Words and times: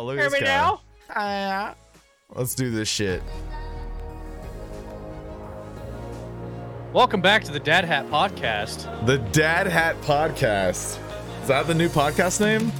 Oh, 0.00 0.04
look 0.04 0.16
Hear 0.16 0.24
at 0.28 0.30
this 0.30 0.40
me 0.40 0.46
guy. 0.46 0.56
now? 0.56 0.80
Ah. 1.14 1.74
Let's 2.30 2.54
do 2.54 2.70
this 2.70 2.88
shit. 2.88 3.22
Welcome 6.94 7.20
back 7.20 7.44
to 7.44 7.52
the 7.52 7.60
Dad 7.60 7.84
Hat 7.84 8.06
Podcast. 8.08 9.04
The 9.04 9.18
Dad 9.18 9.66
Hat 9.66 10.00
Podcast. 10.00 10.98
Is 11.42 11.48
that 11.48 11.66
the 11.66 11.74
new 11.74 11.90
podcast 11.90 12.40
name? 12.40 12.72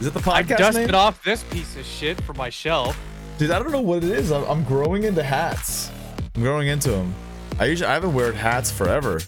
Is 0.00 0.08
it 0.08 0.12
the 0.12 0.28
I 0.28 0.42
podcast 0.42 0.58
dusted 0.58 0.86
name? 0.88 0.94
off 0.96 1.22
this 1.22 1.44
piece 1.44 1.76
of 1.76 1.86
shit 1.86 2.20
from 2.22 2.36
my 2.36 2.50
shelf. 2.50 3.00
Dude, 3.38 3.52
I 3.52 3.60
don't 3.60 3.70
know 3.70 3.80
what 3.80 4.02
it 4.02 4.10
is. 4.10 4.32
I'm, 4.32 4.42
I'm 4.46 4.64
growing 4.64 5.04
into 5.04 5.22
hats. 5.22 5.88
I'm 6.34 6.42
growing 6.42 6.66
into 6.66 6.90
them. 6.90 7.14
I 7.60 7.66
usually 7.66 7.86
I 7.88 7.94
haven't 7.94 8.12
wear 8.12 8.32
hats 8.32 8.72
forever. 8.72 9.20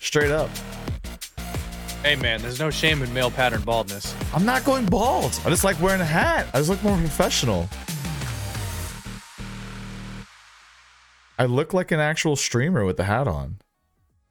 Straight 0.00 0.32
up. 0.32 0.50
Hey 2.08 2.16
man, 2.16 2.40
there's 2.40 2.58
no 2.58 2.70
shame 2.70 3.02
in 3.02 3.12
male 3.12 3.30
pattern 3.30 3.60
baldness. 3.60 4.16
I'm 4.32 4.46
not 4.46 4.64
going 4.64 4.86
bald. 4.86 5.38
I 5.44 5.50
just 5.50 5.62
like 5.62 5.78
wearing 5.78 6.00
a 6.00 6.06
hat. 6.06 6.46
I 6.54 6.56
just 6.56 6.70
look 6.70 6.82
more 6.82 6.96
professional. 6.96 7.68
I 11.38 11.44
look 11.44 11.74
like 11.74 11.92
an 11.92 12.00
actual 12.00 12.34
streamer 12.34 12.86
with 12.86 12.96
the 12.96 13.04
hat 13.04 13.28
on. 13.28 13.58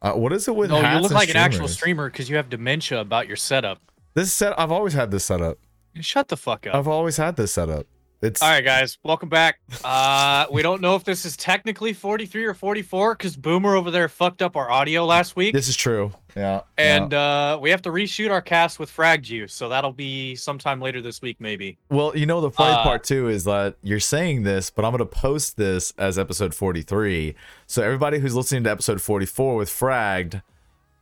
Uh, 0.01 0.13
what 0.13 0.33
is 0.33 0.47
it 0.47 0.55
with 0.55 0.71
No, 0.71 0.81
you 0.91 0.99
look 1.01 1.11
like 1.11 1.29
an 1.29 1.35
actual 1.35 1.67
streamer 1.67 2.09
because 2.09 2.31
you 2.31 2.37
have 2.37 2.49
dementia 2.49 2.99
about 2.99 3.27
your 3.27 3.37
setup. 3.37 3.79
This 4.15 4.33
set, 4.33 4.59
I've 4.59 4.71
always 4.71 4.93
had 4.93 5.11
this 5.11 5.25
setup. 5.25 5.59
Shut 6.01 6.29
the 6.29 6.37
fuck 6.37 6.65
up. 6.65 6.73
I've 6.73 6.87
always 6.87 7.17
had 7.17 7.35
this 7.35 7.53
setup. 7.53 7.85
It's 8.19 8.41
All 8.41 8.49
right, 8.49 8.65
guys, 8.65 8.97
welcome 9.03 9.29
back. 9.29 9.59
Uh, 9.83 10.47
we 10.51 10.63
don't 10.63 10.81
know 10.81 10.95
if 10.95 11.03
this 11.03 11.23
is 11.23 11.37
technically 11.37 11.93
43 11.93 12.45
or 12.45 12.55
44 12.55 13.13
because 13.13 13.35
Boomer 13.35 13.75
over 13.75 13.91
there 13.91 14.09
fucked 14.09 14.41
up 14.41 14.55
our 14.55 14.71
audio 14.71 15.05
last 15.05 15.35
week, 15.35 15.53
this 15.53 15.67
is 15.67 15.75
true. 15.75 16.11
Yeah. 16.35 16.61
and 16.79 17.11
yeah. 17.11 17.53
uh, 17.53 17.59
we 17.61 17.69
have 17.69 17.83
to 17.83 17.89
reshoot 17.89 18.31
our 18.31 18.41
cast 18.41 18.79
with 18.79 18.89
Frag 18.89 19.21
Juice, 19.21 19.53
so 19.53 19.69
that'll 19.69 19.93
be 19.93 20.35
sometime 20.35 20.81
later 20.81 20.99
this 20.99 21.21
week, 21.21 21.37
maybe. 21.39 21.77
well, 21.91 22.17
you 22.17 22.25
know 22.25 22.41
the 22.41 22.49
funny 22.49 22.73
uh, 22.73 22.81
part 22.81 23.03
too 23.03 23.27
is 23.29 23.43
that 23.43 23.75
you're 23.83 23.99
saying 23.99 24.41
this, 24.41 24.71
but 24.71 24.83
I'm 24.83 24.91
gonna 24.91 25.05
post 25.05 25.55
this 25.55 25.93
as 25.99 26.17
episode 26.17 26.55
43. 26.55 27.35
So 27.67 27.83
everybody 27.83 28.17
who's 28.17 28.33
listening 28.33 28.63
to 28.63 28.71
episode 28.71 28.99
44 28.99 29.57
with 29.57 29.69
Fragged, 29.69 30.41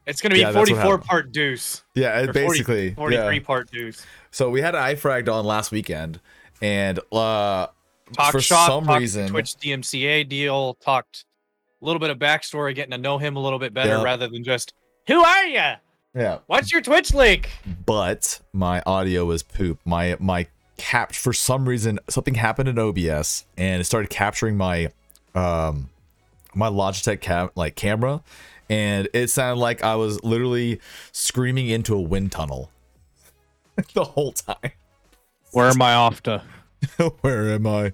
It's 0.05 0.19
gonna 0.19 0.35
be 0.35 0.41
Yeah, 0.41 0.51
44 0.51 0.97
part 0.97 1.31
deuce. 1.31 1.83
yeah, 1.93 2.19
it 2.19 2.33
40 2.33 2.39
basically 2.39 2.93
43 2.93 3.35
yeah. 3.35 3.41
part 3.41 3.71
deuce. 3.71 4.05
So 4.31 4.49
we 4.49 4.59
had 4.59 4.73
iFragged 4.73 5.33
on 5.33 5.45
last 5.45 5.71
weekend, 5.71 6.19
and 6.61 6.99
uh, 7.11 7.67
Talk 8.13 8.31
for 8.31 8.41
shop, 8.41 8.67
some 8.69 8.85
talked 8.85 8.99
reason, 8.99 9.27
Twitch 9.29 9.55
DMCA 9.57 10.27
deal, 10.29 10.75
talked 10.75 11.25
a 11.81 11.85
little 11.85 11.99
bit 11.99 12.09
of 12.09 12.17
backstory, 12.19 12.73
getting 12.75 12.91
to 12.91 12.97
know 12.97 13.17
him 13.17 13.35
a 13.35 13.39
little 13.39 13.59
bit 13.59 13.73
better 13.73 13.89
Yeah. 13.97 14.03
rather 14.03 14.27
than 14.27 14.43
just, 14.43 14.73
who 15.07 15.23
are 15.23 15.45
you? 15.45 15.73
yeah. 16.13 16.37
What's 16.47 16.71
your 16.71 16.81
Twitch 16.81 17.13
link? 17.13 17.49
But 17.85 18.39
my 18.53 18.81
audio 18.85 19.25
was 19.25 19.43
poop. 19.43 19.79
My 19.85 20.15
my 20.19 20.47
cap 20.77 21.13
for 21.13 21.31
some 21.33 21.67
reason 21.67 21.99
something 22.09 22.35
happened 22.35 22.67
in 22.67 22.77
OBS 22.77 23.45
and 23.57 23.79
it 23.79 23.85
started 23.85 24.09
capturing 24.09 24.57
my 24.57 24.91
um 25.33 25.89
my 26.53 26.69
Logitech 26.69 27.19
cam 27.21 27.49
like 27.55 27.75
camera, 27.75 28.21
and 28.69 29.09
it 29.13 29.29
sounded 29.29 29.59
like 29.59 29.83
I 29.83 29.95
was 29.95 30.23
literally 30.23 30.79
screaming 31.11 31.67
into 31.69 31.93
a 31.95 32.01
wind 32.01 32.31
tunnel 32.31 32.71
the 33.93 34.05
whole 34.05 34.31
time. 34.31 34.71
Where 35.55 35.69
am 35.69 35.81
I 35.81 35.93
off 35.93 36.21
to? 36.23 36.43
Where 37.21 37.53
am 37.53 37.65
I? 37.65 37.93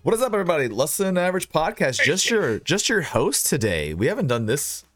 What 0.00 0.14
is 0.14 0.22
up, 0.22 0.32
everybody? 0.32 0.66
Less 0.66 0.96
than 0.96 1.18
average 1.18 1.50
podcast. 1.50 2.02
Just 2.02 2.30
your 2.30 2.58
just 2.60 2.88
your 2.88 3.02
host 3.02 3.44
today. 3.48 3.92
We 3.92 4.06
haven't 4.06 4.28
done 4.28 4.46
this. 4.46 4.86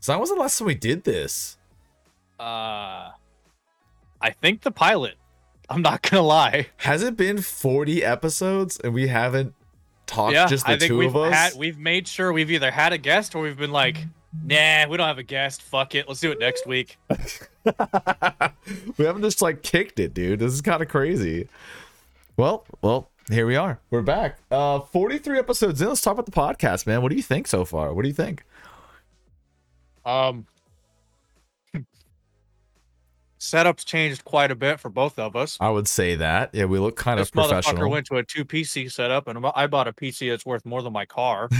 So 0.00 0.12
when 0.12 0.20
was 0.20 0.28
the 0.28 0.36
last 0.36 0.58
time 0.58 0.66
we 0.66 0.74
did 0.74 1.04
this? 1.04 1.56
Uh, 2.38 3.12
I 4.20 4.30
think 4.42 4.60
the 4.60 4.70
pilot. 4.70 5.14
I'm 5.70 5.80
not 5.80 6.02
gonna 6.02 6.20
lie. 6.20 6.66
Has 6.76 7.02
it 7.02 7.16
been 7.16 7.40
40 7.40 8.04
episodes 8.04 8.78
and 8.78 8.92
we 8.92 9.08
haven't 9.08 9.54
talked 10.04 10.34
yeah, 10.34 10.46
just 10.46 10.66
the 10.66 10.72
I 10.72 10.78
think 10.78 10.90
two 10.90 10.98
we've 10.98 11.08
of 11.08 11.16
us? 11.16 11.32
had 11.32 11.54
we've 11.58 11.78
made 11.78 12.06
sure 12.06 12.34
we've 12.34 12.50
either 12.50 12.70
had 12.70 12.92
a 12.92 12.98
guest 12.98 13.34
or 13.34 13.40
we've 13.40 13.56
been 13.56 13.72
like, 13.72 13.96
nah, 14.44 14.86
we 14.88 14.98
don't 14.98 15.08
have 15.08 15.16
a 15.16 15.22
guest. 15.22 15.62
Fuck 15.62 15.94
it, 15.94 16.06
let's 16.06 16.20
do 16.20 16.32
it 16.32 16.38
next 16.38 16.66
week. 16.66 16.98
we 18.96 19.04
haven't 19.04 19.22
just 19.22 19.42
like 19.42 19.62
kicked 19.62 20.00
it, 20.00 20.14
dude. 20.14 20.38
This 20.38 20.52
is 20.52 20.60
kind 20.60 20.82
of 20.82 20.88
crazy. 20.88 21.48
Well, 22.36 22.64
well, 22.82 23.10
here 23.30 23.46
we 23.46 23.56
are. 23.56 23.78
We're 23.90 24.02
back. 24.02 24.38
Uh 24.50 24.80
43 24.80 25.38
episodes 25.38 25.82
in. 25.82 25.88
Let's 25.88 26.00
talk 26.00 26.14
about 26.14 26.26
the 26.26 26.32
podcast, 26.32 26.86
man. 26.86 27.02
What 27.02 27.10
do 27.10 27.16
you 27.16 27.22
think 27.22 27.46
so 27.46 27.64
far? 27.64 27.92
What 27.92 28.02
do 28.02 28.08
you 28.08 28.14
think? 28.14 28.44
Um, 30.04 30.46
setups 33.38 33.84
changed 33.84 34.24
quite 34.24 34.50
a 34.50 34.54
bit 34.54 34.80
for 34.80 34.88
both 34.88 35.18
of 35.18 35.36
us. 35.36 35.58
I 35.60 35.70
would 35.70 35.88
say 35.88 36.14
that. 36.16 36.50
Yeah, 36.54 36.64
we 36.64 36.78
look 36.78 36.96
kind 36.96 37.20
This 37.20 37.28
of 37.28 37.34
professional. 37.34 37.82
motherfucker 37.82 37.90
went 37.90 38.06
to 38.06 38.16
a 38.16 38.24
two 38.24 38.44
PC 38.44 38.90
setup, 38.90 39.28
and 39.28 39.44
I 39.54 39.66
bought 39.66 39.88
a 39.88 39.92
PC 39.92 40.30
that's 40.30 40.46
worth 40.46 40.64
more 40.64 40.82
than 40.82 40.92
my 40.92 41.06
car. 41.06 41.48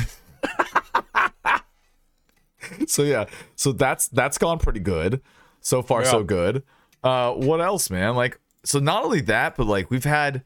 so 2.87 3.03
yeah, 3.03 3.27
so 3.57 3.73
that's 3.73 4.09
that's 4.09 4.39
gone 4.39 4.59
pretty 4.59 4.81
good. 4.81 5.21
So 5.61 5.83
far, 5.83 6.05
so 6.05 6.25
good. 6.25 6.63
Uh, 7.03 7.33
what 7.33 7.61
else, 7.61 7.91
man? 7.91 8.15
Like, 8.15 8.39
so 8.65 8.79
not 8.79 9.05
only 9.05 9.21
that, 9.23 9.57
but 9.57 9.67
like 9.67 9.91
we've 9.91 10.05
had 10.05 10.43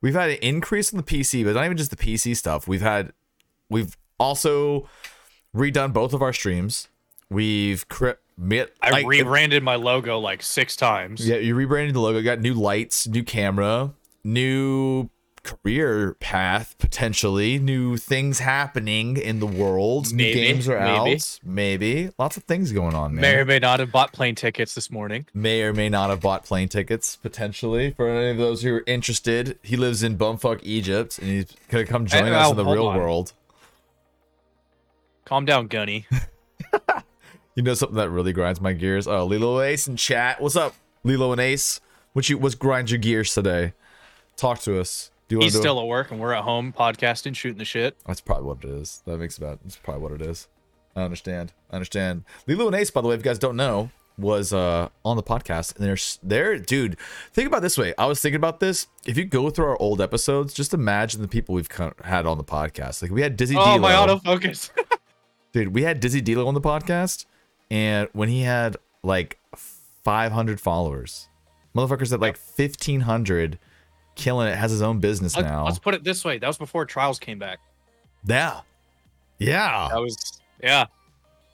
we've 0.00 0.14
had 0.14 0.30
an 0.30 0.38
increase 0.42 0.92
in 0.92 0.96
the 0.96 1.02
PC, 1.04 1.44
but 1.44 1.54
not 1.54 1.64
even 1.64 1.76
just 1.76 1.90
the 1.90 1.96
PC 1.96 2.36
stuff. 2.36 2.66
We've 2.68 2.82
had 2.82 3.12
we've 3.68 3.96
also 4.18 4.88
redone 5.54 5.92
both 5.92 6.12
of 6.12 6.22
our 6.22 6.32
streams. 6.32 6.88
We've 7.30 7.84
mit, 8.36 8.74
I 8.80 8.90
like, 8.90 9.06
rebranded 9.06 9.62
my 9.62 9.74
logo 9.74 10.18
like 10.18 10.42
six 10.42 10.76
times. 10.76 11.26
Yeah, 11.26 11.36
you 11.36 11.54
rebranded 11.54 11.94
the 11.94 12.00
logo, 12.00 12.22
got 12.22 12.40
new 12.40 12.54
lights, 12.54 13.06
new 13.06 13.22
camera, 13.22 13.92
new 14.24 15.10
career 15.48 16.14
path 16.20 16.74
potentially, 16.78 17.58
new 17.58 17.96
things 17.96 18.40
happening 18.40 19.16
in 19.16 19.40
the 19.40 19.46
world. 19.46 20.12
new 20.12 20.32
games 20.32 20.68
are 20.68 20.78
maybe. 20.78 21.14
out, 21.16 21.38
maybe 21.42 22.10
lots 22.18 22.36
of 22.36 22.44
things 22.44 22.72
going 22.72 22.94
on, 22.94 23.14
man. 23.14 23.22
May 23.22 23.34
or 23.36 23.44
may 23.44 23.58
not 23.58 23.80
have 23.80 23.90
bought 23.90 24.12
plane 24.12 24.34
tickets 24.34 24.74
this 24.74 24.90
morning. 24.90 25.26
may 25.32 25.62
or 25.62 25.72
may 25.72 25.88
not 25.88 26.10
have 26.10 26.20
bought 26.20 26.44
plane 26.44 26.68
tickets 26.68 27.16
potentially 27.16 27.92
for 27.92 28.08
any 28.08 28.30
of 28.30 28.36
those 28.36 28.62
who 28.62 28.74
are 28.74 28.84
interested. 28.86 29.58
He 29.62 29.76
lives 29.76 30.02
in 30.02 30.18
bumfuck 30.18 30.60
Egypt 30.62 31.18
and 31.18 31.28
he's 31.28 31.46
gonna 31.68 31.86
come 31.86 32.02
eh, 32.02 32.06
join 32.06 32.24
Hey, 32.26 32.34
us 32.34 32.48
oh, 32.48 32.50
in 32.50 32.56
the 32.56 32.64
real 32.64 32.88
on. 32.88 32.96
world. 32.96 33.32
Calm 35.24 35.44
down, 35.44 35.66
Gunny. 35.66 36.06
You 37.54 37.64
know 37.64 37.74
something 37.74 37.96
that 37.96 38.08
really 38.10 38.32
grinds 38.32 38.60
my 38.60 38.72
gears? 38.72 39.08
Oh, 39.08 39.26
Lilo 39.26 39.60
Ace 39.60 39.88
in 39.88 39.96
chat. 39.96 40.40
What's 40.40 40.54
up, 40.54 40.76
Lilo 41.02 41.32
and 41.32 41.40
Ace? 41.40 41.80
What 42.12 42.28
you 42.28 42.38
what's 42.38 42.54
grind 42.54 42.88
your 42.88 42.98
gears 42.98 43.34
today? 43.34 43.72
Talk 44.36 44.60
to 44.60 44.78
us. 44.78 45.10
Do 45.28 45.38
He's 45.40 45.54
still 45.56 45.78
at 45.78 45.86
work, 45.86 46.10
and 46.10 46.18
we're 46.18 46.32
at 46.32 46.44
home 46.44 46.72
podcasting, 46.72 47.36
shooting 47.36 47.58
the 47.58 47.64
shit. 47.66 47.96
That's 48.06 48.20
probably 48.20 48.44
what 48.46 48.64
it 48.64 48.70
is. 48.70 49.02
That 49.06 49.18
makes 49.18 49.36
about 49.36 49.60
that's 49.62 49.76
probably 49.76 50.02
what 50.02 50.12
it 50.12 50.22
is. 50.22 50.48
I 50.96 51.02
understand. 51.02 51.52
I 51.70 51.74
understand. 51.76 52.24
Lilo 52.46 52.66
and 52.66 52.74
Ace, 52.74 52.90
by 52.90 53.02
the 53.02 53.08
way, 53.08 53.14
if 53.14 53.20
you 53.20 53.24
guys 53.24 53.38
don't 53.38 53.56
know, 53.56 53.90
was 54.16 54.52
uh 54.52 54.88
on 55.04 55.16
the 55.16 55.22
podcast 55.22 55.76
and 55.76 55.84
they're 55.84 55.92
s- 55.92 56.18
they're 56.22 56.58
dude. 56.58 56.96
Think 57.32 57.46
about 57.46 57.58
it 57.58 57.60
this 57.60 57.76
way. 57.78 57.92
I 57.98 58.06
was 58.06 58.20
thinking 58.20 58.36
about 58.36 58.58
this. 58.58 58.86
If 59.06 59.16
you 59.18 59.24
go 59.24 59.48
through 59.50 59.66
our 59.66 59.80
old 59.80 60.00
episodes, 60.00 60.54
just 60.54 60.72
imagine 60.74 61.20
the 61.22 61.28
people 61.28 61.54
we've 61.54 61.68
had 62.04 62.26
on 62.26 62.36
the 62.38 62.42
podcast. 62.44 63.02
Like 63.02 63.10
we 63.10 63.20
had 63.22 63.36
Dizzy 63.36 63.54
Oh, 63.56 63.62
D'Lo. 63.64 63.78
my 63.78 63.92
autofocus. 63.92 64.70
Dude, 65.52 65.74
we 65.74 65.82
had 65.82 66.00
Dizzy 66.00 66.20
D'Lo 66.20 66.48
on 66.48 66.54
the 66.54 66.60
podcast, 66.60 67.26
and 67.70 68.08
when 68.12 68.28
he 68.28 68.42
had 68.42 68.76
like 69.04 69.38
500 69.54 70.60
followers, 70.60 71.28
motherfuckers 71.76 72.12
at 72.12 72.18
like 72.20 72.36
1500, 72.36 73.58
killing 74.18 74.48
it. 74.48 74.56
Has 74.56 74.70
his 74.70 74.82
own 74.82 74.98
business 74.98 75.34
Let's, 75.34 75.48
now. 75.48 75.64
let's 75.64 75.78
put 75.78 75.94
it 75.94 76.04
this 76.04 76.24
way: 76.24 76.38
that 76.38 76.46
was 76.46 76.58
before 76.58 76.84
Trials 76.84 77.18
came 77.18 77.38
back. 77.38 77.60
Yeah, 78.26 78.60
yeah. 79.38 79.88
That 79.90 80.00
was 80.00 80.40
yeah. 80.62 80.86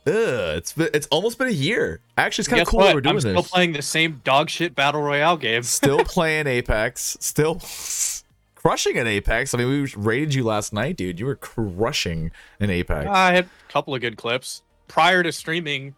Ugh, 0.06 0.12
it's 0.58 0.72
been, 0.74 0.90
it's 0.92 1.06
almost 1.06 1.38
been 1.38 1.48
a 1.48 1.52
year. 1.52 2.00
Actually, 2.18 2.42
it's 2.42 2.48
kind 2.48 2.60
of 2.60 2.68
cool 2.68 2.80
that 2.80 2.86
what? 2.86 2.94
we're 2.96 3.00
doing 3.00 3.14
I'm 3.14 3.20
still 3.20 3.34
this. 3.36 3.50
playing 3.50 3.72
the 3.72 3.82
same 3.82 4.20
dog 4.24 4.50
shit 4.50 4.74
battle 4.74 5.00
royale 5.00 5.36
game. 5.36 5.62
still 5.62 5.98
playing 6.04 6.46
Apex. 6.46 7.16
Still 7.20 7.60
crushing 8.54 8.98
an 8.98 9.06
Apex. 9.06 9.54
I 9.54 9.58
mean, 9.58 9.68
we 9.68 9.86
rated 9.96 10.34
you 10.34 10.44
last 10.44 10.72
night, 10.74 10.96
dude. 10.96 11.18
You 11.18 11.26
were 11.26 11.36
crushing 11.36 12.32
an 12.60 12.68
Apex. 12.68 13.06
I 13.08 13.32
had 13.32 13.44
a 13.44 13.72
couple 13.72 13.94
of 13.94 14.02
good 14.02 14.18
clips 14.18 14.62
prior 14.88 15.22
to 15.22 15.32
streaming. 15.32 15.94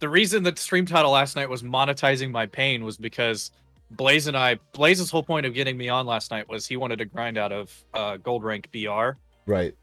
The 0.00 0.08
reason 0.08 0.42
that 0.42 0.58
stream 0.58 0.84
title 0.84 1.12
last 1.12 1.36
night 1.36 1.48
was 1.48 1.62
monetizing 1.62 2.32
my 2.32 2.46
pain 2.46 2.84
was 2.84 2.96
because 2.96 3.52
Blaze 3.96 4.26
and 4.26 4.36
I, 4.36 4.58
Blaze's 4.72 5.10
whole 5.10 5.22
point 5.22 5.46
of 5.46 5.54
getting 5.54 5.76
me 5.76 5.88
on 5.88 6.06
last 6.06 6.30
night 6.30 6.48
was 6.48 6.66
he 6.66 6.76
wanted 6.76 6.96
to 6.98 7.04
grind 7.04 7.38
out 7.38 7.52
of 7.52 7.84
uh, 7.94 8.16
gold 8.18 8.44
rank 8.44 8.68
BR. 8.72 9.10
right. 9.46 9.74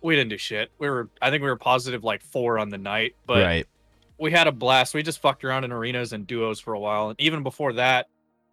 We 0.00 0.14
didn't 0.14 0.30
do 0.30 0.38
shit. 0.38 0.70
We 0.78 0.88
were, 0.88 1.08
I 1.20 1.28
think 1.30 1.42
we 1.42 1.48
were 1.48 1.56
positive 1.56 2.04
like 2.04 2.22
four 2.22 2.60
on 2.60 2.68
the 2.68 2.78
night, 2.78 3.16
but 3.26 3.42
right. 3.42 3.66
we 4.16 4.30
had 4.30 4.46
a 4.46 4.52
blast. 4.52 4.94
We 4.94 5.02
just 5.02 5.20
fucked 5.20 5.42
around 5.44 5.64
in 5.64 5.72
arenas 5.72 6.12
and 6.12 6.24
duos 6.24 6.60
for 6.60 6.74
a 6.74 6.78
while. 6.78 7.08
And 7.08 7.20
even 7.20 7.42
before 7.42 7.72
that, 7.72 8.06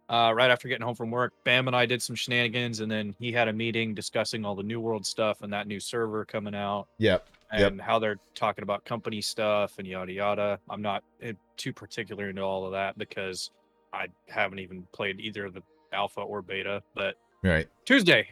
uh, 0.08 0.32
right 0.34 0.50
after 0.50 0.66
getting 0.66 0.84
home 0.84 0.96
from 0.96 1.12
work, 1.12 1.32
Bam 1.44 1.68
and 1.68 1.76
I 1.76 1.86
did 1.86 2.02
some 2.02 2.16
shenanigans, 2.16 2.80
and 2.80 2.90
then 2.90 3.14
he 3.20 3.30
had 3.30 3.46
a 3.46 3.52
meeting 3.52 3.94
discussing 3.94 4.44
all 4.44 4.56
the 4.56 4.64
New 4.64 4.80
World 4.80 5.06
stuff 5.06 5.42
and 5.42 5.52
that 5.52 5.68
new 5.68 5.78
server 5.78 6.24
coming 6.24 6.54
out 6.54 6.88
Yep. 6.98 7.28
Yep. 7.56 7.70
and 7.72 7.80
how 7.80 8.00
they're 8.00 8.18
talking 8.34 8.64
about 8.64 8.84
company 8.84 9.20
stuff 9.20 9.78
and 9.78 9.86
yada 9.86 10.12
yada. 10.12 10.58
I'm 10.68 10.82
not 10.82 11.04
eh, 11.22 11.34
too 11.56 11.72
particular 11.72 12.28
into 12.28 12.42
all 12.42 12.66
of 12.66 12.72
that 12.72 12.98
because 12.98 13.50
I 13.96 14.06
haven't 14.28 14.58
even 14.58 14.86
played 14.92 15.20
either 15.20 15.50
the 15.50 15.62
alpha 15.92 16.20
or 16.20 16.42
beta. 16.42 16.82
But 16.94 17.16
Right. 17.42 17.68
Tuesday, 17.84 18.28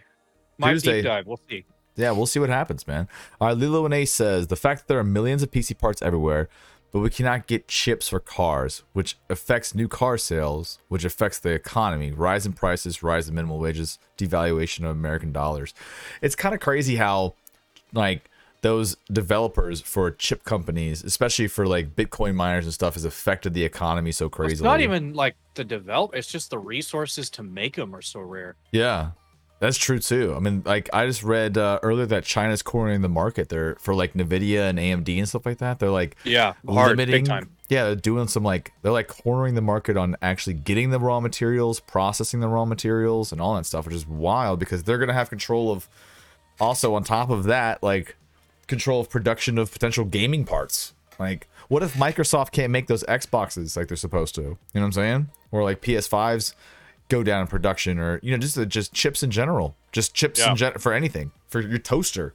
my 0.58 0.72
Tuesday. 0.72 0.96
deep 0.96 1.04
dive. 1.04 1.26
We'll 1.26 1.40
see. 1.48 1.64
Yeah, 1.96 2.10
we'll 2.10 2.26
see 2.26 2.40
what 2.40 2.48
happens, 2.50 2.86
man. 2.86 3.08
All 3.40 3.48
right, 3.48 3.56
Lilo 3.56 3.84
and 3.84 3.94
Ace 3.94 4.12
says 4.12 4.48
the 4.48 4.56
fact 4.56 4.80
that 4.82 4.88
there 4.88 4.98
are 4.98 5.04
millions 5.04 5.42
of 5.44 5.50
PC 5.50 5.78
parts 5.78 6.02
everywhere, 6.02 6.48
but 6.90 6.98
we 7.00 7.10
cannot 7.10 7.46
get 7.46 7.68
chips 7.68 8.08
for 8.08 8.18
cars, 8.18 8.82
which 8.92 9.16
affects 9.30 9.74
new 9.74 9.86
car 9.86 10.18
sales, 10.18 10.80
which 10.88 11.04
affects 11.04 11.38
the 11.38 11.50
economy, 11.50 12.10
rise 12.10 12.46
in 12.46 12.52
prices, 12.52 13.02
rise 13.02 13.28
in 13.28 13.34
minimum 13.36 13.60
wages, 13.60 13.98
devaluation 14.18 14.80
of 14.84 14.90
American 14.90 15.32
dollars. 15.32 15.72
It's 16.20 16.34
kind 16.34 16.54
of 16.54 16.60
crazy 16.60 16.96
how, 16.96 17.34
like, 17.92 18.28
those 18.64 18.96
developers 19.12 19.82
for 19.82 20.10
chip 20.10 20.42
companies, 20.42 21.04
especially 21.04 21.46
for 21.48 21.66
like 21.66 21.94
Bitcoin 21.94 22.34
miners 22.34 22.64
and 22.64 22.72
stuff, 22.72 22.94
has 22.94 23.04
affected 23.04 23.52
the 23.52 23.62
economy 23.62 24.10
so 24.10 24.30
crazy. 24.30 24.54
It's 24.54 24.62
crazily. 24.62 24.86
not 24.86 24.94
even 24.94 25.12
like 25.12 25.36
the 25.52 25.64
develop. 25.64 26.14
It's 26.14 26.32
just 26.32 26.48
the 26.48 26.58
resources 26.58 27.28
to 27.30 27.42
make 27.42 27.76
them 27.76 27.94
are 27.94 28.00
so 28.00 28.20
rare. 28.20 28.56
Yeah, 28.72 29.10
that's 29.60 29.76
true 29.76 29.98
too. 29.98 30.32
I 30.34 30.40
mean, 30.40 30.62
like 30.64 30.88
I 30.94 31.04
just 31.04 31.22
read 31.22 31.58
uh, 31.58 31.78
earlier 31.82 32.06
that 32.06 32.24
China's 32.24 32.62
cornering 32.62 33.02
the 33.02 33.08
market 33.10 33.50
there 33.50 33.76
for 33.80 33.94
like 33.94 34.14
Nvidia 34.14 34.70
and 34.70 34.78
AMD 34.78 35.18
and 35.18 35.28
stuff 35.28 35.44
like 35.44 35.58
that. 35.58 35.78
They're 35.78 35.90
like 35.90 36.16
Yeah, 36.24 36.54
hard, 36.66 36.96
limiting, 36.96 37.26
yeah, 37.68 37.84
they're 37.84 37.94
doing 37.94 38.28
some 38.28 38.44
like 38.44 38.72
they're 38.80 38.92
like 38.92 39.08
cornering 39.08 39.56
the 39.56 39.60
market 39.60 39.98
on 39.98 40.16
actually 40.22 40.54
getting 40.54 40.88
the 40.88 40.98
raw 40.98 41.20
materials, 41.20 41.80
processing 41.80 42.40
the 42.40 42.48
raw 42.48 42.64
materials, 42.64 43.30
and 43.30 43.42
all 43.42 43.56
that 43.56 43.66
stuff, 43.66 43.84
which 43.84 43.94
is 43.94 44.08
wild 44.08 44.58
because 44.58 44.84
they're 44.84 44.98
gonna 44.98 45.12
have 45.12 45.28
control 45.28 45.70
of. 45.70 45.86
Also, 46.60 46.94
on 46.94 47.02
top 47.02 47.30
of 47.30 47.44
that, 47.44 47.82
like 47.82 48.14
control 48.66 49.00
of 49.00 49.10
production 49.10 49.58
of 49.58 49.72
potential 49.72 50.04
gaming 50.04 50.44
parts. 50.44 50.94
Like, 51.18 51.48
what 51.68 51.82
if 51.82 51.94
Microsoft 51.94 52.50
can't 52.52 52.70
make 52.72 52.86
those 52.88 53.04
Xboxes 53.04 53.76
like 53.76 53.88
they're 53.88 53.96
supposed 53.96 54.34
to? 54.36 54.42
You 54.42 54.48
know 54.74 54.80
what 54.80 54.84
I'm 54.84 54.92
saying? 54.92 55.28
Or 55.52 55.62
like 55.62 55.80
PS5s 55.80 56.54
go 57.08 57.22
down 57.22 57.42
in 57.42 57.46
production, 57.46 57.98
or 57.98 58.18
you 58.22 58.32
know, 58.32 58.38
just 58.38 58.58
uh, 58.58 58.64
just 58.64 58.92
chips 58.92 59.22
in 59.22 59.30
general, 59.30 59.76
just 59.92 60.14
chips 60.14 60.40
in 60.40 60.48
Yeah. 60.48 60.54
gen- 60.54 60.78
for 60.78 60.92
anything, 60.92 61.30
for 61.48 61.60
your 61.60 61.78
toaster, 61.78 62.34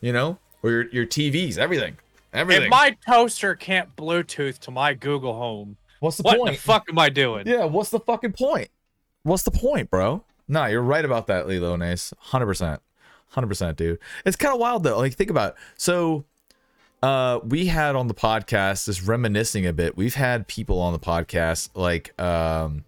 you 0.00 0.12
know, 0.12 0.38
or 0.62 0.70
your 0.70 0.88
your 0.90 1.06
TVs, 1.06 1.58
everything, 1.58 1.96
everything. 2.32 2.64
If 2.64 2.70
my 2.70 2.96
toaster 3.06 3.54
can't 3.54 3.94
Bluetooth 3.96 4.58
to 4.60 4.70
my 4.70 4.94
Google 4.94 5.34
Home, 5.34 5.76
What's 6.00 6.16
the 6.16 6.22
what 6.22 6.32
point? 6.38 6.40
What 6.42 6.50
the 6.52 6.58
fuck 6.58 6.88
am 6.88 6.98
I 6.98 7.08
doing? 7.08 7.46
Yeah, 7.46 7.64
what's 7.64 7.90
the 7.90 8.00
fucking 8.00 8.32
point? 8.32 8.68
What's 9.22 9.42
the 9.42 9.50
point, 9.50 9.90
bro? 9.90 10.24
Nah, 10.48 10.66
you're 10.66 10.82
right 10.82 11.04
about 11.04 11.26
that, 11.26 11.46
Lilo 11.46 11.74
and 11.74 11.82
Ace. 11.82 12.12
100%. 12.30 12.78
100%, 13.34 13.76
dude. 13.76 13.98
It's 14.24 14.36
kind 14.36 14.54
of 14.54 14.60
wild, 14.60 14.82
though. 14.82 14.98
Like, 14.98 15.14
think 15.14 15.30
about 15.30 15.52
it. 15.52 15.58
So, 15.76 16.24
uh, 17.02 17.40
we 17.44 17.66
had 17.66 17.96
on 17.96 18.08
the 18.08 18.14
podcast, 18.14 18.86
just 18.86 19.06
reminiscing 19.06 19.66
a 19.66 19.72
bit, 19.72 19.96
we've 19.96 20.14
had 20.14 20.46
people 20.46 20.80
on 20.80 20.92
the 20.92 20.98
podcast, 20.98 21.70
like, 21.74 22.18
um, 22.20 22.84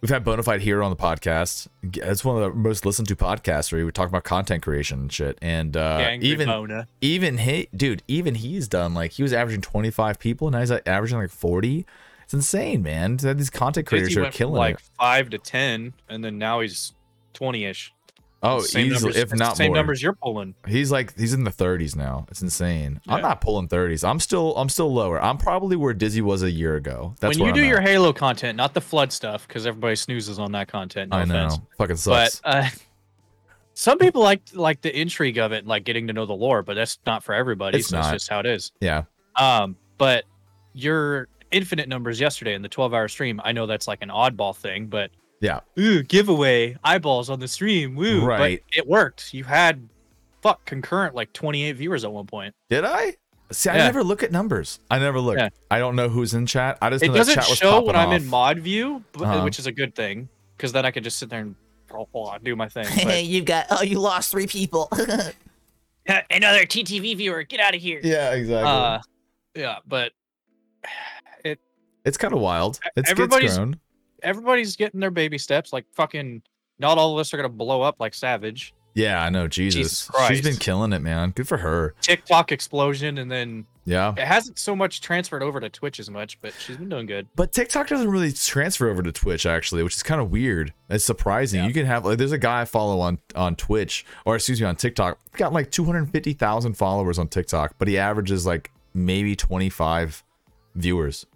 we've 0.00 0.10
had 0.10 0.24
Bonafide 0.24 0.60
Hero 0.60 0.84
on 0.84 0.90
the 0.90 0.96
podcast. 0.96 1.68
It's 1.82 2.24
one 2.24 2.42
of 2.42 2.42
the 2.42 2.56
most 2.56 2.86
listened 2.86 3.08
to 3.08 3.16
podcasts 3.16 3.72
where 3.72 3.84
we 3.84 3.92
talk 3.92 4.08
about 4.08 4.24
content 4.24 4.62
creation 4.62 5.00
and 5.00 5.12
shit. 5.12 5.38
And, 5.42 5.76
uh, 5.76 6.16
even, 6.20 6.48
Mona. 6.48 6.88
even 7.00 7.38
he, 7.38 7.68
dude, 7.74 8.02
even 8.08 8.36
he's 8.36 8.68
done 8.68 8.94
like 8.94 9.12
he 9.12 9.22
was 9.22 9.32
averaging 9.32 9.62
25 9.62 10.18
people, 10.18 10.48
and 10.48 10.54
now 10.54 10.60
he's 10.60 10.70
like 10.70 10.86
averaging 10.86 11.18
like 11.18 11.30
40. 11.30 11.84
It's 12.26 12.34
insane, 12.34 12.82
man. 12.82 13.18
These 13.18 13.50
content 13.50 13.86
creators 13.86 14.16
are 14.16 14.30
killing 14.32 14.56
like 14.56 14.76
it. 14.76 14.82
five 14.98 15.30
to 15.30 15.38
ten, 15.38 15.94
and 16.08 16.24
then 16.24 16.38
now 16.38 16.58
he's 16.58 16.92
twenty-ish. 17.34 17.94
Oh, 18.46 18.60
Same 18.60 18.86
easily, 18.92 19.12
numbers, 19.12 19.16
if 19.32 19.38
not 19.38 19.56
same 19.56 19.68
more. 19.68 19.76
numbers 19.76 20.02
you're 20.02 20.14
pulling. 20.14 20.54
He's 20.66 20.90
like 20.90 21.16
he's 21.18 21.32
in 21.34 21.44
the 21.44 21.50
30s 21.50 21.96
now. 21.96 22.26
It's 22.30 22.42
insane. 22.42 23.00
I'm 23.08 23.22
not 23.22 23.40
pulling 23.40 23.68
30s. 23.68 24.08
I'm 24.08 24.20
still 24.20 24.56
I'm 24.56 24.68
still 24.68 24.92
lower. 24.92 25.20
I'm 25.22 25.38
probably 25.38 25.76
where 25.76 25.94
Dizzy 25.94 26.20
was 26.22 26.42
a 26.42 26.50
year 26.50 26.76
ago. 26.76 27.14
That's 27.20 27.38
when 27.38 27.48
you 27.48 27.54
do 27.54 27.64
your. 27.66 27.80
Halo 27.80 28.12
content, 28.12 28.56
not 28.56 28.74
the 28.74 28.80
flood 28.80 29.12
stuff, 29.12 29.46
because 29.46 29.66
everybody 29.66 29.96
snoozes 29.96 30.38
on 30.38 30.52
that 30.52 30.68
content. 30.68 31.10
No 31.10 31.18
I 31.18 31.24
know. 31.24 31.46
offense. 31.46 31.60
Fucking 31.78 31.96
But 32.04 32.32
sucks. 32.32 32.40
uh, 32.44 32.68
some 33.74 33.98
people 33.98 34.22
like 34.22 34.42
like 34.54 34.80
the 34.80 34.98
intrigue 34.98 35.38
of 35.38 35.52
it, 35.52 35.66
like 35.66 35.84
getting 35.84 36.06
to 36.06 36.12
know 36.12 36.26
the 36.26 36.32
lore, 36.34 36.62
but 36.62 36.74
that's 36.74 36.98
not 37.06 37.22
for 37.22 37.34
everybody. 37.34 37.78
It's 37.78 37.88
so 37.88 37.98
not. 37.98 38.14
it's 38.14 38.24
just 38.24 38.30
how 38.30 38.40
it 38.40 38.46
is. 38.46 38.72
yeah. 38.80 39.02
Um, 39.36 39.76
but 39.98 40.24
your 40.72 41.28
infinite 41.50 41.88
numbers 41.88 42.18
yesterday 42.20 42.54
in 42.54 42.62
the 42.62 42.68
12 42.68 42.92
hour 42.94 43.08
stream, 43.08 43.40
I 43.44 43.52
know 43.52 43.66
that's 43.66 43.86
like 43.86 44.02
an 44.02 44.08
oddball 44.08 44.56
thing, 44.56 44.86
but 44.86 45.10
Yeah. 45.40 45.60
ooh, 45.78 46.02
giveaway 46.02 46.76
eyeballs 46.82 47.28
on 47.30 47.40
the 47.40 47.48
stream, 47.48 47.94
woo. 47.94 48.20
but 48.20 48.26
Right. 48.26 48.62
it 48.72 48.86
worked. 48.86 49.34
You 49.34 49.44
had 49.44 49.88
fuck 50.42 50.64
concurrent 50.64 51.14
like 51.14 51.32
28 51.32 51.72
viewers 51.76 52.04
at 52.04 52.12
one 52.12 52.26
point. 52.26 52.54
Did 52.70 52.84
I? 52.84 53.14
See, 53.52 53.68
I 53.70 53.76
Yeah. 53.76 53.84
never 53.84 54.02
look 54.02 54.22
at 54.22 54.32
numbers. 54.32 54.80
I 54.90 54.98
never 54.98 55.20
look. 55.20 55.36
Yeah. 55.38 55.50
I 55.70 55.78
don't 55.78 55.94
know 55.96 56.08
who's 56.08 56.34
in 56.34 56.46
chat. 56.46 56.78
I 56.82 56.90
just 56.90 57.02
know 57.04 57.10
It 57.10 57.12
that 57.12 57.18
doesn't 57.18 57.34
chat 57.34 57.48
was 57.48 57.58
show 57.58 57.70
popping 57.70 57.86
when 57.88 57.96
I'm 57.96 58.12
in 58.12 58.26
mod 58.26 58.58
view, 58.58 59.04
but, 59.12 59.22
Uh-huh. 59.22 59.44
which 59.44 59.58
is 59.58 59.66
a 59.66 59.72
good 59.72 59.94
thing 59.94 60.28
because 60.56 60.72
then 60.72 60.84
I 60.86 60.90
can 60.90 61.04
just 61.04 61.18
sit 61.18 61.28
there 61.30 61.40
and 61.40 61.54
oh, 61.92 62.08
oh, 62.14 62.34
do 62.42 62.56
my 62.56 62.68
thing. 62.68 62.86
Hey, 62.86 63.04
But, 63.04 63.24
you've 63.24 63.44
got 63.44 63.66
oh, 63.70 63.82
you 63.82 64.00
lost 64.00 64.30
three 64.32 64.46
people. 64.46 64.88
another 66.30 66.64
TTV 66.64 67.16
viewer, 67.16 67.42
get 67.42 67.60
out 67.60 67.74
of 67.74 67.80
here. 67.80 68.00
Yeah, 68.02 68.32
exactly. 68.32 68.68
Uh, 68.70 69.00
yeah, 69.54 69.78
but 69.86 70.12
it. 71.44 71.60
it's 72.04 72.16
kind 72.16 72.34
of 72.34 72.40
wild. 72.40 72.80
It's 72.96 73.10
everybody's- 73.10 73.52
gets 73.52 73.58
grown. 73.58 73.80
Everybody's 74.26 74.76
getting 74.76 75.00
their 75.00 75.10
baby 75.10 75.38
steps. 75.38 75.72
Like 75.72 75.86
fucking, 75.94 76.42
not 76.78 76.98
all 76.98 77.14
of 77.14 77.18
us 77.20 77.32
are 77.32 77.36
gonna 77.38 77.48
blow 77.48 77.80
up 77.82 77.96
like 78.00 78.12
Savage. 78.14 78.74
Yeah, 78.94 79.22
I 79.22 79.28
know. 79.28 79.46
Jesus. 79.46 80.06
Jesus 80.06 80.26
She's 80.28 80.40
been 80.42 80.56
killing 80.56 80.94
it, 80.94 81.00
man. 81.00 81.30
Good 81.30 81.46
for 81.46 81.58
her. 81.58 81.94
TikTok 82.00 82.50
explosion, 82.50 83.18
and 83.18 83.30
then 83.30 83.66
Yeah. 83.84 84.12
it 84.16 84.24
hasn't 84.26 84.58
so 84.58 84.74
much 84.74 85.02
transferred 85.02 85.42
over 85.42 85.60
to 85.60 85.68
Twitch 85.68 86.00
as 86.00 86.08
much, 86.08 86.40
but 86.40 86.54
she's 86.58 86.78
been 86.78 86.88
doing 86.88 87.04
good. 87.04 87.28
But 87.36 87.52
TikTok 87.52 87.88
doesn't 87.88 88.08
really 88.10 88.32
transfer 88.32 88.88
over 88.88 89.02
to 89.02 89.12
Twitch 89.12 89.44
actually, 89.44 89.82
which 89.82 89.96
is 89.96 90.02
kind 90.02 90.18
of 90.18 90.30
weird. 90.30 90.72
It's 90.88 91.04
surprising. 91.04 91.60
Yeah. 91.60 91.66
You 91.68 91.74
can 91.74 91.84
have 91.84 92.06
like 92.06 92.16
there's 92.16 92.32
a 92.32 92.38
guy 92.38 92.62
I 92.62 92.64
follow 92.64 93.00
on 93.00 93.18
on 93.34 93.54
Twitch 93.54 94.06
or 94.24 94.34
excuse 94.36 94.62
me 94.62 94.66
on 94.66 94.76
TikTok. 94.76 95.18
He's 95.30 95.38
got 95.38 95.52
like 95.52 95.70
250,000 95.70 96.72
followers 96.74 97.18
on 97.18 97.28
TikTok, 97.28 97.74
but 97.78 97.88
he 97.88 97.98
averages 97.98 98.46
like 98.46 98.70
maybe 98.94 99.36
25 99.36 100.24
viewers. 100.74 101.26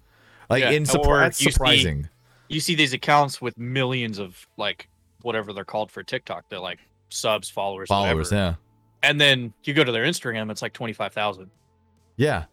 Like 0.49 0.63
Yeah, 0.63 0.71
in 0.71 0.87
surprise, 0.87 1.21
that's 1.21 1.41
you 1.43 1.45
see- 1.47 1.53
surprising. 1.53 2.09
You 2.51 2.61
see 2.61 2.75
these 2.75 2.93
accounts 2.93 3.41
with 3.41 3.57
millions 3.59 4.19
of 4.19 4.47
like 4.59 4.89
whatever 5.23 5.53
they're 5.53 5.65
called 5.65 5.91
for 5.91 6.03
TikTok. 6.03 6.45
They're 6.49 6.59
like 6.59 6.79
subs, 7.09 7.49
followers, 7.49 7.89
followers, 7.89 8.31
whatever. 8.31 8.57
yeah. 9.03 9.09
And 9.09 9.21
then 9.21 9.53
you 9.65 9.73
go 9.73 9.85
to 9.85 9.93
their 9.93 10.05
Instagram, 10.05 10.51
it's 10.51 10.61
like 10.63 10.73
twenty 10.73 10.93
five 10.93 11.13
thousand. 11.15 11.51
Yeah. 12.17 12.45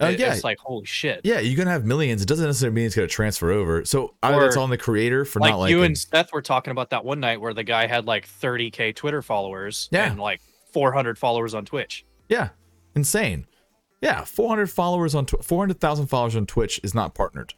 Oh 0.00 0.08
yeah. 0.08 0.32
it's 0.34 0.42
like 0.42 0.58
holy 0.58 0.84
shit. 0.86 1.20
yeah, 1.22 1.38
you're 1.38 1.56
gonna 1.56 1.70
have 1.70 1.84
millions. 1.84 2.20
It 2.20 2.26
doesn't 2.26 2.44
necessarily 2.44 2.74
mean 2.74 2.86
it's 2.86 2.96
gonna 2.96 3.06
transfer 3.06 3.52
over. 3.52 3.84
So 3.84 4.14
either 4.24 4.44
it's 4.46 4.56
on 4.56 4.70
the 4.70 4.76
creator 4.78 5.24
for 5.24 5.38
not 5.38 5.56
like 5.58 5.70
you 5.70 5.84
and 5.84 5.96
Seth 5.96 6.32
were 6.32 6.42
talking 6.42 6.72
about 6.72 6.90
that 6.90 7.04
one 7.04 7.20
night 7.20 7.40
where 7.40 7.54
the 7.54 7.62
guy 7.62 7.86
had 7.86 8.04
like 8.06 8.26
30k 8.28 8.94
Twitter 8.96 9.22
followers 9.22 9.88
Yeah. 9.92 10.10
and 10.10 10.18
like 10.18 10.40
400 10.72 11.16
followers 11.16 11.54
on 11.54 11.64
Twitch. 11.64 12.04
Yeah, 12.28 12.48
insane. 12.96 13.46
Yeah, 14.00 14.24
400 14.24 14.68
followers 14.68 15.14
on 15.14 15.26
tw- 15.26 15.42
400,000 15.44 16.08
followers 16.08 16.34
on 16.34 16.44
Twitch 16.46 16.80
is 16.82 16.92
not 16.94 17.14
partnered. 17.14 17.54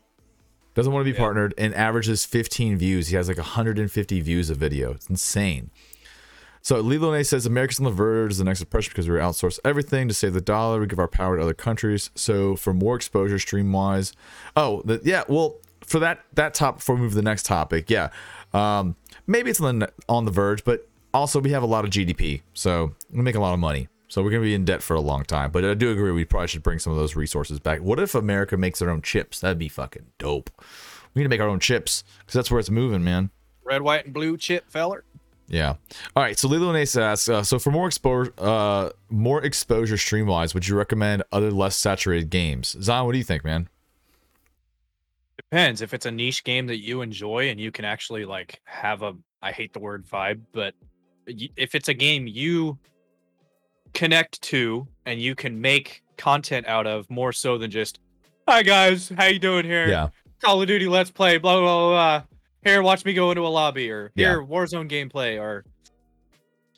Doesn't 0.76 0.92
want 0.92 1.04
to 1.04 1.10
be 1.12 1.16
Yeah. 1.16 1.24
partnered 1.24 1.54
and 1.58 1.74
averages 1.74 2.24
15 2.24 2.76
views. 2.78 3.08
He 3.08 3.16
has 3.16 3.26
like 3.28 3.38
150 3.38 4.20
views 4.20 4.50
a 4.50 4.54
video. 4.54 4.92
It's 4.92 5.08
insane. 5.08 5.70
So 6.62 6.80
Lilo 6.80 7.12
Nay 7.12 7.22
says 7.22 7.46
America's 7.46 7.78
on 7.78 7.84
the 7.84 7.90
verge 7.90 8.32
of 8.32 8.38
the 8.38 8.44
next 8.44 8.60
oppression 8.60 8.90
because 8.92 9.08
we 9.08 9.16
outsource 9.16 9.58
everything 9.64 10.06
to 10.08 10.14
save 10.14 10.34
the 10.34 10.40
dollar. 10.40 10.80
We 10.80 10.86
give 10.86 10.98
our 10.98 11.08
power 11.08 11.36
to 11.36 11.42
other 11.42 11.54
countries. 11.54 12.10
So 12.14 12.56
for 12.56 12.74
more 12.74 12.94
exposure, 12.96 13.38
stream 13.38 13.72
wise. 13.72 14.12
Oh, 14.56 14.82
the, 14.84 15.00
yeah. 15.04 15.22
Well, 15.28 15.56
for 15.84 15.98
that 16.00 16.24
that 16.34 16.54
top 16.54 16.78
before 16.78 16.96
we 16.96 17.02
move 17.02 17.12
to 17.12 17.16
the 17.16 17.22
next 17.22 17.46
topic, 17.46 17.88
yeah. 17.88 18.10
Um, 18.52 18.96
maybe 19.26 19.50
it's 19.50 19.60
on 19.60 19.78
the 19.78 19.92
on 20.08 20.24
the 20.24 20.30
verge, 20.32 20.64
but 20.64 20.88
also 21.14 21.40
we 21.40 21.50
have 21.52 21.62
a 21.62 21.66
lot 21.66 21.84
of 21.84 21.90
GDP, 21.90 22.42
so 22.52 22.94
we 23.12 23.22
make 23.22 23.34
a 23.36 23.40
lot 23.40 23.54
of 23.54 23.60
money. 23.60 23.88
So 24.16 24.22
we're 24.22 24.30
gonna 24.30 24.44
be 24.44 24.54
in 24.54 24.64
debt 24.64 24.82
for 24.82 24.96
a 24.96 25.00
long 25.02 25.24
time. 25.24 25.50
But 25.50 25.62
I 25.66 25.74
do 25.74 25.90
agree 25.90 26.10
we 26.10 26.24
probably 26.24 26.48
should 26.48 26.62
bring 26.62 26.78
some 26.78 26.90
of 26.90 26.98
those 26.98 27.16
resources 27.16 27.60
back. 27.60 27.82
What 27.82 28.00
if 28.00 28.14
America 28.14 28.56
makes 28.56 28.78
their 28.78 28.88
own 28.88 29.02
chips? 29.02 29.40
That'd 29.40 29.58
be 29.58 29.68
fucking 29.68 30.06
dope. 30.16 30.48
We 31.12 31.20
need 31.20 31.24
to 31.24 31.28
make 31.28 31.42
our 31.42 31.50
own 31.50 31.60
chips 31.60 32.02
because 32.20 32.32
that's 32.32 32.50
where 32.50 32.58
it's 32.58 32.70
moving, 32.70 33.04
man. 33.04 33.28
Red, 33.62 33.82
white, 33.82 34.06
and 34.06 34.14
blue 34.14 34.38
chip 34.38 34.70
feller. 34.70 35.04
Yeah. 35.48 35.74
All 36.16 36.22
right. 36.22 36.38
So 36.38 36.48
Lilo 36.48 36.70
and 36.70 36.78
Ace 36.78 36.96
asks, 36.96 37.28
uh, 37.28 37.42
so 37.42 37.58
for 37.58 37.70
more 37.70 37.86
exposure, 37.86 38.32
uh, 38.38 38.88
more 39.10 39.44
exposure 39.44 39.98
stream 39.98 40.26
wise, 40.28 40.54
would 40.54 40.66
you 40.66 40.78
recommend 40.78 41.22
other 41.30 41.50
less 41.50 41.76
saturated 41.76 42.30
games? 42.30 42.74
Zion, 42.80 43.04
what 43.04 43.12
do 43.12 43.18
you 43.18 43.24
think, 43.24 43.44
man? 43.44 43.68
Depends 45.36 45.82
if 45.82 45.92
it's 45.92 46.06
a 46.06 46.10
niche 46.10 46.42
game 46.42 46.68
that 46.68 46.78
you 46.78 47.02
enjoy 47.02 47.50
and 47.50 47.60
you 47.60 47.70
can 47.70 47.84
actually 47.84 48.24
like 48.24 48.62
have 48.64 49.02
a 49.02 49.14
I 49.42 49.52
hate 49.52 49.74
the 49.74 49.78
word 49.78 50.06
vibe, 50.06 50.40
but 50.52 50.72
if 51.26 51.74
it's 51.74 51.90
a 51.90 51.94
game 51.94 52.26
you 52.26 52.78
connect 54.00 54.40
to 54.42 54.86
and 55.06 55.18
you 55.20 55.34
can 55.34 55.58
make 55.58 56.02
content 56.18 56.66
out 56.66 56.86
of 56.86 57.08
more 57.08 57.32
so 57.32 57.56
than 57.56 57.70
just 57.70 57.98
hi 58.46 58.62
guys, 58.62 59.10
how 59.16 59.24
you 59.24 59.38
doing 59.38 59.64
here? 59.64 59.88
Yeah. 59.88 60.08
Call 60.42 60.60
of 60.60 60.68
Duty 60.68 60.86
Let's 60.86 61.10
Play, 61.10 61.38
blah 61.38 61.54
blah 61.58 61.64
blah. 61.64 61.88
blah. 62.20 62.22
Here, 62.62 62.82
watch 62.82 63.04
me 63.06 63.14
go 63.14 63.30
into 63.30 63.46
a 63.46 63.48
lobby, 63.48 63.90
or 63.90 64.12
Yeah. 64.14 64.32
here, 64.32 64.42
Warzone 64.42 64.90
gameplay, 64.90 65.40
or 65.40 65.64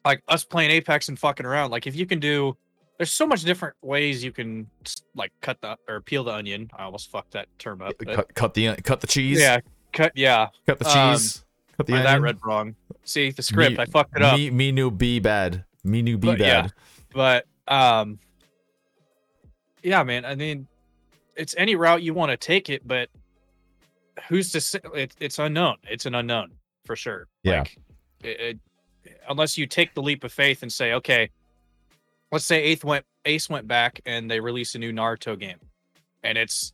like 0.04 0.22
us 0.28 0.44
playing 0.44 0.70
Apex 0.70 1.08
and 1.08 1.18
fucking 1.18 1.44
around. 1.44 1.70
Like 1.72 1.88
if 1.88 1.96
you 1.96 2.06
can 2.06 2.20
do, 2.20 2.56
there's 2.98 3.12
so 3.12 3.26
much 3.26 3.42
different 3.42 3.74
ways 3.82 4.22
you 4.22 4.30
can 4.30 4.68
like 5.16 5.32
cut 5.40 5.60
the 5.60 5.76
or 5.88 6.00
peel 6.00 6.22
the 6.22 6.32
onion. 6.32 6.70
I 6.78 6.84
almost 6.84 7.10
fucked 7.10 7.32
that 7.32 7.48
term 7.58 7.82
up. 7.82 7.94
Cut, 7.98 8.32
cut 8.34 8.54
the 8.54 8.76
cut 8.82 9.00
the 9.00 9.08
cheese. 9.08 9.40
yeah, 9.40 9.58
cut. 9.92 10.12
Yeah, 10.14 10.48
Cut 10.66 10.78
the 10.78 10.88
Um, 10.88 11.14
cheese. 11.16 11.44
cut 11.76 11.86
the 11.88 11.94
I 11.94 12.02
that 12.02 12.20
read 12.20 12.38
wrong. 12.44 12.76
See 13.02 13.32
the 13.32 13.42
script. 13.42 13.76
Me- 13.76 13.82
I 13.82 13.86
fucked 13.86 14.14
it 14.16 14.22
up. 14.22 14.36
Me, 14.38 14.50
me 14.50 14.70
new 14.70 14.90
be 14.92 15.18
bad. 15.18 15.64
Me 15.82 16.00
new 16.02 16.16
be 16.16 16.28
But, 16.28 16.38
yeah. 16.40 16.68
But 17.18 17.46
um 17.66 18.16
yeah 19.82 20.04
man 20.04 20.24
i 20.24 20.36
mean 20.36 20.68
it's 21.34 21.52
any 21.58 21.74
route 21.74 22.00
you 22.00 22.14
want 22.14 22.30
to 22.30 22.36
take 22.36 22.70
it 22.70 22.86
but 22.86 23.08
who's 24.28 24.52
to 24.52 24.60
say 24.60 24.78
it, 24.94 25.16
it's 25.18 25.40
unknown. 25.40 25.76
It's 25.90 26.06
an 26.06 26.14
unknown 26.14 26.52
for 26.84 26.94
sure. 26.94 27.26
Yeah. 27.42 27.58
like 27.60 27.76
it, 28.22 28.40
it- 28.40 28.58
unless 29.28 29.58
you 29.58 29.66
take 29.66 29.94
the 29.94 30.02
leap 30.02 30.22
of 30.22 30.32
faith 30.32 30.62
and 30.62 30.72
say 30.72 30.92
okay 30.92 31.28
let's 32.30 32.44
say 32.44 32.62
eighth 32.62 32.84
went 32.84 33.04
ace 33.24 33.50
went 33.50 33.66
back 33.66 34.00
and 34.06 34.30
they 34.30 34.38
release 34.38 34.76
a 34.76 34.78
new 34.78 34.92
naruto 34.92 35.36
game. 35.38 35.58
And 36.22 36.38
it's 36.38 36.72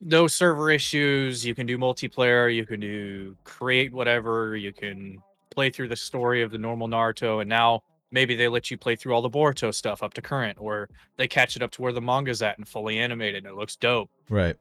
no 0.00 0.26
server 0.26 0.70
issues 0.70 1.46
you 1.46 1.54
can 1.54 1.64
do 1.66 1.78
multiplayer 1.78 2.54
you 2.54 2.66
can 2.66 2.80
do 2.80 3.34
create 3.44 3.92
whatever 3.94 4.56
you 4.56 4.74
can 4.74 5.16
play 5.50 5.70
through 5.70 5.88
the 5.88 5.96
story 5.96 6.42
of 6.42 6.50
the 6.50 6.58
normal 6.58 6.86
naruto 6.88 7.40
and 7.40 7.48
now 7.48 7.82
maybe 8.12 8.36
they 8.36 8.46
let 8.46 8.70
you 8.70 8.76
play 8.78 8.94
through 8.94 9.14
all 9.14 9.22
the 9.22 9.30
Boruto 9.30 9.74
stuff 9.74 10.02
up 10.02 10.14
to 10.14 10.22
current, 10.22 10.58
or 10.60 10.88
they 11.16 11.26
catch 11.26 11.56
it 11.56 11.62
up 11.62 11.70
to 11.72 11.82
where 11.82 11.92
the 11.92 12.00
manga's 12.00 12.42
at 12.42 12.58
and 12.58 12.68
fully 12.68 12.98
animated 12.98 13.44
and 13.44 13.52
it 13.52 13.56
looks 13.56 13.74
dope. 13.74 14.10
Right. 14.28 14.56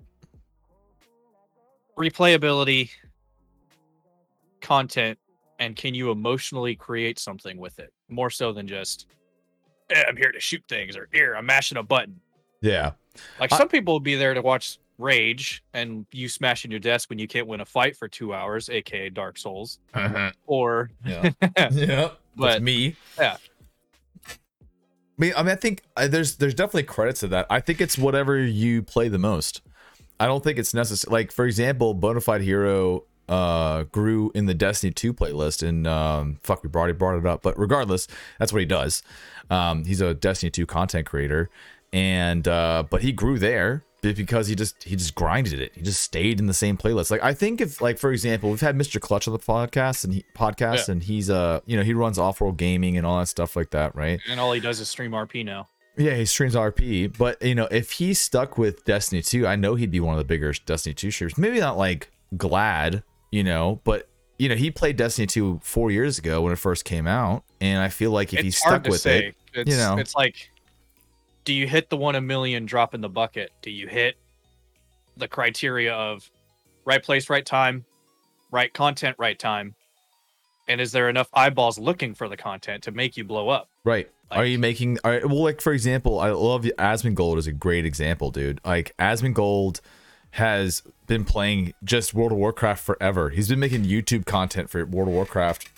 Replayability, 1.97 2.89
content, 4.61 5.19
and 5.59 5.75
can 5.75 5.93
you 5.93 6.09
emotionally 6.11 6.75
create 6.75 7.19
something 7.19 7.57
with 7.57 7.77
it 7.79 7.93
more 8.09 8.29
so 8.29 8.51
than 8.53 8.67
just, 8.67 9.07
"Eh, 9.89 10.03
I'm 10.07 10.17
here 10.17 10.31
to 10.31 10.39
shoot 10.39 10.63
things 10.67 10.95
or 10.95 11.07
here, 11.11 11.35
I'm 11.35 11.45
mashing 11.45 11.77
a 11.77 11.83
button. 11.83 12.19
Yeah. 12.61 12.93
Like 13.39 13.51
I- 13.51 13.57
some 13.57 13.67
people 13.67 13.93
will 13.93 13.99
be 13.99 14.15
there 14.15 14.33
to 14.33 14.41
watch 14.41 14.79
Rage 15.01 15.63
and 15.73 16.05
you 16.11 16.29
smashing 16.29 16.71
your 16.71 16.79
desk 16.79 17.09
when 17.09 17.19
you 17.19 17.27
can't 17.27 17.47
win 17.47 17.61
a 17.61 17.65
fight 17.65 17.97
for 17.97 18.07
two 18.07 18.33
hours, 18.33 18.69
aka 18.69 19.09
Dark 19.09 19.37
Souls, 19.37 19.79
or 20.47 20.89
Yeah. 21.05 21.31
yeah. 21.71 22.09
But- 22.35 22.47
That's 22.47 22.61
me. 22.61 22.95
yeah. 23.19 23.37
I 24.27 24.29
mean, 25.17 25.33
I 25.37 25.43
mean, 25.43 25.51
I 25.51 25.55
think 25.55 25.83
uh, 25.97 26.07
there's 26.07 26.37
there's 26.37 26.53
definitely 26.55 26.83
credits 26.83 27.19
to 27.19 27.27
that. 27.29 27.45
I 27.49 27.59
think 27.59 27.79
it's 27.81 27.97
whatever 27.97 28.39
you 28.39 28.81
play 28.81 29.07
the 29.07 29.19
most. 29.19 29.61
I 30.19 30.25
don't 30.25 30.43
think 30.43 30.57
it's 30.57 30.73
necessary. 30.73 31.11
Like 31.11 31.31
for 31.31 31.45
example, 31.45 31.93
Bonafide 31.95 32.41
Hero 32.41 33.03
uh 33.29 33.83
grew 33.83 34.31
in 34.33 34.45
the 34.47 34.53
Destiny 34.55 34.91
2 34.91 35.13
playlist, 35.13 35.67
and 35.67 35.85
um, 35.85 36.39
fuck, 36.43 36.63
we 36.63 36.69
already 36.73 36.93
brought 36.93 37.17
it 37.17 37.25
up. 37.25 37.43
But 37.43 37.57
regardless, 37.59 38.07
that's 38.39 38.51
what 38.51 38.59
he 38.59 38.65
does. 38.65 39.03
Um, 39.49 39.85
he's 39.85 40.01
a 40.01 40.13
Destiny 40.15 40.49
2 40.49 40.65
content 40.65 41.05
creator, 41.05 41.49
and 41.93 42.47
uh, 42.47 42.83
but 42.89 43.01
he 43.01 43.11
grew 43.11 43.37
there 43.37 43.77
be- 43.77 43.83
because 44.01 44.47
he 44.47 44.55
just 44.55 44.83
he 44.83 44.95
just 44.95 45.15
grinded 45.15 45.59
it. 45.59 45.71
He 45.75 45.81
just 45.81 46.01
stayed 46.01 46.39
in 46.39 46.47
the 46.47 46.53
same 46.53 46.77
playlist. 46.77 47.11
Like 47.11 47.23
I 47.23 47.33
think 47.33 47.61
if 47.61 47.81
like 47.81 47.97
for 47.97 48.11
example, 48.11 48.49
we've 48.49 48.61
had 48.61 48.75
Mr. 48.77 48.99
Clutch 48.99 49.27
on 49.27 49.33
the 49.33 49.39
podcast 49.39 50.03
and 50.03 50.13
he 50.13 50.25
podcast 50.35 50.87
Yeah. 50.87 50.93
and 50.93 51.03
he's 51.03 51.29
uh 51.29 51.61
you 51.65 51.77
know 51.77 51.83
he 51.83 51.93
runs 51.93 52.17
off 52.17 52.41
world 52.41 52.57
gaming 52.57 52.97
and 52.97 53.05
all 53.05 53.19
that 53.19 53.27
stuff 53.27 53.55
like 53.55 53.69
that, 53.71 53.95
right? 53.95 54.19
and 54.29 54.39
all 54.39 54.51
he 54.53 54.59
does 54.59 54.79
is 54.79 54.89
stream 54.89 55.11
RP 55.11 55.45
now. 55.45 55.67
Yeah, 55.97 56.15
he 56.15 56.25
streams 56.25 56.55
RP, 56.55 57.15
but 57.17 57.41
you 57.41 57.53
know, 57.53 57.67
if 57.69 57.91
he 57.91 58.13
stuck 58.13 58.57
with 58.57 58.85
Destiny 58.85 59.21
2, 59.21 59.45
I 59.45 59.55
know 59.57 59.75
he'd 59.75 59.91
be 59.91 59.99
one 59.99 60.13
of 60.13 60.19
the 60.19 60.23
bigger 60.23 60.53
Destiny 60.65 60.93
2 60.95 61.11
streamers. 61.11 61.37
Maybe 61.37 61.59
not 61.59 61.77
like 61.77 62.09
Gladd, 62.37 63.03
you 63.29 63.43
know, 63.43 63.81
but 63.83 64.07
you 64.39 64.47
know, 64.49 64.55
he 64.55 64.71
played 64.71 64.95
Destiny 64.95 65.27
2 65.27 65.59
four 65.61 65.91
years 65.91 66.17
ago 66.17 66.41
when 66.41 66.53
it 66.53 66.55
first 66.55 66.85
came 66.85 67.07
out, 67.07 67.43
and 67.59 67.81
I 67.83 67.89
feel 67.89 68.11
like 68.11 68.33
if 68.33 68.39
he 68.39 68.51
stuck 68.51 68.87
with 68.87 69.01
say. 69.01 69.27
it, 69.53 69.67
It's, 69.67 69.77
know. 69.77 69.97
it's 69.97 70.15
like, 70.15 70.49
do 71.43 71.53
you 71.53 71.67
hit 71.67 71.89
the 71.89 71.97
one 71.97 72.15
a 72.15 72.21
million 72.21 72.65
drop 72.65 72.93
in 72.93 73.01
the 73.01 73.09
bucket? 73.09 73.51
Do 73.61 73.71
you 73.71 73.87
hit 73.87 74.15
the 75.17 75.27
criteria 75.27 75.93
of 75.93 76.29
right 76.85 77.03
place, 77.03 77.29
right 77.29 77.45
time, 77.45 77.85
right 78.51 78.73
content, 78.73 79.15
right 79.19 79.37
time? 79.37 79.75
And 80.67 80.79
is 80.79 80.91
there 80.91 81.09
enough 81.09 81.29
eyeballs 81.33 81.79
looking 81.79 82.13
for 82.13 82.29
the 82.29 82.37
content 82.37 82.83
to 82.83 82.91
make 82.91 83.17
you 83.17 83.23
blow 83.23 83.49
up? 83.49 83.69
right? 83.83 84.09
are 84.39 84.45
you 84.45 84.59
making? 84.59 84.97
Are, 85.03 85.21
well, 85.25 85.43
like 85.43 85.59
for 85.59 85.73
example, 85.73 86.19
I 86.19 86.29
love 86.29 86.63
Asmongold 86.63 87.37
is 87.37 87.47
a 87.47 87.51
great 87.51 87.85
example, 87.85 88.31
dude. 88.31 88.61
Like 88.63 88.95
Asmongold 88.97 89.81
has 90.31 90.83
been 91.07 91.25
playing 91.25 91.73
just 91.83 92.13
World 92.13 92.31
of 92.31 92.37
Warcraft 92.37 92.83
forever. 92.83 93.29
He's 93.31 93.49
been 93.49 93.59
making 93.59 93.83
YouTube 93.83 94.25
content 94.25 94.69
for 94.69 94.85
World 94.85 95.09
of 95.09 95.13
Warcraft. 95.15 95.69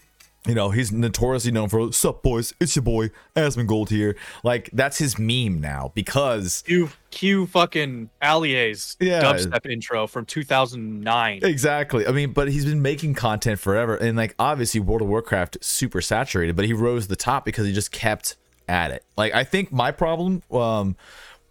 You 0.45 0.55
know, 0.55 0.71
he's 0.71 0.91
notoriously 0.91 1.51
known 1.51 1.69
for 1.69 1.91
"Sup, 1.93 2.21
boys? 2.21 2.53
It's 2.59 2.75
your 2.75 2.83
boy 2.83 3.11
Asmongold 3.35 3.87
here." 3.89 4.17
Like 4.43 4.69
that's 4.73 4.97
his 4.97 5.17
meme 5.17 5.61
now 5.61 5.91
because 5.95 6.63
Cue, 6.67 6.89
cue 7.11 7.47
fucking 7.47 8.09
Allier's 8.21 8.97
Yeah. 8.99 9.21
dubstep 9.21 9.65
intro 9.71 10.05
from 10.05 10.25
2009. 10.25 11.39
Exactly. 11.43 12.05
I 12.05 12.11
mean, 12.11 12.33
but 12.33 12.51
he's 12.51 12.65
been 12.65 12.81
making 12.81 13.13
content 13.13 13.59
forever, 13.59 13.95
and 13.95 14.17
like 14.17 14.35
obviously, 14.37 14.81
World 14.81 15.01
of 15.01 15.07
Warcraft 15.07 15.59
super 15.61 16.01
saturated, 16.01 16.55
but 16.57 16.65
he 16.65 16.73
rose 16.73 17.03
to 17.03 17.09
the 17.09 17.15
top 17.15 17.45
because 17.45 17.65
he 17.65 17.71
just 17.71 17.91
kept 17.91 18.35
at 18.67 18.91
it. 18.91 19.05
Like 19.17 19.33
I 19.33 19.45
think 19.45 19.71
my 19.71 19.91
problem, 19.91 20.41
um, 20.51 20.97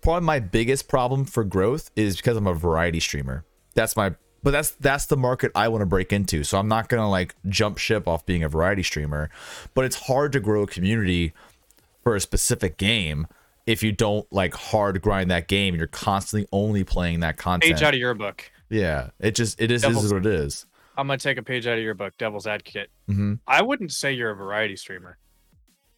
probably 0.02 0.26
my 0.26 0.38
biggest 0.40 0.88
problem 0.88 1.24
for 1.24 1.44
growth 1.44 1.90
is 1.96 2.16
because 2.16 2.36
I'm 2.36 2.46
a 2.46 2.52
variety 2.54 3.00
streamer. 3.00 3.44
That's 3.74 3.96
my, 3.96 4.14
but 4.42 4.50
that's 4.50 4.70
that's 4.72 5.06
the 5.06 5.16
market 5.16 5.52
I 5.54 5.68
want 5.68 5.82
to 5.82 5.86
break 5.86 6.12
into. 6.12 6.44
So 6.44 6.58
I'm 6.58 6.68
not 6.68 6.88
gonna 6.88 7.08
like 7.10 7.34
jump 7.48 7.78
ship 7.78 8.06
off 8.08 8.26
being 8.26 8.42
a 8.42 8.48
variety 8.48 8.82
streamer, 8.82 9.30
but 9.74 9.84
it's 9.84 9.96
hard 10.06 10.32
to 10.32 10.40
grow 10.40 10.62
a 10.62 10.66
community 10.66 11.32
for 12.02 12.16
a 12.16 12.20
specific 12.20 12.76
game 12.78 13.26
if 13.66 13.82
you 13.82 13.92
don't 13.92 14.26
like 14.32 14.54
hard 14.54 15.00
grind 15.00 15.30
that 15.30 15.46
game 15.46 15.74
and 15.74 15.78
you're 15.78 15.86
constantly 15.86 16.48
only 16.52 16.82
playing 16.84 17.20
that 17.20 17.36
content. 17.36 17.74
Page 17.74 17.82
out 17.82 17.94
of 17.94 18.00
your 18.00 18.14
book. 18.14 18.50
Yeah, 18.70 19.10
it 19.20 19.34
just 19.34 19.60
it 19.60 19.70
is, 19.70 19.82
Devil's- 19.82 20.04
is 20.06 20.12
what 20.12 20.26
it 20.26 20.32
is. 20.34 20.66
I'm 20.96 21.06
gonna 21.06 21.18
take 21.18 21.38
a 21.38 21.42
page 21.42 21.66
out 21.66 21.78
of 21.78 21.84
your 21.84 21.94
book, 21.94 22.14
Devil's 22.18 22.46
Advocate. 22.46 22.90
hmm 23.06 23.34
I 23.46 23.62
wouldn't 23.62 23.92
say 23.92 24.12
you're 24.12 24.30
a 24.30 24.34
variety 24.36 24.76
streamer. 24.76 25.16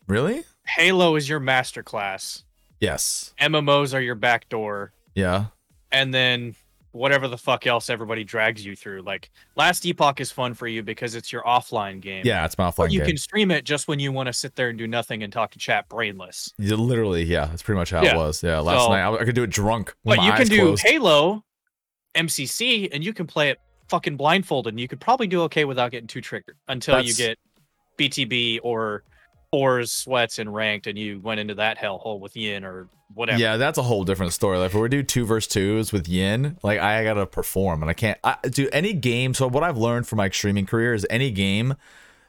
Really? 0.07 0.45
Halo 0.67 1.17
is 1.17 1.29
your 1.29 1.41
masterclass. 1.41 2.43
Yes. 2.81 3.33
MMOs 3.41 3.95
are 3.95 4.01
your 4.01 4.15
backdoor, 4.15 4.93
Yeah. 5.15 5.47
and 5.91 6.13
then 6.13 6.55
whatever 6.95 7.27
the 7.29 7.37
fuck 7.37 7.67
else 7.67 7.91
everybody 7.91 8.25
drags 8.25 8.65
you 8.65 8.75
through. 8.77 9.03
Like 9.03 9.31
Last 9.57 9.85
Epoch 9.85 10.21
is 10.21 10.31
fun 10.31 10.55
for 10.55 10.67
you 10.69 10.83
because 10.83 11.15
it's 11.15 11.33
your 11.33 11.43
offline 11.43 12.01
game. 12.01 12.23
Yeah, 12.25 12.45
it's 12.45 12.57
my 12.57 12.69
offline 12.71 12.77
But 12.77 12.93
you 12.93 13.01
game. 13.01 13.09
can 13.09 13.17
stream 13.19 13.51
it 13.51 13.65
just 13.65 13.89
when 13.89 13.99
you 13.99 14.13
want 14.13 14.29
to 14.29 14.33
sit 14.33 14.55
there 14.55 14.69
and 14.69 14.79
do 14.79 14.87
nothing 14.87 15.23
and 15.23 15.33
talk 15.33 15.51
to 15.53 15.59
chat 15.59 15.89
brainless. 15.89 16.53
You 16.59 16.77
literally, 16.77 17.25
yeah, 17.25 17.47
that's 17.47 17.63
pretty 17.63 17.79
much 17.79 17.91
how 17.91 18.03
Yeah. 18.03 18.15
it 18.15 18.17
was. 18.17 18.43
Yeah, 18.43 18.61
last 18.61 18.85
So- 18.85 18.89
night 18.91 19.03
I, 19.03 19.13
I 19.15 19.25
could 19.25 19.35
do 19.35 19.43
it 19.43 19.51
drunk. 19.51 19.95
But 20.05 20.23
you 20.23 20.33
can 20.33 20.47
do 20.47 20.59
closed. 20.61 20.83
Halo 20.87 21.45
MCC 22.15 22.89
and 22.93 23.03
you 23.05 23.13
can 23.13 23.27
play 23.27 23.51
it 23.51 23.61
fucking 23.89 24.17
blindfolded 24.17 24.73
and 24.73 24.81
you 24.81 24.89
could 24.89 25.01
probably 25.01 25.27
do 25.27 25.43
okay 25.43 25.65
without 25.65 25.91
getting 25.91 26.07
too 26.07 26.21
triggered 26.21 26.57
until 26.69 27.01
you 27.01 27.13
get 27.15 27.39
BTB 27.99 28.61
or 28.63 29.03
fours, 29.55 29.93
sweats, 29.93 30.41
and 30.41 30.53
ranked 30.53 30.89
and 30.89 30.99
you 30.99 31.21
went 31.21 31.39
into 31.39 31.55
that 31.55 31.79
hellhole 31.79 32.19
with 32.19 32.37
Yin 32.37 32.65
or 32.65 32.89
whatever. 33.15 33.39
Yeah, 33.39 33.57
that's 33.57 33.79
a 33.79 33.83
whole 33.83 34.03
different 34.03 34.33
story. 34.33 34.59
Like 34.59 34.75
if 34.75 34.75
we 34.75 34.89
do 34.89 35.05
two 35.05 35.25
versus 35.25 35.47
twos 35.47 35.93
with 35.93 36.09
Yin, 36.09 36.59
like 36.65 36.81
I 36.81 37.05
gotta 37.05 37.25
perform, 37.25 37.81
and 37.81 37.89
I 37.89 37.95
can't 37.95 38.19
I, 38.25 38.37
do 38.43 38.69
any 38.73 38.93
game. 38.93 39.33
So 39.33 39.49
what 39.49 39.63
I've 39.63 39.79
learned 39.79 40.09
from 40.09 40.17
my 40.17 40.29
streaming 40.29 40.67
career 40.67 40.93
is 40.93 41.07
any 41.09 41.31
game 41.31 41.75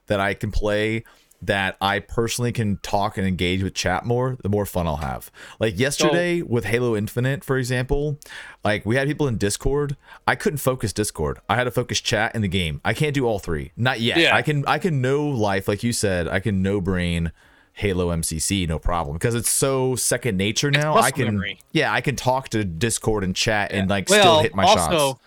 that 0.05 0.19
I 0.19 0.35
can 0.35 0.51
play 0.51 1.03
that 1.45 1.77
I 1.81 1.99
personally 1.99 2.51
can 2.51 2.77
talk 2.77 3.17
and 3.17 3.27
engage 3.27 3.63
with 3.63 3.73
chat 3.73 4.05
more, 4.05 4.37
the 4.41 4.49
more 4.49 4.65
fun 4.65 4.87
I'll 4.87 4.97
have. 4.97 5.31
Like 5.59 5.77
yesterday 5.77 6.41
with 6.41 6.65
Halo 6.65 6.95
Infinite, 6.95 7.43
for 7.43 7.57
example, 7.57 8.19
like 8.63 8.85
we 8.85 8.95
had 8.95 9.07
people 9.07 9.27
in 9.27 9.37
Discord. 9.37 9.95
I 10.27 10.35
couldn't 10.35 10.57
focus 10.57 10.93
Discord. 10.93 11.39
I 11.49 11.55
had 11.55 11.65
to 11.65 11.71
focus 11.71 12.01
chat 12.01 12.35
in 12.35 12.41
the 12.41 12.47
game. 12.47 12.81
I 12.83 12.93
can't 12.93 13.13
do 13.13 13.25
all 13.25 13.39
three. 13.39 13.71
Not 13.75 13.99
yet. 13.99 14.17
Yeah. 14.17 14.35
I 14.35 14.41
can 14.41 14.65
I 14.67 14.79
can 14.79 15.01
know 15.01 15.27
life, 15.27 15.67
like 15.67 15.83
you 15.83 15.93
said, 15.93 16.27
I 16.27 16.39
can 16.39 16.61
no 16.61 16.81
brain 16.81 17.31
Halo 17.73 18.09
MCC, 18.15 18.67
no 18.67 18.79
problem. 18.79 19.15
Because 19.15 19.35
it's 19.35 19.51
so 19.51 19.95
second 19.95 20.37
nature 20.37 20.71
now. 20.71 20.95
I 20.95 21.11
can 21.11 21.25
memory. 21.25 21.59
Yeah, 21.73 21.93
I 21.93 22.01
can 22.01 22.15
talk 22.15 22.49
to 22.49 22.63
Discord 22.63 23.23
and 23.23 23.35
chat 23.35 23.71
and 23.71 23.89
like 23.89 24.09
well, 24.09 24.19
still 24.19 24.39
hit 24.39 24.55
my 24.55 24.65
shots. 24.65 24.81
also, 24.81 25.09
shots. 25.09 25.23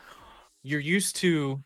you're 0.63 0.81
used 0.81 1.17
to 1.17 1.63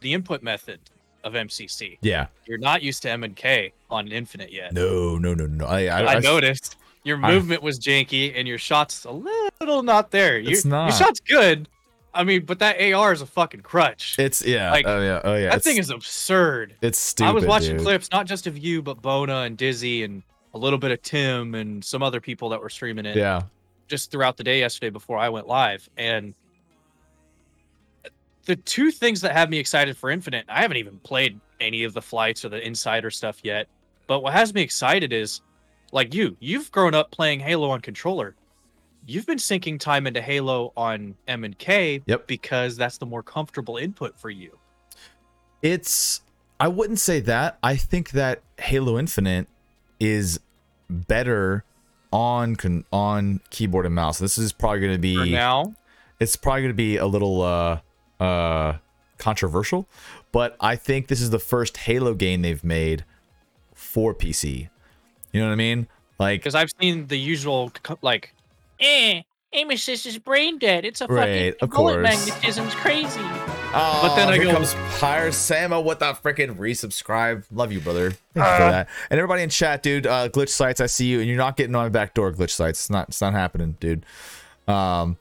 the 0.00 0.12
input 0.12 0.42
method 0.42 0.80
of 1.26 1.34
MCC. 1.34 1.98
Yeah. 2.00 2.26
You're 2.46 2.58
not 2.58 2.82
used 2.82 3.02
to 3.02 3.10
M 3.10 3.24
and 3.24 3.34
K 3.36 3.72
on 3.90 4.08
Infinite 4.08 4.52
yet. 4.52 4.72
No, 4.72 5.18
no, 5.18 5.34
no, 5.34 5.46
no. 5.46 5.66
I 5.66 5.86
I, 5.86 6.00
I, 6.02 6.14
I- 6.14 6.18
noticed 6.20 6.76
your 7.04 7.18
I- 7.24 7.32
movement 7.32 7.62
was 7.62 7.78
janky 7.78 8.32
and 8.34 8.46
your 8.48 8.58
shots 8.58 9.04
a 9.04 9.10
little 9.10 9.82
not 9.82 10.10
there. 10.10 10.38
Your, 10.38 10.52
It's 10.52 10.64
not. 10.64 10.88
Your 10.90 10.96
shot's 10.96 11.20
good. 11.20 11.68
I 12.14 12.24
mean, 12.24 12.46
but 12.46 12.60
that 12.60 12.80
AR 12.80 13.12
is 13.12 13.20
a 13.20 13.26
fucking 13.26 13.60
crutch. 13.60 14.16
It's 14.18 14.42
yeah. 14.42 14.70
Like, 14.70 14.86
oh 14.86 15.02
yeah. 15.02 15.20
Oh 15.22 15.34
yeah. 15.36 15.50
that 15.50 15.62
thing 15.62 15.76
is 15.76 15.90
absurd. 15.90 16.74
It's 16.80 16.98
stupid. 16.98 17.28
I 17.28 17.32
was 17.32 17.44
watching 17.44 17.76
dude. 17.76 17.84
clips, 17.84 18.10
not 18.10 18.26
just 18.26 18.46
of 18.46 18.56
you, 18.56 18.80
but 18.80 19.02
Bona 19.02 19.40
and 19.42 19.56
Dizzy 19.58 20.02
and 20.04 20.22
a 20.54 20.58
little 20.58 20.78
bit 20.78 20.90
of 20.92 21.02
Tim 21.02 21.54
and 21.54 21.84
some 21.84 22.02
other 22.02 22.20
people 22.20 22.48
that 22.50 22.60
were 22.60 22.70
streaming 22.70 23.04
it 23.04 23.16
Yeah. 23.16 23.42
just 23.88 24.10
throughout 24.10 24.38
the 24.38 24.44
day 24.44 24.60
yesterday 24.60 24.88
before 24.88 25.18
I 25.18 25.28
went 25.28 25.46
live. 25.46 25.86
And 25.98 26.32
the 28.46 28.56
two 28.56 28.90
things 28.90 29.20
that 29.20 29.32
have 29.32 29.50
me 29.50 29.58
excited 29.58 29.96
for 29.96 30.10
Infinite, 30.10 30.46
I 30.48 30.62
haven't 30.62 30.78
even 30.78 30.98
played 31.00 31.38
any 31.60 31.84
of 31.84 31.92
the 31.92 32.02
flights 32.02 32.44
or 32.44 32.48
the 32.48 32.64
insider 32.66 33.10
stuff 33.10 33.40
yet. 33.42 33.66
But 34.06 34.22
what 34.22 34.32
has 34.32 34.54
me 34.54 34.62
excited 34.62 35.12
is 35.12 35.40
like 35.92 36.14
you, 36.14 36.36
you've 36.40 36.70
grown 36.72 36.94
up 36.94 37.10
playing 37.10 37.40
Halo 37.40 37.70
on 37.70 37.80
controller. 37.80 38.34
you've 39.08 39.26
been 39.26 39.38
sinking 39.38 39.78
time 39.78 40.06
into 40.06 40.20
Halo 40.20 40.72
on 40.76 41.14
M 41.28 41.44
and 41.44 41.56
K 41.58 42.02
Yep. 42.06 42.26
because 42.26 42.76
that's 42.76 42.98
the 42.98 43.06
more 43.06 43.22
comfortable 43.22 43.76
input 43.76 44.18
for 44.18 44.30
you. 44.30 44.58
It's 45.62 46.22
I 46.58 46.68
wouldn't 46.68 46.98
say 47.00 47.20
that. 47.20 47.58
I 47.62 47.76
think 47.76 48.10
that 48.10 48.42
Halo 48.58 48.98
Infinite 48.98 49.46
is 50.00 50.40
better 50.90 51.64
on 52.12 52.56
on 52.92 53.40
keyboard 53.50 53.86
and 53.86 53.94
mouse. 53.94 54.18
This 54.18 54.38
is 54.38 54.52
probably 54.52 54.80
going 54.80 54.92
to 54.92 54.98
be 54.98 55.16
For 55.16 55.26
now, 55.26 55.74
it's 56.20 56.36
probably 56.36 56.62
going 56.62 56.70
to 56.72 56.74
be 56.74 56.96
a 56.96 57.06
little 57.06 57.42
uh 57.42 57.80
uh 58.20 58.74
controversial, 59.18 59.88
but 60.32 60.56
I 60.60 60.76
think 60.76 61.08
this 61.08 61.20
is 61.20 61.30
the 61.30 61.38
first 61.38 61.76
Halo 61.78 62.14
game 62.14 62.42
they've 62.42 62.62
made 62.64 63.04
for 63.74 64.14
PC. 64.14 64.68
You 65.32 65.40
know 65.40 65.46
what 65.46 65.52
I 65.52 65.56
mean? 65.56 65.88
Like 66.18 66.40
because 66.40 66.54
I've 66.54 66.70
seen 66.80 67.06
the 67.08 67.18
usual 67.18 67.72
like, 68.02 68.32
Eh, 68.80 69.22
aim 69.54 69.70
assist 69.70 70.04
is 70.06 70.18
brain 70.18 70.58
dead. 70.58 70.84
It's 70.84 71.00
a 71.00 71.06
Right, 71.06 71.54
fucking 71.54 71.54
of 71.62 71.70
bullet 71.70 71.92
course. 71.94 72.26
magnetism's 72.28 72.74
crazy. 72.74 73.20
Oh, 73.78 73.98
But 74.02 74.16
then 74.16 74.28
I 74.28 74.34
here 74.34 74.44
go- 74.44 74.52
comes 74.52 74.74
Pyre 74.98 75.30
Samo 75.30 75.82
with 75.84 75.98
the 75.98 76.12
freaking 76.12 76.56
resubscribe. 76.56 77.44
Love 77.50 77.72
you, 77.72 77.80
brother. 77.80 78.10
Thank 78.12 78.20
you 78.36 78.42
Uh. 78.42 78.56
for 78.56 78.70
that. 78.70 78.88
And 79.10 79.18
everybody 79.18 79.42
in 79.42 79.50
chat, 79.50 79.82
dude. 79.82 80.06
Uh, 80.06 80.28
glitch 80.28 80.50
sites, 80.50 80.80
I 80.80 80.86
see 80.86 81.06
you, 81.06 81.18
and 81.20 81.28
you're 81.28 81.36
not 81.38 81.56
getting 81.56 81.74
on 81.74 81.84
my 81.84 81.88
back 81.88 82.14
door. 82.14 82.32
Glitch 82.32 82.50
sites, 82.50 82.80
it's 82.80 82.90
not. 82.90 83.08
It's 83.08 83.20
not 83.20 83.32
happening, 83.34 83.76
dude. 83.80 84.04
Um, 84.68 85.16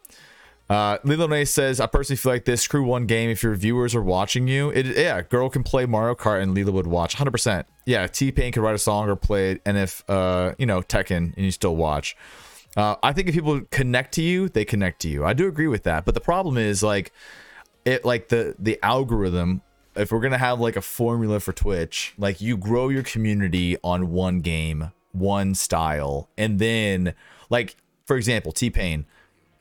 uh, 0.70 0.98
Lilo 1.04 1.28
Nay 1.28 1.46
says, 1.46 1.80
I 1.80 1.86
personally 1.86 2.18
feel 2.18 2.32
like 2.32 2.46
this. 2.46 2.62
Screw 2.62 2.84
one 2.84 3.06
game. 3.06 3.30
If 3.30 3.44
your 3.44 3.56
viewers 3.56 3.94
are 3.94 4.02
watching 4.02 4.48
you, 4.48 4.70
it 4.70 4.86
yeah, 4.86 5.22
girl 5.22 5.50
can 5.50 5.64
play 5.64 5.86
Mario 5.86 6.16
Kart 6.16 6.42
and 6.42 6.54
Lila 6.54 6.72
would 6.72 6.88
watch. 6.88 7.16
100. 7.16 7.32
percent 7.32 7.68
Yeah, 7.86 8.08
T 8.08 8.32
Pain 8.32 8.52
could 8.52 8.64
write 8.64 8.76
a 8.76 8.80
song 8.80 9.10
or 9.10 9.16
play 9.16 9.52
it, 9.52 9.62
and 9.66 9.78
if 9.78 10.04
uh, 10.10 10.54
you 10.58 10.66
know 10.66 10.82
Tekken, 10.82 11.36
and 11.36 11.46
you 11.46 11.52
still 11.52 11.76
watch. 11.76 12.16
Uh, 12.76 12.96
I 13.02 13.14
think 13.14 13.30
if 13.30 13.36
people 13.36 13.62
connect 13.72 14.14
to 14.16 14.22
you, 14.22 14.50
they 14.50 14.66
connect 14.66 15.02
to 15.04 15.08
you. 15.08 15.24
I 15.24 15.34
do 15.34 15.48
agree 15.48 15.68
with 15.68 15.84
that. 15.84 16.04
But 16.04 16.14
the 16.14 16.20
problem 16.22 16.58
is 16.58 16.84
like 16.84 17.14
it 17.86 18.04
like 18.04 18.30
the 18.30 18.56
the 18.58 18.80
algorithm 18.84 19.62
if 19.96 20.12
we're 20.12 20.20
gonna 20.20 20.38
have 20.38 20.60
like 20.60 20.76
a 20.76 20.82
formula 20.82 21.40
for 21.40 21.54
twitch 21.54 22.14
like 22.18 22.42
you 22.42 22.58
grow 22.58 22.90
your 22.90 23.04
community 23.04 23.78
on 23.84 24.12
one 24.12 24.42
game 24.42 24.92
one 25.14 25.56
style 25.56 26.28
and 26.38 26.60
then 26.60 27.14
like 27.50 27.78
for 28.06 28.18
example 28.18 28.52
t-pain 28.52 29.06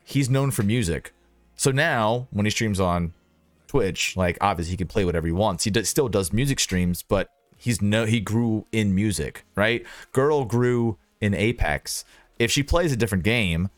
he's 0.05 0.29
known 0.29 0.51
for 0.51 0.63
music. 0.63 1.13
So 1.57 1.71
now 1.71 2.27
when 2.31 2.45
he 2.45 2.49
streams 2.49 2.79
on 2.79 3.13
twitch 3.67 4.15
like 4.15 4.37
obviously 4.39 4.71
he 4.71 4.77
can 4.77 4.87
play 4.87 5.03
whatever 5.03 5.27
he 5.27 5.33
wants. 5.33 5.65
He 5.65 5.71
does, 5.71 5.89
still 5.89 6.07
does 6.07 6.31
music 6.31 6.59
streams 6.61 7.01
but 7.01 7.29
he's 7.57 7.81
no 7.81 8.05
he 8.05 8.21
grew 8.21 8.65
in 8.71 8.95
music 8.95 9.43
right? 9.55 9.85
Girl 10.13 10.45
grew 10.45 10.97
in 11.19 11.33
apex. 11.33 12.05
If 12.39 12.51
she 12.51 12.63
plays 12.63 12.93
a 12.93 12.95
different 12.95 13.23
game 13.23 13.69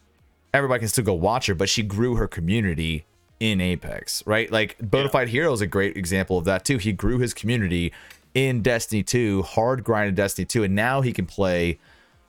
everybody 0.53 0.79
can 0.79 0.89
still 0.89 1.03
go 1.03 1.13
watch 1.13 1.45
her, 1.47 1.55
but 1.55 1.69
she 1.69 1.83
grew 1.83 2.15
her 2.15 2.27
community 2.27 3.05
in 3.39 3.61
Apex, 3.61 4.25
right? 4.25 4.51
Like 4.51 4.77
Bonafide 4.79 5.27
Hero 5.27 5.53
is 5.53 5.61
a 5.61 5.67
great 5.67 5.95
example 5.95 6.37
of 6.37 6.45
that 6.45 6.65
too. 6.65 6.77
He 6.77 6.91
grew 6.91 7.19
his 7.19 7.33
community 7.33 7.93
in 8.33 8.61
Destiny 8.61 9.03
2, 9.03 9.43
hard 9.43 9.83
grinded 9.83 10.15
Destiny 10.15 10.45
2, 10.45 10.63
and 10.63 10.75
now 10.75 11.01
he 11.01 11.13
can 11.13 11.25
play 11.25 11.79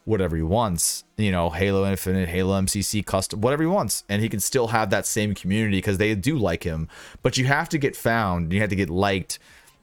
whatever 0.08 0.36
he 0.36 0.42
wants, 0.42 1.04
you 1.18 1.30
know, 1.30 1.50
Halo 1.50 1.88
Infinite, 1.88 2.28
Halo 2.30 2.58
MCC 2.60 3.04
custom, 3.04 3.42
whatever 3.42 3.62
he 3.62 3.68
wants, 3.68 4.04
and 4.08 4.22
he 4.22 4.28
can 4.28 4.40
still 4.40 4.68
have 4.68 4.88
that 4.90 5.06
same 5.06 5.34
community 5.34 5.78
because 5.78 5.98
they 5.98 6.14
do 6.14 6.38
like 6.38 6.64
him. 6.64 6.88
But 7.22 7.36
you 7.36 7.44
have 7.44 7.68
to 7.68 7.78
get 7.78 7.94
found, 7.94 8.52
you 8.52 8.60
have 8.60 8.70
to 8.70 8.76
get 8.76 8.88
liked 8.88 9.38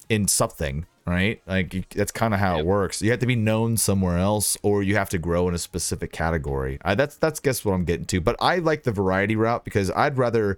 in 0.10 0.27
something, 0.27 0.88
right? 1.05 1.41
Like 1.46 1.74
you, 1.75 1.84
that's 1.96 2.12
kind 2.12 2.34
of 2.34 2.39
how 2.39 2.58
it 2.58 2.65
works. 2.65 3.03
You 3.03 3.12
have 3.12 3.20
to 3.20 3.27
be 3.27 3.36
known 3.36 3.77
somewhere 3.77 4.17
else, 4.17 4.58
or 4.63 4.82
you 4.82 4.96
have 4.96 5.10
to 5.10 5.20
grow 5.20 5.48
in 5.48 5.53
a 5.53 5.60
specific 5.60 6.12
category. 6.12 6.79
I, 6.84 6.96
that's 6.96 7.17
that's 7.17 7.39
guess 7.39 7.63
what 7.63 7.74
I'm 7.74 7.86
getting 7.86 8.05
to. 8.08 8.20
But 8.20 8.36
I 8.39 8.58
like 8.58 8.84
the 8.84 8.91
variety 8.91 9.36
route 9.36 9.63
because 9.63 9.91
I'd 9.91 10.17
rather, 10.17 10.58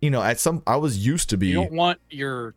you 0.00 0.10
know, 0.10 0.22
at 0.22 0.40
some 0.40 0.64
I 0.66 0.76
was 0.76 1.06
used 1.06 1.30
to 1.30 1.36
be. 1.36 1.46
you 1.48 1.54
don't 1.54 1.72
want 1.72 2.00
your 2.10 2.54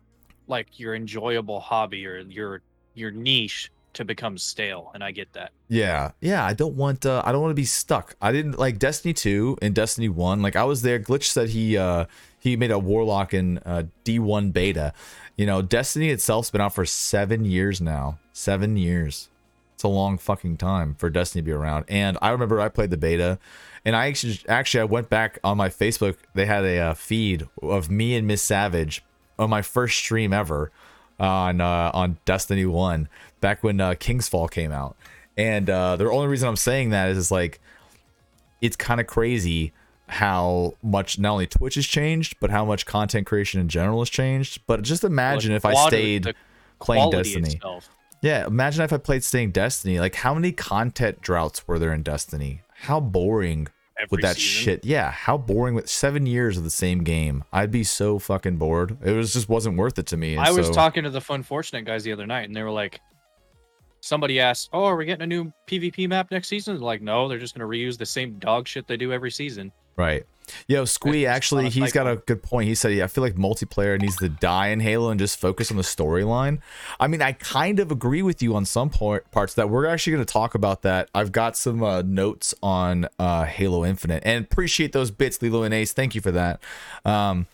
like 0.48 0.80
your 0.80 0.96
enjoyable 0.96 1.60
hobby 1.60 2.06
or 2.06 2.18
your 2.18 2.62
your 2.94 3.12
niche 3.12 3.70
to 3.94 4.04
become 4.04 4.38
stale, 4.38 4.90
and 4.94 5.02
I 5.02 5.10
get 5.10 5.32
that. 5.32 5.52
Yeah, 5.68 6.12
yeah. 6.20 6.44
I 6.44 6.54
don't 6.54 6.74
want. 6.74 7.06
Uh, 7.06 7.22
I 7.24 7.32
don't 7.32 7.40
want 7.40 7.50
to 7.50 7.56
be 7.56 7.64
stuck. 7.64 8.14
I 8.20 8.32
didn't 8.32 8.58
like 8.58 8.78
Destiny 8.78 9.14
two 9.14 9.58
and 9.60 9.74
Destiny 9.74 10.08
one. 10.08 10.42
Like 10.42 10.56
I 10.56 10.64
was 10.64 10.82
there. 10.82 10.98
Glitch 10.98 11.24
said 11.24 11.50
he 11.50 11.76
uh 11.76 12.06
he 12.38 12.56
made 12.56 12.70
a 12.70 12.78
warlock 12.78 13.34
in 13.34 13.58
uh, 13.58 13.84
D 14.04 14.18
one 14.18 14.50
beta. 14.50 14.92
You 15.36 15.46
know, 15.46 15.62
Destiny 15.62 16.10
itself's 16.10 16.50
been 16.50 16.60
out 16.60 16.74
for 16.74 16.84
seven 16.86 17.44
years 17.44 17.80
now. 17.80 18.18
Seven 18.32 18.76
years. 18.76 19.28
It's 19.74 19.84
a 19.84 19.88
long 19.88 20.18
fucking 20.18 20.56
time 20.56 20.96
for 20.96 21.08
Destiny 21.08 21.42
to 21.42 21.46
be 21.46 21.52
around. 21.52 21.84
And 21.88 22.18
I 22.20 22.30
remember 22.30 22.60
I 22.60 22.68
played 22.68 22.90
the 22.90 22.96
beta, 22.96 23.38
and 23.84 23.94
I 23.94 24.06
actually 24.06 24.40
actually 24.48 24.80
I 24.80 24.84
went 24.84 25.08
back 25.08 25.38
on 25.44 25.56
my 25.56 25.68
Facebook. 25.68 26.16
They 26.34 26.46
had 26.46 26.64
a 26.64 26.78
uh, 26.78 26.94
feed 26.94 27.46
of 27.62 27.90
me 27.90 28.16
and 28.16 28.26
Miss 28.26 28.42
Savage 28.42 29.04
on 29.38 29.50
my 29.50 29.62
first 29.62 29.96
stream 29.96 30.32
ever 30.32 30.72
on 31.20 31.60
uh, 31.60 31.90
on 31.94 32.18
Destiny 32.24 32.66
One 32.66 33.08
back 33.40 33.62
when 33.62 33.80
uh, 33.80 33.94
King's 33.98 34.28
Fall 34.28 34.48
came 34.48 34.72
out. 34.72 34.96
And 35.36 35.70
uh, 35.70 35.96
the 35.96 36.10
only 36.10 36.26
reason 36.26 36.48
I'm 36.48 36.56
saying 36.56 36.90
that 36.90 37.10
is, 37.10 37.18
is 37.18 37.30
like 37.30 37.60
it's 38.60 38.76
kind 38.76 39.00
of 39.00 39.06
crazy 39.06 39.72
how 40.08 40.74
much 40.82 41.18
not 41.18 41.32
only 41.32 41.46
Twitch 41.46 41.74
has 41.76 41.86
changed, 41.86 42.36
but 42.40 42.50
how 42.50 42.64
much 42.64 42.86
content 42.86 43.26
creation 43.26 43.60
in 43.60 43.68
general 43.68 44.00
has 44.00 44.08
changed. 44.10 44.62
But 44.66 44.82
just 44.82 45.04
imagine 45.04 45.52
Like, 45.52 45.58
if 45.58 45.64
I 45.66 45.86
stayed 45.88 46.34
playing 46.80 47.10
Destiny. 47.10 47.54
itself. 47.54 47.88
Yeah, 48.20 48.46
imagine 48.46 48.82
if 48.82 48.92
I 48.92 48.96
played 48.96 49.22
staying 49.22 49.52
Destiny. 49.52 50.00
Like, 50.00 50.16
how 50.16 50.34
many 50.34 50.50
content 50.50 51.20
droughts 51.20 51.68
were 51.68 51.78
there 51.78 51.92
in 51.92 52.02
Destiny? 52.02 52.62
How 52.82 52.98
boring 52.98 53.68
Every 54.00 54.08
with 54.16 54.22
that 54.22 54.36
season. 54.36 54.62
shit. 54.64 54.84
Yeah, 54.84 55.10
how 55.12 55.36
boring 55.38 55.74
with 55.74 55.88
seven 55.88 56.26
years 56.26 56.56
of 56.56 56.64
the 56.64 56.70
same 56.70 57.04
game. 57.04 57.44
I'd 57.52 57.70
be 57.70 57.84
so 57.84 58.18
fucking 58.18 58.56
bored. 58.56 58.96
It 59.04 59.12
was 59.12 59.32
just 59.34 59.48
wasn't 59.48 59.76
worth 59.76 59.98
it 60.00 60.06
to 60.06 60.16
me. 60.16 60.36
I 60.36 60.50
was 60.50 60.68
talking 60.70 61.04
to 61.04 61.10
the 61.10 61.20
Fun 61.20 61.42
Fortunate 61.44 61.84
guys 61.84 62.02
the 62.02 62.12
other 62.12 62.26
night, 62.26 62.48
and 62.48 62.56
they 62.56 62.62
were 62.62 62.70
like, 62.72 63.00
somebody 64.00 64.40
asked, 64.40 64.70
"Oh, 64.72 64.84
are 64.84 64.96
we 64.96 65.04
getting 65.04 65.22
a 65.22 65.26
new 65.26 65.52
PvP 65.66 66.08
map 66.08 66.30
next 66.30 66.48
season?" 66.48 66.80
Like, 66.80 67.02
no, 67.02 67.28
they're 67.28 67.38
just 67.38 67.56
going 67.56 67.68
to 67.68 67.76
reuse 67.76 67.98
the 67.98 68.06
same 68.06 68.38
dog 68.38 68.66
shit 68.66 68.86
they 68.86 68.96
do 68.96 69.12
every 69.12 69.30
season. 69.30 69.72
Right. 69.96 70.24
Yo, 70.66 70.84
Squee, 70.84 71.26
actually, 71.26 71.68
he's 71.68 71.92
got 71.92 72.06
a 72.06 72.16
good 72.16 72.42
point. 72.42 72.68
He 72.68 72.74
said, 72.74 72.92
yeah, 72.92 73.04
I 73.04 73.06
feel 73.08 73.22
like 73.22 73.34
multiplayer 73.34 74.00
needs 74.00 74.16
to 74.18 74.28
die 74.28 74.68
in 74.68 74.80
Halo 74.80 75.10
and 75.10 75.18
just 75.18 75.38
focus 75.38 75.70
on 75.70 75.76
the 75.76 75.82
storyline. 75.82 76.60
I 76.98 77.06
mean, 77.06 77.20
I 77.20 77.32
kind 77.32 77.80
of 77.80 77.90
agree 77.90 78.22
with 78.22 78.42
you 78.42 78.54
on 78.54 78.64
some 78.64 78.90
part, 78.90 79.30
parts 79.30 79.54
that 79.54 79.68
we're 79.68 79.86
actually 79.86 80.14
going 80.14 80.24
to 80.24 80.32
talk 80.32 80.54
about 80.54 80.82
that. 80.82 81.10
I've 81.14 81.32
got 81.32 81.56
some 81.56 81.82
uh, 81.82 82.02
notes 82.02 82.54
on 82.62 83.08
uh, 83.18 83.44
Halo 83.44 83.84
Infinite 83.84 84.22
and 84.24 84.44
appreciate 84.44 84.92
those 84.92 85.10
bits, 85.10 85.42
Lilo 85.42 85.64
and 85.64 85.74
Ace. 85.74 85.92
Thank 85.92 86.14
you 86.14 86.20
for 86.20 86.30
that. 86.30 86.60
Um, 87.04 87.46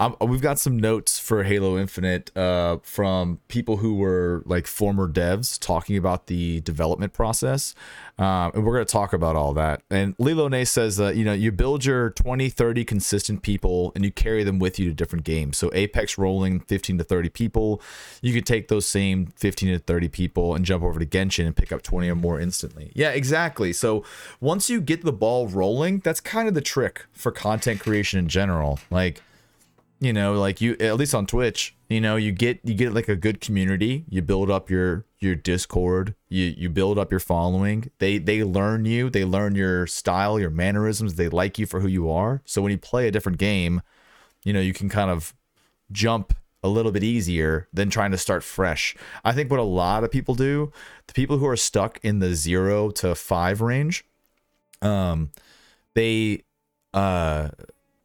I'm, 0.00 0.16
we've 0.26 0.40
got 0.40 0.58
some 0.58 0.78
notes 0.78 1.18
for 1.18 1.44
Halo 1.44 1.78
Infinite 1.78 2.34
uh, 2.34 2.78
from 2.82 3.38
people 3.48 3.76
who 3.76 3.96
were 3.96 4.42
like 4.46 4.66
former 4.66 5.06
devs 5.06 5.58
talking 5.60 5.94
about 5.98 6.26
the 6.26 6.62
development 6.62 7.12
process. 7.12 7.74
Um, 8.18 8.50
and 8.54 8.64
we're 8.64 8.72
going 8.72 8.86
to 8.86 8.90
talk 8.90 9.12
about 9.12 9.36
all 9.36 9.52
that. 9.54 9.82
And 9.90 10.14
Lilo 10.18 10.48
Nay 10.48 10.64
says 10.64 10.96
that, 10.96 11.16
you 11.16 11.24
know, 11.24 11.34
you 11.34 11.52
build 11.52 11.84
your 11.84 12.10
20, 12.10 12.48
30 12.48 12.84
consistent 12.86 13.42
people 13.42 13.92
and 13.94 14.02
you 14.02 14.10
carry 14.10 14.42
them 14.42 14.58
with 14.58 14.78
you 14.78 14.88
to 14.88 14.94
different 14.94 15.26
games. 15.26 15.58
So 15.58 15.70
Apex 15.74 16.16
rolling 16.16 16.60
15 16.60 16.96
to 16.96 17.04
30 17.04 17.28
people. 17.28 17.82
You 18.22 18.32
could 18.32 18.46
take 18.46 18.68
those 18.68 18.86
same 18.86 19.26
15 19.36 19.68
to 19.74 19.78
30 19.78 20.08
people 20.08 20.54
and 20.54 20.64
jump 20.64 20.82
over 20.82 20.98
to 20.98 21.04
Genshin 21.04 21.44
and 21.44 21.54
pick 21.54 21.72
up 21.72 21.82
20 21.82 22.08
or 22.08 22.14
more 22.14 22.40
instantly. 22.40 22.90
Yeah, 22.94 23.10
exactly. 23.10 23.74
So 23.74 24.02
once 24.40 24.70
you 24.70 24.80
get 24.80 25.04
the 25.04 25.12
ball 25.12 25.46
rolling, 25.46 25.98
that's 25.98 26.20
kind 26.20 26.48
of 26.48 26.54
the 26.54 26.62
trick 26.62 27.04
for 27.12 27.30
content 27.30 27.80
creation 27.80 28.18
in 28.18 28.28
general. 28.28 28.78
Like, 28.90 29.20
you 30.00 30.12
know 30.12 30.34
like 30.34 30.60
you 30.60 30.76
at 30.80 30.96
least 30.96 31.14
on 31.14 31.26
twitch 31.26 31.76
you 31.88 32.00
know 32.00 32.16
you 32.16 32.32
get 32.32 32.60
you 32.64 32.74
get 32.74 32.94
like 32.94 33.08
a 33.08 33.16
good 33.16 33.40
community. 33.40 34.04
You 34.08 34.22
build 34.22 34.50
up 34.50 34.70
your 34.70 35.06
your 35.18 35.34
discord. 35.34 36.14
You 36.28 36.54
you 36.56 36.70
build 36.70 36.98
up 36.98 37.10
your 37.10 37.20
following. 37.20 37.90
They 37.98 38.18
they 38.18 38.44
learn 38.44 38.84
you. 38.84 39.10
They 39.10 39.24
learn 39.24 39.54
your 39.56 39.86
style 39.86 40.38
your 40.38 40.50
mannerisms. 40.50 41.16
They 41.16 41.28
like 41.28 41.58
you 41.58 41.66
for 41.66 41.80
who 41.80 41.88
you 41.88 42.10
are. 42.10 42.42
So 42.44 42.62
when 42.62 42.72
you 42.72 42.78
play 42.78 43.08
a 43.08 43.10
different 43.10 43.38
game 43.38 43.82
you 44.44 44.52
know 44.52 44.60
you 44.60 44.72
can 44.72 44.88
kind 44.88 45.10
of 45.10 45.34
jump 45.92 46.34
a 46.62 46.68
little 46.68 46.92
bit 46.92 47.02
easier 47.02 47.68
than 47.72 47.88
trying 47.88 48.10
to 48.10 48.18
start 48.18 48.44
fresh. 48.44 48.94
I 49.24 49.32
think 49.32 49.50
what 49.50 49.60
a 49.60 49.64
lot 49.64 50.04
of 50.04 50.10
people 50.10 50.34
do 50.34 50.72
the 51.06 51.12
people 51.12 51.38
who 51.38 51.46
are 51.46 51.56
stuck 51.56 51.98
in 52.02 52.20
the 52.20 52.34
0 52.34 52.90
to 52.90 53.14
5 53.14 53.60
range 53.60 54.04
um 54.82 55.30
they 55.94 56.44
uh 56.94 57.48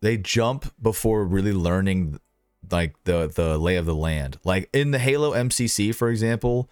they 0.06 0.18
jump 0.18 0.72
before 0.80 1.26
really 1.26 1.52
learning 1.52 2.20
like 2.70 2.94
the 3.06 3.26
the 3.26 3.58
lay 3.58 3.76
of 3.76 3.88
the 3.88 3.96
land. 3.96 4.38
Like 4.44 4.70
in 4.72 4.91
the 4.91 5.00
Halo 5.00 5.32
MCC, 5.32 5.96
for 5.96 6.10
example, 6.10 6.70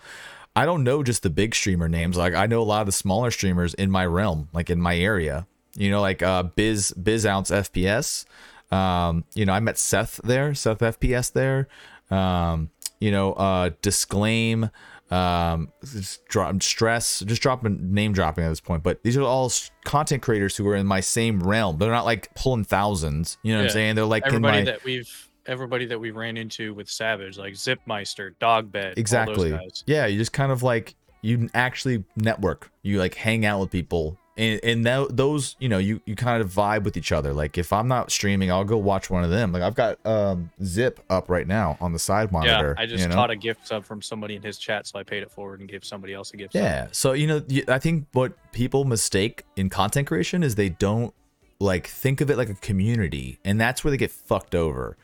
I 0.55 0.67
don't 0.67 0.83
know 0.83 1.01
just 1.01 1.23
the 1.23 1.31
big 1.31 1.55
streamer 1.55 1.89
names. 1.89 2.15
Like 2.15 2.35
I 2.35 2.45
know 2.45 2.61
a 2.61 2.63
lot 2.63 2.81
of 2.81 2.85
the 2.85 2.91
smaller 2.91 3.31
streamers 3.31 3.73
in 3.73 3.89
my 3.89 4.05
realm, 4.05 4.49
like 4.53 4.69
in 4.69 4.79
my 4.79 4.95
area. 4.95 5.47
You 5.75 5.89
know, 5.89 5.99
like 5.99 6.21
uh 6.21 6.43
Biz 6.43 6.91
Biz 6.91 7.25
Ounce 7.25 7.49
FPS. 7.49 8.25
Um, 8.71 9.23
you 9.33 9.47
know, 9.47 9.53
I 9.53 9.59
met 9.59 9.79
Seth 9.79 10.21
there, 10.23 10.53
Seth 10.53 10.79
FPS 10.79 11.33
there. 11.33 11.67
Um, 12.11 12.69
you 12.99 13.09
know, 13.09 13.33
uh 13.33 13.71
Disclaim, 13.81 14.69
um 15.13 15.71
just 15.83 16.25
drop 16.25 16.61
stress 16.63 17.19
just 17.21 17.41
dropping 17.41 17.93
name 17.93 18.13
dropping 18.13 18.43
at 18.43 18.49
this 18.49 18.59
point 18.59 18.81
but 18.81 19.01
these 19.03 19.15
are 19.15 19.21
all 19.21 19.51
content 19.83 20.23
creators 20.23 20.57
who 20.57 20.67
are 20.67 20.75
in 20.75 20.87
my 20.87 20.99
same 20.99 21.41
realm. 21.41 21.77
They're 21.77 21.91
not 21.91 22.05
like 22.05 22.33
pulling 22.35 22.63
thousands 22.63 23.37
you 23.43 23.53
know 23.53 23.59
what 23.59 23.65
i'm 23.65 23.71
saying? 23.71 23.95
They're 23.95 24.05
like 24.05 24.23
everybody 24.25 24.59
my 24.59 24.63
that 24.71 24.83
we've 24.83 25.29
everybody 25.45 25.85
that 25.85 25.99
we 25.99 26.11
ran 26.11 26.37
into 26.37 26.73
with 26.73 26.89
Savage, 26.89 27.37
like 27.37 27.53
Zipmeister, 27.53 28.33
Dogbed, 28.39 28.97
exactly 28.97 29.51
All 29.51 29.59
those 29.59 29.71
guys. 29.71 29.83
yeah 29.87 30.05
you 30.05 30.17
just 30.17 30.33
kind 30.33 30.51
of 30.51 30.63
like 30.63 30.95
you 31.23 31.49
actually 31.53 32.03
network. 32.15 32.69
You 32.83 32.99
like 32.99 33.15
hang 33.15 33.45
out 33.45 33.59
with 33.61 33.71
people 33.71 34.19
and 34.35 34.59
and 34.63 34.85
tho- 34.85 35.07
those 35.09 35.55
you 35.59 35.69
know 35.69 35.77
you 35.77 36.01
you 36.05 36.15
kind 36.15 36.41
of 36.41 36.49
vibe 36.51 36.83
with 36.83 36.97
each 36.97 37.11
other 37.11 37.33
like 37.33 37.57
if 37.57 37.71
i'm 37.71 37.87
not 37.87 38.11
streaming 38.11 38.51
i'll 38.51 38.63
go 38.63 38.77
watch 38.77 39.09
one 39.09 39.23
of 39.23 39.29
them 39.29 39.51
like 39.51 39.61
i've 39.61 39.75
got 39.75 40.03
um 40.07 40.49
zip 40.63 40.99
up 41.09 41.29
right 41.29 41.45
now 41.47 41.77
on 41.79 41.93
the 41.93 41.99
side 41.99 42.31
monitor 42.31 42.73
Yeah, 42.75 42.83
I 42.83 42.87
just 42.87 43.03
you 43.03 43.09
know? 43.09 43.15
caught 43.15 43.29
a 43.29 43.35
gift 43.35 43.67
sub 43.67 43.85
from 43.85 44.01
somebody 44.01 44.35
in 44.35 44.41
his 44.41 44.57
chat, 44.57 44.87
so 44.87 44.97
I 44.97 45.03
paid 45.03 45.21
it 45.21 45.29
forward 45.31 45.59
and 45.59 45.69
gave 45.69 45.85
somebody 45.85 46.13
else 46.13 46.33
a 46.33 46.37
gift. 46.37 46.53
sub. 46.53 46.61
Yeah. 46.63 46.87
So, 46.91 47.13
you 47.13 47.27
know, 47.27 47.41
i 47.67 47.77
think 47.77 48.07
what 48.13 48.33
people 48.51 48.85
mistake 48.85 49.43
in 49.55 49.69
content 49.69 50.07
creation 50.07 50.41
is 50.41 50.55
they 50.55 50.69
don't 50.69 51.13
like 51.59 51.85
think 51.87 52.19
of 52.19 52.29
it 52.31 52.37
like 52.37 52.49
a 52.49 52.55
community. 52.55 53.39
And 53.45 53.61
that's 53.61 53.83
where 53.83 53.91
they 53.91 53.97
get 53.97 54.11
fucked 54.11 54.55
over. 54.55 54.97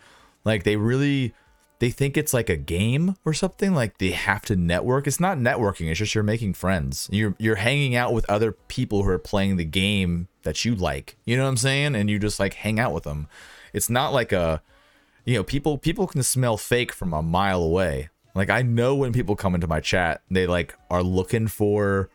Like 0.43 0.63
they 0.63 0.75
really 0.75 1.33
they 1.79 1.89
think 1.89 2.17
it's 2.17 2.33
like 2.33 2.49
a 2.49 2.57
game 2.57 3.15
or 3.25 3.33
something 3.33 3.73
like 3.73 3.97
they 3.97 4.11
have 4.11 4.43
to 4.43 4.55
network. 4.55 5.07
It's 5.07 5.19
not 5.19 5.37
networking, 5.37 5.89
it's 5.89 5.99
just 5.99 6.13
you're 6.13 6.23
making 6.23 6.53
friends. 6.53 7.09
You're 7.11 7.35
you're 7.39 7.55
hanging 7.55 7.95
out 7.95 8.13
with 8.13 8.29
other 8.29 8.51
people 8.51 9.03
who 9.03 9.09
are 9.09 9.19
playing 9.19 9.57
the 9.57 9.65
game 9.65 10.27
that 10.43 10.65
you 10.65 10.75
like. 10.75 11.15
You 11.25 11.37
know 11.37 11.43
what 11.43 11.49
I'm 11.49 11.57
saying? 11.57 11.95
And 11.95 12.09
you 12.09 12.19
just 12.19 12.39
like 12.39 12.53
hang 12.53 12.79
out 12.79 12.93
with 12.93 13.03
them. 13.03 13.27
It's 13.73 13.89
not 13.89 14.13
like 14.13 14.31
a 14.31 14.61
you 15.25 15.35
know, 15.35 15.43
people 15.43 15.77
people 15.77 16.07
can 16.07 16.23
smell 16.23 16.57
fake 16.57 16.91
from 16.91 17.13
a 17.13 17.21
mile 17.21 17.61
away. 17.61 18.09
Like 18.35 18.49
I 18.49 18.61
know 18.61 18.95
when 18.95 19.13
people 19.13 19.35
come 19.35 19.55
into 19.55 19.67
my 19.67 19.79
chat, 19.79 20.21
they 20.29 20.47
like 20.47 20.75
are 20.89 21.03
looking 21.03 21.47
for 21.47 22.09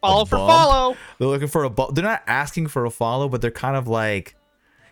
Follow 0.00 0.24
for 0.24 0.36
follow. 0.36 0.96
They're 1.18 1.28
looking 1.28 1.48
for 1.48 1.64
a 1.64 1.70
bu- 1.70 1.92
they're 1.92 2.04
not 2.04 2.22
asking 2.26 2.68
for 2.68 2.84
a 2.84 2.90
follow, 2.90 3.28
but 3.28 3.40
they're 3.40 3.50
kind 3.50 3.76
of 3.76 3.88
like 3.88 4.36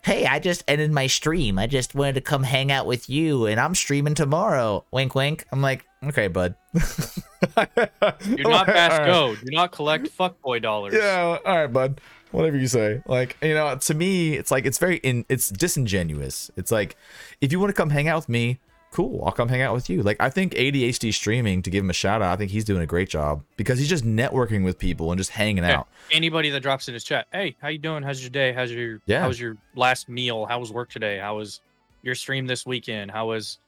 Hey, 0.07 0.25
I 0.25 0.39
just 0.39 0.63
ended 0.69 0.93
my 0.93 1.09
stream. 1.09 1.59
I 1.59 1.67
just 1.67 1.93
wanted 1.93 2.15
to 2.15 2.21
come 2.21 2.45
hang 2.45 2.71
out 2.71 2.87
with 2.87 3.11
you, 3.11 3.47
and 3.47 3.59
I'm 3.59 3.75
streaming 3.75 4.15
tomorrow. 4.15 4.85
Wink, 4.93 5.17
wink. 5.17 5.45
I'm 5.51 5.61
like, 5.61 5.85
okay, 6.05 6.29
bud. 6.29 6.55
You 6.73 8.37
do 8.37 8.43
not 8.45 8.67
pass 8.67 9.05
go. 9.05 9.35
Do 9.35 9.51
not 9.51 9.73
collect 9.73 10.07
fuckboy 10.17 10.63
dollars. 10.63 10.95
Yeah, 10.95 11.39
all 11.45 11.57
right, 11.57 11.67
bud. 11.67 12.01
Whatever 12.31 12.57
you 12.57 12.69
say. 12.69 13.03
Like, 13.09 13.37
you 13.43 13.55
know, 13.55 13.77
to 13.77 13.95
me, 13.95 14.35
it's 14.35 14.53
like 14.53 14.65
it's 14.65 14.79
very 14.79 14.99
in 14.99 15.25
it's 15.29 15.49
disingenuous. 15.49 16.53
It's 16.57 16.71
like 16.71 16.95
if 17.41 17.51
you 17.51 17.59
want 17.59 17.71
to 17.71 17.75
come 17.75 17.91
hang 17.91 18.07
out 18.07 18.19
with 18.19 18.29
me, 18.29 18.61
cool, 18.93 19.25
I'll 19.25 19.33
come 19.33 19.49
hang 19.49 19.63
out 19.63 19.75
with 19.75 19.91
you. 19.91 20.03
Like 20.03 20.17
I 20.21 20.31
think 20.31 20.55
ADHD 20.55 21.13
streaming 21.13 21.63
to 21.63 21.71
give 21.71 21.85
him 21.85 21.91
a 21.91 21.95
shout 21.95 22.23
out, 22.23 22.33
I 22.33 22.37
think 22.37 22.51
he's 22.51 22.65
doing 22.65 22.83
a 22.83 22.87
great 22.87 23.09
job 23.09 23.43
because 23.57 23.79
he's 23.79 23.89
just 23.89 24.05
networking 24.05 24.65
with 24.65 24.79
people 24.79 25.11
and 25.13 25.19
just 25.19 25.31
hanging 25.31 25.65
Yeah. 25.65 25.79
out. 25.81 25.89
Anybody 26.11 26.51
that 26.51 26.61
drops 26.61 26.89
in 26.89 26.95
his 26.95 27.05
chat, 27.05 27.27
hey, 27.33 27.57
how 27.61 27.69
you 27.69 27.79
doing? 27.79 28.03
How's 28.03 28.23
your 28.23 28.31
day? 28.31 28.53
How's 28.53 28.71
your 28.71 29.01
Yeah. 29.07 29.21
How 29.23 29.29
was 29.29 29.39
your 29.41 29.57
last 29.75 30.09
meal? 30.09 30.47
How 30.47 30.59
was 30.59 30.73
work 30.73 30.91
today? 30.91 31.19
How 31.19 31.37
was 31.37 31.61
your 32.03 32.15
stream 32.15 32.47
this 32.47 32.65
weekend? 32.65 33.11
How 33.11 33.27
was 33.29 33.59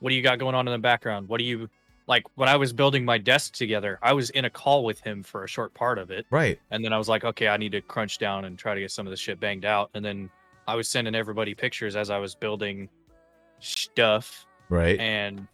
what 0.00 0.10
do 0.10 0.16
you 0.16 0.22
got 0.22 0.38
going 0.38 0.54
on 0.54 0.66
in 0.68 0.72
the 0.72 0.78
background? 0.78 1.28
What 1.28 1.38
do 1.38 1.44
you 1.44 1.68
like 2.06 2.24
when 2.36 2.48
I 2.48 2.56
was 2.56 2.72
building 2.72 3.04
my 3.04 3.18
desk 3.18 3.52
together, 3.54 3.98
I 4.00 4.14
was 4.14 4.30
in 4.30 4.46
a 4.46 4.50
call 4.50 4.82
with 4.84 5.00
him 5.00 5.22
for 5.22 5.44
a 5.44 5.48
short 5.48 5.74
part 5.74 5.98
of 5.98 6.10
it. 6.10 6.24
Right. 6.30 6.58
And 6.70 6.82
then 6.82 6.94
I 6.94 6.98
was 6.98 7.06
like, 7.08 7.22
okay, 7.24 7.48
I 7.48 7.58
need 7.58 7.72
to 7.72 7.82
crunch 7.82 8.16
down 8.16 8.46
and 8.46 8.58
try 8.58 8.74
to 8.74 8.80
get 8.80 8.90
some 8.90 9.06
of 9.06 9.10
this 9.10 9.20
shit 9.20 9.38
banged 9.38 9.66
out. 9.66 9.90
And 9.92 10.02
then 10.02 10.30
I 10.66 10.74
was 10.74 10.88
sending 10.88 11.14
everybody 11.14 11.54
pictures 11.54 11.96
as 11.96 12.08
I 12.08 12.16
was 12.16 12.34
building 12.34 12.88
stuff 13.60 14.46
Right. 14.68 14.98
and 15.00 15.46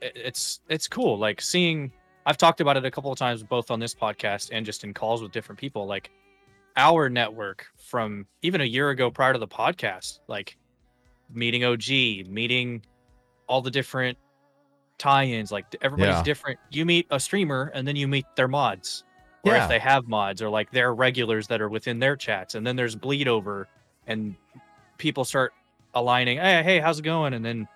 it's 0.00 0.60
it's 0.68 0.88
cool 0.88 1.16
like 1.16 1.40
seeing 1.40 1.92
i've 2.26 2.36
talked 2.36 2.60
about 2.60 2.76
it 2.76 2.84
a 2.84 2.90
couple 2.90 3.12
of 3.12 3.16
times 3.18 3.42
both 3.44 3.70
on 3.70 3.78
this 3.78 3.94
podcast 3.94 4.50
and 4.52 4.66
just 4.66 4.82
in 4.82 4.92
calls 4.92 5.22
with 5.22 5.30
different 5.30 5.60
people 5.60 5.86
like 5.86 6.10
our 6.76 7.08
network 7.08 7.66
from 7.76 8.26
even 8.42 8.60
a 8.60 8.64
year 8.64 8.90
ago 8.90 9.10
prior 9.12 9.32
to 9.32 9.38
the 9.38 9.46
podcast 9.46 10.18
like 10.26 10.56
meeting 11.32 11.62
og 11.64 11.88
meeting 11.88 12.82
all 13.46 13.60
the 13.62 13.70
different 13.70 14.18
tie-ins 14.98 15.52
like 15.52 15.66
everybody's 15.80 16.16
Yeah. 16.16 16.22
different 16.24 16.58
you 16.70 16.84
meet 16.84 17.06
a 17.10 17.20
streamer 17.20 17.70
and 17.74 17.86
then 17.86 17.94
you 17.94 18.08
meet 18.08 18.24
their 18.34 18.48
mods 18.48 19.04
or 19.44 19.52
Yeah. 19.52 19.62
if 19.64 19.68
they 19.68 19.78
have 19.78 20.08
mods 20.08 20.42
or 20.42 20.48
like 20.48 20.70
their 20.72 20.94
regulars 20.94 21.46
that 21.48 21.60
are 21.60 21.68
within 21.68 21.98
their 22.00 22.16
chats 22.16 22.54
and 22.56 22.66
then 22.66 22.74
there's 22.76 22.96
bleed 22.96 23.28
over 23.28 23.68
and 24.08 24.34
people 24.98 25.24
start 25.24 25.52
aligning 25.94 26.38
hey 26.38 26.62
hey 26.64 26.80
how's 26.80 26.98
it 26.98 27.02
going 27.02 27.34
and 27.34 27.44
then 27.44 27.68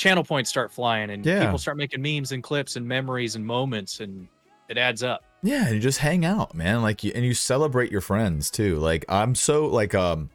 channel 0.00 0.24
points 0.24 0.48
start 0.48 0.72
flying 0.72 1.10
and 1.10 1.24
Yeah. 1.26 1.44
people 1.44 1.58
start 1.58 1.76
making 1.76 2.00
memes 2.00 2.32
and 2.32 2.42
clips 2.42 2.76
and 2.76 2.86
memories 2.88 3.36
and 3.36 3.44
moments 3.46 4.00
and 4.00 4.26
it 4.68 4.78
adds 4.78 5.02
up 5.02 5.22
Yeah, 5.42 5.66
and 5.66 5.74
you 5.74 5.80
just 5.80 5.98
hang 5.98 6.24
out, 6.24 6.54
man. 6.54 6.80
Like 6.80 7.04
you 7.04 7.12
and 7.14 7.24
you 7.24 7.34
celebrate 7.34 7.90
your 7.92 8.00
friends 8.00 8.50
too. 8.50 8.78
Like 8.78 9.04
I'm 9.08 9.34
so 9.34 9.66
like 9.66 9.94
um 9.94 10.30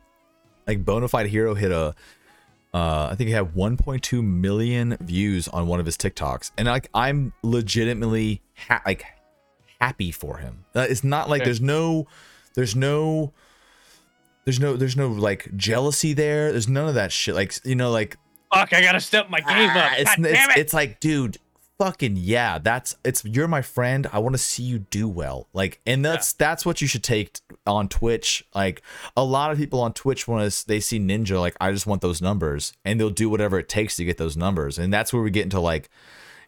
like 0.67 0.83
Bonafide 0.85 1.27
Hero 1.27 1.53
hit 1.55 1.71
a 1.71 1.95
uh 2.73 3.07
I 3.11 3.15
think 3.15 3.27
he 3.29 3.33
had 3.33 3.55
1.2 3.55 4.21
million 4.23 4.97
views 5.01 5.47
on 5.47 5.67
one 5.67 5.79
of 5.79 5.85
his 5.85 5.95
TikToks. 5.97 6.51
And 6.57 6.67
like 6.67 6.89
I'm 6.93 7.33
legitimately 7.43 8.41
ha- 8.67 8.81
like 8.85 9.05
happy 9.79 10.11
for 10.11 10.37
him. 10.37 10.65
Uh, 10.75 10.85
It's 10.89 11.03
not 11.03 11.29
like 11.29 11.41
Okay. 11.41 11.45
there's 11.49 11.61
no 11.61 12.05
there's 12.55 12.75
no 12.75 13.31
there's 14.43 14.59
no 14.59 14.75
there's 14.75 14.95
no 14.97 15.07
like 15.09 15.55
jealousy 15.57 16.13
there. 16.13 16.51
There's 16.51 16.67
none 16.67 16.87
of 16.87 16.95
that 16.95 17.11
shit. 17.11 17.33
Like 17.35 17.53
you 17.63 17.75
know 17.75 17.89
like 17.91 18.17
fuck 18.55 18.73
i 18.73 18.81
gotta 18.81 18.99
step 18.99 19.29
my 19.29 19.39
game 19.39 19.47
Ah, 19.73 19.93
up 19.93 19.99
it's, 19.99 20.15
God 20.15 20.25
it's, 20.25 20.33
damn 20.33 20.49
it. 20.51 20.57
it's 20.57 20.73
like, 20.73 20.99
dude, 20.99 21.37
fucking 21.77 22.15
yeah. 22.17 22.57
That's 22.57 22.95
it's 23.03 23.23
you're 23.25 23.47
my 23.49 23.61
friend. 23.61 24.07
I 24.13 24.19
want 24.19 24.33
to 24.33 24.37
see 24.39 24.63
you 24.63 24.79
do 24.79 25.07
well. 25.09 25.47
Like, 25.53 25.79
and 25.85 26.03
that's 26.05 26.31
that's 26.33 26.65
what 26.65 26.81
you 26.81 26.87
should 26.87 27.03
take 27.03 27.39
on 27.67 27.89
Twitch. 27.89 28.45
Like, 28.55 28.81
a 29.17 29.23
lot 29.23 29.51
of 29.51 29.57
people 29.57 29.81
on 29.81 29.93
Twitch 29.93 30.27
want 30.27 30.49
to 30.51 30.67
they 30.67 30.79
see 30.79 30.99
Ninja 30.99 31.39
like 31.39 31.55
I 31.59 31.71
just 31.71 31.85
want 31.87 32.01
those 32.01 32.21
numbers, 32.21 32.73
and 32.85 32.99
they'll 32.99 33.09
do 33.09 33.29
whatever 33.29 33.59
it 33.59 33.67
takes 33.69 33.95
to 33.97 34.05
get 34.05 34.17
those 34.17 34.37
numbers. 34.37 34.77
And 34.79 34.93
that's 34.93 35.11
where 35.11 35.21
we 35.21 35.31
get 35.31 35.43
into 35.43 35.59
like, 35.59 35.89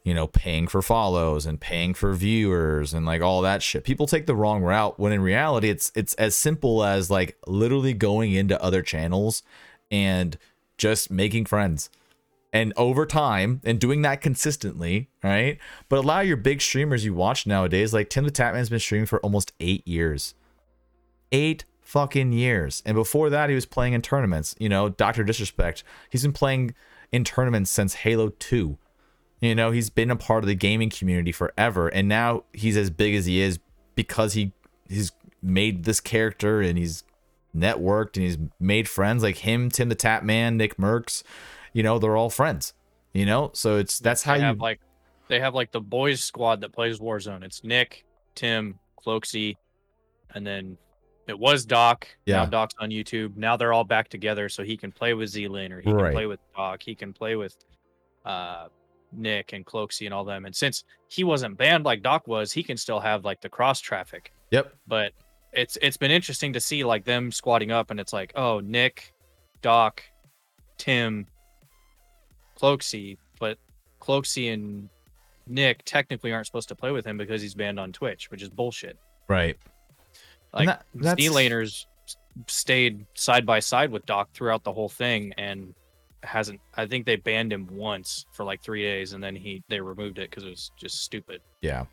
you 0.04 0.14
know, 0.14 0.28
paying 0.28 0.68
for 0.68 0.82
follows 0.82 1.46
and 1.46 1.60
paying 1.60 1.94
for 1.94 2.14
viewers 2.14 2.94
and 2.94 3.06
like 3.06 3.22
all 3.22 3.42
that 3.42 3.62
shit. 3.62 3.84
People 3.84 4.08
take 4.08 4.28
the 4.28 4.36
wrong 4.36 4.62
route 4.64 4.98
when 5.00 5.12
in 5.12 5.22
reality 5.22 5.70
it's 5.70 5.92
it's 5.96 6.14
as 6.14 6.36
simple 6.36 6.84
as 6.86 7.12
like 7.12 7.38
literally 7.48 7.94
going 7.94 8.32
into 8.32 8.62
other 8.64 8.82
channels 8.82 9.44
and 9.92 10.38
just 10.78 11.10
making 11.12 11.44
friends 11.46 11.90
and 12.58 12.74
over 12.76 13.06
time 13.06 13.62
and 13.64 13.80
doing 13.80 14.02
that 14.02 14.20
consistently, 14.20 15.10
right? 15.24 15.60
But 15.90 16.00
a 16.00 16.02
lot 16.02 16.24
of 16.24 16.28
your 16.28 16.38
big 16.38 16.60
streamers 16.60 17.06
you 17.06 17.14
watch 17.14 17.46
nowadays, 17.46 17.94
like 17.94 18.10
Tim 18.10 18.24
the 18.24 18.32
Tatman's 18.32 18.70
been 18.70 18.80
streaming 18.80 19.06
for 19.06 19.20
almost 19.20 19.54
eight 19.60 19.88
years. 19.88 20.34
Eight 21.32 21.66
fucking 21.82 22.32
years. 22.32 22.82
And 22.84 22.96
before 22.96 23.30
that, 23.30 23.50
he 23.50 23.56
was 23.56 23.68
playing 23.68 23.94
in 23.94 24.02
tournaments. 24.02 24.56
You 24.58 24.70
know, 24.70 24.90
Dr. 24.90 25.24
Disrespect, 25.24 25.84
he's 26.10 26.24
been 26.24 26.34
playing 26.34 26.74
in 27.12 27.24
tournaments 27.24 27.70
since 27.70 27.94
Halo 27.94 28.30
2. 28.30 28.76
You 29.40 29.54
know, 29.54 29.70
he's 29.70 29.92
been 29.92 30.10
a 30.10 30.16
part 30.16 30.44
of 30.44 30.48
the 30.48 30.56
gaming 30.56 30.90
community 30.90 31.32
forever. 31.32 31.90
And 31.90 32.08
now 32.08 32.46
he's 32.54 32.76
as 32.76 32.90
big 32.90 33.14
as 33.14 33.28
he 33.28 33.40
is 33.40 33.60
because 33.94 34.34
he 34.34 34.54
he's 34.90 35.12
made 35.44 35.84
this 35.84 36.00
character 36.00 36.60
and 36.60 36.76
he's 36.76 37.04
networked 37.56 38.16
and 38.16 38.26
he's 38.26 38.40
made 38.60 38.90
friends 38.90 39.22
like 39.22 39.38
him, 39.38 39.70
Tim 39.70 39.90
the 39.90 39.96
Tatman, 39.96 40.56
Nick 40.56 40.78
Mercs. 40.78 41.22
You 41.78 41.84
know, 41.84 42.00
they're 42.00 42.18
all 42.18 42.32
friends. 42.32 42.74
You 43.14 43.26
know, 43.28 43.52
so 43.54 43.78
it's 43.78 44.00
that's 44.00 44.24
how 44.24 44.34
they 44.34 44.40
you 44.40 44.46
have 44.46 44.60
like 44.60 44.80
they 45.28 45.40
have 45.40 45.54
like 45.54 45.72
the 45.72 45.80
boys 45.82 46.24
squad 46.24 46.62
that 46.62 46.72
plays 46.74 47.00
warzone. 47.00 47.44
It's 47.44 47.64
nick 47.64 48.04
tim 48.34 48.80
cloakzy 49.04 49.56
and 50.34 50.46
then 50.46 50.78
it 51.28 51.38
was 51.38 51.66
doc. 51.66 52.08
Yeah. 52.26 52.38
Now 52.38 52.46
doc's 52.46 52.76
on 52.80 52.90
youtube. 52.90 53.38
Now 53.38 53.58
they're 53.58 53.74
all 53.74 53.84
back 53.84 54.10
together 54.10 54.50
so 54.50 54.64
he 54.64 54.76
can 54.76 54.92
play 54.92 55.14
with 55.14 55.30
z-lane 55.30 55.72
or 55.72 55.82
he 55.82 55.92
Right. 55.92 56.06
can 56.06 56.14
play 56.14 56.26
with 56.26 56.40
doc. 56.56 56.82
He 56.84 56.96
can 56.96 57.14
play 57.14 57.36
with 57.36 57.56
uh 58.26 58.68
nick 59.12 59.54
and 59.54 59.64
cloakzy 59.66 60.06
and 60.06 60.14
all 60.14 60.26
them. 60.26 60.46
And 60.46 60.56
since 60.56 60.84
he 61.10 61.24
wasn't 61.24 61.58
banned 61.58 61.86
like 61.86 62.02
doc 62.02 62.28
was 62.28 62.52
he 62.52 62.64
can 62.64 62.78
still 62.78 63.00
have 63.00 63.24
like 63.24 63.40
the 63.42 63.50
cross 63.50 63.80
traffic. 63.80 64.32
Yep. 64.52 64.74
but 64.88 65.12
it's 65.54 65.78
it's 65.82 65.98
been 65.98 66.12
interesting 66.12 66.54
to 66.54 66.60
see 66.60 66.84
like 66.84 67.06
them 67.06 67.32
squatting 67.32 67.72
up 67.72 67.92
and 67.92 68.00
it's 68.00 68.14
like 68.14 68.32
oh 68.36 68.60
nick 68.62 69.14
doc 69.62 70.02
tim 70.78 71.26
cloakzy 72.60 73.18
but 73.40 73.58
cloakzy 74.02 74.52
and 74.54 74.90
nick 75.48 75.82
technically 75.86 76.32
aren't 76.34 76.46
supposed 76.46 76.68
to 76.68 76.76
play 76.76 76.92
with 76.92 77.06
him 77.06 77.18
because 77.18 77.42
he's 77.42 77.54
banned 77.54 77.80
on 77.80 77.92
twitch 77.92 78.30
which 78.32 78.42
is 78.42 78.50
bullshit 78.50 78.98
Right. 79.28 79.58
like 80.54 80.68
that- 80.96 81.18
Z-laners 81.20 81.86
stayed 82.48 83.06
side 83.16 83.46
by 83.46 83.60
side 83.60 83.92
with 83.92 84.06
doc 84.06 84.30
throughout 84.34 84.64
the 84.64 84.72
whole 84.72 84.90
thing 84.90 85.34
and 85.38 85.74
hasn't 86.24 86.60
i 86.76 86.86
think 86.86 87.06
they 87.06 87.16
banned 87.16 87.52
him 87.54 87.68
once 87.72 88.26
for 88.34 88.44
like 88.44 88.62
three 88.62 88.84
days 88.84 89.14
and 89.14 89.24
then 89.24 89.36
he 89.36 89.64
they 89.70 89.80
removed 89.80 90.18
it 90.20 90.30
because 90.30 90.44
it 90.44 90.50
was 90.50 90.72
just 90.78 91.02
stupid 91.04 91.42
Yeah. 91.62 91.86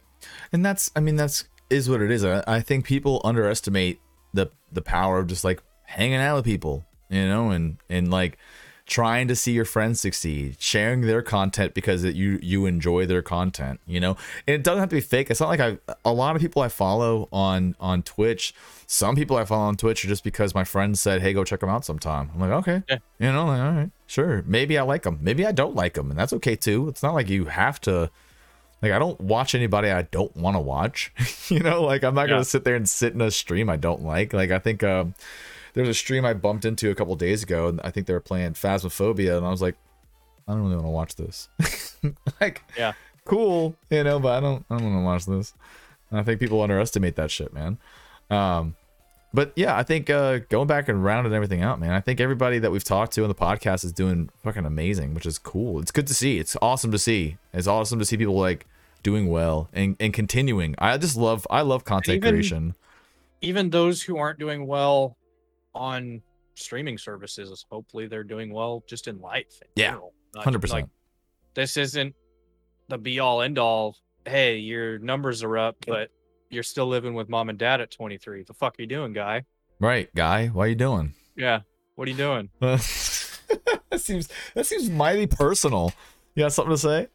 And 0.52 0.64
that's 0.64 0.90
I 0.96 1.00
mean 1.00 1.16
that's 1.16 1.44
is 1.68 1.90
what 1.90 2.00
it 2.00 2.10
is. 2.10 2.24
I, 2.24 2.42
I 2.46 2.60
think 2.60 2.86
people 2.86 3.20
underestimate 3.24 4.00
the 4.32 4.50
the 4.72 4.80
power 4.80 5.18
of 5.18 5.26
just 5.26 5.44
like 5.44 5.62
hanging 5.82 6.16
out 6.16 6.36
with 6.36 6.44
people, 6.46 6.82
you 7.10 7.26
know, 7.28 7.50
and 7.50 7.76
and 7.90 8.10
like 8.10 8.38
trying 8.86 9.26
to 9.28 9.34
see 9.34 9.52
your 9.52 9.64
friends 9.64 9.98
succeed, 10.00 10.56
sharing 10.58 11.00
their 11.02 11.22
content 11.22 11.72
because 11.72 12.04
it, 12.04 12.14
you 12.14 12.38
you 12.42 12.66
enjoy 12.66 13.06
their 13.06 13.22
content, 13.22 13.80
you 13.86 13.98
know. 13.98 14.16
And 14.46 14.54
it 14.54 14.62
doesn't 14.62 14.80
have 14.80 14.90
to 14.90 14.96
be 14.96 15.00
fake. 15.00 15.30
It's 15.30 15.40
not 15.40 15.48
like 15.48 15.60
I 15.60 15.78
a 16.04 16.12
lot 16.12 16.36
of 16.36 16.42
people 16.42 16.60
I 16.62 16.68
follow 16.68 17.28
on 17.32 17.74
on 17.80 18.02
Twitch. 18.02 18.54
Some 18.86 19.16
people 19.16 19.36
I 19.36 19.44
follow 19.46 19.64
on 19.64 19.76
Twitch 19.76 20.04
are 20.04 20.08
just 20.08 20.22
because 20.24 20.54
my 20.54 20.64
friends 20.64 21.00
said, 21.00 21.22
"Hey, 21.22 21.32
go 21.32 21.44
check 21.44 21.60
them 21.60 21.70
out 21.70 21.84
sometime." 21.84 22.30
I'm 22.34 22.40
like, 22.40 22.50
okay, 22.50 22.82
Yeah. 22.88 22.98
you 23.18 23.32
know, 23.32 23.46
like, 23.46 23.60
all 23.60 23.70
right, 23.72 23.90
sure. 24.06 24.42
Maybe 24.46 24.76
I 24.78 24.82
like 24.82 25.02
them. 25.04 25.18
Maybe 25.22 25.46
I 25.46 25.52
don't 25.52 25.74
like 25.74 25.94
them, 25.94 26.10
and 26.10 26.18
that's 26.18 26.34
okay 26.34 26.54
too. 26.56 26.88
It's 26.88 27.02
not 27.02 27.14
like 27.14 27.28
you 27.30 27.46
have 27.46 27.80
to. 27.82 28.10
Like 28.82 28.92
I 28.92 28.98
don't 28.98 29.18
watch 29.18 29.54
anybody 29.54 29.90
I 29.90 30.02
don't 30.02 30.36
want 30.36 30.56
to 30.56 30.60
watch. 30.60 31.10
you 31.48 31.60
know, 31.60 31.82
like 31.84 32.04
I'm 32.04 32.14
not 32.14 32.28
Yeah. 32.28 32.34
gonna 32.34 32.44
sit 32.44 32.64
there 32.64 32.74
and 32.76 32.86
sit 32.86 33.14
in 33.14 33.22
a 33.22 33.30
stream 33.30 33.70
I 33.70 33.76
don't 33.76 34.02
like. 34.02 34.34
Like 34.34 34.50
I 34.50 34.58
think 34.58 34.82
um 34.84 35.14
there 35.74 35.82
was 35.82 35.90
a 35.90 35.94
stream 35.94 36.24
I 36.24 36.32
bumped 36.34 36.64
into 36.64 36.90
a 36.90 36.94
couple 36.94 37.14
days 37.16 37.42
ago, 37.42 37.68
and 37.68 37.80
I 37.84 37.90
think 37.90 38.06
they 38.06 38.12
were 38.14 38.20
playing 38.20 38.54
Phasmophobia, 38.54 39.36
and 39.36 39.46
I 39.46 39.50
was 39.50 39.60
like, 39.62 39.76
I 40.48 40.52
don't 40.52 40.62
really 40.62 40.76
want 40.76 40.86
to 40.86 40.90
watch 40.90 41.16
this. 41.16 41.48
like, 42.40 42.62
Yeah. 42.76 42.92
cool, 43.24 43.76
you 43.90 44.02
know, 44.04 44.18
but 44.18 44.36
I 44.36 44.40
don't, 44.40 44.64
I 44.70 44.76
don't 44.78 44.84
want 44.92 44.96
to 45.02 45.04
watch 45.04 45.26
this. 45.38 45.54
And 46.10 46.20
I 46.20 46.22
think 46.22 46.40
people 46.40 46.60
underestimate 46.62 47.16
that 47.16 47.30
shit, 47.30 47.52
man. 47.52 47.78
Um, 48.30 48.76
but 49.32 49.52
yeah, 49.56 49.76
I 49.76 49.82
think 49.82 50.10
uh, 50.10 50.38
going 50.48 50.68
back 50.68 50.88
and 50.88 51.02
rounding 51.02 51.32
everything 51.32 51.62
out, 51.62 51.80
man. 51.80 51.90
I 51.90 52.00
think 52.00 52.20
everybody 52.20 52.60
that 52.60 52.70
we've 52.70 52.84
talked 52.84 53.12
to 53.14 53.22
on 53.22 53.28
the 53.28 53.34
podcast 53.34 53.84
is 53.84 53.92
doing 53.92 54.30
fucking 54.44 54.64
amazing, 54.64 55.12
which 55.14 55.26
is 55.26 55.38
cool. 55.38 55.80
It's 55.80 55.90
good 55.90 56.06
to 56.06 56.14
see. 56.14 56.38
It's 56.38 56.56
awesome 56.62 56.92
to 56.92 56.98
see. 56.98 57.36
It's 57.52 57.66
awesome 57.66 57.98
to 57.98 58.04
see 58.04 58.16
people 58.16 58.38
like 58.38 58.66
doing 59.02 59.28
well 59.28 59.68
and, 59.72 59.96
and 59.98 60.12
continuing. 60.14 60.76
I 60.78 60.96
just 60.98 61.16
love, 61.16 61.46
I 61.50 61.62
love 61.62 61.84
content 61.84 62.18
Even- 62.18 62.30
creation. 62.34 62.74
Even 63.40 63.70
those 63.70 64.02
who 64.02 64.16
aren't 64.16 64.38
doing 64.38 64.66
well 64.68 65.16
on 65.74 66.22
streaming 66.54 66.98
services, 66.98 67.64
hopefully 67.70 68.06
they're 68.06 68.24
doing 68.24 68.52
well 68.52 68.84
just 68.88 69.08
in 69.08 69.20
life. 69.20 69.58
in 69.62 69.68
Yeah, 69.76 69.98
Hundred 70.36 70.58
like, 70.70 70.84
percent. 70.84 70.90
this 71.54 71.76
isn't 71.76 72.14
the 72.88 72.98
be 72.98 73.18
all 73.20 73.42
end 73.42 73.58
all. 73.58 73.96
Hey, 74.26 74.56
your 74.58 74.98
numbers 74.98 75.42
are 75.42 75.58
up, 75.58 75.76
but 75.86 76.10
you're 76.50 76.62
still 76.62 76.86
living 76.86 77.14
with 77.14 77.28
mom 77.28 77.48
and 77.48 77.58
dad 77.58 77.80
at 77.80 77.90
23. 77.90 78.44
The 78.44 78.54
fuck 78.54 78.78
are 78.78 78.82
you 78.82 78.88
doing, 78.88 79.12
guy? 79.12 79.44
Right, 79.80 80.12
guy. 80.14 80.46
Why 80.48 80.64
are 80.66 80.68
you 80.68 80.74
doing? 80.74 81.14
Yeah. 81.36 81.60
What 81.96 82.08
are 82.08 82.10
you 82.10 82.16
doing? 82.16 82.48
that 82.60 82.80
seems 83.98 84.28
that 84.54 84.66
seems 84.66 84.88
mighty 84.90 85.26
personal. 85.26 85.92
You 86.34 86.44
got 86.44 86.52
something 86.52 86.72
to 86.74 86.78
say? 86.78 87.08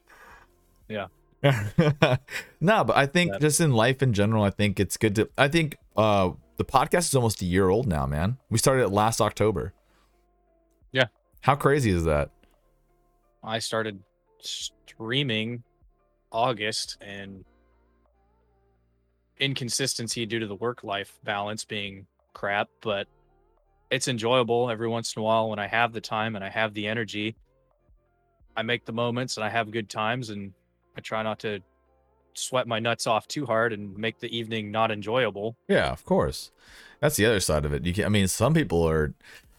Yeah. 0.88 1.08
no, 2.62 2.84
but 2.84 2.95
I 2.98 3.06
think 3.06 3.34
Yeah. 3.34 3.39
just 3.39 3.62
in 3.62 3.72
life 3.72 4.02
in 4.04 4.13
general, 4.13 4.43
I 4.43 4.50
think 4.50 4.80
it's 4.80 4.98
good 4.98 5.15
to. 5.15 5.30
I 5.38 5.48
think 5.48 5.78
uh 5.95 6.32
the 6.60 6.65
podcast 6.65 7.08
is 7.08 7.15
almost 7.15 7.41
a 7.41 7.45
year 7.45 7.69
old 7.69 7.88
now, 7.88 8.06
man. 8.06 8.38
We 8.50 8.58
started 8.60 8.84
it 8.84 8.89
last 8.89 9.22
October. 9.22 9.74
Yeah. 10.91 11.06
How 11.39 11.56
crazy 11.56 11.89
is 11.89 12.04
that? 12.04 12.32
I 13.41 13.60
started 13.60 14.04
streaming 14.41 15.63
August 16.34 16.98
and 17.00 17.45
inconsistency 19.39 20.26
due 20.26 20.39
to 20.39 20.48
the 20.48 20.56
work 20.56 20.84
life 20.84 21.17
balance 21.24 21.63
being 21.63 22.06
crap, 22.34 22.67
but 22.82 23.08
it's 23.89 24.10
enjoyable 24.10 24.69
every 24.69 24.89
once 24.89 25.15
in 25.15 25.22
a 25.22 25.24
while 25.24 25.50
when 25.50 25.60
I 25.60 25.67
have 25.67 25.93
the 25.93 26.02
time 26.02 26.36
and 26.36 26.43
I 26.43 26.50
have 26.50 26.74
the 26.74 26.88
energy. 26.88 27.38
I 28.58 28.63
make 28.63 28.86
the 28.86 28.91
moments 28.91 29.38
and 29.38 29.45
I 29.45 29.50
have 29.50 29.72
good 29.72 29.89
times 29.89 30.30
and 30.30 30.52
I 30.98 31.00
try 31.00 31.24
not 31.24 31.39
to 31.39 31.62
sweat 32.34 32.68
my 32.68 32.80
nuts 32.80 33.08
off 33.08 33.28
too 33.28 33.46
hard 33.46 33.74
and 33.74 33.98
make 33.98 34.20
the 34.20 34.36
evening 34.36 34.72
not 34.72 34.92
enjoyable. 34.92 35.56
Yeah, 35.68 35.92
of 35.92 36.06
course. 36.06 36.52
That's 37.00 37.15
the 37.15 37.26
other 37.26 37.39
side 37.39 37.65
of 37.65 37.74
it. 37.74 37.86
You 37.86 37.94
can, 37.94 38.06
I 38.06 38.10
mean, 38.10 38.28
some 38.28 38.54
people 38.54 38.88
are. 38.88 39.13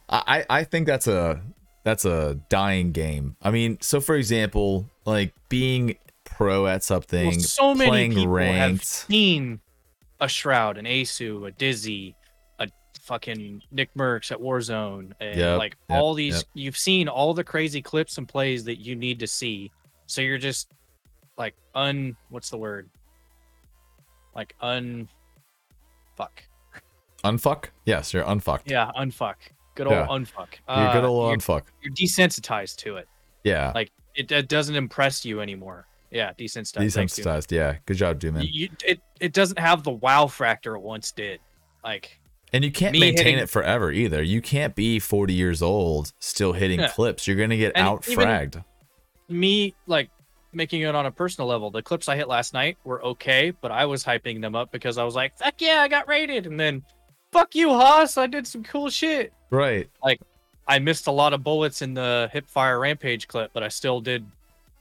I 0.09 0.45
I 0.51 0.65
think 0.65 0.87
that's 0.87 1.07
a 1.07 1.41
that's 1.85 2.05
a 2.05 2.41
dying 2.49 2.93
game. 2.93 3.37
I 3.41 3.51
mean, 3.51 3.79
so 3.81 4.01
for 4.01 4.17
example, 4.17 4.91
like 5.05 5.33
being 5.49 5.97
pro 6.25 6.67
at 6.67 6.83
something, 6.83 7.29
Well, 7.29 7.39
so 7.39 7.75
many 7.75 7.91
playing 7.91 8.15
people 8.15 8.37
have 8.37 8.83
seen 8.85 9.61
a 10.21 10.29
Shroud, 10.29 10.79
an 10.79 10.85
Aceu, 10.85 11.47
a 11.47 11.51
Dizzy, 11.53 12.15
a 12.59 12.69
fucking 13.01 13.63
Nick 13.71 13.95
Mercs 13.95 14.31
at 14.33 14.39
Warzone, 14.39 15.13
and 15.21 15.39
Yep, 15.39 15.59
like 15.59 15.77
yep, 15.89 15.99
all 15.99 16.15
these. 16.15 16.35
yep. 16.37 16.45
You've 16.55 16.77
seen 16.77 17.09
all 17.09 17.33
the 17.33 17.45
crazy 17.45 17.81
clips 17.81 18.19
and 18.19 18.29
plays 18.29 18.65
that 18.65 18.81
you 18.81 18.97
need 18.97 19.21
to 19.21 19.27
see. 19.27 19.71
So 20.07 20.21
you're 20.21 20.39
just 20.39 20.69
like 21.41 21.55
un. 21.75 22.15
What's 22.29 22.51
the 22.51 22.59
word? 22.59 22.89
Like 24.37 24.55
un. 24.61 25.09
Fuck. 26.17 26.43
Unfuck? 27.25 27.67
Yes, 27.85 28.13
you're 28.13 28.25
unfucked. 28.25 28.71
Yeah, 28.71 28.91
unfuck. 28.97 29.35
Good 29.75 29.87
old 29.87 29.95
Yeah. 29.97 30.07
unfuck. 30.07 30.55
You're 30.69 30.93
good 30.93 31.05
Uh, 31.05 31.09
old 31.09 31.29
you're, 31.31 31.37
unfuck. 31.39 31.63
you're 31.83 31.95
desensitized 31.95 32.77
to 32.77 32.97
it. 32.97 33.09
Yeah. 33.45 33.73
Like 33.75 33.91
it, 34.15 34.31
it 34.31 34.49
doesn't 34.49 34.77
impress 34.77 35.25
you 35.25 35.41
anymore. 35.41 35.87
Yeah, 36.11 36.33
desensitized. 36.35 36.85
Desensitized. 36.85 37.51
Yeah. 37.53 37.77
Good 37.87 37.97
job, 37.97 38.21
Dooman. 38.21 38.47
You, 38.51 38.69
it 38.85 39.01
it 39.21 39.33
doesn't 39.33 39.59
have 39.59 39.83
the 39.83 39.93
wow 39.93 40.27
factor 40.27 40.75
it 40.77 40.81
once 40.81 41.13
did. 41.13 41.41
Like 41.85 42.21
And 42.53 42.65
you 42.65 42.71
can't 42.73 42.99
maintain 42.99 43.27
hitting- 43.27 43.39
it 43.39 43.49
forever 43.49 43.91
either. 43.93 44.23
You 44.23 44.43
can't 44.43 44.75
be 44.75 44.99
40 44.99 45.33
years 45.35 45.63
old 45.63 46.13
still 46.21 46.53
hitting 46.53 46.81
Yeah. 46.81 46.89
clips. 46.89 47.27
You're 47.27 47.37
gonna 47.37 47.57
get 47.57 47.73
And 47.77 47.87
out 47.87 48.03
fragged. 48.03 48.63
me, 49.29 49.75
like 49.87 50.11
making 50.53 50.83
it 50.83 50.95
on 50.95 51.07
a 51.07 51.11
personal 51.11 51.49
level. 51.49 51.71
The 51.71 51.83
clips 51.83 52.09
I 52.09 52.17
hit 52.17 52.29
last 52.29 52.55
night 52.55 52.77
were 52.85 53.03
okay, 53.05 53.53
but 53.61 53.71
I 53.71 53.87
was 53.87 54.05
hyping 54.05 54.41
them 54.41 54.55
up 54.55 54.73
because 54.73 54.99
I 54.99 55.05
was 55.05 55.15
like, 55.15 55.37
"Fuck 55.39 55.61
yeah, 55.61 55.81
I 55.83 55.89
got 55.89 56.09
rated!" 56.09 56.47
And 56.47 56.59
then, 56.59 56.83
"Fuck 57.33 57.55
you, 57.55 57.71
Haas, 57.71 58.17
I 58.17 58.27
did 58.27 58.47
some 58.47 58.63
cool 58.65 58.91
shit." 58.91 59.33
Right. 59.51 59.89
Like, 60.03 60.21
I 60.67 60.79
missed 60.79 61.07
a 61.07 61.13
lot 61.13 61.33
of 61.33 61.43
bullets 61.43 61.83
in 61.83 61.95
the 61.95 62.31
hipfire 62.33 62.81
rampage 62.81 63.29
clip, 63.29 63.51
but 63.53 63.63
I 63.63 63.69
still 63.69 64.01
did 64.01 64.25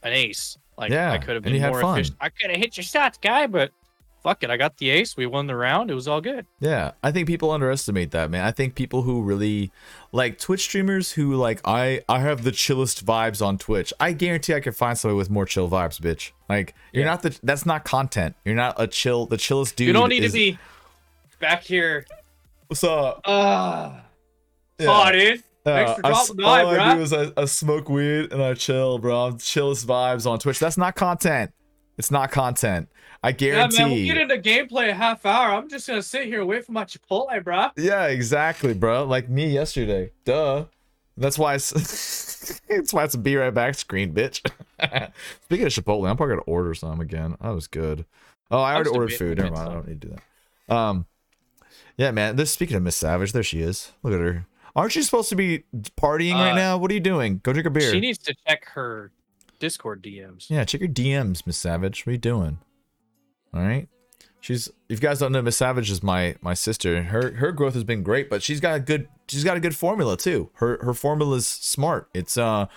an 0.03 0.13
ace. 0.13 0.57
Like 0.77 0.91
Yeah, 0.91 1.11
I 1.11 1.17
could 1.17 1.35
have 1.35 1.43
been 1.43 1.61
more 1.61 1.81
efficient. 1.81 2.17
I 2.21 2.29
could 2.29 2.51
have 2.51 2.59
hit 2.59 2.77
your 2.77 2.83
shots, 2.83 3.17
guy, 3.21 3.47
but 3.47 3.71
fuck 4.23 4.43
it, 4.43 4.49
I 4.49 4.57
got 4.57 4.77
the 4.77 4.89
ace. 4.89 5.15
We 5.17 5.25
won 5.25 5.47
the 5.47 5.55
round. 5.55 5.89
It 5.91 5.93
was 5.95 6.07
all 6.07 6.21
good. 6.21 6.45
Yeah, 6.59 6.91
I 7.03 7.11
think 7.11 7.27
people 7.27 7.51
underestimate 7.51 8.11
that, 8.11 8.29
man. 8.29 8.45
I 8.45 8.51
think 8.51 8.75
people 8.75 9.01
who 9.03 9.21
really 9.21 9.71
like 10.11 10.39
Twitch 10.39 10.61
streamers 10.61 11.11
who 11.13 11.35
like 11.35 11.61
I 11.65 12.01
I 12.09 12.19
have 12.19 12.43
the 12.43 12.51
chillest 12.51 13.05
vibes 13.05 13.45
on 13.45 13.57
Twitch. 13.57 13.93
I 13.99 14.11
guarantee 14.13 14.53
I 14.53 14.59
could 14.59 14.75
find 14.75 14.97
somebody 14.97 15.17
with 15.17 15.29
more 15.29 15.45
chill 15.45 15.69
vibes, 15.69 15.99
bitch. 15.99 16.31
Like 16.47 16.73
you're 16.93 17.03
Yeah. 17.05 17.11
not 17.11 17.21
the 17.23 17.39
that's 17.43 17.65
not 17.65 17.83
content. 17.85 18.35
You're 18.45 18.55
not 18.55 18.75
a 18.77 18.87
chill 18.87 19.25
the 19.25 19.37
chillest 19.37 19.75
dude. 19.75 19.87
you 19.87 19.93
don't 19.93 20.09
need 20.09 20.23
is- 20.23 20.31
to 20.31 20.37
be 20.37 20.59
back 21.39 21.63
here. 21.63 22.05
What's 22.67 22.83
up? 22.83 23.21
Ah, 23.25 24.03
Yeah. 24.79 24.87
oh, 24.89 25.11
dude. 25.11 25.43
Thanks 25.65 25.91
Uh, 25.91 25.95
for 25.95 26.05
I 26.45 26.63
all 26.63 26.79
I 26.79 26.95
do 26.95 27.01
is 27.01 27.11
I, 27.13 27.31
I 27.35 27.45
smoke 27.45 27.89
weed 27.89 28.31
and 28.31 28.41
I 28.41 28.53
chill, 28.53 28.97
bro. 28.97 29.25
I'm 29.27 29.37
chillest 29.37 29.85
vibes 29.87 30.25
on 30.29 30.39
Twitch. 30.39 30.57
That's 30.59 30.77
not 30.77 30.95
content. 30.95 31.51
It's 31.97 32.11
not 32.11 32.31
content. 32.31 32.87
I 33.21 33.31
guarantee. 33.33 33.77
Yeah, 33.77 33.85
man, 33.85 33.93
we'll 33.93 34.05
get 34.05 34.17
into 34.17 34.37
gameplay 34.37 34.89
a 34.89 34.93
half 34.93 35.25
hour. 35.25 35.53
I'm 35.53 35.67
just 35.69 35.87
gonna 35.87 36.01
sit 36.01 36.25
here 36.27 36.39
and 36.39 36.47
wait 36.47 36.65
for 36.65 36.71
my 36.71 36.85
Chipotle, 36.85 37.43
bro. 37.43 37.67
Yeah, 37.77 38.05
exactly, 38.07 38.73
bro. 38.73 39.03
Like 39.03 39.29
me 39.29 39.47
yesterday. 39.49 40.11
Duh. 40.25 40.65
That's 41.17 41.37
why 41.37 41.55
it's 41.55 41.71
that's 42.69 42.93
why 42.93 43.03
it's 43.03 43.13
a 43.13 43.17
be 43.17 43.35
right 43.35 43.53
back 43.53 43.75
screen, 43.75 44.13
bitch. 44.13 44.39
Speaking 45.43 45.65
of 45.65 45.73
Chipotle, 45.73 46.09
I'm 46.09 46.15
probably 46.15 46.35
gonna 46.35 46.47
order 46.47 46.73
some 46.73 47.01
again. 47.01 47.35
That 47.41 47.49
was 47.49 47.67
good. 47.67 48.05
Oh, 48.49 48.59
I 48.61 48.71
I 48.71 48.75
already 48.75 48.89
ordered 48.91 49.13
food. 49.13 49.37
Never 49.37 49.51
mind. 49.51 49.69
I 49.69 49.73
don't 49.73 49.87
need 49.87 50.01
to 50.01 50.07
do 50.07 50.15
that. 50.67 50.75
Um, 50.75 51.05
yeah, 51.97 52.11
man. 52.11 52.37
This 52.37 52.51
speaking 52.51 52.77
of 52.77 52.83
Miss 52.83 52.95
Savage, 52.95 53.33
there 53.33 53.43
she 53.43 53.59
is. 53.61 53.91
Look 54.01 54.13
at 54.13 54.21
her. 54.21 54.45
Aren't 54.75 54.95
you 54.95 55.03
supposed 55.03 55.27
to 55.29 55.35
be 55.35 55.65
partying 55.99 56.35
right 56.35 56.53
Uh, 56.53 56.55
now? 56.55 56.77
What 56.77 56.89
are 56.89 56.93
you 56.93 56.99
doing? 57.01 57.41
Go 57.43 57.51
drink 57.51 57.67
a 57.67 57.69
beer. 57.69 57.91
She 57.91 57.99
needs 57.99 58.19
to 58.19 58.35
check 58.47 58.65
her 58.69 59.11
Discord 59.59 60.01
DMs. 60.01 60.49
Yeah, 60.49 60.63
check 60.63 60.79
your 60.79 60.89
DMs, 60.89 61.45
Miss 61.45 61.57
Savage. 61.57 62.05
What 62.05 62.11
are 62.11 62.13
you 62.13 62.17
doing? 62.17 62.59
All 63.53 63.61
right. 63.61 63.87
She's 64.41 64.67
if 64.87 65.01
you 65.01 65.07
guys 65.07 65.19
don't 65.19 65.31
know, 65.31 65.41
Miss 65.41 65.57
Savage 65.57 65.91
is 65.91 66.01
my 66.01 66.35
my 66.41 66.53
sister. 66.53 67.03
Her 67.03 67.33
her 67.33 67.51
growth 67.51 67.73
has 67.73 67.83
been 67.83 68.03
great, 68.03 68.29
but 68.29 68.41
she's 68.41 68.59
got 68.59 68.75
a 68.75 68.79
good 68.79 69.07
she's 69.27 69.43
got 69.43 69.57
a 69.57 69.59
good 69.59 69.75
formula 69.75 70.15
too. 70.15 70.49
Her 70.53 70.83
her 70.83 70.93
formula 70.93 71.35
is 71.37 71.47
smart. 71.47 72.09
It's 72.13 72.37
uh 72.37 72.67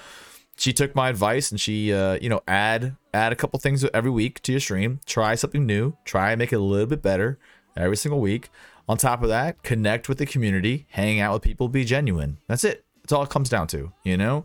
she 0.57 0.73
took 0.73 0.95
my 0.95 1.09
advice 1.09 1.51
and 1.51 1.61
she 1.61 1.93
uh 1.93 2.19
you 2.21 2.29
know 2.29 2.41
add 2.49 2.97
add 3.15 3.33
a 3.33 3.37
couple 3.37 3.59
things 3.61 3.85
every 3.95 4.11
week 4.11 4.43
to 4.43 4.53
your 4.53 4.61
stream. 4.61 5.01
Try 5.07 5.37
something 5.37 5.65
new. 5.65 5.97
Try 6.05 6.33
and 6.33 6.39
make 6.39 6.53
it 6.53 6.57
a 6.57 6.61
little 6.61 6.87
bit 6.87 7.03
better 7.03 7.39
every 7.77 7.97
single 7.97 8.21
week. 8.21 8.51
On 8.89 8.97
top 8.97 9.23
of 9.23 9.29
that, 9.29 9.63
connect 9.63 10.09
with 10.09 10.19
the 10.19 10.27
community, 10.27 10.87
hang 10.91 11.21
out 11.21 11.35
with 11.35 11.43
people, 11.43 11.69
be 11.69 11.85
genuine. 11.85 12.39
That's 12.49 12.65
it. 12.65 12.85
That's 13.03 13.13
all 13.13 13.23
it 13.23 13.31
comes 13.31 13.49
down 13.49 13.69
to, 13.69 13.93
you 14.05 14.17
know? 14.17 14.45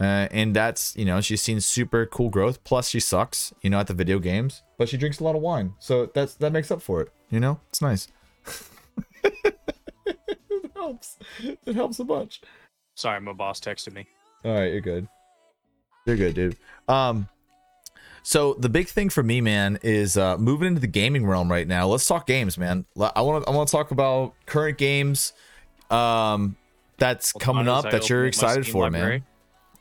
Uh, 0.00 0.28
and 0.30 0.54
that's, 0.54 0.96
you 0.96 1.04
know, 1.04 1.20
she's 1.20 1.42
seen 1.42 1.60
super 1.60 2.06
cool 2.06 2.30
growth. 2.30 2.62
Plus, 2.64 2.88
she 2.88 3.00
sucks, 3.00 3.52
you 3.62 3.70
know, 3.70 3.80
at 3.80 3.88
the 3.88 3.94
video 3.94 4.18
games, 4.18 4.62
but 4.76 4.88
she 4.88 4.96
drinks 4.96 5.18
a 5.18 5.24
lot 5.24 5.34
of 5.34 5.42
wine. 5.42 5.74
So 5.80 6.06
that's 6.06 6.34
that 6.34 6.52
makes 6.52 6.70
up 6.70 6.80
for 6.80 7.00
it, 7.00 7.12
you 7.30 7.40
know? 7.40 7.60
It's 7.68 7.82
nice. 7.82 8.08
it 9.24 10.70
helps. 10.74 11.18
It 11.40 11.74
helps 11.74 11.98
a 11.98 12.04
bunch. 12.04 12.40
Sorry, 12.94 13.20
my 13.20 13.32
boss 13.32 13.60
texted 13.60 13.92
me. 13.92 14.06
All 14.44 14.52
right, 14.52 14.70
you're 14.70 14.80
good. 14.80 15.08
You're 16.06 16.16
good, 16.16 16.34
dude. 16.34 16.56
Um, 16.86 17.28
so 18.22 18.54
the 18.54 18.68
big 18.68 18.88
thing 18.88 19.08
for 19.08 19.22
me, 19.22 19.40
man, 19.40 19.78
is 19.82 20.16
uh, 20.16 20.38
moving 20.38 20.68
into 20.68 20.80
the 20.80 20.86
gaming 20.86 21.26
realm 21.26 21.50
right 21.50 21.66
now. 21.66 21.88
Let's 21.88 22.06
talk 22.06 22.26
games, 22.26 22.56
man. 22.56 22.84
I 22.96 23.20
want 23.22 23.44
to 23.44 23.50
I 23.50 23.54
want 23.54 23.68
to 23.68 23.72
talk 23.72 23.90
about 23.90 24.34
current 24.46 24.78
games, 24.78 25.32
um, 25.90 26.56
that's 26.98 27.32
Hold 27.32 27.42
coming 27.42 27.68
up 27.68 27.84
that 27.90 28.08
you're 28.08 28.26
open 28.26 28.38
up 28.38 28.42
my 28.42 28.48
excited 28.48 28.66
for, 28.66 28.82
library. 28.82 29.18
man. 29.18 29.26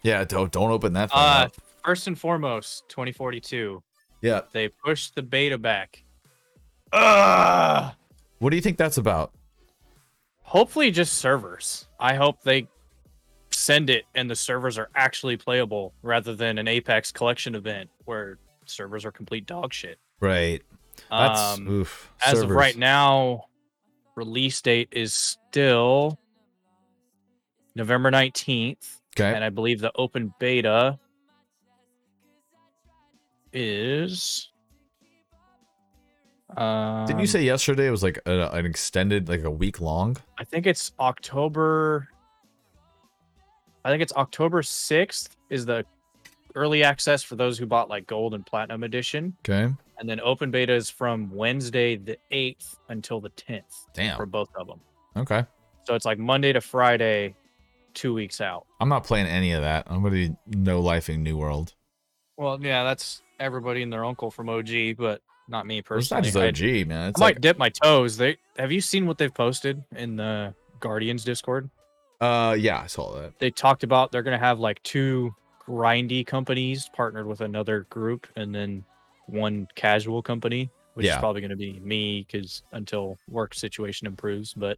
Yeah, 0.04 0.24
don't 0.24 0.52
don't 0.52 0.72
open 0.72 0.94
that. 0.94 1.10
Thing 1.10 1.20
Uh, 1.20 1.46
up. 1.46 1.56
first 1.84 2.08
and 2.08 2.18
foremost, 2.20 2.88
2042. 2.90 3.82
Yeah. 4.22 4.42
They 4.52 4.70
pushed 4.70 5.16
the 5.16 5.22
beta 5.22 5.58
back. 5.58 6.04
Ugh. 6.94 7.94
What 8.40 8.50
do 8.52 8.56
you 8.56 8.62
think 8.62 8.78
that's 8.78 8.98
about? 8.98 9.34
Hopefully, 10.44 10.92
just 10.92 11.16
servers. 11.16 11.88
I 12.00 12.16
hope 12.16 12.42
they 12.44 12.68
send 13.52 13.90
it 13.90 14.06
and 14.16 14.30
the 14.30 14.36
servers 14.36 14.78
are 14.78 14.90
actually 14.96 15.36
playable 15.38 15.94
rather 16.04 16.36
than 16.36 16.58
an 16.58 16.68
Apex 16.68 17.12
collection 17.12 17.56
event 17.56 17.90
where 18.06 18.38
servers 18.66 19.04
are 19.06 19.12
complete 19.12 19.46
dog 19.46 19.74
shit. 19.74 19.98
Right. 20.20 20.62
That's 21.10 21.58
Um, 21.58 21.68
oof. 21.68 22.12
as 22.26 22.34
of 22.34 22.40
servers. 22.44 22.56
right 22.56 22.78
now, 22.78 23.46
release 24.16 24.62
date 24.62 24.90
is 24.92 25.14
still 25.14 26.20
November 27.76 28.10
19th. 28.12 29.00
Okay. 29.20 29.34
And 29.34 29.44
I 29.44 29.50
believe 29.50 29.80
the 29.80 29.92
open 29.96 30.32
beta 30.40 31.00
is. 33.52 34.52
Um, 36.56 37.08
Didn't 37.08 37.22
you 37.22 37.28
say 37.28 37.44
yesterday 37.44 37.88
it 37.88 37.92
was 37.92 38.04
like 38.04 38.20
a, 38.28 38.50
an 38.52 38.66
extended, 38.66 39.28
like 39.28 39.44
a 39.44 39.52
week 39.52 39.82
long? 39.82 40.18
I 40.38 40.44
think 40.44 40.68
it's 40.68 40.92
October. 41.00 42.08
I 43.84 43.90
think 43.90 44.04
it's 44.04 44.14
October 44.14 44.62
6th 44.62 45.30
is 45.50 45.66
the 45.66 45.84
early 46.56 46.84
access 46.84 47.24
for 47.24 47.36
those 47.36 47.58
who 47.58 47.66
bought 47.66 47.90
like 47.90 48.06
gold 48.06 48.36
and 48.36 48.46
platinum 48.46 48.84
edition. 48.84 49.36
Okay. 49.48 49.74
And 50.00 50.08
then 50.08 50.20
open 50.22 50.52
beta 50.52 50.74
is 50.74 50.92
from 50.92 51.32
Wednesday 51.32 51.96
the 51.96 52.18
8th 52.32 52.76
until 52.90 53.20
the 53.20 53.32
10th 53.32 53.86
Damn. 53.94 54.16
for 54.16 54.28
both 54.28 54.50
of 54.56 54.68
them. 54.68 54.80
Okay. 55.16 55.44
So 55.86 55.96
it's 55.96 56.06
like 56.06 56.20
Monday 56.20 56.54
to 56.54 56.62
Friday, 56.62 57.36
two 57.98 58.14
weeks 58.14 58.40
out. 58.40 58.66
I'm 58.80 58.90
not 58.90 59.04
playing 59.04 59.28
any 59.28 59.52
of 59.54 59.62
that. 59.64 59.88
I'm 59.88 60.02
gonna 60.02 60.12
be 60.12 60.36
no 60.48 60.82
lifing 60.82 61.20
New 61.20 61.36
World. 61.38 61.74
Well, 62.38 62.58
yeah, 62.62 62.84
that's 62.84 63.22
everybody 63.40 63.82
and 63.84 63.92
their 63.92 64.06
uncle 64.06 64.30
from 64.32 64.48
OG, 64.50 64.94
but 64.98 65.22
not 65.50 65.66
me 65.66 65.80
It's 65.80 65.90
not 66.12 66.24
personally. 66.24 66.24
just 66.24 66.38
I- 66.38 66.48
OG, 66.48 66.88
man. 66.88 67.10
It's 67.10 67.20
I 67.20 67.24
might 67.26 67.36
like, 67.36 67.42
dip 67.42 67.58
my 67.58 67.70
toes. 67.70 68.18
They 68.18 68.38
have 68.58 68.72
you 68.72 68.82
seen 68.82 69.06
what 69.08 69.18
they've 69.18 69.34
posted 69.34 69.84
in 69.96 70.16
the 70.16 70.54
Guardians 70.80 71.24
Discord? 71.24 71.70
uh, 72.22 72.56
yeah, 72.58 72.82
I 72.82 72.88
saw 72.88 73.14
that. 73.20 73.38
They 73.40 73.52
talked 73.52 73.84
about 73.84 74.12
they're 74.12 74.24
gonna 74.24 74.38
have 74.40 74.60
like 74.60 74.82
two 74.84 75.34
grindy 75.68 76.26
companies 76.26 76.90
partnered 76.96 77.28
with 77.28 77.42
another 77.42 77.82
group, 77.90 78.26
and 78.36 78.54
then 78.56 78.86
one 79.28 79.68
casual 79.76 80.22
company, 80.22 80.70
which 80.94 81.06
Yeah. 81.06 81.14
is 81.16 81.20
probably 81.20 81.42
gonna 81.42 81.56
be 81.56 81.80
me, 81.80 82.26
because 82.26 82.64
until 82.72 83.18
work 83.30 83.54
situation 83.54 84.08
improves. 84.08 84.54
But 84.54 84.78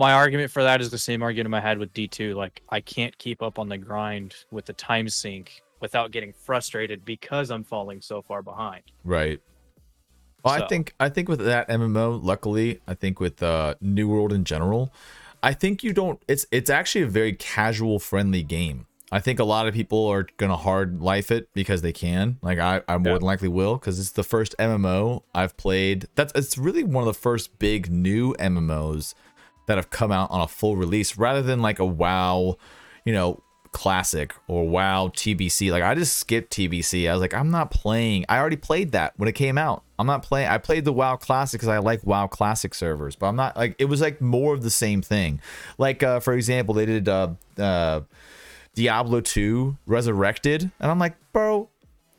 my 0.00 0.14
argument 0.14 0.50
for 0.50 0.62
that 0.62 0.80
is 0.80 0.90
the 0.90 0.98
same 0.98 1.22
argument 1.22 1.54
I 1.54 1.60
had 1.60 1.78
with 1.78 1.92
D2. 1.92 2.34
Like 2.34 2.62
I 2.70 2.80
can't 2.80 3.16
keep 3.18 3.42
up 3.42 3.58
on 3.58 3.68
the 3.68 3.76
grind 3.76 4.34
with 4.50 4.64
the 4.64 4.72
time 4.72 5.10
sink 5.10 5.62
without 5.80 6.10
getting 6.10 6.32
frustrated 6.32 7.04
because 7.04 7.50
I'm 7.50 7.62
falling 7.62 8.00
so 8.00 8.22
far 8.22 8.40
behind. 8.42 8.82
Right. 9.04 9.40
Well, 10.42 10.54
I 10.54 10.66
think 10.68 10.94
I 10.98 11.10
think 11.10 11.28
with 11.28 11.40
that 11.40 11.68
MMO, 11.68 12.18
luckily, 12.22 12.80
I 12.88 12.94
think 12.94 13.20
with 13.20 13.42
uh, 13.42 13.74
New 13.82 14.08
World 14.08 14.32
in 14.32 14.44
general, 14.44 14.90
I 15.42 15.52
think 15.52 15.84
you 15.84 15.92
don't. 15.92 16.18
It's 16.26 16.46
it's 16.50 16.70
actually 16.70 17.02
a 17.02 17.06
very 17.08 17.34
casual, 17.34 17.98
friendly 17.98 18.42
game. 18.42 18.86
I 19.12 19.20
think 19.20 19.38
a 19.38 19.44
lot 19.44 19.66
of 19.68 19.74
people 19.74 20.06
are 20.06 20.26
gonna 20.38 20.56
hard 20.56 21.02
life 21.02 21.30
it 21.30 21.48
because 21.52 21.82
they 21.82 21.92
can. 21.92 22.38
Like 22.40 22.58
I, 22.58 22.80
I 22.88 22.96
more 22.96 23.12
Yeah. 23.12 23.18
than 23.18 23.26
likely 23.26 23.48
will 23.48 23.74
because 23.74 24.00
it's 24.00 24.12
the 24.12 24.22
first 24.22 24.54
MMO 24.58 25.24
I've 25.34 25.58
played. 25.58 26.06
That's 26.14 26.32
it's 26.34 26.56
really 26.56 26.84
one 26.84 27.02
of 27.02 27.06
the 27.14 27.20
first 27.20 27.58
big 27.58 27.90
new 27.90 28.34
MMOs 28.38 29.12
that 29.66 29.76
have 29.76 29.90
come 29.90 30.12
out 30.12 30.30
on 30.30 30.40
a 30.40 30.48
full 30.48 30.76
release 30.76 31.16
rather 31.16 31.42
than 31.42 31.60
like 31.60 31.78
a 31.78 31.86
WoW, 31.86 32.56
you 33.04 33.12
know, 33.12 33.42
classic 33.72 34.34
or 34.48 34.68
WoW 34.68 35.08
TBC. 35.08 35.70
Like 35.70 35.82
I 35.82 35.94
just 35.94 36.16
skipped 36.16 36.52
TBC. 36.52 37.08
I 37.08 37.12
was 37.12 37.20
like, 37.20 37.34
I'm 37.34 37.50
not 37.50 37.70
playing. 37.70 38.24
I 38.28 38.38
already 38.38 38.56
played 38.56 38.92
that 38.92 39.14
when 39.16 39.28
it 39.28 39.34
came 39.34 39.58
out. 39.58 39.84
I'm 39.98 40.06
not 40.06 40.22
playing. 40.22 40.48
I 40.48 40.58
played 40.58 40.84
the 40.84 40.92
WoW 40.92 41.16
Classic 41.16 41.60
because 41.60 41.68
I 41.68 41.78
like 41.78 42.04
WoW 42.04 42.26
Classic 42.26 42.74
servers, 42.74 43.16
but 43.16 43.26
I'm 43.26 43.36
not 43.36 43.56
like 43.56 43.76
it 43.78 43.84
was 43.84 44.00
like 44.00 44.20
more 44.20 44.54
of 44.54 44.62
the 44.62 44.70
same 44.70 45.02
thing. 45.02 45.40
Like 45.78 46.02
uh, 46.02 46.20
for 46.20 46.32
example, 46.32 46.74
they 46.74 46.86
did 46.86 47.08
uh, 47.08 47.30
uh, 47.58 48.00
Diablo 48.74 49.20
2 49.20 49.76
Resurrected, 49.86 50.70
and 50.80 50.90
I'm 50.90 50.98
like, 50.98 51.16
bro. 51.32 51.68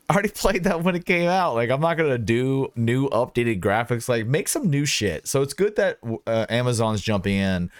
I 0.08 0.14
already 0.14 0.28
played 0.34 0.64
that 0.64 0.82
when 0.82 0.94
it 0.94 1.06
came 1.06 1.28
out. 1.28 1.54
Like, 1.54 1.70
I'm 1.70 1.80
not 1.80 1.96
gonna 1.96 2.18
do 2.18 2.72
new 2.76 3.08
updated 3.10 3.60
graphics. 3.60 4.08
Like, 4.08 4.26
make 4.26 4.48
some 4.48 4.70
new 4.70 4.84
shit. 4.84 5.26
So 5.26 5.42
it's 5.42 5.54
good 5.54 5.76
that 5.76 5.98
uh, 6.26 6.46
Amazon's 6.48 7.00
jumping 7.00 7.36
in. 7.36 7.70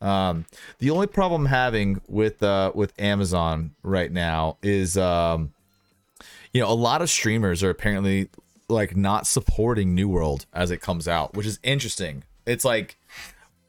Um, 0.00 0.46
the 0.80 0.90
only 0.90 1.06
problem 1.06 1.42
I'm 1.42 1.46
having 1.46 2.00
with 2.08 2.42
uh, 2.42 2.72
with 2.74 2.92
Amazon 3.00 3.74
right 3.82 4.10
now 4.10 4.58
is, 4.62 4.98
um, 4.98 5.52
you 6.52 6.60
know, 6.60 6.68
a 6.68 6.74
lot 6.74 7.02
of 7.02 7.08
streamers 7.08 7.62
are 7.62 7.70
apparently 7.70 8.28
like 8.68 8.96
not 8.96 9.26
supporting 9.26 9.94
New 9.94 10.08
World 10.08 10.46
as 10.52 10.70
it 10.72 10.80
comes 10.80 11.06
out, 11.06 11.34
which 11.34 11.46
is 11.46 11.60
interesting. 11.62 12.24
It's 12.46 12.64
like, 12.64 12.96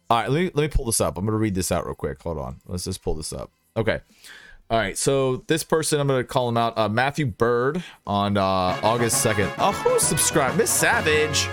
all 0.09 0.17
right, 0.17 0.29
let 0.29 0.39
me 0.39 0.51
let 0.55 0.63
me 0.63 0.67
pull 0.69 0.85
this 0.85 0.99
up. 0.99 1.17
I'm 1.17 1.25
gonna 1.25 1.37
read 1.37 1.53
this 1.53 1.71
out 1.71 1.85
real 1.85 1.93
quick. 1.93 2.21
Hold 2.23 2.39
on, 2.39 2.61
let's 2.65 2.85
just 2.85 3.03
pull 3.03 3.13
this 3.13 3.31
up. 3.31 3.51
Okay. 3.77 3.99
All 4.73 4.79
right, 4.79 4.97
so 4.97 5.43
this 5.45 5.63
person, 5.63 5.99
I'm 5.99 6.07
gonna 6.07 6.23
call 6.23 6.49
him 6.49 6.57
out, 6.57 6.75
uh, 6.75 6.89
Matthew 6.89 7.27
Bird 7.27 7.83
on 8.07 8.37
uh, 8.37 8.41
August 8.81 9.23
2nd. 9.23 9.53
Oh, 9.59 9.71
who 9.71 9.99
subscribed? 9.99 10.57
Miss 10.57 10.71
Savage. 10.71 11.47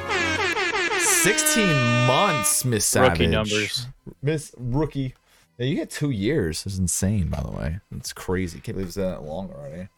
16 1.02 2.06
months, 2.06 2.64
Miss 2.64 2.87
Savage. 2.87 3.18
Rookie 3.18 3.26
numbers. 3.26 3.87
Miss 4.22 4.54
Rookie. 4.56 5.14
Yeah, 5.59 5.66
you 5.66 5.74
get 5.76 5.90
two 5.90 6.09
years. 6.09 6.64
It's 6.64 6.78
insane, 6.78 7.28
by 7.28 7.42
the 7.42 7.50
way. 7.50 7.80
It's 7.94 8.14
crazy. 8.14 8.59
Can't 8.59 8.76
believe 8.76 8.87
it's 8.87 8.96
that 8.96 9.22
long 9.22 9.50
already. 9.50 9.88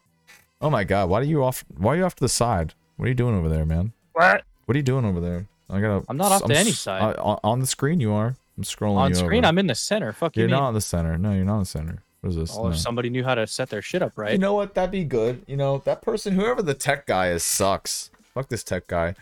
Oh 0.60 0.68
my 0.68 0.82
god, 0.82 1.08
why 1.08 1.20
are 1.20 1.22
you 1.22 1.44
off 1.44 1.64
why 1.78 1.94
are 1.94 1.98
you 1.98 2.04
off 2.04 2.16
to 2.16 2.24
the 2.24 2.28
side? 2.28 2.74
What 2.96 3.06
are 3.06 3.08
you 3.08 3.14
doing 3.14 3.36
over 3.36 3.48
there, 3.48 3.64
man? 3.64 3.92
What? 4.14 4.42
What 4.64 4.74
are 4.74 4.78
you 4.78 4.82
doing 4.82 5.04
over 5.04 5.20
there? 5.20 5.46
I 5.70 5.80
gotta 5.80 6.04
I'm 6.08 6.16
not 6.16 6.32
off 6.32 6.44
to 6.46 6.56
any 6.56 6.72
side. 6.72 7.00
uh, 7.00 7.22
on, 7.22 7.38
on 7.44 7.60
the 7.60 7.68
screen 7.68 8.00
you 8.00 8.12
are. 8.12 8.34
I'm 8.58 8.64
scrolling 8.64 8.96
On 8.96 9.10
you 9.10 9.14
screen, 9.14 9.44
over. 9.44 9.48
I'm 9.48 9.58
in 9.58 9.68
the 9.68 9.76
center. 9.76 10.12
Fuck 10.12 10.36
you, 10.36 10.40
You're 10.40 10.48
mean? 10.48 10.58
not 10.58 10.70
in 10.70 10.74
the 10.74 10.80
center. 10.80 11.16
No, 11.16 11.32
you're 11.32 11.44
not 11.44 11.54
in 11.54 11.60
the 11.60 11.66
center. 11.66 12.02
What 12.22 12.30
is 12.30 12.36
this? 12.36 12.56
Oh, 12.56 12.64
No. 12.64 12.70
if 12.70 12.78
somebody 12.78 13.10
knew 13.10 13.24
how 13.24 13.34
to 13.34 13.46
set 13.46 13.68
their 13.68 13.82
shit 13.82 14.00
up 14.00 14.12
right. 14.16 14.32
You 14.32 14.38
know 14.38 14.54
what? 14.54 14.74
That'd 14.74 14.90
be 14.92 15.04
good. 15.04 15.42
You 15.46 15.56
know, 15.56 15.78
that 15.84 16.02
person, 16.02 16.34
whoever 16.34 16.62
the 16.62 16.74
tech 16.74 17.06
guy 17.06 17.30
is, 17.30 17.42
sucks. 17.42 18.10
Fuck 18.32 18.48
this 18.48 18.64
tech 18.64 18.86
guy. 18.86 19.14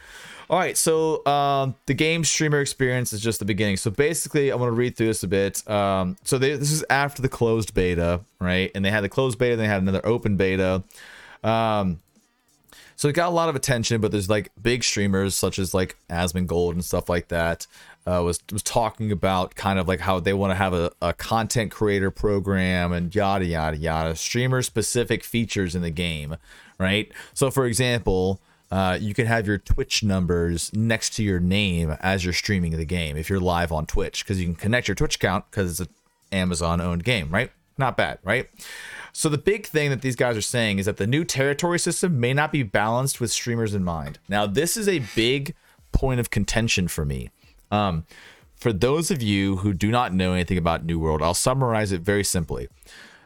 All 0.49 0.59
right, 0.59 0.77
so 0.77 1.25
um, 1.27 1.75
the 1.87 1.95
game 1.95 2.25
streamer 2.25 2.61
experience 2.61 3.13
is 3.13 3.21
just 3.21 3.39
the 3.39 3.45
beginning. 3.45 3.77
So 3.77 3.91
basically, 3.91 4.53
I 4.53 4.57
want 4.57 4.69
to 4.69 4.73
read 4.75 4.97
through 4.97 5.07
this 5.07 5.23
a 5.23 5.29
bit. 5.29 5.69
Um, 5.69 6.17
so 6.25 6.39
they, 6.39 6.55
this 6.57 6.71
is 6.73 6.85
after 6.91 7.23
the 7.23 7.29
closed 7.29 7.73
beta, 7.73 8.21
right? 8.41 8.71
And 8.75 8.85
they 8.85 8.91
had 8.91 9.03
the 9.03 9.09
closed 9.09 9.39
beta, 9.39 9.53
and 9.53 9.61
they 9.61 9.67
had 9.67 9.81
another 9.83 10.05
open 10.05 10.37
beta. 10.37 10.83
Um, 11.43 12.01
so 12.97 13.09
it 13.09 13.15
got 13.15 13.29
a 13.29 13.35
lot 13.35 13.49
of 13.49 13.57
attention, 13.57 14.01
but 14.01 14.11
there's 14.13 14.29
like 14.29 14.51
big 14.61 14.85
streamers 14.85 15.35
such 15.35 15.59
as 15.59 15.73
like 15.73 15.97
Asmongold 16.11 16.73
and 16.73 16.85
stuff 16.85 17.09
like 17.09 17.29
that 17.29 17.67
uh, 18.07 18.23
was 18.25 18.41
was 18.53 18.63
talking 18.63 19.13
about 19.13 19.55
kind 19.55 19.79
of 19.79 19.87
like 19.87 20.01
how 20.01 20.21
they 20.21 20.33
want 20.33 20.51
to 20.51 20.55
have 20.55 20.73
a, 20.73 20.91
a 21.03 21.13
content 21.13 21.71
creator 21.71 22.11
program 22.11 22.93
and 22.93 23.15
yada 23.15 23.45
yada 23.45 23.77
yada 23.77 24.17
streamer 24.17 24.63
specific 24.63 25.23
features 25.23 25.75
in 25.75 25.83
the 25.83 25.91
game, 25.91 26.37
right? 26.79 27.13
So 27.35 27.51
for 27.51 27.67
example, 27.67 28.41
uh, 28.71 28.97
you 29.01 29.15
can 29.15 29.27
have 29.27 29.47
your 29.47 29.59
Twitch 29.59 30.03
numbers 30.03 30.73
next 30.73 31.15
to 31.15 31.23
your 31.23 31.41
name 31.41 31.97
as 32.01 32.25
you're 32.25 32.33
streaming 32.33 32.77
the 32.77 32.85
game 32.85 33.17
if 33.17 33.29
you're 33.29 33.41
live 33.41 33.73
on 33.73 33.85
Twitch 33.87 34.25
because 34.25 34.41
you 34.41 34.47
can 34.47 34.55
connect 34.55 34.89
your 34.89 34.95
Twitch 34.95 35.17
account 35.17 35.45
because 35.51 35.73
it's 35.73 35.81
an 35.81 35.95
Amazon 36.33 36.81
owned 36.81 37.05
game, 37.05 37.29
right? 37.31 37.51
Not 37.77 37.97
bad, 37.97 38.19
right? 38.23 38.49
So 39.13 39.29
the 39.29 39.39
big 39.39 39.67
thing 39.67 39.91
that 39.91 40.03
these 40.03 40.17
guys 40.17 40.37
are 40.37 40.43
saying 40.43 40.79
is 40.79 40.87
that 40.87 40.99
the 40.99 41.07
new 41.07 41.25
territory 41.25 41.79
system 41.79 42.21
may 42.21 42.33
not 42.33 42.53
be 42.53 42.63
balanced 42.63 43.21
with 43.21 43.33
streamers 43.33 43.75
in 43.75 43.83
mind. 43.83 44.19
Now, 44.29 44.47
this 44.47 44.77
is 44.77 44.87
a 44.87 45.03
big 45.17 45.55
point 45.93 46.21
of 46.21 46.31
contention 46.31 46.89
for 46.89 47.05
me. 47.05 47.31
Um, 47.71 48.05
for 48.57 48.73
those 48.73 49.11
of 49.11 49.23
you 49.23 49.59
who 49.59 49.73
do 49.73 49.91
not 49.91 50.13
know 50.13 50.33
anything 50.35 50.59
about 50.59 50.85
New 50.85 50.99
World, 50.99 51.23
I'll 51.23 51.35
summarize 51.35 51.93
it 51.93 52.03
very 52.03 52.25
simply. 52.25 52.69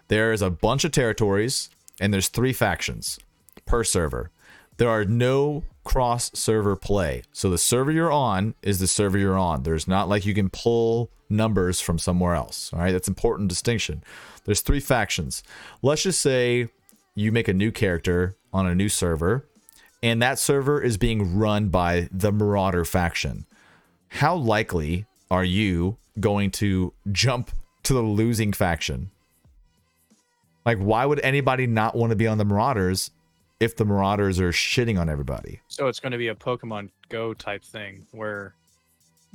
There 0.09 0.33
is 0.33 0.43
a 0.43 0.51
bunch 0.51 0.85
of 0.85 0.93
territories, 0.93 1.71
and 2.01 2.13
there's 2.13 2.29
three 2.29 2.53
factions 2.53 3.19
per 3.67 3.83
server. 3.83 4.31
There 4.77 4.89
are 4.89 5.05
no 5.05 5.65
cross 5.85 6.31
server 6.35 6.77
play. 6.77 7.23
So 7.33 7.51
the 7.51 7.59
server 7.59 7.91
you're 7.91 8.13
on 8.13 8.55
is 8.63 8.79
the 8.79 8.87
server 8.87 9.19
you're 9.19 9.39
on. 9.39 9.63
There's 9.63 9.89
not 9.89 10.09
like 10.09 10.27
you 10.27 10.35
can 10.35 10.51
pull 10.51 11.11
numbers 11.29 11.81
from 11.81 11.99
somewhere 11.99 12.35
else. 12.35 12.73
All 12.73 12.81
right, 12.81 12.93
that's 12.93 13.09
important 13.09 13.49
distinction. 13.49 14.03
There's 14.45 14.61
three 14.61 14.81
factions. 14.81 15.43
Let's 15.83 16.03
just 16.03 16.21
say 16.21 16.69
you 17.15 17.33
make 17.33 17.49
a 17.49 17.55
new 17.55 17.71
character 17.71 18.37
on 18.53 18.67
a 18.67 18.75
new 18.75 18.89
server, 18.89 19.49
and 20.03 20.21
that 20.23 20.39
server 20.39 20.81
is 20.81 20.97
being 20.97 21.37
run 21.37 21.69
by 21.69 22.09
the 22.13 22.33
Marauder 22.33 22.85
faction. 22.85 23.47
How 24.15 24.37
likely 24.37 25.07
are 25.29 25.45
you 25.45 25.97
going 26.21 26.53
to 26.53 26.93
jump 27.11 27.51
to 27.83 27.93
the 27.93 28.01
losing 28.01 28.53
faction? 28.53 29.11
Like, 30.65 30.79
why 30.79 31.05
would 31.05 31.19
anybody 31.21 31.67
not 31.67 31.97
want 31.97 32.11
to 32.11 32.17
be 32.17 32.29
on 32.29 32.39
the 32.39 32.45
Marauders 32.45 33.11
if 33.59 33.77
the 33.77 33.85
Marauders 33.85 34.39
are 34.39 34.53
shitting 34.53 35.01
on 35.01 35.09
everybody? 35.09 35.61
So 35.67 35.89
it's 35.89 35.99
going 35.99 36.13
to 36.13 36.19
be 36.19 36.29
a 36.29 36.35
Pokemon 36.35 36.91
Go 37.09 37.35
type 37.35 37.65
thing 37.65 38.07
where, 38.13 38.55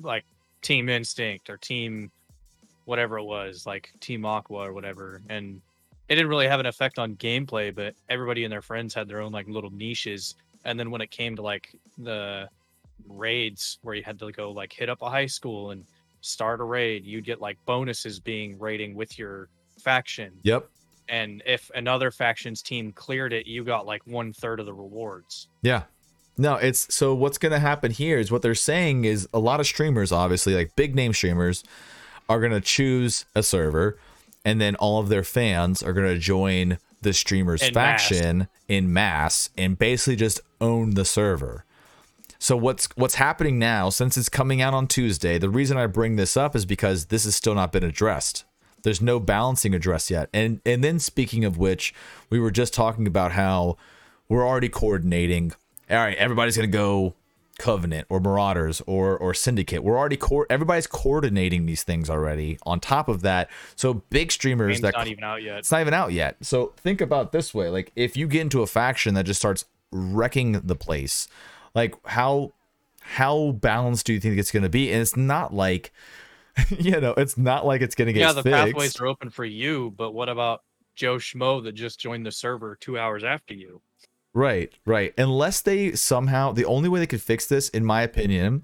like, 0.02 0.24
Team 0.62 0.88
Instinct 0.88 1.50
or 1.50 1.58
Team 1.58 2.10
whatever 2.86 3.20
it 3.20 3.24
was, 3.24 3.68
like 3.68 3.92
Team 4.00 4.26
Aqua 4.26 4.68
or 4.68 4.74
whatever, 4.74 5.22
and 5.30 5.62
it 6.08 6.16
didn't 6.16 6.30
really 6.30 6.48
have 6.48 6.60
an 6.60 6.66
effect 6.66 6.98
on 6.98 7.16
gameplay, 7.18 7.74
but 7.74 7.94
everybody 8.10 8.46
and 8.46 8.52
their 8.52 8.64
friends 8.64 8.96
had 8.96 9.08
their 9.08 9.20
own 9.22 9.32
like 9.32 9.48
little 9.48 9.70
niches. 9.70 10.36
And 10.66 10.80
then 10.80 10.90
when 10.90 11.02
it 11.02 11.12
came 11.12 11.36
to 11.36 11.42
like 11.44 11.70
the 12.00 12.50
raids 13.08 13.80
where 13.82 13.96
you 13.96 14.04
had 14.04 14.20
to 14.20 14.32
go 14.32 14.52
like 14.52 14.74
hit 14.74 14.90
up 14.90 15.02
a 15.02 15.10
high 15.10 15.26
school 15.26 15.72
and 15.72 15.84
start 16.22 16.60
a 16.60 16.64
raid, 16.64 17.06
you'd 17.06 17.26
get 17.26 17.42
like 17.42 17.58
bonuses 17.66 18.20
being 18.20 18.58
raiding 18.60 18.96
with 18.96 19.18
your 19.18 19.50
faction. 19.80 20.34
Yep. 20.44 20.70
And 21.08 21.42
if 21.46 21.72
another 21.74 22.12
faction's 22.12 22.62
team 22.62 22.92
cleared 22.92 23.34
it, 23.34 23.48
you 23.48 23.64
got 23.64 23.86
like 23.86 24.06
one 24.06 24.34
third 24.34 24.60
of 24.60 24.66
the 24.66 24.74
rewards. 24.74 25.48
Yeah. 25.62 25.84
No, 26.38 26.56
it's 26.56 26.94
so 26.94 27.14
what's 27.14 27.38
going 27.38 27.52
to 27.52 27.60
happen 27.60 27.92
here 27.92 28.18
is 28.18 28.32
what 28.32 28.42
they're 28.42 28.56
saying 28.56 29.06
is 29.06 29.28
a 29.34 29.40
lot 29.40 29.60
of 29.60 29.66
streamers, 29.66 30.12
obviously, 30.12 30.56
like 30.56 30.76
big 30.76 30.96
name 30.96 31.14
streamers, 31.14 31.64
are 32.30 32.40
going 32.40 32.52
to 32.52 32.62
choose 32.62 33.26
a 33.36 33.44
server 33.44 33.98
and 34.46 34.62
then 34.62 34.76
all 34.76 35.00
of 35.00 35.10
their 35.10 35.24
fans 35.24 35.84
are 35.84 35.94
going 35.94 36.08
to 36.08 36.20
join 36.20 36.78
the 37.02 37.14
streamer's 37.14 37.62
masse. 37.62 37.74
faction 37.74 38.48
in 38.68 38.92
mass 38.92 39.50
and 39.58 39.78
basically 39.78 40.16
just 40.16 40.40
own 40.62 40.92
the 40.92 41.06
server. 41.06 41.66
So 42.40 42.56
what's 42.56 42.88
what's 42.96 43.16
happening 43.16 43.60
now 43.60 43.90
since 43.90 44.18
it's 44.18 44.30
coming 44.30 44.62
out 44.62 44.74
on 44.74 44.88
Tuesday, 44.88 45.38
the 45.38 45.50
reason 45.50 45.78
I 45.78 45.88
bring 45.88 46.16
this 46.16 46.38
up 46.38 46.56
is 46.56 46.66
because 46.66 47.08
this 47.08 47.26
has 47.26 47.36
still 47.36 47.54
not 47.54 47.72
been 47.74 47.84
addressed. 47.84 48.46
There's 48.84 49.02
no 49.02 49.20
balancing 49.20 49.76
address 49.76 50.10
yet. 50.10 50.30
And 50.34 50.62
and 50.66 50.82
then 50.84 51.00
speaking 51.00 51.44
of 51.44 51.58
which, 51.58 51.94
we 52.30 52.40
were 52.40 52.52
just 52.52 52.74
talking 52.74 53.06
about 53.08 53.34
how 53.34 53.78
we're 54.30 54.48
already 54.48 54.70
coordinating. 54.70 55.52
All 55.90 55.98
right, 55.98 56.18
everybody's 56.18 56.56
going 56.56 56.70
to 56.70 56.78
go 56.78 57.16
Covenant 57.58 58.08
or 58.10 58.22
Marauders 58.22 58.82
or 58.88 59.18
or 59.18 59.34
Syndicate. 59.34 59.84
We're 59.84 59.98
already 59.98 60.16
co- 60.16 60.46
everybody's 60.50 60.88
coordinating 60.88 61.66
these 61.66 61.84
things 61.84 62.10
already. 62.10 62.58
On 62.64 62.80
top 62.80 63.10
of 63.10 63.22
that, 63.24 63.50
so 63.76 63.96
big 64.10 64.32
streamers 64.32 64.80
that 64.80 64.94
not 64.96 65.08
even 65.08 65.26
out 65.26 65.44
yet. 65.44 65.58
it's 65.58 65.72
not 65.72 65.82
even 65.82 65.94
out 65.94 66.14
yet. 66.14 66.38
So 66.40 66.74
think 66.78 67.02
about 67.02 67.34
this 67.34 67.54
way: 67.54 67.70
like 67.70 67.92
if 67.98 68.16
you 68.16 68.28
get 68.28 68.42
into 68.42 68.62
a 68.62 68.68
faction 68.68 69.14
that 69.16 69.26
just 69.26 69.42
starts 69.42 69.66
wrecking 69.92 70.54
the 70.54 70.76
place, 70.76 71.28
like 71.76 71.96
how 72.06 72.54
how 73.02 73.52
balanced 73.52 74.06
do 74.06 74.14
you 74.14 74.20
think 74.20 74.38
it's 74.38 74.52
going 74.52 74.64
to 74.64 74.70
be? 74.70 74.92
And 74.92 75.02
it's 75.02 75.18
not 75.18 75.54
like 75.54 75.92
you 76.78 77.00
know, 77.00 77.14
it's 77.18 77.38
not 77.38 77.66
like 77.66 77.82
it's 77.82 77.96
going 77.96 78.08
to 78.08 78.14
get 78.14 78.22
Yeah, 78.22 78.34
the 78.34 78.44
fixed. 78.44 78.56
pathways 78.74 79.00
are 79.00 79.08
open 79.08 79.30
for 79.30 79.46
you, 79.46 79.94
but 79.98 80.12
what 80.12 80.30
about 80.30 80.64
Joe 80.96 81.16
Schmo 81.16 81.64
that 81.64 81.74
just 81.74 82.00
joined 82.00 82.26
the 82.26 82.32
server 82.32 82.76
two 82.80 82.98
hours 83.00 83.24
after 83.24 83.54
you? 83.54 83.82
Right, 84.34 84.72
right. 84.86 85.14
Unless 85.18 85.62
they 85.62 85.94
somehow, 85.94 86.52
the 86.52 86.66
only 86.66 86.88
way 86.88 87.00
they 87.00 87.08
could 87.08 87.22
fix 87.22 87.48
this, 87.48 87.70
in 87.70 87.84
my 87.84 88.04
opinion, 88.04 88.64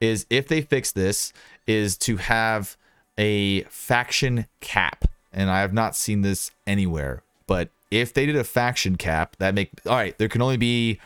is 0.00 0.26
if 0.28 0.48
they 0.48 0.60
fix 0.60 0.92
this, 0.92 1.32
is 1.66 1.96
to 1.98 2.18
have 2.18 2.76
a 3.16 3.62
faction 3.64 4.46
cap. 4.60 5.04
And 5.32 5.50
I 5.50 5.60
have 5.60 5.72
not 5.72 5.96
seen 5.96 6.22
this 6.22 6.50
anywhere. 6.66 7.22
But 7.46 7.70
if 7.90 8.12
they 8.12 8.26
did 8.26 8.36
a 8.36 8.44
faction 8.44 8.96
cap, 8.96 9.36
that 9.38 9.54
make 9.54 9.70
all 9.86 9.94
right. 9.96 10.16
There 10.18 10.28
can 10.28 10.42
only 10.42 10.56
be, 10.58 11.00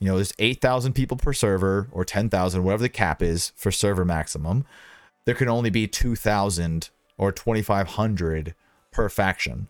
you 0.00 0.08
know, 0.08 0.16
there's 0.16 0.34
eight 0.38 0.60
thousand 0.60 0.92
people 0.92 1.16
per 1.16 1.32
server 1.32 1.88
or 1.92 2.04
ten 2.04 2.28
thousand, 2.28 2.64
whatever 2.64 2.82
the 2.82 2.88
cap 2.88 3.22
is 3.22 3.52
for 3.56 3.70
server 3.70 4.04
maximum. 4.04 4.64
There 5.24 5.34
can 5.34 5.48
only 5.48 5.70
be 5.70 5.86
two 5.86 6.16
thousand 6.16 6.90
or 7.16 7.32
twenty 7.32 7.62
five 7.62 7.88
hundred 7.88 8.54
per 8.90 9.08
faction, 9.08 9.68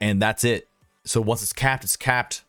and 0.00 0.20
that's 0.20 0.44
it. 0.44 0.68
So 1.04 1.20
once 1.20 1.42
it's 1.42 1.52
capped, 1.52 1.84
it's 1.84 1.96
capped. 1.96 2.42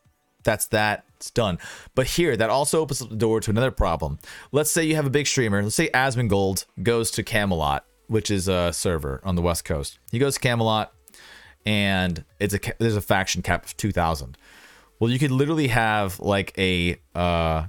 That's 0.44 0.68
that. 0.68 1.04
It's 1.18 1.32
done. 1.32 1.58
But 1.96 2.08
here 2.08 2.38
that 2.38 2.50
also 2.50 2.80
opens 2.80 3.02
up 3.02 3.10
the 3.10 3.16
door 3.16 3.40
to 3.42 3.50
another 3.50 3.72
problem. 3.72 4.20
Let's 4.52 4.70
say 4.70 4.84
you 4.84 4.96
have 4.96 5.08
a 5.08 5.12
big 5.12 5.26
streamer. 5.26 5.64
Let's 5.64 5.76
say 5.76 5.90
asmongold 5.90 6.66
goes 6.84 7.10
to 7.12 7.24
camelot 7.24 7.86
which 8.08 8.32
is 8.32 8.48
a 8.48 8.72
server 8.74 9.22
on 9.24 9.36
the 9.36 9.42
west 9.42 9.66
coast. 9.66 10.00
He 10.12 10.20
goes 10.20 10.36
to 10.36 10.40
camelot 10.40 10.94
and 11.66 12.24
it's 12.40 12.54
a 12.54 12.60
there's 12.80 12.96
a 12.96 13.02
faction 13.02 13.42
cap 13.42 13.66
of 13.66 13.78
2000 13.78 14.38
well 15.00 15.10
you 15.12 15.20
could 15.20 15.32
literally 15.32 15.68
have 15.68 16.20
like 16.20 16.54
a 16.58 16.98
uh 17.16 17.66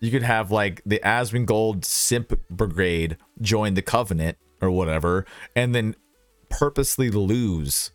you 0.00 0.10
could 0.10 0.22
have 0.22 0.50
like 0.50 0.82
the 0.84 1.00
asmongold 1.04 1.84
simp 1.84 2.38
brigade 2.50 3.16
join 3.40 3.74
the 3.74 3.82
covenant 3.82 4.36
or 4.60 4.70
whatever 4.70 5.24
and 5.56 5.74
then 5.74 5.94
purposely 6.48 7.10
lose 7.10 7.90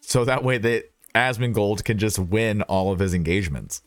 so 0.00 0.24
that 0.24 0.42
way 0.42 0.58
that 0.58 0.84
Asmongold 1.14 1.84
can 1.84 1.98
just 1.98 2.18
win 2.18 2.62
all 2.62 2.92
of 2.92 2.98
his 3.00 3.14
engagements. 3.14 3.82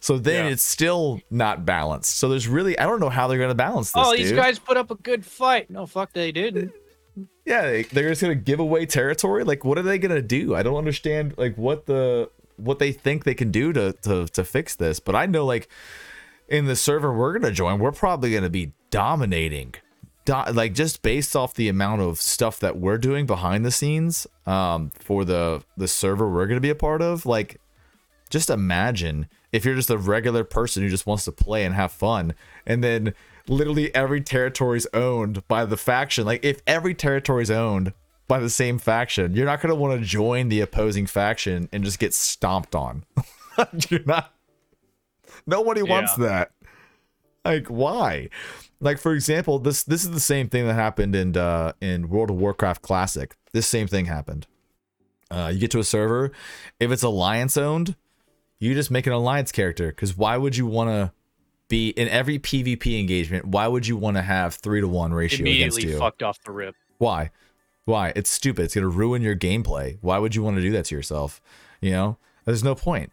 So 0.00 0.18
then 0.18 0.46
Yeah. 0.46 0.50
it's 0.52 0.62
still 0.62 1.20
not 1.30 1.64
balanced. 1.64 2.16
So 2.18 2.28
there's 2.28 2.46
really 2.48 2.78
I 2.78 2.84
don't 2.84 3.00
know 3.00 3.08
how 3.10 3.26
they're 3.28 3.38
gonna 3.38 3.54
balance 3.54 3.92
this. 3.92 4.02
oh, 4.04 4.14
these 4.16 4.28
dude. 4.30 4.36
guys 4.36 4.58
put 4.58 4.76
up 4.76 4.90
a 4.90 4.96
good 4.96 5.24
fight. 5.24 5.70
No, 5.70 5.86
fuck, 5.86 6.12
they 6.12 6.30
didn't. 6.32 6.72
yeah, 7.46 7.62
they, 7.62 7.82
they're 7.84 8.08
just 8.08 8.20
gonna 8.22 8.34
give 8.34 8.60
away 8.60 8.86
territory. 8.86 9.44
Like, 9.44 9.64
what 9.64 9.78
are 9.78 9.82
they 9.82 9.98
gonna 9.98 10.20
do? 10.22 10.54
I 10.54 10.62
don't 10.62 10.76
understand. 10.76 11.34
Like, 11.38 11.56
what 11.56 11.86
the 11.86 12.28
what 12.56 12.78
they 12.78 12.92
think 12.92 13.24
they 13.24 13.34
can 13.34 13.50
do 13.50 13.72
to 13.72 13.92
to 14.02 14.26
to 14.26 14.44
fix 14.44 14.74
this. 14.74 15.00
But 15.00 15.14
I 15.14 15.26
know, 15.26 15.44
like, 15.44 15.68
in 16.48 16.66
the 16.66 16.76
server 16.76 17.12
we're 17.12 17.32
gonna 17.38 17.52
join, 17.52 17.78
we're 17.78 17.92
probably 17.92 18.32
gonna 18.32 18.50
be 18.50 18.72
dominating. 18.90 19.74
Do- 20.24 20.44
like 20.52 20.72
just 20.72 21.02
based 21.02 21.36
off 21.36 21.52
the 21.52 21.68
amount 21.68 22.00
of 22.00 22.18
stuff 22.18 22.58
that 22.60 22.78
we're 22.78 22.96
doing 22.96 23.26
behind 23.26 23.62
the 23.62 23.70
scenes 23.70 24.26
um 24.46 24.90
for 24.94 25.22
the 25.22 25.62
the 25.76 25.86
server 25.86 26.30
we're 26.30 26.46
to 26.46 26.60
be 26.62 26.70
a 26.70 26.74
part 26.74 27.02
of 27.02 27.26
like 27.26 27.60
just 28.30 28.48
imagine 28.48 29.28
if 29.52 29.66
you're 29.66 29.74
just 29.74 29.90
a 29.90 29.98
regular 29.98 30.42
person 30.42 30.82
who 30.82 30.88
just 30.88 31.06
wants 31.06 31.26
to 31.26 31.32
play 31.32 31.62
and 31.62 31.74
have 31.74 31.92
fun 31.92 32.32
and 32.64 32.82
then 32.82 33.12
literally 33.48 33.94
every 33.94 34.22
territory 34.22 34.78
is 34.78 34.88
owned 34.94 35.46
by 35.46 35.66
the 35.66 35.76
faction 35.76 36.24
like 36.24 36.42
if 36.42 36.62
every 36.66 36.94
territory 36.94 37.42
is 37.42 37.50
owned 37.50 37.92
by 38.28 38.38
the 38.40 38.50
same 38.50 38.78
faction. 38.78 39.34
You're 39.34 39.46
not 39.46 39.60
going 39.60 39.68
to 39.74 39.80
want 39.80 40.00
to 40.00 40.06
join 40.06 40.48
the 40.48 40.60
opposing 40.60 41.06
faction 41.06 41.68
and 41.72 41.84
just 41.84 41.98
get 41.98 42.14
stomped 42.14 42.74
on. 42.74 43.04
You're 43.88 44.04
not. 44.04 44.32
Nobody 45.46 45.82
wants 45.82 46.12
Yeah. 46.18 46.26
that. 46.26 46.50
Like 47.44 47.66
why? 47.66 48.30
Like 48.80 48.98
for 48.98 49.12
example 49.12 49.58
this 49.58 49.82
this 49.82 50.02
is 50.04 50.10
the 50.10 50.20
same 50.20 50.48
thing 50.48 50.66
that 50.66 50.74
happened 50.74 51.14
in 51.14 51.36
uh 51.36 51.72
in 51.80 52.08
world 52.08 52.30
of 52.30 52.36
warcraft 52.36 52.80
classic. 52.82 53.36
This 53.52 53.66
same 53.66 53.86
thing 53.86 54.06
happened. 54.06 54.46
Uh 55.30 55.50
you 55.52 55.60
get 55.60 55.70
to 55.72 55.78
a 55.78 55.84
server. 55.84 56.32
If 56.80 56.90
it's 56.90 57.02
alliance 57.02 57.56
owned 57.58 57.96
you 58.58 58.72
just 58.72 58.90
make 58.90 59.06
an 59.06 59.12
alliance 59.12 59.52
character. 59.52 59.88
Because 59.88 60.16
why 60.16 60.38
would 60.38 60.56
you 60.56 60.64
want 60.66 60.88
to 60.88 61.12
be 61.68 61.90
in 61.90 62.08
every 62.08 62.38
pvp 62.38 62.98
engagement 62.98 63.44
why 63.46 63.66
would 63.68 63.86
you 63.86 63.96
want 63.96 64.16
to 64.16 64.22
have 64.22 64.54
three 64.54 64.80
to 64.80 64.88
one 64.88 65.12
ratio 65.12 65.44
against 65.46 65.76
you? 65.78 65.82
Immediately 65.82 65.98
fucked 65.98 66.22
off 66.22 66.38
the 66.44 66.52
rip. 66.52 66.74
why 66.98 67.30
why? 67.84 68.12
It's 68.16 68.30
stupid. 68.30 68.64
It's 68.64 68.74
going 68.74 68.82
to 68.82 68.88
ruin 68.88 69.22
your 69.22 69.36
gameplay. 69.36 69.98
Why 70.00 70.18
would 70.18 70.34
you 70.34 70.42
want 70.42 70.56
to 70.56 70.62
do 70.62 70.70
that 70.72 70.86
to 70.86 70.94
yourself? 70.94 71.40
You 71.80 71.90
know? 71.92 72.16
There's 72.44 72.64
no 72.64 72.74
point. 72.74 73.12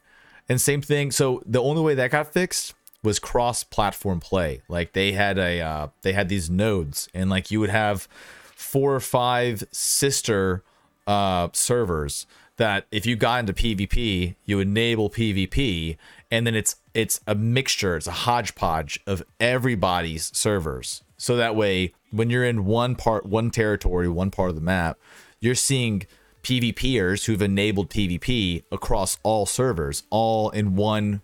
and 0.50 0.60
same 0.60 0.82
thing 0.82 1.12
so 1.12 1.42
the 1.46 1.62
only 1.62 1.82
way 1.82 1.96
that 1.96 2.12
got 2.12 2.34
fixed 2.34 2.74
was 3.04 3.20
cross 3.20 3.64
platform 3.64 4.20
play. 4.20 4.62
Like 4.68 4.94
they 4.94 5.14
had 5.14 5.38
a 5.38 5.60
uh, 5.62 5.88
they 6.02 6.14
had 6.14 6.30
these 6.30 6.50
nodes 6.50 7.10
and 7.14 7.30
like 7.30 7.50
you 7.52 7.60
would 7.60 7.70
have 7.70 8.08
four 8.56 8.94
or 8.96 9.00
five 9.00 9.64
sister 9.72 10.64
uh 11.08 11.48
servers 11.54 12.28
that 12.58 12.86
if 12.92 13.06
you 13.08 13.16
got 13.16 13.40
into 13.40 13.54
PvP, 13.54 14.36
you 14.46 14.60
enable 14.60 15.10
PvP, 15.10 15.98
and 16.30 16.46
then 16.46 16.54
it's 16.56 16.76
it's 16.94 17.20
a 17.26 17.34
mixture, 17.34 17.96
it's 17.96 18.06
a 18.08 18.12
hodgepodge 18.12 19.00
of 19.08 19.24
everybody's 19.40 20.36
servers. 20.38 21.02
So 21.22 21.36
that 21.36 21.56
way, 21.56 21.94
when 22.10 22.32
you're 22.32 22.44
in 22.44 22.66
one 22.66 22.96
part, 22.96 23.28
one 23.28 23.52
territory, 23.52 24.10
one 24.10 24.32
part 24.32 24.50
of 24.50 24.56
the 24.56 24.62
map, 24.62 24.98
you're 25.40 25.54
seeing 25.54 26.08
PvPers 26.42 27.26
who've 27.26 27.44
enabled 27.44 27.92
PvP 27.92 28.64
across 28.72 29.20
all 29.22 29.46
servers, 29.46 30.02
all 30.10 30.50
in 30.50 30.76
one 30.76 31.22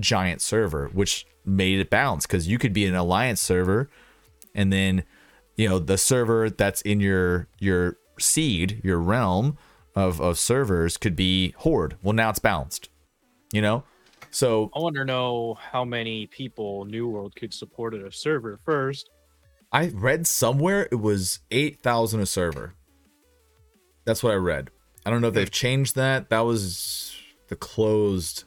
giant 0.00 0.42
server, 0.42 0.88
which 0.88 1.26
made 1.44 1.78
it 1.78 1.90
balanced 1.90 2.26
because 2.26 2.48
you 2.48 2.58
could 2.58 2.72
be 2.72 2.86
an 2.86 2.96
alliance 2.96 3.40
server, 3.40 3.88
and 4.52 4.72
then 4.72 5.04
you 5.54 5.68
know 5.68 5.78
the 5.78 5.96
server 5.96 6.50
that's 6.50 6.80
in 6.82 6.98
your 6.98 7.46
your 7.60 7.98
seed, 8.18 8.80
your 8.82 8.98
realm 8.98 9.56
of 9.94 10.20
of 10.20 10.40
servers 10.40 10.96
could 10.96 11.14
be 11.14 11.54
horde. 11.58 11.96
Well, 12.02 12.14
now 12.14 12.30
it's 12.30 12.40
balanced. 12.40 12.88
You 13.52 13.62
know, 13.62 13.84
so 14.32 14.72
I 14.74 14.80
wonder 14.80 15.04
know 15.04 15.54
how 15.54 15.84
many 15.84 16.26
people 16.26 16.84
New 16.84 17.06
World 17.06 17.36
could 17.36 17.54
support 17.54 17.94
at 17.94 18.02
a 18.02 18.10
server 18.10 18.58
first. 18.64 19.08
I 19.76 19.90
read 19.92 20.26
somewhere 20.26 20.88
it 20.90 21.02
was 21.02 21.40
eight 21.50 21.82
thousand 21.82 22.20
a 22.20 22.26
server. 22.26 22.72
That's 24.06 24.22
what 24.22 24.32
I 24.32 24.36
read. 24.36 24.70
I 25.04 25.10
don't 25.10 25.20
know 25.20 25.28
if 25.28 25.34
they've 25.34 25.50
changed 25.50 25.96
that. 25.96 26.30
That 26.30 26.46
was 26.46 27.14
the 27.48 27.56
closed 27.56 28.44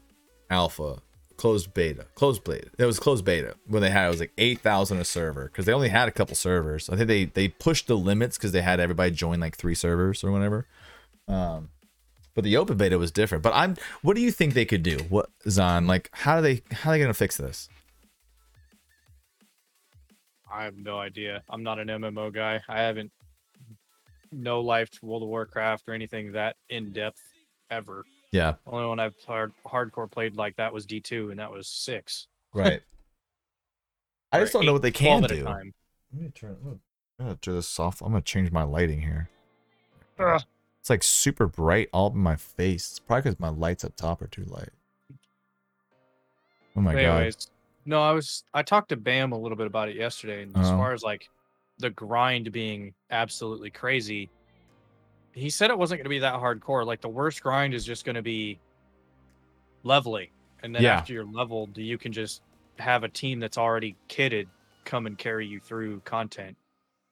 alpha, 0.50 1.04
closed 1.38 1.72
beta, 1.76 2.08
closed 2.16 2.44
beta. 2.44 2.72
It 2.80 2.86
was 2.86 3.00
closed 3.00 3.26
beta 3.26 3.54
when 3.68 3.84
they 3.84 3.92
had 3.92 4.08
it 4.08 4.10
was 4.10 4.22
like 4.22 4.34
eight 4.40 4.62
thousand 4.62 4.98
a 4.98 5.06
server 5.06 5.46
because 5.46 5.68
they 5.68 5.72
only 5.72 5.90
had 5.90 6.08
a 6.08 6.12
couple 6.12 6.34
servers. 6.34 6.90
I 6.90 6.96
think 6.96 7.08
they 7.08 7.26
they 7.26 7.48
pushed 7.48 7.86
the 7.86 7.96
limits 7.96 8.36
because 8.36 8.52
they 8.52 8.64
had 8.64 8.80
everybody 8.80 9.12
join 9.12 9.40
like 9.40 9.56
three 9.56 9.76
servers 9.76 10.24
or 10.24 10.32
whatever. 10.32 10.66
Um, 11.28 11.70
but 12.34 12.44
the 12.44 12.58
open 12.58 12.76
beta 12.76 12.98
was 12.98 13.12
different. 13.12 13.44
But 13.44 13.54
I'm, 13.54 13.76
what 14.02 14.16
do 14.16 14.22
you 14.24 14.32
think 14.32 14.56
they 14.56 14.66
could 14.66 14.82
do? 14.82 14.98
What 15.10 15.30
Zon 15.48 15.86
like? 15.86 16.10
How 16.12 16.38
do 16.38 16.42
they 16.42 16.64
how 16.72 16.90
are 16.90 16.94
they 16.94 17.00
gonna 17.00 17.14
fix 17.14 17.38
this? 17.38 17.70
I 20.52 20.64
have 20.64 20.78
no 20.78 20.98
idea. 21.00 21.44
I'm 21.50 21.64
not 21.64 21.80
an 21.80 21.88
MMO 21.88 22.34
guy. 22.34 22.62
I 22.68 22.80
haven't 22.82 23.12
no 24.32 24.62
life 24.62 24.90
World 25.02 25.24
of 25.24 25.30
Warcraft 25.30 25.84
or 25.88 25.94
anything 25.94 26.32
that 26.34 26.56
in 26.70 26.92
depth 26.92 27.22
ever. 27.72 28.06
Yeah, 28.32 28.56
Only 28.68 28.86
one 28.88 29.00
I've 29.00 29.16
hard, 29.26 29.54
hardcore 29.66 30.10
played 30.10 30.36
like 30.36 30.56
that 30.58 30.72
was 30.72 30.86
D 30.86 31.00
two, 31.00 31.32
and 31.32 31.40
that 31.40 31.52
was 31.52 31.68
six. 31.68 32.28
right. 32.54 32.82
I 34.32 34.40
just 34.40 34.54
don't 34.54 34.64
know 34.68 34.74
what 34.74 34.84
they 34.84 34.92
can 34.92 35.24
do. 35.24 35.44
time. 35.44 35.74
Let 36.14 36.22
me 36.22 36.30
turn. 36.30 36.52
I'm 36.60 36.64
gonna- 36.64 36.80
I'm 37.20 37.26
gonna 37.26 37.38
this 37.56 37.68
soft. 37.68 38.02
I'm 38.02 38.10
gonna 38.12 38.22
change 38.22 38.52
my 38.52 38.62
lighting 38.64 39.02
here. 39.02 39.30
Ugh. 40.20 40.42
It's 40.80 40.90
like 40.90 41.02
super 41.04 41.48
bright 41.48 41.90
all 41.92 42.12
in 42.12 42.18
my 42.20 42.36
face. 42.36 42.92
It's 42.92 43.00
probably 43.00 43.24
because 43.24 43.40
my 43.40 43.50
lights 43.50 43.84
up 43.84 43.96
top 43.96 44.22
are 44.22 44.28
too 44.28 44.46
light. 44.46 44.70
Oh 46.78 46.82
my 46.82 46.94
god. 46.94 47.36
No, 47.90 48.04
I 48.04 48.12
was 48.12 48.44
I 48.54 48.62
talked 48.62 48.90
to 48.90 48.98
Bam 48.98 49.32
a 49.32 49.38
little 49.38 49.58
bit 49.58 49.66
about 49.66 49.90
it 49.90 49.96
yesterday, 49.96 50.44
and 50.44 50.56
as 50.56 50.68
Uh-huh. 50.68 50.78
far 50.78 50.94
as 50.94 51.02
like 51.02 51.28
the 51.80 51.90
grind 51.90 52.52
being 52.52 52.94
absolutely 53.10 53.72
crazy, 53.72 54.30
he 55.34 55.50
said 55.50 55.72
it 55.72 55.78
wasn't 55.78 55.98
going 55.98 56.04
to 56.06 56.10
be 56.10 56.20
that 56.20 56.36
hardcore. 56.36 56.86
Like 56.86 57.02
the 57.02 57.10
worst 57.10 57.42
grind 57.42 57.74
is 57.74 57.84
just 57.84 58.06
going 58.06 58.16
to 58.16 58.22
be 58.22 58.60
leveling, 59.84 60.28
and 60.62 60.76
then 60.76 60.84
Yeah. 60.84 60.98
after 61.00 61.14
you're 61.14 61.26
leveled, 61.26 61.80
you 61.80 61.98
can 61.98 62.14
just 62.14 62.44
have 62.78 63.04
a 63.04 63.10
team 63.10 63.40
that's 63.40 63.58
already 63.58 63.96
kitted 64.08 64.46
come 64.86 65.08
and 65.08 65.18
carry 65.18 65.48
you 65.48 65.60
through 65.60 66.00
content. 66.02 66.56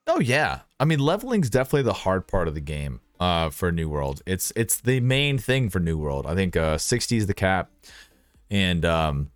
Oh 0.06 0.20
yeah. 0.20 0.60
I 0.78 0.84
mean 0.84 1.00
leveling's 1.00 1.50
definitely 1.50 1.82
the 1.82 1.92
hard 1.92 2.28
part 2.28 2.46
of 2.46 2.54
the 2.54 2.60
game 2.60 3.00
uh 3.18 3.50
for 3.50 3.72
New 3.72 3.88
World. 3.88 4.22
It's 4.26 4.52
it's 4.54 4.80
the 4.80 5.00
main 5.00 5.38
thing 5.38 5.70
for 5.70 5.80
New 5.80 5.98
World. 5.98 6.24
I 6.24 6.36
think 6.36 6.56
uh 6.56 6.78
60 6.78 7.16
is 7.16 7.26
the 7.26 7.34
cap 7.34 7.70
and 8.50 8.84
um 8.84 9.30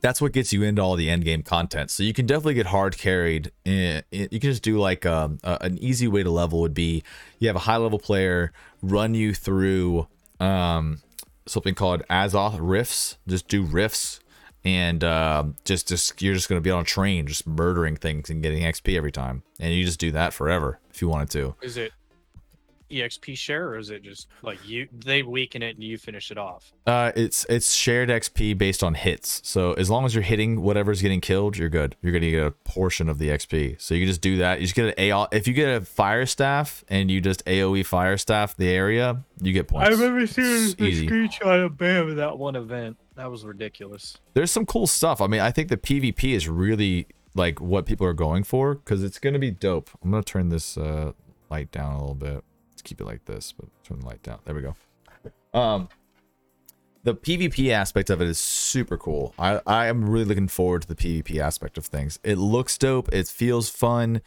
that's 0.00 0.20
what 0.20 0.32
gets 0.32 0.52
you 0.52 0.62
into 0.62 0.82
all 0.82 0.96
the 0.96 1.10
end 1.10 1.24
game 1.24 1.42
content. 1.42 1.90
So 1.90 2.02
you 2.02 2.12
can 2.12 2.26
definitely 2.26 2.54
get 2.54 2.66
hard 2.66 2.96
carried. 2.98 3.50
You 3.64 4.02
can 4.12 4.40
just 4.40 4.62
do 4.62 4.78
like 4.78 5.06
um, 5.06 5.38
an 5.42 5.78
easy 5.78 6.08
way 6.08 6.22
to 6.22 6.30
level 6.30 6.60
would 6.60 6.74
be 6.74 7.02
you 7.38 7.48
have 7.48 7.56
a 7.56 7.60
high 7.60 7.76
level 7.76 7.98
player 7.98 8.52
run 8.82 9.14
you 9.14 9.34
through 9.34 10.06
um 10.40 11.00
something 11.46 11.74
called 11.74 12.02
Azoth 12.10 12.58
riffs. 12.58 13.16
Just 13.26 13.48
do 13.48 13.64
riffs 13.64 14.20
and 14.64 15.04
um, 15.04 15.56
just 15.64 15.88
just 15.88 16.20
you're 16.20 16.34
just 16.34 16.48
gonna 16.48 16.60
be 16.60 16.70
on 16.70 16.82
a 16.82 16.84
train 16.84 17.26
just 17.26 17.46
murdering 17.46 17.96
things 17.96 18.28
and 18.30 18.42
getting 18.42 18.62
XP 18.62 18.96
every 18.96 19.12
time, 19.12 19.42
and 19.60 19.72
you 19.72 19.84
just 19.84 20.00
do 20.00 20.10
that 20.12 20.32
forever 20.32 20.78
if 20.90 21.00
you 21.00 21.08
wanted 21.08 21.30
to. 21.30 21.54
Is 21.62 21.76
it 21.76 21.92
EXP 22.90 23.36
share 23.36 23.68
or 23.68 23.78
is 23.78 23.90
it 23.90 24.02
just 24.02 24.28
like 24.42 24.58
you 24.66 24.88
they 24.92 25.22
weaken 25.22 25.62
it 25.62 25.74
and 25.76 25.84
you 25.84 25.98
finish 25.98 26.30
it 26.30 26.38
off? 26.38 26.72
Uh, 26.86 27.12
it's 27.16 27.44
it's 27.48 27.72
shared 27.72 28.08
XP 28.08 28.56
based 28.56 28.82
on 28.82 28.94
hits. 28.94 29.40
So 29.44 29.72
as 29.74 29.90
long 29.90 30.04
as 30.06 30.14
you're 30.14 30.22
hitting 30.22 30.62
whatever's 30.62 31.02
getting 31.02 31.20
killed, 31.20 31.56
you're 31.56 31.68
good. 31.68 31.96
You're 32.02 32.12
gonna 32.12 32.30
get 32.30 32.46
a 32.46 32.50
portion 32.50 33.08
of 33.08 33.18
the 33.18 33.28
XP. 33.28 33.80
So 33.80 33.94
you 33.94 34.00
can 34.02 34.08
just 34.08 34.20
do 34.20 34.38
that. 34.38 34.60
You 34.60 34.66
just 34.66 34.74
get 34.74 34.98
an 34.98 35.12
AO. 35.12 35.28
If 35.32 35.46
you 35.46 35.54
get 35.54 35.68
a 35.82 35.84
fire 35.84 36.26
staff 36.26 36.84
and 36.88 37.10
you 37.10 37.20
just 37.20 37.44
AOE 37.44 37.84
fire 37.84 38.16
staff 38.16 38.56
the 38.56 38.68
area, 38.68 39.24
you 39.42 39.52
get 39.52 39.68
points. 39.68 39.88
I 39.88 39.92
remember 39.92 40.26
seeing 40.26 40.70
It's 40.70 40.80
easy. 40.80 41.08
screenshot 41.08 41.64
of 41.64 41.76
Bam 41.76 42.08
of 42.10 42.16
that 42.16 42.38
one 42.38 42.56
event. 42.56 42.96
That 43.16 43.30
was 43.30 43.44
ridiculous. 43.44 44.16
there's 44.34 44.50
some 44.52 44.64
cool 44.64 44.86
stuff. 44.86 45.20
I 45.20 45.26
mean, 45.26 45.40
I 45.40 45.50
think 45.50 45.68
the 45.68 45.76
PvP 45.76 46.34
is 46.34 46.48
really 46.48 47.08
like 47.34 47.60
what 47.60 47.84
people 47.84 48.06
are 48.06 48.12
going 48.14 48.44
for 48.44 48.74
because 48.76 49.02
it's 49.04 49.18
gonna 49.18 49.38
be 49.40 49.50
dope. 49.50 49.90
I'm 50.02 50.10
gonna 50.12 50.22
turn 50.22 50.48
this 50.50 50.78
uh, 50.78 51.12
light 51.50 51.70
down 51.72 51.92
a 51.94 51.98
little 52.00 52.14
bit. 52.14 52.44
Let's 52.78 52.82
keep 52.88 53.00
it 53.00 53.06
like 53.06 53.24
this, 53.24 53.50
but 53.50 53.66
turn 53.82 53.98
the 53.98 54.06
light 54.06 54.22
down. 54.22 54.38
There 54.44 54.54
we 54.54 54.62
go. 54.62 54.76
Um, 55.52 55.88
the 57.02 57.12
PvP 57.12 57.70
aspect 57.72 58.08
of 58.08 58.22
it 58.22 58.28
is 58.28 58.38
super 58.38 58.96
cool. 58.96 59.34
I 59.36 59.60
I 59.66 59.86
am 59.86 60.08
really 60.08 60.26
looking 60.26 60.46
forward 60.46 60.82
to 60.82 60.88
the 60.88 60.94
PvP 60.94 61.40
aspect 61.40 61.76
of 61.76 61.86
things. 61.86 62.20
It 62.22 62.38
looks 62.38 62.78
dope. 62.78 63.12
It 63.12 63.26
feels 63.26 63.68
fun. 63.68 64.20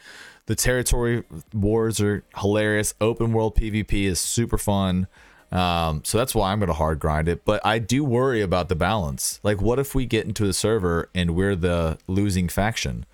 The 0.44 0.54
territory 0.54 1.24
wars 1.54 1.98
are 2.02 2.24
hilarious. 2.36 2.92
Open 3.00 3.32
world 3.32 3.56
PvP 3.56 4.04
is 4.04 4.20
super 4.20 4.58
fun. 4.58 5.06
Um, 5.50 6.02
so 6.04 6.18
that's 6.18 6.34
why 6.34 6.52
I'm 6.52 6.60
gonna 6.60 6.74
hard 6.74 6.98
grind 6.98 7.28
it. 7.28 7.46
But 7.46 7.64
I 7.64 7.78
do 7.78 8.04
worry 8.04 8.42
about 8.42 8.68
the 8.68 8.76
balance. 8.76 9.40
Like, 9.42 9.62
what 9.62 9.78
if 9.78 9.94
we 9.94 10.04
get 10.04 10.26
into 10.26 10.44
a 10.46 10.52
server 10.52 11.08
and 11.14 11.30
we're 11.34 11.56
the 11.56 11.96
losing 12.06 12.50
faction? 12.50 13.06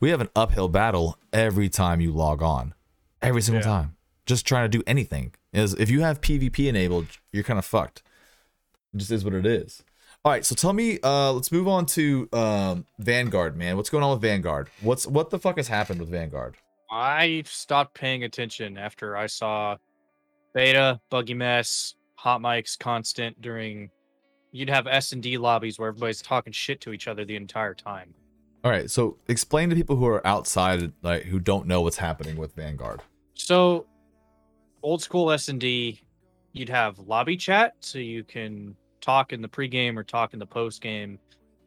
We 0.00 0.08
have 0.08 0.22
an 0.22 0.30
uphill 0.34 0.68
battle 0.68 1.18
every 1.30 1.68
time 1.68 2.00
you 2.00 2.10
log 2.10 2.42
on, 2.42 2.72
every 3.20 3.42
single 3.42 3.60
Yeah. 3.60 3.66
time. 3.68 3.94
Just 4.28 4.46
trying 4.46 4.70
to 4.70 4.78
do 4.78 4.84
anything. 4.86 5.34
Is 5.52 5.74
if 5.74 5.88
you 5.90 6.02
have 6.02 6.20
PvP 6.20 6.68
enabled, 6.68 7.06
you're 7.32 7.42
kind 7.42 7.58
of 7.58 7.64
fucked. 7.64 8.02
It 8.94 8.98
just 8.98 9.10
is 9.10 9.24
what 9.24 9.34
it 9.34 9.46
is. 9.46 9.82
All 10.24 10.32
right, 10.32 10.44
so 10.44 10.54
tell 10.54 10.72
me. 10.72 10.98
Uh, 11.02 11.32
let's 11.32 11.50
move 11.50 11.66
on 11.66 11.86
to 11.86 12.28
um, 12.32 12.84
Vanguard, 12.98 13.56
man. 13.56 13.76
What's 13.76 13.88
going 13.88 14.04
on 14.04 14.10
with 14.10 14.20
Vanguard? 14.20 14.68
What's 14.82 15.06
what 15.06 15.30
the 15.30 15.38
fuck 15.38 15.56
has 15.56 15.68
happened 15.68 16.00
with 16.00 16.10
Vanguard? 16.10 16.56
I 16.90 17.42
stopped 17.46 17.94
paying 17.94 18.24
attention 18.24 18.76
after 18.76 19.16
I 19.16 19.26
saw 19.26 19.76
beta, 20.54 21.00
buggy 21.10 21.34
mess, 21.34 21.94
hot 22.16 22.40
mics 22.40 22.78
constant 22.78 23.40
during 23.40 23.90
you'd 24.52 24.70
have 24.70 24.86
S 24.86 25.12
and 25.12 25.22
D 25.22 25.38
lobbies 25.38 25.78
where 25.78 25.88
everybody's 25.88 26.20
talking 26.20 26.52
shit 26.52 26.80
to 26.82 26.92
each 26.92 27.08
other 27.08 27.24
the 27.24 27.36
entire 27.36 27.74
time. 27.74 28.12
All 28.64 28.70
right, 28.70 28.90
so 28.90 29.16
explain 29.28 29.70
to 29.70 29.76
people 29.76 29.96
who 29.96 30.06
are 30.06 30.26
outside, 30.26 30.92
like 31.02 31.22
who 31.24 31.38
don't 31.38 31.66
know 31.66 31.80
what's 31.80 31.98
happening 31.98 32.36
with 32.36 32.54
Vanguard. 32.54 33.00
So 33.34 33.86
old 34.88 35.02
school 35.02 35.30
S 35.30 35.48
and 35.48 35.60
D, 35.60 36.00
you'd 36.52 36.68
have 36.68 36.98
lobby 36.98 37.36
chat 37.36 37.74
so 37.80 37.98
you 37.98 38.24
can 38.24 38.74
talk 39.00 39.32
in 39.32 39.42
the 39.42 39.48
pregame 39.48 39.96
or 39.96 40.02
talk 40.02 40.32
in 40.32 40.38
the 40.38 40.46
postgame. 40.46 41.18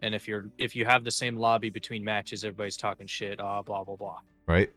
And 0.01 0.15
if 0.15 0.27
you're 0.27 0.47
if 0.57 0.75
you 0.75 0.85
have 0.85 1.03
the 1.03 1.11
same 1.11 1.37
lobby 1.37 1.69
between 1.69 2.03
matches, 2.03 2.43
everybody's 2.43 2.77
talking 2.77 3.07
shit, 3.07 3.39
ah, 3.39 3.61
blah 3.61 3.83
blah 3.83 3.95
blah. 3.95 4.19
Right? 4.47 4.71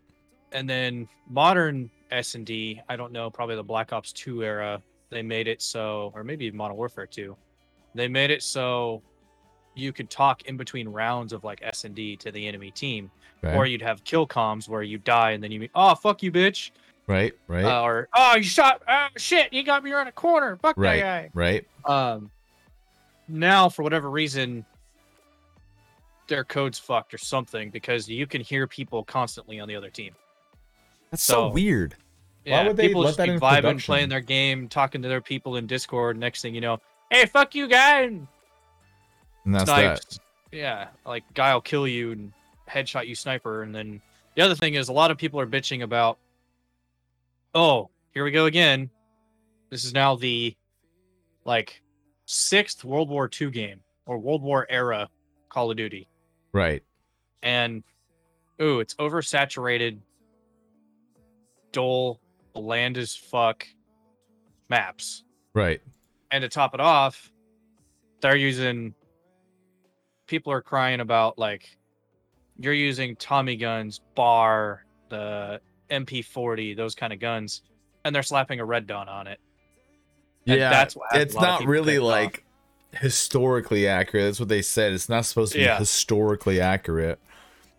and 0.55 0.71
then 0.71 1.07
modern 1.29 1.91
S 2.11 2.37
and 2.37 2.47
D, 2.47 2.81
I 2.89 2.97
don't 2.97 3.13
know, 3.13 3.29
probably 3.29 3.57
the 3.57 3.65
Black 3.65 3.93
Ops 3.93 4.13
2 4.13 4.45
era, 4.45 4.81
they 5.11 5.21
made 5.21 5.49
it 5.49 5.61
so, 5.61 6.13
or 6.15 6.25
maybe 6.25 6.51
Modern 6.51 6.77
Warfare 6.77 7.07
2, 7.07 7.37
they 7.95 8.09
made 8.09 8.31
it 8.31 8.43
so 8.43 9.03
you 9.75 9.93
could 9.93 10.09
talk 10.09 10.43
in 10.43 10.57
between 10.57 10.89
rounds 10.89 11.33
of 11.33 11.43
like 11.43 11.59
S 11.63 11.85
and 11.85 11.95
D 11.95 12.17
to 12.17 12.31
the 12.31 12.47
enemy 12.47 12.71
team, 12.71 13.11
or 13.43 13.67
you'd 13.67 13.83
have 13.83 14.05
kill 14.05 14.27
comms 14.27 14.69
where 14.69 14.83
you 14.83 14.99
die 14.99 15.33
and 15.33 15.43
then 15.43 15.51
you, 15.51 15.69
oh 15.75 15.95
fuck 15.95 16.23
you 16.23 16.31
bitch, 16.31 16.71
right? 17.07 17.33
Right? 17.49 17.65
uh, 17.65 17.83
or 17.83 18.09
oh 18.15 18.37
you 18.37 18.43
shot, 18.43 18.83
ah 18.89 19.11
shit, 19.17 19.53
you 19.53 19.63
got 19.63 19.83
me 19.85 19.93
around 19.93 20.09
a 20.09 20.13
corner, 20.13 20.57
fuck 20.57 20.77
right? 20.77 21.01
that 21.03 21.31
Right? 21.35 21.67
guy. 21.87 22.13
Um, 22.13 22.31
now 23.29 23.69
for 23.69 23.83
whatever 23.83 24.11
reason. 24.11 24.65
Their 26.27 26.43
code's 26.45 26.79
fucked 26.79 27.13
or 27.13 27.19
something 27.19 27.69
because 27.69 28.09
you 28.09 28.27
can 28.27 28.41
hear 28.41 28.67
people 28.67 29.05
constantly 29.05 29.61
on 29.61 29.69
the 29.69 29.77
other 29.77 29.91
team. 29.91 30.15
That's 31.11 31.23
so, 31.23 31.35
So- 31.35 31.49
weird. 31.51 31.97
Why 32.47 32.51
Yeah, 32.63 32.67
would 32.69 32.77
they 32.79 32.89
people 32.89 33.03
let 33.03 33.09
just 33.09 33.19
that 33.19 33.27
be 33.27 33.33
in 33.33 33.41
vibing, 33.41 33.55
production? 33.57 33.87
playing 33.93 34.09
their 34.11 34.21
game, 34.21 34.69
talking 34.69 35.01
to 35.03 35.09
their 35.09 35.21
people 35.21 35.57
in 35.57 35.67
Discord. 35.67 36.19
Next 36.19 36.41
thing 36.43 36.55
you 36.55 36.61
know, 36.63 36.79
hey, 37.11 37.25
fuck 37.27 37.55
you, 37.55 37.69
guy, 37.69 38.03
and 38.03 38.27
And 39.45 39.55
that's 39.55 39.65
that. 39.71 40.19
Yeah, 40.53 40.89
like 41.07 41.25
guy 41.35 41.53
will 41.55 41.61
kill 41.63 41.87
you 41.89 42.13
and 42.13 42.33
headshot 42.69 43.07
you, 43.07 43.15
sniper. 43.15 43.63
And 43.63 43.75
then 43.75 44.01
the 44.35 44.43
other 44.43 44.55
thing 44.55 44.75
is, 44.75 44.89
a 44.89 44.93
lot 44.93 45.11
of 45.11 45.19
people 45.19 45.39
are 45.41 45.47
bitching 45.47 45.83
about. 45.83 46.19
Oh, 47.55 47.91
here 48.13 48.25
we 48.25 48.31
go 48.31 48.47
again. 48.47 48.91
This 49.71 49.85
is 49.85 49.93
now 49.93 50.17
the 50.17 50.57
like 51.45 51.83
sixth 52.27 52.85
World 52.85 53.09
War 53.09 53.29
II 53.41 53.51
game 53.51 53.81
or 54.07 54.19
World 54.19 54.43
War 54.43 54.67
era 54.69 55.09
Call 55.49 55.71
of 55.71 55.77
Duty, 55.77 56.09
Right. 56.53 56.83
and 57.43 57.83
ooh, 58.61 58.81
it's 58.81 58.95
oversaturated, 58.95 59.99
dull, 61.73 62.21
bland 62.55 62.99
as 62.99 63.15
fuck 63.15 63.67
maps. 64.69 65.25
Right. 65.55 65.81
And 66.31 66.43
to 66.43 66.49
top 66.49 66.75
it 66.75 66.81
off, 66.81 67.31
they're 68.21 68.37
using 68.37 68.95
people 70.27 70.53
are 70.53 70.63
crying 70.63 71.01
about 71.01 71.39
like 71.39 71.79
you're 72.59 72.73
using 72.73 73.15
Tommy 73.17 73.57
guns, 73.57 74.01
bar, 74.15 74.85
the 75.09 75.61
MP40, 75.91 76.77
those 76.77 76.95
kind 76.95 77.13
of 77.13 77.19
guns, 77.21 77.63
and 78.05 78.15
they're 78.15 78.23
slapping 78.23 78.61
a 78.61 78.65
red 78.65 78.87
dot 78.87 79.09
on 79.09 79.27
it. 79.27 79.39
And 80.47 80.59
yeah. 80.59 80.71
that's 80.71 80.95
what 80.95 81.09
it's 81.15 81.35
not 81.35 81.65
really 81.65 81.95
ticked 81.95 82.03
off. 82.05 82.11
like 82.11 82.45
historically 82.93 83.89
accurate. 83.89 84.27
That's 84.27 84.41
what 84.41 84.49
they 84.49 84.63
said. 84.63 84.93
It's 84.93 85.09
not 85.09 85.25
supposed 85.25 85.53
to 85.53 85.59
be 85.59 85.65
Yeah. 85.65 85.79
historically 85.79 86.61
accurate. 86.61 87.19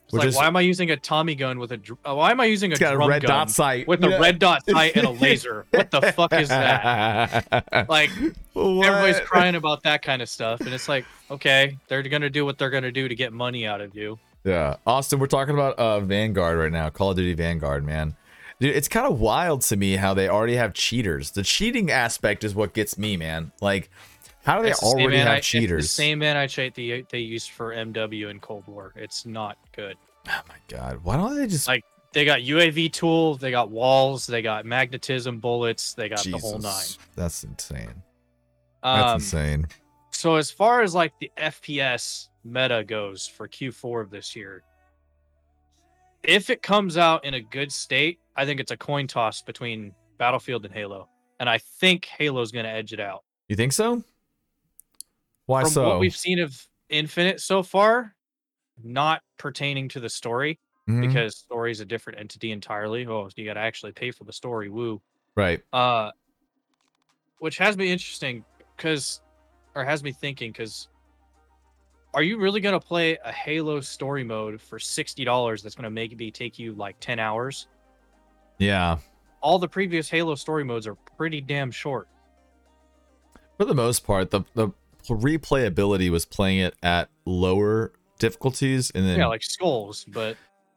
It's 0.06 0.14
like, 0.14 0.36
why 0.36 0.46
am 0.46 0.56
I 0.56 0.62
using 0.62 0.92
a 0.92 0.98
Tommy 0.98 1.34
gun 1.34 1.58
with 1.58 1.72
a? 1.72 1.80
uh, 2.08 2.14
Why 2.14 2.30
am 2.30 2.40
I 2.40 2.46
using 2.46 2.72
a 2.72 2.76
got 2.76 2.94
a 2.94 2.98
red 2.98 3.24
gun 3.24 3.30
dot 3.30 3.50
sight 3.50 3.88
with 3.88 4.04
a 4.04 4.20
red 4.20 4.38
dot 4.38 4.64
sight 4.70 4.96
and 4.96 5.08
a 5.08 5.10
laser? 5.10 5.66
What 5.72 5.90
the 5.90 6.02
fuck 6.14 6.32
is 6.34 6.50
that? 6.50 7.88
Like 7.90 8.12
everybody's 8.56 9.20
crying 9.22 9.56
about 9.56 9.82
that 9.84 10.04
kind 10.04 10.22
of 10.22 10.30
stuff, 10.30 10.62
and 10.62 10.70
it's 10.70 10.88
like, 10.88 11.06
okay, 11.32 11.78
they're 11.88 12.04
gonna 12.04 12.30
do 12.30 12.46
what 12.46 12.60
they're 12.60 12.70
gonna 12.70 12.92
do 12.92 13.08
to 13.08 13.16
get 13.16 13.34
money 13.34 13.66
out 13.66 13.82
of 13.82 13.96
you. 13.96 14.20
Yeah, 14.46 14.76
Austin, 14.86 15.20
we're 15.20 15.26
talking 15.28 15.56
about 15.56 15.78
uh 15.80 16.00
Vanguard 16.02 16.58
right 16.60 16.72
now, 16.72 16.90
Call 16.90 17.12
of 17.12 17.18
Duty 17.18 17.34
Vanguard, 17.34 17.84
man. 17.84 18.16
Dude, 18.60 18.76
it's 18.76 18.88
kind 18.88 19.06
of 19.08 19.20
wild 19.20 19.62
to 19.64 19.76
me 19.76 19.96
how 19.98 20.14
they 20.14 20.30
already 20.30 20.56
have 20.56 20.74
cheaters. 20.74 21.32
The 21.32 21.44
cheating 21.44 21.92
aspect 21.92 22.44
is 22.44 22.56
what 22.56 22.74
gets 22.74 22.98
me, 22.98 23.18
man. 23.18 23.52
Like, 23.60 23.90
how 24.46 24.58
do 24.58 24.64
they 24.64 24.70
It's 24.70 24.80
the 24.80 24.86
same 24.86 25.00
already 25.00 25.18
have 25.18 25.42
cheaters? 25.42 25.84
the 25.86 25.90
same 25.90 26.22
anti-cheat 26.22 26.76
they 26.76 27.06
they 27.10 27.20
used 27.20 27.50
for 27.50 27.74
MW 27.74 28.30
in 28.30 28.40
Cold 28.40 28.66
War. 28.68 28.94
It's 28.96 29.26
not 29.26 29.58
good. 29.76 29.98
Oh 30.30 30.42
my 30.48 30.56
god, 30.68 31.00
why 31.04 31.18
don't 31.18 31.36
they 31.36 31.48
just 31.48 31.68
Like, 31.68 31.84
they 32.14 32.24
got 32.24 32.40
UAV 32.42 32.94
tool, 32.94 33.36
they 33.36 33.52
got 33.52 33.72
walls, 33.72 34.26
they 34.28 34.42
got 34.42 34.66
magnetism 34.66 35.40
bullets, 35.40 35.94
they 35.96 36.08
got 36.08 36.24
the 36.24 36.38
whole 36.38 36.60
nine. 36.60 36.72
Jesus, 36.82 36.98
That's 37.16 37.44
insane. 37.44 38.04
That's 38.84 39.08
Um, 39.10 39.16
insane. 39.16 39.68
So 40.12 40.36
as 40.36 40.50
far 40.50 40.82
as 40.82 40.96
like 40.96 41.12
the 41.20 41.30
FPS 41.38 42.30
meta 42.46 42.84
goes 42.86 43.28
for 43.28 43.48
Q4 43.48 44.02
of 44.04 44.10
this 44.12 44.36
year, 44.36 44.64
if 46.24 46.50
it 46.50 46.62
comes 46.62 46.96
out 46.98 47.26
in 47.26 47.34
a 47.34 47.42
good 47.42 47.72
state, 47.72 48.20
I 48.36 48.46
think 48.46 48.60
it's 48.60 48.72
a 48.72 48.78
coin 48.78 49.08
toss 49.08 49.42
between 49.42 49.94
Battlefield 50.18 50.64
and 50.66 50.74
Halo, 50.74 51.10
and 51.40 51.50
I 51.50 51.58
think 51.58 52.06
Halo's 52.06 52.52
going 52.52 52.66
to 52.66 52.72
edge 52.72 52.94
it 52.94 53.00
out. 53.00 53.24
You 53.50 53.56
think 53.56 53.74
so? 53.74 54.04
Why 55.46 55.62
From 55.62 55.72
so? 55.72 55.88
what 55.90 56.00
we've 56.00 56.16
seen 56.16 56.40
of 56.40 56.68
Infinite 56.90 57.42
so 57.42 57.62
far, 57.64 58.16
not 58.84 59.22
pertaining 59.38 59.90
to 59.90 60.00
the 60.00 60.10
story 60.10 60.60
Mhm. 60.88 61.02
because 61.08 61.38
story 61.38 61.72
is 61.72 61.80
a 61.80 61.86
different 61.86 62.20
entity 62.20 62.52
entirely. 62.52 63.06
Oh, 63.08 63.28
you 63.36 63.46
got 63.46 63.56
to 63.56 63.60
actually 63.60 63.92
pay 63.92 64.12
for 64.12 64.24
the 64.24 64.34
story. 64.34 64.70
Woo. 64.70 65.02
right. 65.36 65.62
uh 65.74 66.12
which 67.40 67.58
has 67.58 67.76
me 67.78 67.92
interesting 67.92 68.46
because 68.78 69.22
or 69.76 69.84
has 69.84 70.02
me 70.04 70.12
thinking 70.14 70.52
because 70.52 70.88
are 72.16 72.24
you 72.24 72.38
really 72.40 72.62
going 72.62 72.74
to 72.80 72.84
play 72.86 73.18
a 73.24 73.32
halo 73.32 73.82
story 73.82 74.24
mode 74.24 74.60
for 74.62 74.80
$60 74.80 75.62
that's 75.62 75.76
going 75.76 75.84
to 75.84 75.90
make 75.90 76.18
me 76.18 76.32
take 76.32 76.58
you 76.58 76.74
like 76.74 76.96
10 77.00 77.20
hours 77.20 77.68
Yeah. 78.58 78.98
all 79.42 79.60
the 79.60 79.68
previous 79.68 80.10
halo 80.10 80.34
story 80.36 80.64
modes 80.64 80.88
are 80.88 80.96
pretty 81.18 81.42
damn 81.42 81.70
short 81.72 82.08
For 83.58 83.66
the 83.66 83.76
most 83.76 84.06
part, 84.06 84.32
the 84.32 84.42
the 84.56 84.70
replayability 85.08 86.10
was 86.10 86.26
playing 86.26 86.60
it 86.60 86.76
at 86.82 87.10
lower 87.26 87.92
difficulties 88.18 88.92
and 88.96 89.06
then 89.06 89.20
yeah 89.20 89.28
like 89.28 89.44
skulls 89.44 90.04
but 90.06 90.36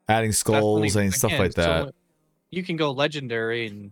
adding 0.09 0.33
skulls 0.33 0.97
and 0.97 1.15
stuff 1.15 1.31
again, 1.31 1.41
like 1.41 1.53
so 1.53 1.63
that. 1.63 1.95
you 2.51 2.63
can 2.63 2.77
go 2.77 2.91
legendary 2.91 3.69
and 3.69 3.91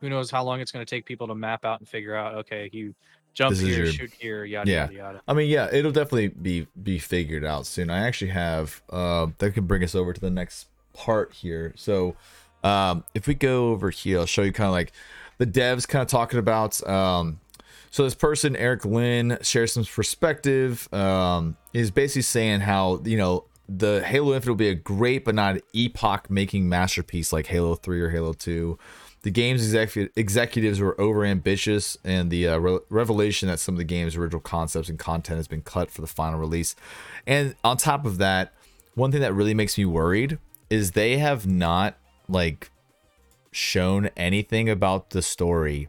who 0.00 0.10
knows 0.10 0.30
how 0.30 0.44
long 0.44 0.60
it's 0.60 0.70
going 0.70 0.84
to 0.84 0.88
take 0.90 1.06
people 1.06 1.26
to 1.28 1.34
map 1.34 1.64
out 1.64 1.78
and 1.80 1.88
figure 1.88 2.14
out 2.14 2.34
okay 2.34 2.68
you 2.72 2.94
jump 3.38 3.54
This 3.56 3.60
here 3.66 3.84
your- 3.84 3.92
shoot 3.92 4.12
here 4.18 4.44
yada 4.44 4.68
Yeah. 4.70 4.80
yada 4.86 4.94
yada 4.94 5.22
I 5.28 5.32
mean, 5.34 5.48
yeah, 5.48 5.68
it'll 5.72 5.92
definitely 5.92 6.28
be 6.28 6.66
be 6.82 6.98
figured 6.98 7.44
out 7.44 7.66
soon. 7.66 7.88
I 7.88 8.00
actually 8.06 8.32
have 8.32 8.82
uh 8.90 9.28
that 9.38 9.52
can 9.54 9.66
bring 9.66 9.84
us 9.84 9.94
over 9.94 10.12
to 10.12 10.20
the 10.20 10.30
next 10.30 10.66
part 10.92 11.32
here. 11.32 11.72
So 11.76 12.16
um 12.64 13.04
if 13.14 13.26
we 13.28 13.34
go 13.34 13.68
over 13.70 13.90
here, 13.90 14.18
I'll 14.18 14.26
show 14.26 14.42
you 14.42 14.52
kind 14.52 14.66
of 14.68 14.72
like 14.72 14.92
the 15.38 15.46
devs 15.46 15.86
kind 15.86 16.02
of 16.02 16.08
talking 16.08 16.38
about 16.40 16.72
um 16.88 17.38
so 17.90 18.02
this 18.04 18.14
person 18.16 18.56
Eric 18.56 18.84
Lynn 18.84 19.38
shares 19.42 19.72
some 19.72 19.84
perspective. 19.84 20.92
Um 20.92 21.56
is 21.72 21.90
basically 21.92 22.22
saying 22.22 22.60
how, 22.60 23.00
you 23.04 23.16
know, 23.16 23.44
the 23.68 24.02
Halo 24.04 24.34
Infinite 24.34 24.52
will 24.52 24.56
be 24.56 24.68
a 24.70 24.74
great 24.74 25.24
but 25.24 25.34
not 25.36 25.54
an 25.56 25.60
epoch 25.74 26.28
making 26.30 26.68
masterpiece 26.68 27.32
like 27.32 27.46
Halo 27.46 27.74
3 27.76 28.00
or 28.00 28.10
Halo 28.10 28.32
2. 28.32 28.78
The 29.22 29.30
game's 29.30 29.74
execu- 29.74 30.10
executives 30.14 30.80
were 30.80 30.94
overambitious, 30.94 31.96
and 32.04 32.30
the 32.30 32.48
uh, 32.48 32.58
re- 32.58 32.78
revelation 32.88 33.48
that 33.48 33.58
some 33.58 33.74
of 33.74 33.78
the 33.78 33.84
game's 33.84 34.16
original 34.16 34.40
concepts 34.40 34.88
and 34.88 34.98
content 34.98 35.38
has 35.38 35.48
been 35.48 35.62
cut 35.62 35.90
for 35.90 36.00
the 36.00 36.06
final 36.06 36.38
release. 36.38 36.76
And 37.26 37.56
on 37.64 37.76
top 37.78 38.06
of 38.06 38.18
that, 38.18 38.52
one 38.94 39.10
thing 39.10 39.20
that 39.20 39.34
really 39.34 39.54
makes 39.54 39.76
me 39.76 39.84
worried 39.84 40.38
is 40.70 40.92
they 40.92 41.18
have 41.18 41.46
not 41.46 41.96
like 42.28 42.70
shown 43.50 44.10
anything 44.16 44.68
about 44.68 45.10
the 45.10 45.22
story 45.22 45.88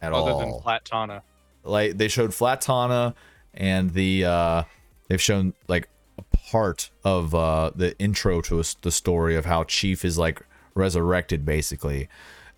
at 0.00 0.12
other 0.12 0.32
all 0.32 0.38
than 0.38 0.52
platana 0.60 1.22
like 1.64 1.96
they 1.96 2.08
showed 2.08 2.30
Flatana 2.30 3.14
and 3.54 3.92
the 3.94 4.24
uh 4.24 4.62
they've 5.08 5.22
shown 5.22 5.54
like 5.68 5.88
a 6.18 6.22
part 6.50 6.90
of 7.04 7.34
uh 7.34 7.70
the 7.76 7.96
intro 8.00 8.40
to 8.42 8.58
us- 8.60 8.74
the 8.82 8.90
story 8.90 9.36
of 9.36 9.44
how 9.44 9.62
Chief 9.64 10.04
is 10.04 10.18
like 10.18 10.42
resurrected 10.74 11.44
basically 11.44 12.08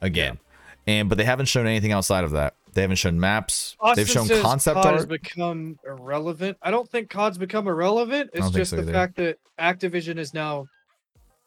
again. 0.01 0.39
And 0.87 1.09
but 1.09 1.19
they 1.19 1.25
haven't 1.25 1.47
shown 1.47 1.67
anything 1.67 1.93
outside 1.93 2.25
of 2.25 2.33
that. 2.33 2.55
They 2.75 2.81
haven't 2.83 2.97
shown 2.97 3.21
maps. 3.21 3.77
They've 3.95 4.09
shown 4.09 4.29
concept 4.43 4.75
COD 4.75 4.93
has 4.93 5.01
art. 5.03 5.09
become 5.09 5.79
irrelevant. 5.87 6.59
I 6.61 6.71
don't 6.73 6.89
think 6.91 7.09
COD's 7.09 7.39
become 7.39 7.69
irrelevant. 7.69 8.31
It's 8.35 8.51
just 8.51 8.71
so 8.71 8.77
the 8.77 8.83
either. 8.83 8.93
fact 8.93 9.17
that 9.17 9.39
Activision 9.59 10.19
is 10.19 10.35
now 10.35 10.67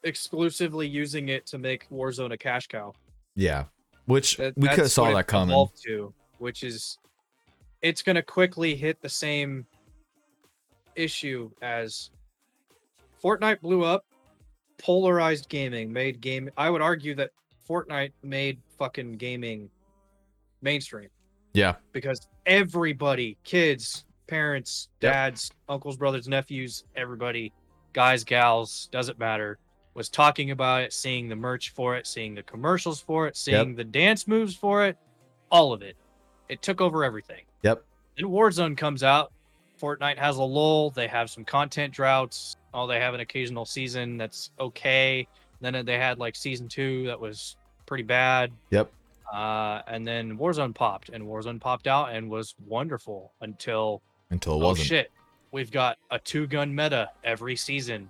exclusively 0.04 0.88
using 0.88 1.28
it 1.28 1.46
to 1.48 1.58
make 1.58 1.90
Warzone 1.90 2.32
a 2.32 2.38
cash 2.38 2.68
cow. 2.68 2.94
Yeah. 3.36 3.66
Which 4.06 4.38
That- 4.38 4.58
we 4.58 4.70
could 4.70 4.80
have 4.80 4.92
saw 4.92 5.12
that 5.14 5.28
coming. 5.28 5.68
To, 5.86 6.14
which 6.38 6.64
is, 6.64 6.98
it's 7.82 8.02
going 8.02 8.16
to 8.16 8.24
quickly 8.24 8.76
hit 8.76 9.02
the 9.02 9.10
same 9.10 9.66
issue 10.96 11.52
as 11.62 12.10
Fortnite 13.22 13.60
blew 13.62 13.84
up, 13.84 14.06
polarized 14.78 15.50
gaming, 15.50 15.92
made 15.92 16.22
game. 16.22 16.50
I 16.58 16.70
would 16.70 16.82
argue 16.82 17.16
that 17.16 17.32
Fortnite 17.68 18.12
made 18.24 18.60
fucking 18.78 19.14
gaming 19.18 19.70
mainstream 20.62 21.10
Yeah. 21.54 21.76
because 21.92 22.28
everybody, 22.46 23.38
kids, 23.44 24.06
parents, 24.28 24.90
Yep. 25.02 25.12
dads, 25.14 25.52
uncles, 25.70 25.98
brothers, 25.98 26.28
nephews, 26.28 26.84
everybody, 26.96 27.52
guys, 27.94 28.24
gals, 28.24 28.88
doesn't 28.92 29.18
matter, 29.20 29.58
was 29.94 30.10
talking 30.10 30.52
about 30.52 30.82
it, 30.84 30.94
seeing 30.94 31.28
the 31.28 31.36
merch 31.36 31.72
for 31.72 31.96
it, 31.96 32.06
seeing 32.06 32.36
the 32.36 32.44
commercials 32.44 33.02
for 33.02 33.28
it, 33.28 33.36
seeing 33.36 33.76
the 33.76 33.84
dance 33.84 34.28
moves 34.28 34.56
for 34.56 34.86
it, 34.86 34.98
all 35.52 35.74
of 35.74 35.82
it. 35.82 35.96
It 36.50 36.62
took 36.62 36.82
over 36.82 37.04
everything. 37.04 37.46
Yep. 37.64 37.84
Then 38.16 38.28
Warzone 38.28 38.78
comes 38.78 39.04
out. 39.04 39.32
Fortnite 39.80 40.18
has 40.18 40.38
a 40.38 40.44
lull. 40.44 40.90
They 40.92 41.08
have 41.08 41.30
some 41.30 41.46
content 41.46 41.94
droughts. 41.94 42.58
Oh, 42.74 42.88
they 42.88 43.00
have 43.00 43.14
an 43.14 43.20
occasional 43.20 43.66
season 43.66 44.18
that's 44.18 44.52
okay. 44.60 45.28
Then 45.62 45.86
they 45.86 45.98
had 45.98 46.20
like 46.20 46.36
season 46.36 46.68
two 46.68 47.08
that 47.08 47.20
was 47.20 47.56
pretty 47.86 48.04
bad. 48.04 48.52
Yep. 48.72 48.92
Uh, 49.34 49.82
and 49.88 50.08
then 50.08 50.38
Warzone 50.38 50.74
popped, 50.74 51.10
and 51.10 51.24
Warzone 51.24 51.60
popped 51.60 51.88
out 51.88 52.12
and 52.14 52.30
was 52.30 52.56
wonderful 52.66 53.34
until 53.42 54.02
Until 54.30 54.54
it 54.54 54.64
oh 54.64 54.68
wasn't. 54.70 54.88
shit, 54.88 55.12
we've 55.52 55.72
got 55.72 55.98
a 56.12 56.20
two 56.20 56.48
gun 56.48 56.74
meta 56.74 57.10
every 57.24 57.56
season, 57.56 58.10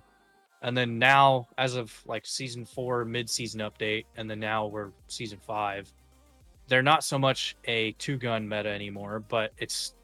and 0.62 0.76
then 0.76 0.98
now 0.98 1.48
as 1.58 1.74
of 1.74 1.92
like 2.06 2.24
season 2.24 2.64
four 2.64 3.04
mid 3.04 3.28
season 3.28 3.60
update, 3.60 4.04
and 4.16 4.30
then 4.30 4.38
now 4.38 4.66
we're 4.66 4.90
season 5.08 5.38
five, 5.44 5.92
they're 6.68 6.82
not 6.82 7.02
so 7.02 7.18
much 7.18 7.56
a 7.64 7.92
two 7.92 8.16
gun 8.16 8.48
meta 8.48 8.68
anymore, 8.68 9.24
but 9.28 9.52
it's 9.58 9.94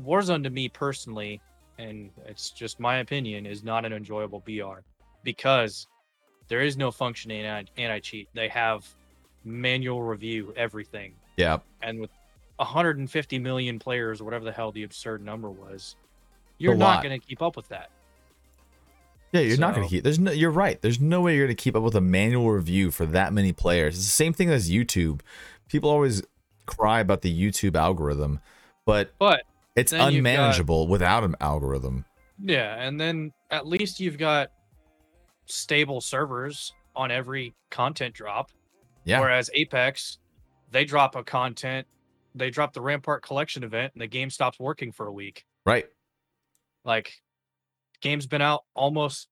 Warzone 0.00 0.42
to 0.44 0.50
me 0.50 0.68
personally, 0.68 1.40
and 1.78 2.10
it's 2.26 2.50
just 2.50 2.80
my 2.80 2.98
opinion, 2.98 3.46
is 3.46 3.62
not 3.62 3.84
an 3.84 3.92
enjoyable 3.92 4.40
BR 4.46 4.80
because 5.22 5.86
there 6.48 6.60
is 6.60 6.76
no 6.76 6.90
functioning 6.90 7.44
anti 7.44 7.98
cheat. 8.00 8.28
They 8.34 8.48
have 8.48 8.86
manual 9.44 10.02
review 10.02 10.52
everything, 10.56 11.14
Yeah. 11.36 11.58
and 11.82 12.00
with 12.00 12.10
150 12.56 13.38
million 13.38 13.78
players, 13.78 14.22
whatever 14.22 14.44
the 14.44 14.52
hell 14.52 14.72
the 14.72 14.84
absurd 14.84 15.24
number 15.24 15.50
was, 15.50 15.96
you're 16.58 16.74
not 16.76 17.02
going 17.02 17.18
to 17.18 17.26
keep 17.26 17.42
up 17.42 17.56
with 17.56 17.68
that. 17.68 17.90
Yeah, 19.32 19.40
you're 19.40 19.56
not 19.56 19.74
going 19.74 19.88
to 19.88 19.90
keep. 19.90 20.04
There's 20.04 20.18
no. 20.18 20.30
You're 20.30 20.50
right. 20.50 20.80
There's 20.82 21.00
no 21.00 21.22
way 21.22 21.36
you're 21.36 21.46
going 21.46 21.56
to 21.56 21.62
keep 21.62 21.74
up 21.74 21.82
with 21.82 21.94
a 21.94 22.02
manual 22.02 22.50
review 22.50 22.90
for 22.90 23.06
that 23.06 23.32
many 23.32 23.52
players. 23.54 23.96
It's 23.96 24.04
the 24.04 24.10
same 24.12 24.34
thing 24.34 24.50
as 24.50 24.70
YouTube. 24.70 25.22
People 25.68 25.88
always 25.88 26.22
cry 26.66 27.00
about 27.00 27.22
the 27.22 27.34
YouTube 27.34 27.74
algorithm, 27.74 28.40
but 28.84 29.14
But 29.18 29.44
it's 29.76 29.92
Then 29.92 30.12
you've 30.12 30.24
got- 30.24 30.30
unmanageable 30.30 30.88
without 30.88 31.24
an 31.24 31.36
algorithm. 31.40 32.04
yeah, 32.38 32.74
and 32.82 33.00
then 33.00 33.32
at 33.50 33.66
least 33.66 34.00
you've 34.00 34.18
got 34.18 34.50
stable 35.46 36.00
servers 36.00 36.72
on 36.94 37.10
every 37.10 37.54
content 37.70 38.14
drop. 38.14 38.50
Yeah. 39.04 39.20
Whereas 39.20 39.50
Apex, 39.54 40.18
they 40.70 40.84
drop 40.84 41.16
a 41.16 41.24
content, 41.24 41.86
they 42.34 42.50
drop 42.50 42.72
the 42.72 42.80
Rampart 42.80 43.22
collection 43.22 43.64
event, 43.64 43.92
and 43.94 44.00
the 44.02 44.06
game 44.06 44.30
stops 44.30 44.58
working 44.60 44.92
for 44.92 45.06
a 45.06 45.12
week. 45.12 45.44
Right. 45.66 45.86
Like, 46.84 47.20
game's 48.00 48.26
been 48.26 48.42
out 48.42 48.64
almost 48.74 49.28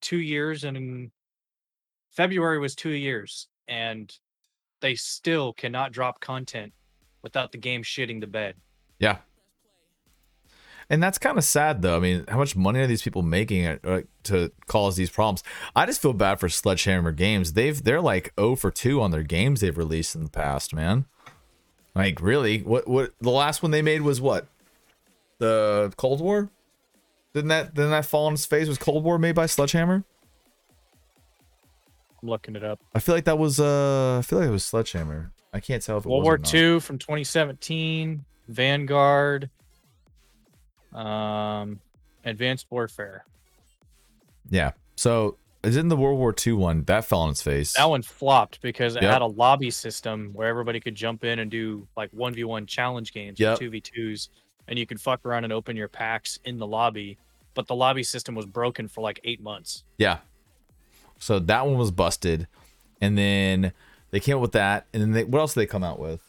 two 0.00 0.18
years, 0.18 0.64
and 0.64 1.10
February 2.10 2.58
was 2.58 2.74
two 2.74 2.90
years, 2.90 3.48
and 3.68 4.12
they 4.80 4.94
still 4.94 5.52
cannot 5.52 5.92
drop 5.92 6.20
content 6.20 6.72
without 7.22 7.52
the 7.52 7.58
game 7.58 7.82
shitting 7.82 8.20
the 8.20 8.26
bed. 8.26 8.56
Yeah. 8.98 9.18
And 10.90 11.00
that's 11.00 11.18
kind 11.18 11.38
of 11.38 11.44
sad, 11.44 11.82
though. 11.82 11.96
I 11.96 12.00
mean, 12.00 12.24
how 12.26 12.36
much 12.36 12.56
money 12.56 12.80
are 12.80 12.86
these 12.88 13.00
people 13.00 13.22
making 13.22 13.62
it, 13.62 13.80
uh, 13.84 14.00
to 14.24 14.50
cause 14.66 14.96
these 14.96 15.08
problems? 15.08 15.44
I 15.76 15.86
just 15.86 16.02
feel 16.02 16.12
bad 16.12 16.40
for 16.40 16.48
Sledgehammer 16.48 17.12
Games. 17.12 17.52
They've 17.52 17.80
they're 17.82 18.00
like 18.00 18.32
0 18.38 18.56
for 18.56 18.72
2 18.72 19.00
on 19.00 19.12
their 19.12 19.22
games 19.22 19.60
they've 19.60 19.78
released 19.78 20.16
in 20.16 20.24
the 20.24 20.30
past, 20.30 20.74
man. 20.74 21.04
Like, 21.94 22.20
really? 22.20 22.58
What 22.62 22.88
what 22.88 23.12
the 23.20 23.30
last 23.30 23.62
one 23.62 23.70
they 23.70 23.82
made 23.82 24.02
was 24.02 24.20
what? 24.20 24.48
The 25.38 25.92
Cold 25.96 26.20
War? 26.20 26.50
Didn't 27.34 27.48
that 27.48 27.72
didn't 27.72 27.92
that 27.92 28.06
fall 28.06 28.26
on 28.26 28.32
its 28.32 28.44
face? 28.44 28.66
Was 28.66 28.78
Cold 28.78 29.04
War 29.04 29.16
made 29.16 29.36
by 29.36 29.46
Sledgehammer? 29.46 30.02
I'm 32.22 32.28
looking 32.28 32.56
it 32.56 32.64
up. 32.64 32.80
I 32.94 32.98
feel 32.98 33.14
like 33.14 33.24
that 33.24 33.38
was 33.38 33.60
uh 33.60 34.18
I 34.18 34.22
feel 34.22 34.40
like 34.40 34.48
it 34.48 34.52
was 34.52 34.64
Sledgehammer. 34.64 35.30
I 35.52 35.60
can't 35.60 35.82
tell 35.82 35.98
if 35.98 36.04
it 36.04 36.08
World 36.08 36.24
was 36.24 36.52
War. 36.52 36.60
II 36.60 36.80
from 36.80 36.98
2017, 36.98 38.24
Vanguard, 38.48 39.50
um, 40.92 41.80
Advanced 42.24 42.66
Warfare. 42.70 43.24
Yeah. 44.50 44.72
So 44.96 45.36
is 45.62 45.76
in 45.76 45.88
the 45.88 45.96
World 45.96 46.18
War 46.18 46.34
II 46.46 46.54
one 46.54 46.84
that 46.84 47.04
fell 47.04 47.20
on 47.20 47.30
its 47.30 47.42
face. 47.42 47.74
That 47.74 47.88
one 47.88 48.02
flopped 48.02 48.60
because 48.62 48.96
it 48.96 49.02
Yep. 49.02 49.12
had 49.12 49.22
a 49.22 49.26
lobby 49.26 49.70
system 49.70 50.30
where 50.32 50.48
everybody 50.48 50.80
could 50.80 50.94
jump 50.94 51.24
in 51.24 51.38
and 51.38 51.50
do 51.50 51.86
like 51.96 52.10
1v1 52.12 52.66
challenge 52.66 53.12
games 53.12 53.38
Yep. 53.38 53.58
or 53.60 53.64
2v2s 53.64 54.28
and 54.68 54.78
you 54.78 54.86
could 54.86 55.00
fuck 55.00 55.24
around 55.26 55.44
and 55.44 55.52
open 55.52 55.76
your 55.76 55.88
packs 55.88 56.38
in 56.44 56.58
the 56.58 56.66
lobby, 56.66 57.18
but 57.54 57.66
the 57.66 57.74
lobby 57.74 58.02
system 58.02 58.34
was 58.34 58.46
broken 58.46 58.86
for 58.88 59.00
like 59.00 59.20
8 59.24 59.42
months. 59.42 59.84
Yeah. 59.98 60.18
So 61.18 61.38
that 61.40 61.66
one 61.66 61.76
was 61.76 61.90
busted, 61.90 62.46
and 63.00 63.18
then 63.18 63.72
they 64.10 64.20
came 64.20 64.36
up 64.36 64.42
with 64.42 64.52
that, 64.52 64.86
and 64.94 65.02
then 65.02 65.10
they, 65.10 65.24
what 65.24 65.40
else 65.40 65.52
did 65.54 65.60
they 65.60 65.66
come 65.66 65.84
out 65.84 65.98
with? 65.98 66.22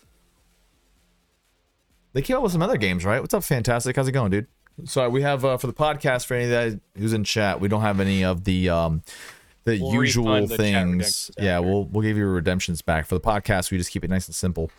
They 2.13 2.21
came 2.21 2.35
out 2.35 2.43
with 2.43 2.51
some 2.51 2.61
other 2.61 2.77
games, 2.77 3.05
right? 3.05 3.21
What's 3.21 3.33
up, 3.33 3.43
Fantastic? 3.43 3.95
How's 3.95 4.07
it 4.07 4.11
going, 4.11 4.31
dude? 4.31 4.47
Sorry, 4.85 5.09
we 5.09 5.21
have 5.21 5.45
uh, 5.45 5.57
for 5.57 5.67
the 5.67 5.73
podcast 5.73 6.25
for 6.25 6.33
any 6.33 6.47
that 6.47 6.79
who's 6.97 7.13
in 7.13 7.23
chat. 7.23 7.59
We 7.59 7.67
don't 7.67 7.81
have 7.81 7.99
any 7.99 8.23
of 8.23 8.43
the 8.43 8.69
um 8.69 9.03
the 9.63 9.79
We'll 9.79 9.93
usual 9.93 10.33
refund 10.33 10.49
the 10.49 10.57
things. 10.57 11.31
Yeah, 11.37 11.59
we'll 11.59 11.85
we'll 11.85 12.01
give 12.01 12.17
you 12.17 12.25
redemptions 12.25 12.81
back 12.81 13.05
for 13.05 13.15
the 13.15 13.21
podcast. 13.21 13.71
We 13.71 13.77
just 13.77 13.91
keep 13.91 14.03
it 14.03 14.09
nice 14.09 14.27
and 14.27 14.35
simple. 14.35 14.71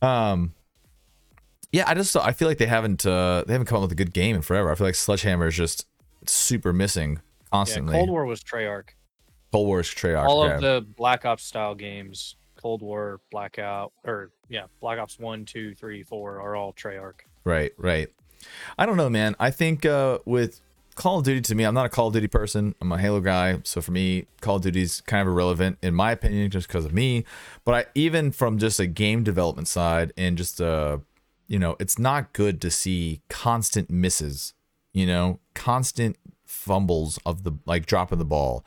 Um. 0.00 0.54
Yeah, 1.70 1.84
I 1.86 1.94
just 1.94 2.14
I 2.16 2.32
feel 2.32 2.48
like 2.48 2.58
they 2.58 2.66
haven't 2.66 3.06
uh 3.06 3.44
they 3.46 3.54
haven't 3.54 3.66
come 3.66 3.76
up 3.76 3.82
with 3.82 3.92
a 3.92 3.96
good 3.96 4.12
game 4.12 4.36
in 4.36 4.42
forever. 4.42 4.70
I 4.70 4.74
feel 4.74 4.86
like 4.86 4.94
Sledgehammer 4.94 5.46
is 5.46 5.56
just 5.56 5.86
super 6.26 6.72
missing 6.72 7.20
constantly. 7.50 7.94
Yeah, 7.94 8.00
Cold 8.00 8.10
War 8.10 8.26
was 8.26 8.42
Treyarch. 8.42 8.90
Cold 9.52 9.66
War 9.68 9.80
is 9.80 9.86
Treyarch. 9.86 10.26
All 10.26 10.46
yeah. 10.46 10.54
of 10.54 10.60
the 10.60 10.86
Black 10.96 11.24
Ops 11.24 11.44
style 11.44 11.74
games, 11.74 12.36
Cold 12.62 12.80
War, 12.80 13.20
Blackout, 13.30 13.92
or 14.04 14.30
yeah, 14.48 14.66
Black 14.80 14.98
Ops 14.98 15.18
1, 15.18 15.44
2, 15.44 15.74
3, 15.74 16.02
4 16.04 16.40
are 16.40 16.56
all 16.56 16.72
Treyarch. 16.72 17.20
Right, 17.44 17.72
right. 17.76 18.08
I 18.78 18.86
don't 18.86 18.96
know, 18.96 19.10
man. 19.10 19.34
I 19.40 19.50
think 19.50 19.84
uh, 19.84 20.18
with 20.24 20.60
Call 20.94 21.18
of 21.18 21.24
Duty, 21.24 21.40
to 21.40 21.54
me, 21.54 21.64
I'm 21.64 21.74
not 21.74 21.86
a 21.86 21.88
Call 21.88 22.08
of 22.08 22.14
Duty 22.14 22.28
person. 22.28 22.74
I'm 22.80 22.92
a 22.92 22.98
Halo 22.98 23.20
guy, 23.20 23.58
so 23.64 23.80
for 23.80 23.90
me, 23.90 24.26
Call 24.40 24.56
of 24.56 24.62
Duty's 24.62 25.00
kind 25.02 25.22
of 25.22 25.28
irrelevant 25.32 25.78
in 25.82 25.94
my 25.94 26.12
opinion, 26.12 26.50
just 26.50 26.68
because 26.68 26.84
of 26.84 26.92
me. 26.92 27.24
But 27.64 27.74
I, 27.74 27.84
even 27.94 28.30
from 28.30 28.58
just 28.58 28.78
a 28.78 28.86
game 28.86 29.24
development 29.24 29.68
side, 29.68 30.12
and 30.16 30.38
just 30.38 30.60
uh, 30.60 30.98
you 31.48 31.58
know, 31.58 31.76
it's 31.80 31.98
not 31.98 32.32
good 32.32 32.60
to 32.62 32.70
see 32.70 33.22
constant 33.28 33.90
misses. 33.90 34.54
You 34.92 35.06
know, 35.06 35.40
constant 35.54 36.16
fumbles 36.44 37.18
of 37.24 37.44
the 37.44 37.52
like 37.66 37.86
dropping 37.86 38.18
the 38.18 38.24
ball. 38.24 38.64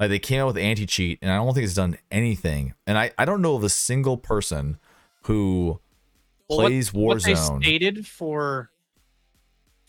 Like 0.00 0.08
they 0.08 0.18
came 0.18 0.40
out 0.40 0.46
with 0.46 0.56
anti 0.56 0.86
cheat, 0.86 1.18
and 1.20 1.30
I 1.30 1.36
don't 1.36 1.52
think 1.54 1.64
it's 1.66 1.74
done 1.74 1.98
anything. 2.10 2.72
And 2.86 2.96
I, 2.96 3.12
I 3.18 3.26
don't 3.26 3.42
know 3.42 3.54
of 3.54 3.62
a 3.62 3.68
single 3.68 4.16
person 4.16 4.78
who 5.24 5.78
Well, 6.48 6.58
what- 6.58 6.66
plays 6.68 6.92
What 6.92 7.22
they 7.22 7.34
Warzone. 7.34 7.62
stated 7.62 8.06
for 8.06 8.70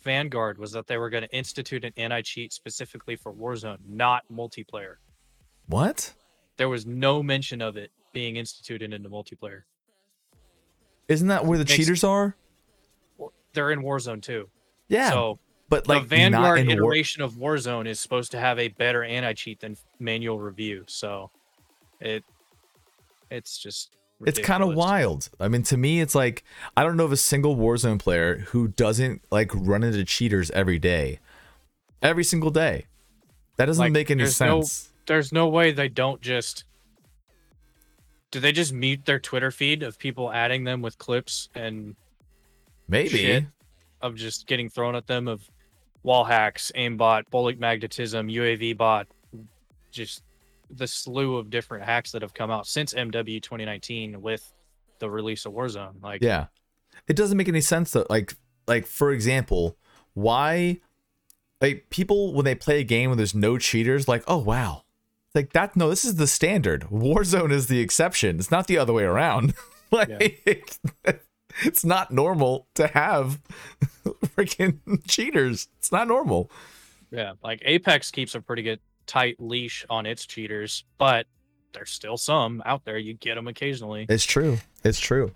Vanguard 0.03 0.57
was 0.57 0.71
that 0.73 0.87
they 0.87 0.97
were 0.97 1.09
going 1.09 1.23
to 1.23 1.33
institute 1.35 1.85
an 1.85 1.93
anti-cheat 1.95 2.51
specifically 2.51 3.15
for 3.15 3.31
Warzone, 3.33 3.77
not 3.87 4.23
multiplayer. 4.31 4.95
What? 5.67 6.13
There 6.57 6.67
was 6.69 6.85
no 6.85 7.23
mention 7.23 7.61
of 7.61 7.77
it 7.77 7.91
being 8.11 8.35
instituted 8.35 8.93
into 8.93 9.09
multiplayer. 9.09 9.61
Isn't 11.07 11.27
that 11.29 11.45
where 11.45 11.57
the 11.57 11.63
Makes- 11.63 11.75
cheaters 11.77 12.03
are? 12.03 12.35
They're 13.53 13.71
in 13.71 13.81
Warzone 13.81 14.21
too. 14.21 14.49
Yeah, 14.87 15.09
So 15.11 15.39
but 15.71 15.87
like 15.87 16.03
the 16.03 16.07
Vanguard 16.17 16.59
in 16.59 16.67
War- 16.67 16.75
iteration 16.75 17.23
of 17.23 17.33
Warzone 17.33 17.87
is 17.87 17.99
supposed 17.99 18.31
to 18.33 18.39
have 18.39 18.59
a 18.59 18.67
better 18.67 19.03
anti-cheat 19.03 19.61
than 19.61 19.75
manual 19.99 20.39
review. 20.39 20.83
So 20.87 21.31
it 21.99 22.23
it's 23.31 23.57
just 23.57 23.95
it's 24.23 24.37
kind 24.37 24.61
of 24.61 24.75
wild. 24.75 25.29
I 25.39 25.47
mean, 25.47 25.63
to 25.63 25.77
me, 25.77 25.99
it's 26.01 26.13
like 26.13 26.43
I 26.77 26.83
don't 26.83 26.95
know 26.97 27.05
of 27.05 27.11
a 27.11 27.17
single 27.17 27.55
Warzone 27.55 27.97
player 27.97 28.45
who 28.49 28.67
doesn't 28.67 29.23
like 29.31 29.49
run 29.55 29.81
into 29.83 30.03
cheaters 30.03 30.51
every 30.51 30.77
day, 30.77 31.19
every 32.03 32.23
single 32.23 32.51
day. 32.51 32.85
That 33.57 33.65
doesn't 33.65 33.81
Like, 33.81 33.91
make 33.93 34.11
any 34.11 34.23
there's 34.23 34.39
no- 34.39 34.61
sense. 34.61 34.89
There's 35.07 35.31
no 35.31 35.47
way 35.47 35.71
they 35.71 35.89
don't 35.89 36.21
just 36.21 36.63
do 38.29 38.39
they 38.39 38.51
just 38.51 38.71
mute 38.73 39.05
their 39.05 39.19
Twitter 39.19 39.51
feed 39.51 39.83
of 39.83 39.97
people 39.97 40.31
adding 40.31 40.63
them 40.63 40.81
with 40.81 40.97
clips 40.97 41.49
and 41.55 41.95
Maybe. 42.87 43.45
of 44.01 44.15
just 44.15 44.47
getting 44.47 44.69
thrown 44.69 44.95
at 44.95 45.07
them 45.07 45.27
of 45.27 45.49
wall 46.03 46.23
hacks, 46.23 46.71
aimbot, 46.75 47.23
bullet 47.29 47.59
magnetism, 47.59 48.27
UAV 48.27 48.77
bot, 48.77 49.07
just 49.91 50.23
the 50.69 50.87
slew 50.87 51.37
of 51.37 51.49
different 51.49 51.83
hacks 51.83 52.11
that 52.11 52.21
have 52.21 52.33
come 52.33 52.49
out 52.49 52.65
since 52.65 52.93
MW 52.93 53.41
2019 53.41 54.21
with 54.21 54.53
the 54.99 55.09
release 55.09 55.45
of 55.45 55.53
Warzone. 55.53 56.01
Like, 56.01 56.21
Yeah. 56.21 56.47
It 57.07 57.15
doesn't 57.15 57.37
make 57.37 57.47
any 57.47 57.61
sense 57.61 57.91
though. 57.91 58.05
Like 58.09 58.35
like 58.67 58.85
for 58.85 59.11
example, 59.11 59.77
why 60.13 60.79
like 61.59 61.87
people 61.89 62.33
when 62.33 62.45
they 62.45 62.55
play 62.55 62.79
a 62.79 62.83
game 62.83 63.09
where 63.09 63.17
there's 63.17 63.35
no 63.35 63.57
cheaters, 63.57 64.07
like, 64.07 64.23
oh 64.27 64.37
wow. 64.37 64.83
Like 65.33 65.53
that 65.53 65.75
no, 65.75 65.89
this 65.89 66.05
is 66.05 66.15
the 66.15 66.27
standard. 66.27 66.81
Warzone 66.91 67.51
is 67.51 67.67
the 67.67 67.79
exception. 67.79 68.37
It's 68.37 68.51
not 68.51 68.67
the 68.67 68.77
other 68.77 68.93
way 68.93 69.03
around. 69.03 69.53
like 69.91 70.41
it's 71.63 71.83
not 71.83 72.11
normal 72.11 72.67
to 72.75 72.87
have 72.87 73.41
freaking 74.35 74.79
cheaters. 75.07 75.67
It's 75.79 75.91
not 75.91 76.07
normal. 76.07 76.49
yeah, 77.11 77.33
like 77.43 77.61
Apex 77.65 78.11
keeps 78.11 78.35
a 78.35 78.41
pretty 78.41 78.63
good 78.63 78.79
tight 79.07 79.35
leash 79.39 79.85
on 79.89 80.05
its 80.05 80.25
cheaters, 80.25 80.85
but 80.97 81.25
there's 81.73 81.89
still 81.91 82.17
some 82.17 82.61
out 82.65 82.83
there. 82.85 82.97
You 82.97 83.13
get 83.13 83.35
them 83.35 83.47
occasionally. 83.47 84.05
It's 84.09 84.25
true. 84.25 84.57
It's 84.83 84.99
true. 84.99 85.33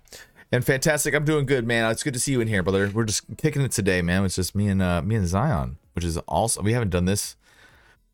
And 0.52 0.64
fantastic. 0.64 1.14
I'm 1.14 1.24
doing 1.24 1.44
good, 1.46 1.66
man. 1.66 1.90
It's 1.90 2.02
good 2.02 2.14
to 2.14 2.20
see 2.20 2.32
you 2.32 2.40
in 2.40 2.48
here, 2.48 2.62
brother. 2.62 2.88
We're 2.92 3.04
just 3.04 3.24
kicking 3.36 3.62
it 3.62 3.72
today, 3.72 4.00
man. 4.02 4.24
It's 4.24 4.36
just 4.36 4.54
me 4.54 4.68
and 4.68 4.80
uh 4.80 5.02
me 5.02 5.16
and 5.16 5.26
Zion, 5.26 5.78
which 5.94 6.04
is 6.04 6.16
also 6.18 6.62
we 6.62 6.72
haven't 6.72 6.90
done 6.90 7.04
this 7.06 7.36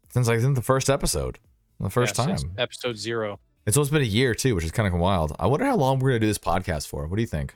since 0.08 0.28
like 0.28 0.40
in 0.40 0.54
the 0.54 0.62
first 0.62 0.88
episode. 0.88 1.38
The 1.80 1.90
first 1.90 2.16
Yeah, 2.16 2.26
time. 2.26 2.38
since 2.38 2.52
episode 2.58 2.96
zero. 2.96 3.38
It's 3.66 3.76
almost 3.76 3.92
been 3.92 4.02
a 4.02 4.04
year 4.06 4.34
too, 4.34 4.54
which 4.54 4.64
is 4.64 4.70
kind 4.70 4.92
of 4.92 4.98
wild. 4.98 5.34
I 5.38 5.46
wonder 5.46 5.66
how 5.66 5.76
long 5.76 5.98
we're 5.98 6.10
gonna 6.10 6.20
do 6.20 6.26
this 6.26 6.38
podcast 6.38 6.86
for. 6.88 7.06
What 7.06 7.16
do 7.16 7.22
you 7.22 7.28
think? 7.28 7.54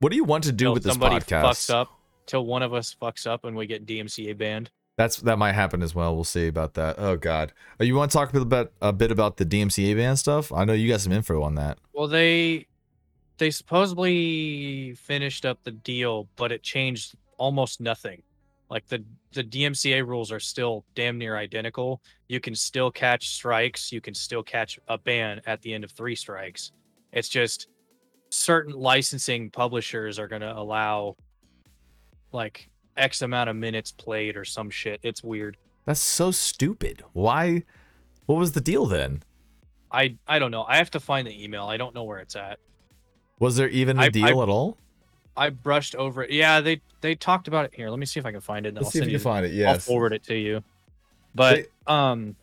What 0.00 0.10
do 0.10 0.16
you 0.16 0.24
want 0.24 0.44
to 0.44 0.52
do 0.52 0.72
with 0.72 0.82
this 0.82 0.92
somebody 0.92 1.16
podcast? 1.16 1.42
fucks 1.42 1.70
up. 1.74 1.90
Till 2.26 2.44
one 2.44 2.62
of 2.62 2.74
us 2.74 2.94
fucks 3.00 3.26
up 3.26 3.44
and 3.44 3.56
we 3.56 3.66
get 3.66 3.86
DMCA 3.86 4.36
banned. 4.36 4.70
That's 4.96 5.18
that 5.18 5.38
might 5.38 5.52
happen 5.52 5.82
as 5.82 5.94
well. 5.94 6.14
We'll 6.14 6.24
see 6.24 6.48
about 6.48 6.74
that. 6.74 6.96
Oh 6.98 7.16
God, 7.16 7.52
oh, 7.78 7.84
you 7.84 7.94
want 7.94 8.10
to 8.10 8.16
talk 8.16 8.34
about 8.34 8.72
a 8.80 8.92
bit 8.92 9.10
about 9.10 9.36
the 9.36 9.44
DMCA 9.44 9.94
ban 9.94 10.16
stuff? 10.16 10.52
I 10.52 10.64
know 10.64 10.72
you 10.72 10.88
got 10.88 11.02
some 11.02 11.12
info 11.12 11.42
on 11.42 11.54
that. 11.56 11.78
Well, 11.92 12.08
they 12.08 12.66
they 13.38 13.50
supposedly 13.50 14.94
finished 14.94 15.44
up 15.44 15.62
the 15.64 15.70
deal, 15.70 16.28
but 16.36 16.50
it 16.50 16.62
changed 16.62 17.14
almost 17.36 17.80
nothing. 17.80 18.22
Like 18.70 18.86
the 18.88 19.04
the 19.32 19.44
DMCA 19.44 20.06
rules 20.06 20.32
are 20.32 20.40
still 20.40 20.84
damn 20.94 21.18
near 21.18 21.36
identical. 21.36 22.00
You 22.28 22.40
can 22.40 22.54
still 22.54 22.90
catch 22.90 23.28
strikes. 23.28 23.92
You 23.92 24.00
can 24.00 24.14
still 24.14 24.42
catch 24.42 24.78
a 24.88 24.96
ban 24.98 25.42
at 25.46 25.60
the 25.62 25.74
end 25.74 25.84
of 25.84 25.90
three 25.90 26.16
strikes. 26.16 26.72
It's 27.12 27.28
just 27.28 27.68
certain 28.36 28.72
licensing 28.72 29.50
publishers 29.50 30.18
are 30.18 30.28
going 30.28 30.42
to 30.42 30.56
allow 30.56 31.16
like 32.32 32.68
X 32.96 33.22
amount 33.22 33.48
of 33.50 33.56
minutes 33.56 33.92
played 33.92 34.36
or 34.36 34.44
some 34.44 34.68
shit. 34.70 35.00
It's 35.02 35.24
weird. 35.24 35.56
That's 35.86 36.00
so 36.00 36.30
stupid. 36.30 37.02
Why? 37.12 37.62
What 38.26 38.36
was 38.38 38.52
the 38.52 38.60
deal 38.60 38.86
then? 38.86 39.22
I 39.90 40.16
I 40.26 40.38
don't 40.38 40.50
know. 40.50 40.64
I 40.64 40.76
have 40.76 40.90
to 40.92 41.00
find 41.00 41.26
the 41.26 41.42
email. 41.44 41.64
I 41.66 41.76
don't 41.76 41.94
know 41.94 42.04
where 42.04 42.18
it's 42.18 42.36
at. 42.36 42.58
Was 43.38 43.56
there 43.56 43.68
even 43.68 43.98
a 43.98 44.02
I- 44.02 44.08
deal 44.08 44.40
I- 44.40 44.42
at 44.42 44.48
all? 44.48 44.76
I 45.38 45.50
brushed 45.50 45.94
over 45.94 46.22
it. 46.22 46.30
Yeah, 46.30 46.62
they 46.62 46.80
they 47.02 47.14
talked 47.14 47.46
about 47.46 47.66
it 47.66 47.74
here. 47.74 47.90
Let 47.90 47.98
me 47.98 48.06
see 48.06 48.18
if 48.18 48.24
I 48.24 48.32
can 48.32 48.40
find 48.40 48.64
it. 48.64 48.70
And 48.70 48.78
I'll 48.78 48.90
send 48.90 49.10
you. 49.10 49.18
find 49.18 49.44
it. 49.44 49.52
Yeah. 49.52 49.72
I'll 49.72 49.78
forward 49.78 50.14
it 50.14 50.22
to 50.24 50.34
you. 50.34 50.64
But 51.34 51.66
um, 51.86 52.34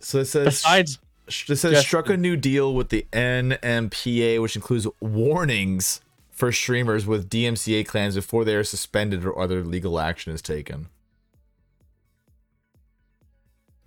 So 0.00 0.20
it 0.20 0.24
says 0.24 0.46
besides, 0.46 0.98
it 1.28 1.32
says 1.56 1.58
just- 1.60 1.86
struck 1.86 2.08
a 2.08 2.16
new 2.16 2.36
deal 2.36 2.74
with 2.74 2.88
the 2.90 3.06
NMPA, 3.12 4.40
which 4.40 4.56
includes 4.56 4.86
warnings 5.00 6.00
for 6.30 6.52
streamers 6.52 7.06
with 7.06 7.28
DMCA 7.30 7.84
clans 7.86 8.14
before 8.14 8.44
they 8.44 8.54
are 8.54 8.64
suspended 8.64 9.24
or 9.24 9.38
other 9.38 9.64
legal 9.64 9.98
action 9.98 10.32
is 10.32 10.42
taken. 10.42 10.88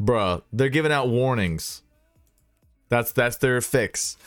Bruh, 0.01 0.41
they're 0.53 0.69
giving 0.69 0.91
out 0.91 1.09
warnings. 1.09 1.83
That's 2.89 3.11
that's 3.11 3.37
their 3.37 3.59
fix. 3.61 4.17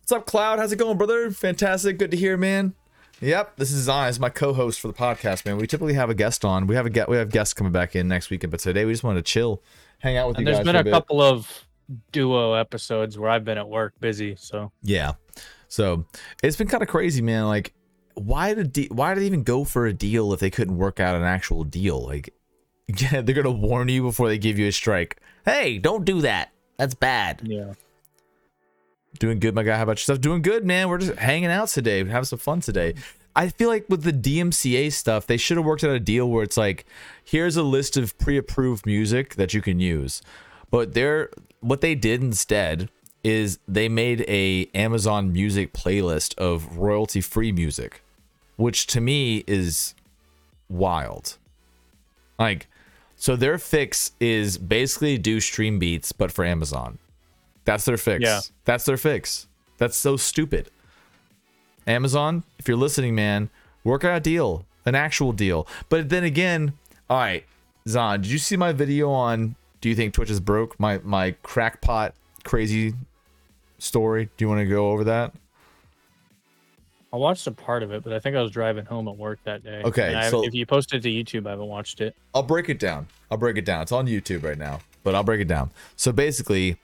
What's 0.00 0.12
up, 0.12 0.26
Cloud? 0.26 0.58
How's 0.58 0.72
it 0.72 0.76
going, 0.76 0.98
brother? 0.98 1.30
Fantastic. 1.30 1.98
Good 1.98 2.10
to 2.10 2.16
hear, 2.16 2.36
man. 2.36 2.74
Yep, 3.20 3.56
this 3.56 3.70
is 3.70 3.84
Zion. 3.84 4.10
Is 4.10 4.18
my 4.20 4.28
co-host 4.28 4.80
for 4.80 4.88
the 4.88 4.94
podcast, 4.94 5.46
man. 5.46 5.56
We 5.56 5.66
typically 5.66 5.94
have 5.94 6.10
a 6.10 6.14
guest 6.14 6.44
on. 6.44 6.66
We 6.66 6.74
have 6.74 6.86
a 6.86 7.04
we 7.08 7.16
have 7.16 7.30
guests 7.30 7.54
coming 7.54 7.72
back 7.72 7.96
in 7.96 8.08
next 8.08 8.30
weekend, 8.30 8.50
but 8.50 8.60
today 8.60 8.84
we 8.84 8.92
just 8.92 9.04
wanted 9.04 9.24
to 9.24 9.30
chill, 9.32 9.62
hang 10.00 10.16
out 10.16 10.28
with 10.28 10.38
and 10.38 10.46
you 10.46 10.52
there's 10.52 10.58
guys 10.58 10.64
There's 10.66 10.74
been 10.74 10.80
a 10.80 10.84
bit. 10.84 10.92
couple 10.92 11.22
of 11.22 11.64
duo 12.12 12.54
episodes 12.54 13.18
where 13.18 13.30
I've 13.30 13.44
been 13.44 13.58
at 13.58 13.68
work 13.68 13.94
busy. 14.00 14.36
So 14.36 14.72
Yeah. 14.82 15.12
So 15.68 16.04
it's 16.42 16.56
been 16.56 16.68
kind 16.68 16.82
of 16.82 16.88
crazy, 16.88 17.22
man. 17.22 17.46
Like, 17.46 17.72
why 18.14 18.52
did 18.54 18.72
de- 18.72 18.88
why 18.88 19.14
did 19.14 19.22
they 19.22 19.26
even 19.26 19.42
go 19.42 19.64
for 19.64 19.86
a 19.86 19.92
deal 19.92 20.32
if 20.32 20.40
they 20.40 20.50
couldn't 20.50 20.76
work 20.76 21.00
out 21.00 21.16
an 21.16 21.22
actual 21.22 21.64
deal? 21.64 22.04
Like, 22.04 22.34
yeah, 22.98 23.22
they're 23.22 23.34
gonna 23.34 23.50
warn 23.50 23.88
you 23.88 24.02
before 24.02 24.28
they 24.28 24.38
give 24.38 24.58
you 24.58 24.68
a 24.68 24.72
strike. 24.72 25.20
Hey, 25.44 25.78
don't 25.78 26.04
do 26.04 26.20
that. 26.20 26.52
That's 26.76 26.94
bad. 26.94 27.40
yeah, 27.44 27.74
Doing 29.18 29.38
good, 29.40 29.54
my 29.54 29.62
guy. 29.62 29.76
How 29.76 29.82
about 29.84 29.98
yourself? 29.98 30.20
Doing 30.20 30.42
good, 30.42 30.64
man. 30.64 30.88
We're 30.88 30.98
just 30.98 31.18
hanging 31.18 31.50
out 31.50 31.68
today, 31.68 32.04
having 32.04 32.24
some 32.24 32.38
fun 32.38 32.60
today. 32.60 32.94
I 33.34 33.48
feel 33.48 33.68
like 33.68 33.86
with 33.88 34.02
the 34.02 34.12
DMCA 34.12 34.92
stuff, 34.92 35.26
they 35.26 35.36
should 35.36 35.56
have 35.56 35.64
worked 35.64 35.84
out 35.84 35.90
a 35.90 36.00
deal 36.00 36.28
where 36.28 36.42
it's 36.42 36.56
like, 36.56 36.84
here's 37.24 37.56
a 37.56 37.62
list 37.62 37.96
of 37.96 38.16
pre-approved 38.18 38.84
music 38.84 39.36
that 39.36 39.54
you 39.54 39.62
can 39.62 39.80
use. 39.80 40.22
But 40.72 40.94
they're 40.94 41.30
what 41.60 41.80
they 41.80 41.94
did 41.94 42.20
instead 42.20 42.88
is 43.22 43.60
they 43.68 43.88
made 43.88 44.24
a 44.26 44.68
Amazon 44.74 45.32
Music 45.32 45.72
playlist 45.72 46.36
of 46.38 46.76
royalty-free 46.76 47.52
music, 47.52 48.02
which 48.56 48.88
to 48.88 49.00
me 49.00 49.44
is 49.46 49.94
wild. 50.68 51.36
Like, 52.36 52.66
so 53.14 53.36
their 53.36 53.58
fix 53.58 54.10
is 54.18 54.58
basically 54.58 55.18
do 55.18 55.38
stream 55.38 55.78
beats, 55.78 56.10
but 56.10 56.32
for 56.32 56.44
Amazon. 56.44 56.98
That's 57.64 57.84
their 57.84 57.96
fix. 57.96 58.24
Yeah. 58.24 58.40
That's 58.64 58.84
their 58.84 58.96
fix. 58.96 59.46
That's 59.78 59.96
so 59.96 60.16
stupid. 60.16 60.68
Amazon, 61.86 62.42
if 62.58 62.66
you're 62.66 62.76
listening, 62.76 63.14
man, 63.14 63.50
work 63.84 64.04
out 64.04 64.16
a 64.16 64.20
deal, 64.20 64.64
an 64.84 64.96
actual 64.96 65.32
deal. 65.32 65.68
But 65.88 66.08
then 66.08 66.24
again, 66.24 66.72
all 67.08 67.18
right, 67.18 67.44
Zon, 67.86 68.22
did 68.22 68.30
you 68.32 68.38
see 68.38 68.56
my 68.56 68.72
video 68.72 69.10
on 69.10 69.54
do 69.82 69.90
you 69.90 69.94
think 69.94 70.14
Twitch 70.14 70.30
is 70.30 70.40
broke? 70.40 70.80
My 70.80 70.98
my 71.04 71.32
crackpot 71.42 72.14
crazy 72.44 72.94
story. 73.78 74.30
Do 74.36 74.44
you 74.44 74.48
want 74.48 74.60
to 74.60 74.66
go 74.66 74.90
over 74.92 75.04
that? 75.04 75.34
I 77.12 77.16
watched 77.16 77.46
a 77.46 77.50
part 77.50 77.82
of 77.82 77.92
it, 77.92 78.02
but 78.02 78.14
I 78.14 78.18
think 78.20 78.36
I 78.36 78.40
was 78.40 78.50
driving 78.50 78.86
home 78.86 79.06
at 79.06 79.16
work 79.18 79.38
that 79.44 79.62
day. 79.62 79.82
Okay, 79.84 80.14
I, 80.14 80.30
so- 80.30 80.44
if 80.46 80.54
you 80.54 80.64
posted 80.64 81.02
to 81.02 81.10
YouTube, 81.10 81.46
I 81.46 81.50
haven't 81.50 81.66
watched 81.66 82.00
it. 82.00 82.16
I'll 82.34 82.42
break 82.42 82.70
it 82.70 82.78
down. 82.78 83.08
I'll 83.30 83.36
break 83.36 83.58
it 83.58 83.66
down. 83.66 83.82
It's 83.82 83.92
on 83.92 84.06
YouTube 84.06 84.42
right 84.44 84.56
now, 84.56 84.80
but 85.04 85.14
I'll 85.14 85.22
break 85.24 85.40
it 85.40 85.48
down. 85.48 85.72
So 85.94 86.10
basically, 86.10 86.78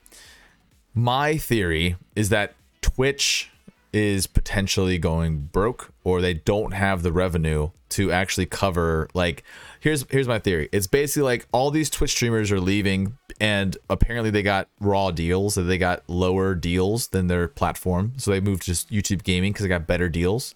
my 0.93 1.39
theory 1.39 1.97
is 2.15 2.29
that 2.29 2.55
Twitch 2.83 3.51
is 3.93 4.27
potentially 4.27 4.99
going 4.99 5.49
broke 5.51 5.95
or 6.05 6.21
they 6.21 6.35
don't 6.35 6.73
have 6.73 7.03
the 7.03 7.13
revenue 7.13 7.71
to 7.91 8.13
actually 8.13 8.45
cover 8.45 9.09
like 9.15 9.43
here's 9.89 10.05
here's 10.11 10.29
my 10.29 10.39
theory. 10.39 10.69
It's 10.71 10.87
basically 10.87 11.23
like 11.23 11.49
all 11.51 11.71
these 11.71 11.89
Twitch 11.89 12.11
streamers 12.11 12.53
are 12.53 12.61
leaving 12.61 13.17
and 13.41 13.77
apparently 13.89 14.31
they 14.31 14.43
got 14.43 14.69
raw 14.81 15.11
deals 15.11 15.55
so 15.55 15.65
they 15.65 15.79
got 15.79 16.03
lower 16.09 16.55
deals 16.55 17.09
than 17.09 17.27
their 17.27 17.49
platform. 17.49 18.13
So 18.19 18.31
they 18.31 18.41
moved 18.41 18.63
to 18.63 18.67
just 18.67 18.91
YouTube 18.91 19.23
gaming 19.25 19.55
cuz 19.55 19.63
they 19.63 19.69
got 19.69 19.87
better 19.87 20.11
deals. 20.11 20.55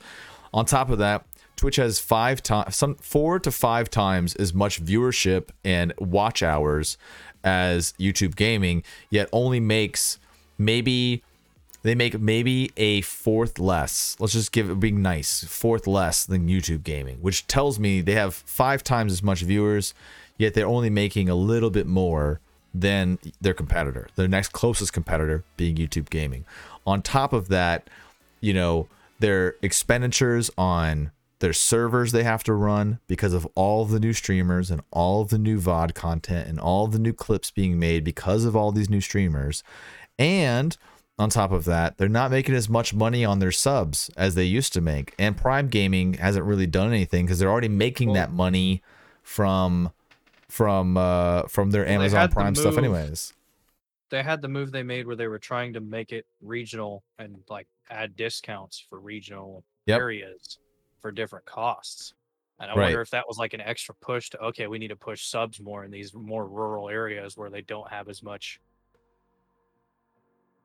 On 0.53 0.67
top 0.67 0.91
of 0.91 0.99
that, 0.99 1.25
Twitch 1.57 1.77
has 1.77 1.99
five 1.99 2.43
times, 2.43 2.77
some 2.77 2.95
four 2.97 3.39
to 3.39 3.51
five 3.51 3.89
times 3.89 4.35
as 4.37 4.53
much 4.53 4.85
viewership 4.85 5.49
and 5.65 5.95
watch 5.99 6.43
hours 6.43 6.99
as 7.43 7.95
YouTube 7.99 8.37
Gaming, 8.37 8.83
yet 9.11 9.29
only 9.33 9.61
makes 9.61 10.19
maybe 10.59 11.23
they 11.83 11.95
make 11.95 12.19
maybe 12.19 12.71
a 12.77 13.01
fourth 13.03 13.59
less. 13.59 14.17
Let's 14.19 14.33
just 14.33 14.53
give 14.53 14.71
it 14.71 14.81
being 14.81 15.03
nice, 15.03 15.45
fourth 15.45 15.87
less 15.87 16.25
than 16.25 16.49
YouTube 16.49 16.85
Gaming, 16.85 17.19
which 17.21 17.47
tells 17.47 17.79
me 17.79 18.01
they 18.01 18.15
have 18.15 18.35
five 18.35 18.83
times 18.85 19.13
as 19.13 19.23
much 19.23 19.43
viewers, 19.43 19.95
yet 20.39 20.55
they're 20.55 20.67
only 20.67 20.91
making 20.91 21.29
a 21.29 21.35
little 21.35 21.71
bit 21.71 21.87
more 21.87 22.41
than 22.75 23.19
their 23.41 23.55
competitor, 23.55 24.09
their 24.17 24.29
next 24.29 24.51
closest 24.53 24.93
competitor 24.93 25.45
being 25.57 25.77
YouTube 25.77 26.09
Gaming. 26.09 26.45
On 26.87 27.03
top 27.03 27.33
of 27.33 27.49
that, 27.49 27.89
you 28.41 28.55
know, 28.55 28.89
their 29.19 29.57
expenditures 29.63 30.51
on 30.57 31.11
their 31.41 31.53
servers 31.53 32.13
they 32.13 32.23
have 32.23 32.45
to 32.45 32.53
run 32.53 33.01
because 33.09 33.33
of 33.33 33.47
all 33.57 33.85
the 33.85 33.99
new 33.99 34.13
streamers 34.13 34.71
and 34.71 34.81
all 34.93 35.25
the 35.25 35.39
new 35.39 35.61
VOD 35.61 35.93
content 35.93 36.49
and 36.49 36.61
all 36.61 36.87
the 36.87 37.01
new 37.01 37.13
clips 37.13 37.51
being 37.51 37.81
made 37.81 38.05
because 38.05 38.45
of 38.45 38.55
all 38.55 38.71
these 38.71 38.89
new 38.89 39.01
streamers. 39.01 39.65
And 40.19 40.77
on 41.23 41.31
top 41.31 41.53
of 41.53 41.65
that, 41.65 41.97
they're 41.97 42.09
not 42.09 42.31
making 42.31 42.55
as 42.55 42.69
much 42.69 42.93
money 42.93 43.25
on 43.25 43.39
their 43.39 43.53
subs 43.53 44.11
as 44.17 44.35
they 44.35 44.45
used 44.45 44.73
to 44.75 44.81
make. 44.81 45.15
And 45.19 45.37
Prime 45.37 45.69
Gaming 45.69 46.15
hasn't 46.15 46.45
really 46.45 46.67
done 46.67 46.89
anything 46.89 47.25
because 47.25 47.39
they're 47.39 47.51
already 47.51 47.69
making 47.69 48.13
that 48.15 48.33
money 48.33 48.83
from 49.23 49.91
from 50.49 50.99
uh 50.99 51.45
from 51.45 51.71
their 51.71 51.87
Amazon 51.87 52.29
the 52.29 52.35
Prime 52.35 52.55
stuff 52.55 52.77
anyways. 52.77 53.33
They 54.11 54.23
had 54.23 54.43
the 54.43 54.49
move 54.49 54.71
they 54.71 54.83
made 54.83 55.07
where 55.07 55.17
they 55.17 55.29
were 55.29 55.39
trying 55.39 55.73
to 55.73 55.81
make 55.81 56.13
it 56.13 56.27
regional 56.43 57.03
and 57.19 57.39
like 57.49 57.67
add 57.91 58.15
discounts 58.17 58.85
for 58.91 59.01
regional 59.01 59.65
Yep. 59.87 59.99
areas 59.99 60.59
for 61.01 61.11
different 61.11 61.45
costs. 61.47 62.15
And 62.61 62.71
I 62.71 62.75
Right. 62.75 62.85
wonder 62.85 63.01
if 63.01 63.11
that 63.11 63.25
was 63.27 63.39
like 63.39 63.55
an 63.55 63.61
extra 63.63 63.95
push 63.95 64.29
to 64.31 64.39
okay, 64.41 64.67
we 64.67 64.79
need 64.79 64.89
to 64.89 64.97
push 64.97 65.25
subs 65.25 65.61
more 65.61 65.85
in 65.85 65.91
these 65.91 66.13
more 66.15 66.47
rural 66.47 66.89
areas 66.91 67.37
where 67.37 67.51
they 67.51 67.63
don't 67.63 67.89
have 67.91 68.09
as 68.09 68.23
much 68.23 68.61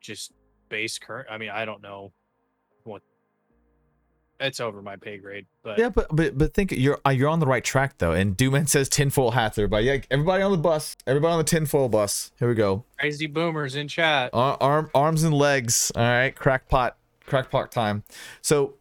just 0.01 0.33
base 0.69 0.99
current. 0.99 1.27
I 1.29 1.37
mean, 1.37 1.49
I 1.49 1.65
don't 1.65 1.81
know 1.81 2.11
what 2.83 3.01
it's 4.39 4.59
over 4.59 4.81
my 4.81 4.95
pay 4.95 5.17
grade, 5.17 5.45
but 5.63 5.77
Yeah, 5.79 5.89
but 5.89 6.07
but 6.15 6.37
but 6.37 6.53
think 6.53 6.71
you're 6.71 6.99
uh, 7.05 7.09
you're 7.09 7.29
on 7.29 7.39
the 7.39 7.47
right 7.47 7.63
track 7.63 7.97
though. 7.97 8.11
And 8.11 8.37
Dooman 8.37 8.69
says 8.69 8.89
tinfoil 8.89 9.31
hats, 9.31 9.57
everybody. 9.57 9.85
Yeah, 9.85 9.97
everybody 10.11 10.43
on 10.43 10.51
the 10.51 10.57
bus. 10.57 10.95
Everybody 11.07 11.31
on 11.33 11.37
the 11.39 11.43
tinfoil 11.43 11.89
bus. 11.89 12.31
Here 12.39 12.47
we 12.47 12.55
go. 12.55 12.85
crazy 12.99 13.27
boomers 13.27 13.75
in 13.75 13.87
chat. 13.87 14.29
Ar- 14.33 14.57
arm 14.61 14.89
arms 14.93 15.23
and 15.23 15.33
legs. 15.33 15.91
All 15.95 16.03
right, 16.03 16.35
crackpot 16.35 16.97
crackpot 17.25 17.71
time. 17.71 18.03
So 18.41 18.75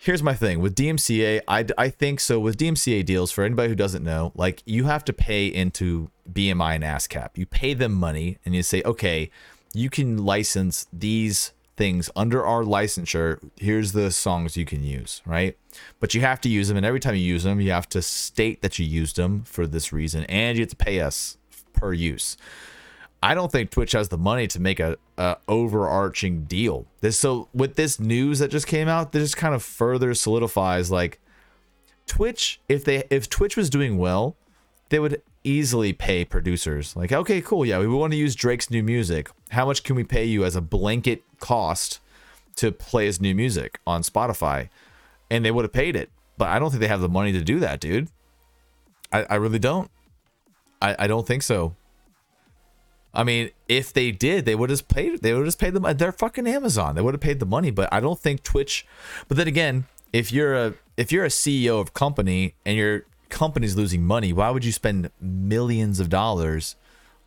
here's 0.00 0.22
my 0.22 0.34
thing 0.34 0.60
with 0.60 0.74
DMCA. 0.74 1.40
I 1.48 1.66
I 1.76 1.88
think 1.88 2.20
so 2.20 2.38
with 2.38 2.56
DMCA 2.56 3.04
deals. 3.04 3.32
For 3.32 3.42
anybody 3.44 3.68
who 3.70 3.74
doesn't 3.74 4.04
know, 4.04 4.32
like 4.34 4.62
you 4.64 4.84
have 4.84 5.04
to 5.06 5.12
pay 5.12 5.46
into 5.46 6.10
BMI 6.32 6.76
and 6.76 6.84
ASCAP. 6.84 7.30
You 7.36 7.46
pay 7.46 7.74
them 7.74 7.92
money, 7.92 8.38
and 8.44 8.54
you 8.54 8.62
say, 8.62 8.82
okay, 8.84 9.30
you 9.74 9.90
can 9.90 10.24
license 10.24 10.86
these 10.92 11.52
things 11.76 12.08
under 12.14 12.44
our 12.44 12.62
licensure. 12.62 13.38
Here's 13.56 13.92
the 13.92 14.10
songs 14.10 14.56
you 14.56 14.64
can 14.64 14.82
use, 14.82 15.22
right? 15.26 15.58
But 16.00 16.14
you 16.14 16.20
have 16.20 16.40
to 16.42 16.48
use 16.48 16.68
them, 16.68 16.76
and 16.76 16.86
every 16.86 17.00
time 17.00 17.16
you 17.16 17.22
use 17.22 17.42
them, 17.42 17.60
you 17.60 17.72
have 17.72 17.88
to 17.90 18.02
state 18.02 18.62
that 18.62 18.78
you 18.78 18.86
used 18.86 19.16
them 19.16 19.42
for 19.44 19.66
this 19.66 19.92
reason, 19.92 20.24
and 20.24 20.56
you 20.56 20.62
have 20.62 20.70
to 20.70 20.76
pay 20.76 21.00
us 21.00 21.36
per 21.72 21.92
use. 21.92 22.36
I 23.22 23.34
don't 23.34 23.50
think 23.50 23.70
Twitch 23.70 23.92
has 23.92 24.10
the 24.10 24.18
money 24.18 24.46
to 24.48 24.60
make 24.60 24.78
a, 24.78 24.98
a 25.16 25.38
overarching 25.48 26.44
deal. 26.44 26.86
This 27.00 27.18
so 27.18 27.48
with 27.54 27.74
this 27.74 27.98
news 27.98 28.38
that 28.40 28.50
just 28.50 28.66
came 28.66 28.86
out, 28.86 29.12
this 29.12 29.22
just 29.22 29.36
kind 29.38 29.54
of 29.54 29.62
further 29.62 30.12
solidifies 30.12 30.90
like 30.90 31.20
Twitch. 32.06 32.60
If 32.68 32.84
they 32.84 33.04
if 33.08 33.30
Twitch 33.30 33.56
was 33.56 33.70
doing 33.70 33.96
well, 33.96 34.36
they 34.90 34.98
would 34.98 35.22
easily 35.44 35.92
pay 35.92 36.24
producers 36.24 36.96
like, 36.96 37.12
okay, 37.12 37.40
cool, 37.40 37.64
yeah, 37.64 37.78
we 37.78 37.86
want 37.86 38.12
to 38.12 38.16
use 38.18 38.34
Drake's 38.34 38.70
new 38.70 38.82
music. 38.82 39.30
How 39.50 39.66
much 39.66 39.84
can 39.84 39.94
we 39.94 40.04
pay 40.04 40.24
you 40.24 40.44
as 40.44 40.56
a 40.56 40.60
blanket 40.60 41.22
cost 41.38 42.00
to 42.56 42.72
play 42.72 43.06
his 43.06 43.20
new 43.20 43.34
music 43.34 43.78
on 43.86 44.02
Spotify? 44.02 44.70
And 45.30 45.44
they 45.44 45.50
would 45.50 45.64
have 45.64 45.72
paid 45.72 45.96
it, 45.96 46.10
but 46.36 46.48
I 46.48 46.58
don't 46.58 46.70
think 46.70 46.80
they 46.80 46.88
have 46.88 47.00
the 47.00 47.08
money 47.08 47.32
to 47.32 47.42
do 47.42 47.60
that, 47.60 47.80
dude. 47.80 48.08
I, 49.12 49.24
I 49.24 49.34
really 49.36 49.58
don't. 49.58 49.90
I, 50.82 50.96
I 51.00 51.06
don't 51.06 51.26
think 51.26 51.42
so. 51.42 51.76
I 53.14 53.22
mean, 53.22 53.50
if 53.68 53.92
they 53.92 54.10
did, 54.10 54.44
they 54.44 54.56
would 54.56 54.70
have 54.70 54.88
paid. 54.88 55.22
They 55.22 55.32
would 55.32 55.40
have 55.40 55.46
just 55.46 55.60
paid 55.60 55.72
them. 55.72 55.86
They're 55.96 56.12
fucking 56.12 56.48
Amazon. 56.48 56.96
They 56.96 57.00
would 57.00 57.14
have 57.14 57.20
paid 57.20 57.38
the 57.38 57.46
money. 57.46 57.70
But 57.70 57.88
I 57.92 58.00
don't 58.00 58.18
think 58.18 58.42
Twitch. 58.42 58.84
But 59.28 59.36
then 59.36 59.46
again, 59.46 59.84
if 60.12 60.32
you're 60.32 60.54
a 60.54 60.74
if 60.96 61.12
you're 61.12 61.24
a 61.24 61.28
CEO 61.28 61.80
of 61.80 61.94
company 61.94 62.54
and 62.66 62.76
your 62.76 63.04
company's 63.28 63.76
losing 63.76 64.04
money, 64.04 64.32
why 64.32 64.50
would 64.50 64.64
you 64.64 64.72
spend 64.72 65.10
millions 65.20 66.00
of 66.00 66.08
dollars 66.08 66.76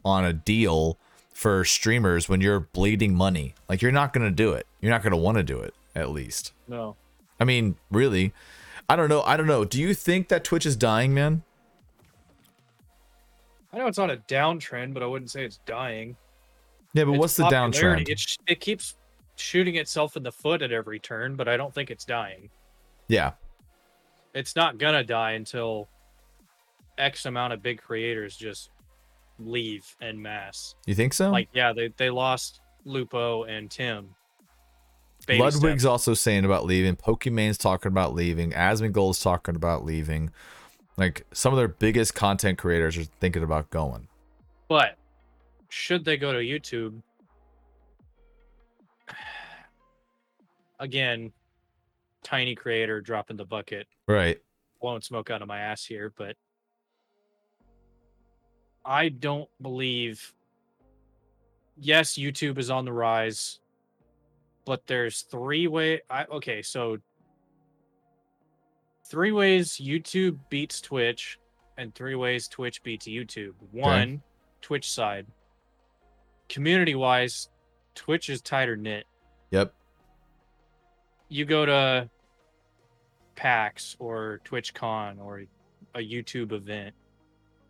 on 0.04 0.26
a 0.26 0.34
deal 0.34 0.98
for 1.32 1.64
streamers 1.66 2.28
when 2.28 2.42
you're 2.42 2.62
bleeding 2.62 3.16
money? 3.16 3.54
Like 3.70 3.82
you're 3.82 3.92
not 3.92 4.14
gonna 4.14 4.32
do 4.32 4.54
it. 4.54 4.66
You're 4.82 4.92
not 4.92 5.04
gonna 5.04 5.18
want 5.18 5.38
to 5.38 5.44
do 5.44 5.60
it. 5.60 5.74
At 5.96 6.12
least. 6.12 6.54
No. 6.68 6.96
I 7.40 7.44
mean, 7.44 7.76
really. 7.92 8.34
I 8.90 8.96
don't 8.96 9.10
know. 9.10 9.22
I 9.24 9.36
don't 9.36 9.48
know. 9.48 9.66
Do 9.66 9.82
you 9.82 9.94
think 9.94 10.30
that 10.30 10.44
Twitch 10.44 10.66
is 10.66 10.76
dying, 10.76 11.14
man? 11.14 11.44
I 13.74 13.80
know 13.80 13.88
it's 13.88 14.00
on 14.00 14.10
a 14.10 14.18
downtrend, 14.18 14.94
but 14.94 15.04
I 15.04 15.08
wouldn't 15.08 15.30
say 15.30 15.44
it's 15.44 15.60
dying. 15.66 16.16
Yeah, 16.94 17.04
but 17.04 17.12
Its 17.12 17.20
what's 17.20 17.36
the 17.36 17.44
downtrend? 17.44 18.08
It, 18.10 18.38
it 18.48 18.60
keeps 18.60 18.96
shooting 19.36 19.76
itself 19.76 20.18
in 20.18 20.24
the 20.24 20.32
foot 20.32 20.62
at 20.62 20.72
every 20.72 21.00
turn, 21.00 21.36
but 21.36 21.48
I 21.48 21.58
don't 21.58 21.74
think 21.74 21.92
it's 21.92 22.06
dying. 22.06 22.50
Yeah. 23.08 23.34
It's 24.38 24.56
not 24.56 24.78
gonna 24.78 25.04
die 25.04 25.32
until 25.32 25.90
X 27.00 27.26
amount 27.26 27.54
of 27.54 27.64
big 27.64 27.82
creators 27.82 28.38
just 28.38 28.70
leave 29.40 29.84
en 30.00 30.22
mass. 30.22 30.76
You 30.86 30.94
think 30.94 31.14
so? 31.14 31.32
Like, 31.32 31.50
yeah, 31.54 31.74
they, 31.74 31.92
they 31.98 32.12
lost 32.12 32.62
Lupo 32.86 33.46
and 33.46 33.72
Tim. 33.72 34.10
Baby 35.26 35.40
Ludwig's 35.40 35.86
also 35.86 36.14
saying 36.14 36.46
about 36.46 36.66
leaving. 36.66 36.96
Pokimane's 36.96 37.58
talking 37.58 37.92
about 37.92 38.14
leaving. 38.14 38.52
Asmongold's 38.52 39.20
talking 39.20 39.56
about 39.56 39.84
leaving. 39.84 40.30
Like 40.98 41.26
some 41.34 41.52
of 41.52 41.58
their 41.58 41.68
biggest 41.68 42.14
content 42.14 42.60
creators 42.60 42.96
are 42.96 43.06
thinking 43.06 43.42
about 43.42 43.72
going. 43.72 44.08
But 44.68 44.98
should 45.70 46.06
they 46.06 46.18
go 46.18 46.32
to 46.32 46.40
YouTube? 46.40 47.02
Again, 50.80 51.34
tiny 52.28 52.56
creator 52.56 53.00
dropping 53.00 53.38
the 53.38 53.46
bucket. 53.46 53.88
Right. 54.06 54.38
Blowing 54.82 55.02
smoke 55.02 55.32
out 55.32 55.42
of 55.42 55.48
my 55.48 55.60
ass 55.60 55.86
here, 55.86 56.12
but 56.18 56.36
I 58.86 59.10
don't 59.10 59.50
believe. 59.62 60.34
Yes, 61.80 62.16
YouTube 62.16 62.58
is 62.58 62.70
on 62.70 62.84
the 62.84 62.92
rise, 62.92 63.60
but 64.66 64.86
there's 64.88 65.22
three 65.22 65.68
way. 65.68 66.02
I 66.10 66.26
okay, 66.26 66.62
so 66.62 66.98
three 69.10 69.32
ways 69.32 69.80
YouTube 69.82 70.38
beats 70.50 70.82
Twitch, 70.82 71.40
and 71.78 71.96
three 71.96 72.16
ways 72.16 72.50
Twitch 72.50 72.84
beats 72.84 73.08
YouTube. 73.08 73.54
One, 73.72 74.22
Twitch 74.62 74.92
side. 74.92 75.28
Community 76.50 76.96
wise, 76.96 77.50
Twitch 77.96 78.30
is 78.30 78.42
tighter 78.42 78.76
knit. 78.76 79.06
Yep. 79.52 79.74
You 81.30 81.46
go 81.46 81.66
to 81.66 82.10
PAX 83.38 83.96
or 84.00 84.42
TwitchCon 84.44 85.24
or 85.24 85.44
a 85.96 86.00
YouTube 86.00 86.52
event, 86.52 86.94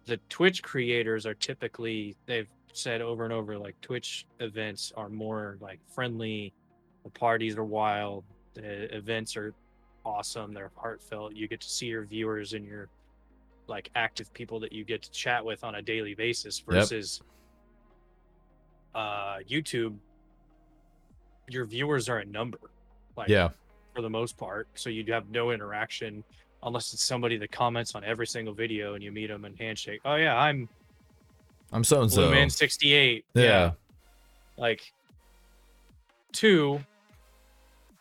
the 0.06 0.18
Twitch 0.30 0.64
creators 0.64 1.28
are 1.28 1.36
typically 1.36 2.16
they've 2.26 2.48
said 2.74 3.02
over 3.02 3.24
and 3.26 3.34
over 3.34 3.58
like 3.58 3.80
Twitch 3.82 4.26
events 4.40 4.92
are 4.98 5.10
more 5.10 5.58
like 5.62 5.80
friendly, 5.94 6.54
the 7.04 7.10
parties 7.12 7.58
are 7.58 7.64
wild, 7.64 8.24
the 8.56 8.96
events 8.96 9.36
are 9.38 9.54
awesome, 10.06 10.54
they're 10.54 10.72
heartfelt. 10.76 11.36
You 11.36 11.48
get 11.48 11.62
to 11.62 11.70
see 11.70 11.88
your 11.88 12.06
viewers 12.06 12.54
and 12.54 12.66
your 12.66 12.88
like 13.68 13.92
active 13.96 14.34
people 14.34 14.60
that 14.62 14.72
you 14.72 14.86
get 14.86 15.04
to 15.04 15.12
chat 15.12 15.44
with 15.44 15.64
on 15.66 15.76
a 15.76 15.82
daily 15.82 16.16
basis 16.16 16.60
versus 16.60 17.22
uh 18.96 19.40
YouTube 19.50 19.96
your 21.50 21.66
viewers 21.66 22.10
are 22.10 22.20
a 22.20 22.26
number. 22.26 22.60
Like 23.16 23.30
Yeah. 23.30 23.50
For 23.98 24.04
the 24.04 24.10
most 24.12 24.38
part. 24.38 24.68
So 24.76 24.92
you'd 24.92 25.10
have 25.10 25.28
no 25.32 25.50
interaction 25.50 26.24
unless 26.62 26.94
it's 26.94 27.04
somebody 27.04 27.36
that 27.38 27.52
comments 27.52 27.96
on 27.96 28.04
every 28.04 28.28
single 28.28 28.54
video 28.54 28.94
and 28.94 29.04
you 29.04 29.12
meet 29.12 29.26
them 29.26 29.44
and 29.44 29.58
handshake. 29.58 30.02
Oh 30.06 30.14
yeah, 30.16 30.38
I'm 30.38 30.70
I'm 31.72 31.84
so 31.84 32.04
and 32.04 32.12
so. 32.12 32.30
Man 32.30 32.48
68. 32.52 33.26
Yeah. 33.34 33.72
Like 34.56 34.94
two, 36.32 36.80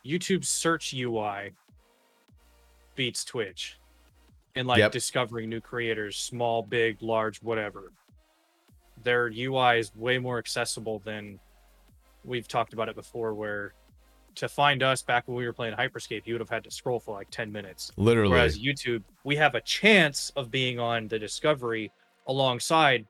YouTube 0.04 0.44
search 0.44 0.92
UI 0.92 1.52
beats 2.94 3.24
Twitch. 3.24 3.78
And 4.54 4.68
like 4.68 4.78
Yep. 4.80 4.92
discovering 4.92 5.48
new 5.48 5.62
creators, 5.62 6.18
small, 6.18 6.62
big, 6.62 7.00
large, 7.00 7.38
whatever. 7.42 7.90
Their 9.02 9.30
UI 9.34 9.78
is 9.78 9.96
way 9.96 10.18
more 10.18 10.36
accessible 10.36 10.98
than 11.06 11.40
we've 12.22 12.48
talked 12.48 12.74
about 12.74 12.90
it 12.90 12.96
before 12.96 13.32
where 13.32 13.72
to 14.36 14.48
find 14.48 14.82
us 14.82 15.02
back 15.02 15.26
when 15.26 15.36
we 15.36 15.46
were 15.46 15.52
playing 15.52 15.74
Hyperscape, 15.74 16.22
you 16.26 16.34
would 16.34 16.40
have 16.40 16.50
had 16.50 16.64
to 16.64 16.70
scroll 16.70 17.00
for 17.00 17.14
like 17.14 17.30
10 17.30 17.50
minutes. 17.50 17.90
Literally. 17.96 18.30
Whereas 18.30 18.58
YouTube, 18.58 19.02
we 19.24 19.36
have 19.36 19.54
a 19.54 19.60
chance 19.62 20.30
of 20.36 20.50
being 20.50 20.78
on 20.78 21.08
the 21.08 21.18
Discovery 21.18 21.90
alongside 22.26 23.06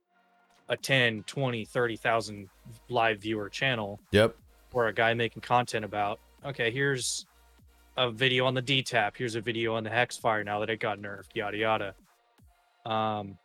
a 0.69 0.77
10, 0.77 1.25
20, 1.25 1.65
30,000 1.65 2.49
live 2.89 3.21
viewer 3.21 3.49
channel 3.49 4.01
yep. 4.11 4.37
or 4.73 4.89
a 4.89 4.93
guy 4.93 5.15
making 5.15 5.43
content 5.43 5.85
about, 5.85 6.19
okay, 6.45 6.71
here's 6.71 7.27
a 7.97 8.11
video 8.11 8.47
on 8.47 8.55
the 8.55 8.63
D-Tap, 8.63 9.17
here's 9.17 9.35
a 9.35 9.41
video 9.41 9.75
on 9.75 9.85
the 9.85 9.91
Hexfire 9.91 10.45
now 10.45 10.61
that 10.61 10.71
it 10.71 10.81
got 10.81 10.99
nerfed, 10.99 11.35
yada 11.35 11.57
yada. 11.57 11.95
Um 12.85 13.39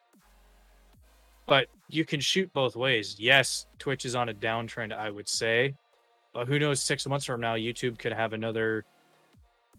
but 1.47 1.67
you 1.89 2.05
can 2.05 2.21
shoot 2.21 2.51
both 2.53 2.75
ways. 2.75 3.17
Yes, 3.19 3.65
Twitch 3.77 4.05
is 4.05 4.15
on 4.15 4.29
a 4.29 4.33
downtrend, 4.33 4.93
I 4.95 5.09
would 5.09 5.27
say. 5.27 5.75
But 6.33 6.47
who 6.47 6.59
knows, 6.59 6.81
six 6.81 7.05
months 7.07 7.25
from 7.25 7.41
now, 7.41 7.55
YouTube 7.55 7.99
could 7.99 8.13
have 8.13 8.33
another 8.33 8.85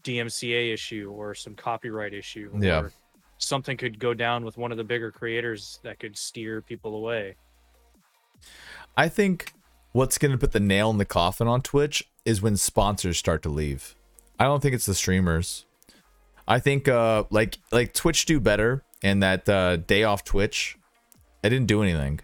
DMCA 0.05 0.72
issue 0.72 1.11
or 1.14 1.34
some 1.34 1.55
copyright 1.55 2.12
issue. 2.12 2.50
Yeah. 2.59 2.80
Or 2.80 2.92
something 3.38 3.76
could 3.76 3.98
go 3.98 4.14
down 4.14 4.44
with 4.44 4.57
one 4.59 4.70
of 4.70 4.78
the 4.78 4.84
bigger 4.84 5.11
creators 5.11 5.80
that 5.82 5.98
could 5.98 6.16
steer 6.16 6.61
people 6.61 6.94
away. 6.94 7.36
I 8.96 9.09
think 9.09 9.53
what's 9.92 10.18
going 10.18 10.32
to 10.32 10.38
put 10.38 10.53
the 10.53 10.61
nail 10.61 10.90
in 10.90 10.98
the 10.98 11.05
coffin 11.05 11.48
on 11.48 11.62
Twitch 11.62 12.09
is 12.24 12.42
when 12.42 12.57
sponsors 12.57 13.16
start 13.18 13.42
to 13.42 13.48
leave. 13.48 13.96
I 14.38 14.44
don't 14.44 14.61
think 14.61 14.74
it's 14.74 14.86
the 14.86 14.94
streamers. 14.94 15.66
I 16.48 16.59
think 16.59 16.88
uh 16.88 17.24
like 17.30 17.59
like 17.70 17.94
Twitch 17.94 18.26
do 18.26 18.40
better 18.40 18.82
and 19.03 19.22
that 19.22 19.48
uh 19.48 19.76
day 19.76 20.03
off 20.03 20.24
Twitch 20.24 20.76
it 21.42 21.50
didn't 21.50 21.66
do 21.66 21.82
anything. 21.82 22.20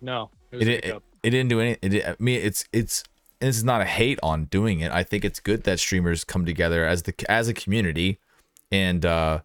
No. 0.00 0.30
It 0.50 0.62
It 0.62 0.64
didn't, 0.64 0.84
it, 0.84 1.02
it 1.22 1.30
didn't 1.30 1.48
do 1.50 1.60
any 1.60 1.76
it, 1.82 1.88
did- 1.90 2.04
I 2.06 2.16
mean 2.18 2.40
it's 2.40 2.64
it's 2.72 3.04
and 3.40 3.48
this 3.48 3.56
is 3.56 3.64
not 3.64 3.80
a 3.80 3.86
hate 3.86 4.18
on 4.22 4.44
doing 4.46 4.80
it. 4.80 4.92
I 4.92 5.02
think 5.02 5.24
it's 5.24 5.40
good 5.40 5.64
that 5.64 5.80
streamers 5.80 6.24
come 6.24 6.44
together 6.44 6.84
as 6.84 7.02
the 7.04 7.14
as 7.30 7.48
a 7.48 7.54
community 7.54 8.18
and 8.70 9.04
uh 9.04 9.40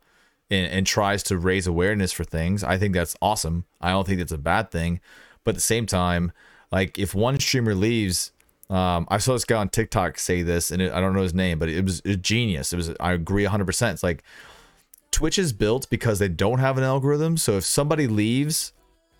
and, 0.49 0.71
and 0.71 0.87
tries 0.87 1.23
to 1.23 1.37
raise 1.37 1.67
awareness 1.67 2.11
for 2.11 2.23
things. 2.23 2.63
I 2.63 2.77
think 2.77 2.93
that's 2.93 3.15
awesome. 3.21 3.65
I 3.81 3.91
don't 3.91 4.05
think 4.05 4.19
that's 4.19 4.31
a 4.31 4.37
bad 4.37 4.71
thing. 4.71 4.99
But 5.43 5.51
at 5.51 5.55
the 5.55 5.61
same 5.61 5.85
time, 5.85 6.31
like 6.71 6.99
if 6.99 7.15
one 7.15 7.39
streamer 7.39 7.75
leaves, 7.75 8.31
um, 8.69 9.07
I 9.09 9.17
saw 9.17 9.33
this 9.33 9.45
guy 9.45 9.57
on 9.57 9.69
TikTok 9.69 10.17
say 10.17 10.41
this, 10.41 10.71
and 10.71 10.81
it, 10.81 10.91
I 10.91 10.99
don't 10.99 11.13
know 11.13 11.21
his 11.21 11.33
name, 11.33 11.59
but 11.59 11.69
it 11.69 11.83
was, 11.83 11.99
it 11.99 12.07
was 12.07 12.17
genius. 12.17 12.73
It 12.73 12.77
was 12.77 12.93
I 12.99 13.13
agree 13.13 13.43
100. 13.43 13.65
percent 13.65 13.93
It's 13.93 14.03
like 14.03 14.23
Twitch 15.11 15.39
is 15.39 15.53
built 15.53 15.89
because 15.89 16.19
they 16.19 16.27
don't 16.27 16.59
have 16.59 16.77
an 16.77 16.83
algorithm. 16.83 17.37
So 17.37 17.57
if 17.57 17.63
somebody 17.63 18.07
leaves, 18.07 18.73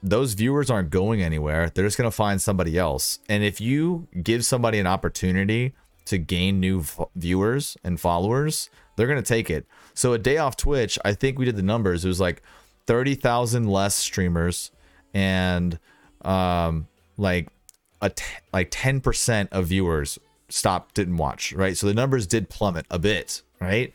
those 0.06 0.34
viewers 0.36 0.70
aren't 0.70 0.92
going 0.92 1.22
anywhere. 1.22 1.72
They're 1.74 1.86
just 1.86 1.98
gonna 1.98 2.12
find 2.12 2.40
somebody 2.40 2.78
else. 2.78 3.20
And 3.28 3.44
if 3.44 3.60
you 3.60 4.08
give 4.22 4.46
somebody 4.46 4.78
an 4.80 4.86
opportunity 4.86 5.74
to 6.06 6.20
gain 6.20 6.60
new 6.60 6.84
viewers 7.16 7.76
and 7.84 8.00
followers, 8.00 8.70
they're 8.96 9.08
gonna 9.08 9.24
take 9.24 9.50
it. 9.50 9.66
So 9.96 10.14
a 10.14 10.20
day 10.20 10.38
off 10.38 10.56
Twitch, 10.58 11.00
I 11.04 11.14
think 11.14 11.40
we 11.40 11.46
did 11.46 11.56
the 11.56 11.64
numbers. 11.64 12.06
It 12.06 12.08
was 12.08 12.20
like 12.20 12.44
thirty 12.86 13.16
thousand 13.16 13.68
less 13.68 13.96
streamers, 13.96 14.70
and 15.14 15.80
um, 16.22 16.88
like 17.18 17.50
a 18.00 18.12
t- 18.12 18.24
like 18.54 18.68
ten 18.70 19.02
percent 19.02 19.50
of 19.52 19.68
viewers 19.68 20.20
stopped, 20.50 20.94
didn't 20.94 21.18
watch. 21.18 21.52
Right, 21.52 21.76
so 21.76 21.88
the 21.88 21.96
numbers 21.96 22.28
did 22.28 22.50
plummet 22.50 22.86
a 22.92 23.00
bit. 23.00 23.42
Right. 23.60 23.92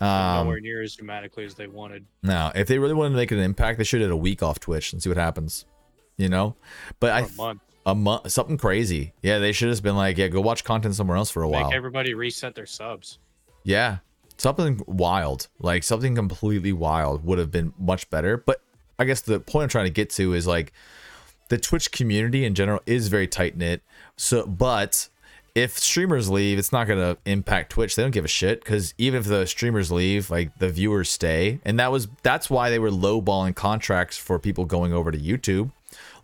Um, 0.00 0.44
Nowhere 0.44 0.60
near 0.60 0.82
as 0.82 0.94
dramatically 0.94 1.44
as 1.44 1.54
they 1.54 1.66
wanted. 1.66 2.04
now, 2.22 2.52
if 2.54 2.68
they 2.68 2.78
really 2.78 2.94
wanted 2.94 3.10
to 3.10 3.16
make 3.16 3.30
an 3.30 3.38
impact, 3.38 3.78
they 3.78 3.84
should 3.84 4.02
have 4.02 4.10
a 4.10 4.16
week 4.16 4.42
off 4.42 4.60
Twitch 4.60 4.92
and 4.92 5.02
see 5.02 5.08
what 5.08 5.16
happens. 5.16 5.64
You 6.18 6.28
know, 6.28 6.56
but 7.00 7.12
I 7.12 7.22
For 7.24 7.32
a 7.32 7.36
month. 7.36 7.60
a 7.86 7.94
month 7.94 8.30
something 8.30 8.56
crazy. 8.56 9.12
Yeah, 9.22 9.38
they 9.38 9.52
should 9.52 9.68
have 9.68 9.82
been 9.82 9.96
like, 9.96 10.16
yeah, 10.18 10.28
go 10.28 10.40
watch 10.40 10.64
content 10.64 10.94
somewhere 10.94 11.16
else 11.16 11.30
for 11.30 11.42
a 11.42 11.48
while. 11.48 11.70
Everybody 11.72 12.14
reset 12.14 12.54
their 12.54 12.64
subs. 12.66 13.18
Yeah, 13.64 13.98
something 14.38 14.82
wild, 14.86 15.48
like 15.58 15.82
something 15.82 16.14
completely 16.14 16.72
wild, 16.72 17.24
would 17.24 17.38
have 17.38 17.50
been 17.50 17.72
much 17.78 18.08
better. 18.10 18.36
But 18.38 18.62
I 18.98 19.04
guess 19.04 19.20
the 19.20 19.40
point 19.40 19.64
I'm 19.64 19.68
trying 19.68 19.84
to 19.86 19.90
get 19.90 20.08
to 20.10 20.32
is 20.32 20.46
like 20.46 20.72
the 21.48 21.58
Twitch 21.58 21.90
community 21.92 22.44
in 22.46 22.54
general 22.54 22.80
is 22.86 23.08
very 23.08 23.26
tight 23.28 23.56
knit. 23.56 23.82
So, 24.16 24.46
but 24.46 25.08
if 25.56 25.78
streamers 25.78 26.28
leave, 26.28 26.58
it's 26.58 26.70
not 26.70 26.86
going 26.86 26.98
to 27.00 27.18
impact 27.28 27.70
Twitch. 27.72 27.96
They 27.96 28.02
don't 28.02 28.12
give 28.12 28.26
a 28.26 28.28
shit 28.28 28.62
because 28.62 28.92
even 28.98 29.18
if 29.20 29.26
the 29.26 29.46
streamers 29.46 29.90
leave, 29.90 30.30
like 30.30 30.56
the 30.58 30.68
viewers 30.68 31.08
stay, 31.08 31.58
and 31.64 31.80
that 31.80 31.90
was 31.90 32.06
that's 32.22 32.50
why 32.50 32.68
they 32.70 32.78
were 32.78 32.90
lowballing 32.90 33.56
contracts 33.56 34.18
for 34.18 34.38
people 34.38 34.66
going 34.66 34.92
over 34.92 35.10
to 35.10 35.18
YouTube. 35.18 35.72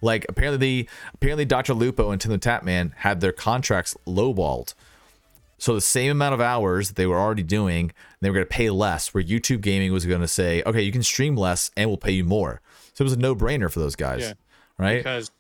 Like 0.03 0.27
apparently, 0.29 0.59
the 0.83 0.89
apparently 1.15 1.47
Dr. 1.47 1.73
Lupo 1.75 2.11
and 2.11 2.21
Tim 2.21 2.31
the 2.31 2.39
Tatman 2.39 2.93
had 2.97 3.21
their 3.21 3.33
contracts 3.33 3.97
lowballed. 4.07 4.75
So 5.57 5.75
the 5.75 5.81
same 5.81 6.11
amount 6.11 6.35
of 6.35 6.41
hours 6.41 6.89
that 6.89 6.97
they 6.97 7.07
were 7.07 7.19
already 7.19 7.45
doing, 7.45 7.93
they 8.21 8.29
were 8.29 8.35
going 8.35 8.47
to 8.47 8.51
pay 8.51 8.69
less. 8.69 9.15
Where 9.15 9.23
YouTube 9.23 9.61
Gaming 9.63 9.93
was 9.93 10.05
going 10.05 10.21
to 10.21 10.29
say, 10.29 10.63
okay, 10.67 10.83
you 10.83 10.93
can 10.93 11.05
stream 11.05 11.37
less 11.37 11.71
and 11.77 11.89
we'll 11.89 11.97
pay 11.99 12.11
you 12.11 12.25
more. 12.25 12.61
So 12.95 13.03
it 13.03 13.05
was 13.05 13.13
a 13.13 13.19
no-brainer 13.19 13.71
for 13.71 13.79
those 13.79 13.95
guys, 13.97 14.21
Yeah. 14.23 14.33
right? 14.77 14.97
because 14.99 15.31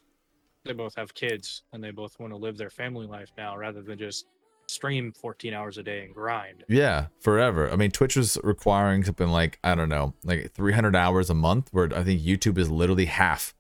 they 0.64 0.72
both 0.72 0.94
have 0.96 1.14
kids 1.14 1.62
and 1.72 1.82
they 1.82 1.90
both 1.90 2.18
want 2.18 2.32
to 2.32 2.36
live 2.36 2.56
their 2.56 2.70
family 2.70 3.06
life 3.06 3.32
now 3.36 3.56
rather 3.56 3.82
than 3.82 3.98
just 3.98 4.26
stream 4.66 5.12
14 5.12 5.52
hours 5.52 5.78
a 5.78 5.82
day 5.82 6.04
and 6.04 6.14
grind. 6.14 6.64
Yeah, 6.68 7.06
forever. 7.20 7.70
I 7.70 7.76
mean, 7.76 7.90
Twitch 7.90 8.16
was 8.16 8.38
requiring 8.42 9.04
something 9.04 9.28
like 9.28 9.58
I 9.62 9.74
don't 9.74 9.88
know, 9.88 10.14
like 10.24 10.52
300 10.52 10.96
hours 10.96 11.30
a 11.30 11.34
month, 11.34 11.68
where 11.72 11.88
I 11.94 12.02
think 12.02 12.22
YouTube 12.22 12.58
is 12.58 12.70
literally 12.70 13.06
half, 13.06 13.54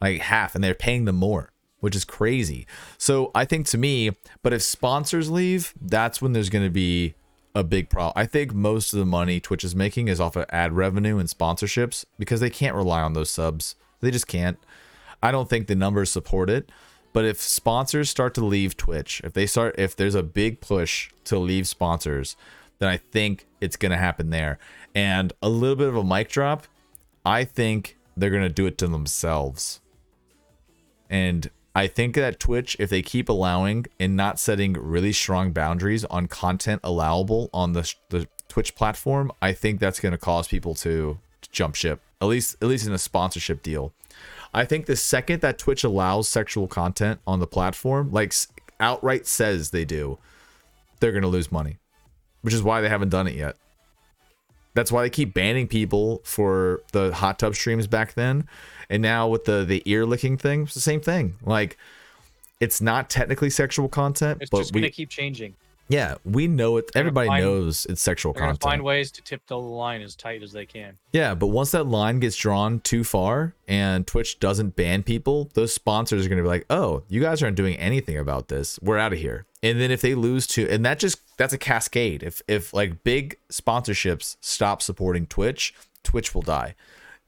like 0.00 0.20
half, 0.20 0.54
and 0.54 0.62
they're 0.62 0.74
paying 0.74 1.04
them 1.04 1.16
more, 1.16 1.52
which 1.80 1.96
is 1.96 2.04
crazy. 2.04 2.66
So 2.98 3.30
I 3.34 3.44
think 3.44 3.66
to 3.68 3.78
me, 3.78 4.10
but 4.42 4.52
if 4.52 4.62
sponsors 4.62 5.30
leave, 5.30 5.74
that's 5.80 6.20
when 6.20 6.32
there's 6.32 6.50
going 6.50 6.64
to 6.64 6.70
be 6.70 7.14
a 7.54 7.64
big 7.64 7.88
problem. 7.88 8.12
I 8.14 8.26
think 8.26 8.54
most 8.54 8.92
of 8.92 8.98
the 8.98 9.06
money 9.06 9.40
Twitch 9.40 9.64
is 9.64 9.74
making 9.74 10.08
is 10.08 10.20
off 10.20 10.36
of 10.36 10.46
ad 10.50 10.72
revenue 10.72 11.18
and 11.18 11.28
sponsorships 11.28 12.04
because 12.18 12.40
they 12.40 12.50
can't 12.50 12.76
rely 12.76 13.00
on 13.00 13.14
those 13.14 13.30
subs. 13.30 13.74
They 14.00 14.10
just 14.10 14.28
can't. 14.28 14.58
I 15.22 15.32
don't 15.32 15.48
think 15.48 15.66
the 15.66 15.74
numbers 15.74 16.10
support 16.10 16.50
it. 16.50 16.70
But 17.12 17.24
if 17.24 17.40
sponsors 17.40 18.10
start 18.10 18.34
to 18.34 18.44
leave 18.44 18.76
Twitch, 18.76 19.20
if 19.24 19.32
they 19.32 19.46
start, 19.46 19.74
if 19.78 19.96
there's 19.96 20.14
a 20.14 20.22
big 20.22 20.60
push 20.60 21.10
to 21.24 21.38
leave 21.38 21.66
sponsors, 21.66 22.36
then 22.78 22.88
I 22.88 22.96
think 22.96 23.46
it's 23.60 23.76
going 23.76 23.90
to 23.90 23.98
happen 23.98 24.30
there. 24.30 24.58
And 24.94 25.32
a 25.42 25.48
little 25.48 25.76
bit 25.76 25.88
of 25.88 25.96
a 25.96 26.04
mic 26.04 26.28
drop, 26.28 26.66
I 27.24 27.44
think 27.44 27.96
they're 28.16 28.30
going 28.30 28.42
to 28.42 28.48
do 28.48 28.66
it 28.66 28.78
to 28.78 28.86
themselves. 28.86 29.80
And 31.10 31.50
I 31.74 31.86
think 31.86 32.14
that 32.16 32.38
Twitch, 32.40 32.76
if 32.78 32.90
they 32.90 33.02
keep 33.02 33.28
allowing 33.28 33.86
and 33.98 34.16
not 34.16 34.38
setting 34.38 34.74
really 34.74 35.12
strong 35.12 35.52
boundaries 35.52 36.04
on 36.06 36.26
content 36.26 36.80
allowable 36.84 37.50
on 37.52 37.72
the, 37.72 37.92
the 38.10 38.28
Twitch 38.48 38.74
platform, 38.74 39.32
I 39.40 39.52
think 39.52 39.80
that's 39.80 40.00
going 40.00 40.12
to 40.12 40.18
cause 40.18 40.48
people 40.48 40.74
to 40.76 41.18
jump 41.50 41.74
ship. 41.74 42.00
At 42.20 42.26
least, 42.26 42.56
at 42.60 42.68
least 42.68 42.86
in 42.86 42.92
a 42.92 42.98
sponsorship 42.98 43.62
deal. 43.62 43.92
I 44.58 44.64
think 44.64 44.86
the 44.86 44.96
second 44.96 45.40
that 45.42 45.56
Twitch 45.56 45.84
allows 45.84 46.28
sexual 46.28 46.66
content 46.66 47.20
on 47.28 47.38
the 47.38 47.46
platform, 47.46 48.10
like 48.10 48.34
outright 48.80 49.24
says 49.24 49.70
they 49.70 49.84
do, 49.84 50.18
they're 50.98 51.12
going 51.12 51.22
to 51.22 51.28
lose 51.28 51.52
money, 51.52 51.78
which 52.42 52.52
is 52.52 52.60
why 52.60 52.80
they 52.80 52.88
haven't 52.88 53.10
done 53.10 53.28
it 53.28 53.36
yet. 53.36 53.54
That's 54.74 54.90
why 54.90 55.02
they 55.02 55.10
keep 55.10 55.32
banning 55.32 55.68
people 55.68 56.22
for 56.24 56.82
the 56.90 57.14
hot 57.14 57.38
tub 57.38 57.54
streams 57.54 57.86
back 57.86 58.14
then. 58.14 58.48
And 58.90 59.00
now 59.00 59.28
with 59.28 59.44
the 59.44 59.64
the 59.64 59.80
ear 59.86 60.04
licking 60.04 60.36
thing, 60.36 60.62
it's 60.62 60.74
the 60.74 60.80
same 60.80 61.00
thing. 61.00 61.36
Like 61.44 61.76
it's 62.58 62.80
not 62.80 63.08
technically 63.08 63.50
sexual 63.50 63.88
content, 63.88 64.38
It's 64.40 64.50
but 64.50 64.58
just 64.58 64.74
we 64.74 64.90
keep 64.90 65.08
changing. 65.08 65.54
Yeah, 65.88 66.16
we 66.24 66.46
know 66.46 66.76
it. 66.76 66.90
Everybody 66.94 67.28
find- 67.28 67.44
knows 67.44 67.86
it's 67.88 68.02
sexual 68.02 68.34
content. 68.34 68.62
find 68.62 68.82
ways 68.82 69.10
to 69.12 69.22
tip 69.22 69.46
the 69.46 69.58
line 69.58 70.02
as 70.02 70.14
tight 70.14 70.42
as 70.42 70.52
they 70.52 70.66
can. 70.66 70.98
Yeah, 71.12 71.34
but 71.34 71.46
once 71.46 71.70
that 71.70 71.84
line 71.86 72.20
gets 72.20 72.36
drawn 72.36 72.80
too 72.80 73.04
far 73.04 73.54
and 73.66 74.06
Twitch 74.06 74.38
doesn't 74.38 74.76
ban 74.76 75.02
people, 75.02 75.50
those 75.54 75.72
sponsors 75.72 76.26
are 76.26 76.28
going 76.28 76.38
to 76.38 76.42
be 76.42 76.48
like, 76.48 76.66
"Oh, 76.68 77.02
you 77.08 77.20
guys 77.20 77.42
aren't 77.42 77.56
doing 77.56 77.76
anything 77.76 78.18
about 78.18 78.48
this. 78.48 78.78
We're 78.82 78.98
out 78.98 79.12
of 79.12 79.18
here." 79.18 79.46
And 79.62 79.80
then 79.80 79.90
if 79.90 80.00
they 80.02 80.14
lose 80.14 80.46
to 80.48 80.68
and 80.68 80.84
that 80.84 80.98
just 80.98 81.20
that's 81.38 81.52
a 81.52 81.58
cascade. 81.58 82.22
If 82.22 82.42
if 82.46 82.74
like 82.74 83.02
big 83.02 83.38
sponsorships 83.50 84.36
stop 84.40 84.82
supporting 84.82 85.26
Twitch, 85.26 85.74
Twitch 86.02 86.34
will 86.34 86.42
die. 86.42 86.74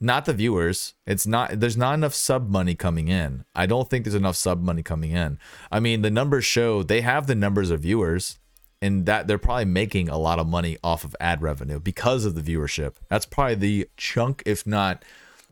Not 0.02 0.24
the 0.24 0.32
viewers. 0.32 0.94
It's 1.06 1.26
not 1.26 1.60
there's 1.60 1.76
not 1.76 1.94
enough 1.94 2.14
sub 2.14 2.48
money 2.48 2.74
coming 2.74 3.08
in. 3.08 3.44
I 3.54 3.66
don't 3.66 3.90
think 3.90 4.04
there's 4.04 4.14
enough 4.14 4.36
sub 4.36 4.62
money 4.62 4.82
coming 4.82 5.10
in. 5.10 5.38
I 5.70 5.80
mean, 5.80 6.02
the 6.02 6.10
numbers 6.10 6.44
show 6.44 6.82
they 6.82 7.02
have 7.02 7.26
the 7.26 7.34
numbers 7.34 7.70
of 7.70 7.80
viewers 7.80 8.38
and 8.82 9.06
that 9.06 9.26
they're 9.26 9.38
probably 9.38 9.66
making 9.66 10.08
a 10.08 10.18
lot 10.18 10.38
of 10.38 10.46
money 10.46 10.78
off 10.82 11.04
of 11.04 11.14
ad 11.20 11.42
revenue 11.42 11.78
because 11.78 12.24
of 12.24 12.34
the 12.34 12.40
viewership. 12.40 12.94
That's 13.08 13.26
probably 13.26 13.54
the 13.56 13.88
chunk, 13.96 14.42
if 14.46 14.66
not, 14.66 15.04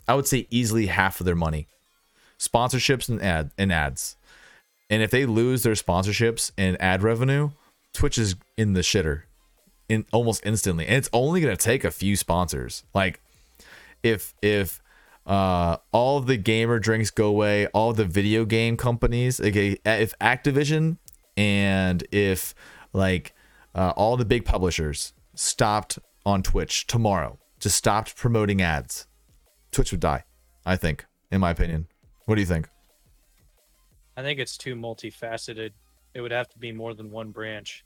I 0.07 0.15
would 0.15 0.27
say 0.27 0.47
easily 0.51 0.87
half 0.87 1.21
of 1.21 1.27
their 1.27 1.35
money. 1.35 1.69
Sponsorships 2.39 3.09
and 3.09 3.23
ad 3.23 3.51
and 3.59 3.73
ads. 3.73 4.17
And 4.89 5.03
if 5.03 5.11
they 5.11 5.27
lose 5.27 5.63
their 5.63 5.75
sponsorships 5.75 6.51
and 6.57 6.81
ad 6.81 7.03
revenue, 7.03 7.51
Twitch 7.93 8.17
is 8.17 8.37
in 8.57 8.73
the 8.73 8.81
shitter 8.81 9.23
in 9.89 10.07
almost 10.13 10.45
instantly. 10.47 10.87
And 10.87 10.97
it's 10.97 11.11
only 11.13 11.41
gonna 11.41 11.57
take 11.57 11.85
a 11.85 11.91
few 11.91 12.17
sponsors. 12.17 12.85
Like 12.95 13.21
if 14.03 14.35
if 14.41 14.81
uh, 15.27 15.77
all 15.93 16.21
the 16.21 16.39
gamer 16.39 16.79
drinks 16.79 17.11
go 17.11 17.27
away, 17.27 17.67
all 17.69 17.93
the 17.93 18.05
video 18.05 18.45
game 18.47 18.77
companies, 18.77 19.41
okay, 19.41 19.79
if 19.85 20.19
Activision 20.21 20.97
and 21.37 22.03
if 22.11 22.55
like 22.93 23.35
uh, 23.75 23.93
all 23.97 24.17
the 24.17 24.25
big 24.25 24.45
publishers 24.45 25.13
stopped 25.35 25.99
on 26.25 26.43
Twitch 26.43 26.87
tomorrow, 26.87 27.39
just 27.61 27.77
stopped 27.77 28.17
promoting 28.17 28.61
ads, 28.61 29.07
Twitch 29.73 29.91
would 29.93 30.01
die. 30.01 30.25
I 30.67 30.77
think, 30.77 31.07
in 31.31 31.41
my 31.41 31.51
opinion. 31.51 31.87
What 32.27 32.35
do 32.35 32.43
you 32.43 32.47
think? 32.47 32.69
I 34.17 34.23
think 34.23 34.39
it's 34.39 34.59
too 34.59 34.75
multifaceted. 34.75 35.71
It 36.13 36.21
would 36.21 36.33
have 36.33 36.49
to 36.51 36.59
be 36.59 36.73
more 36.73 36.93
than 36.93 37.11
one 37.11 37.31
branch. 37.31 37.85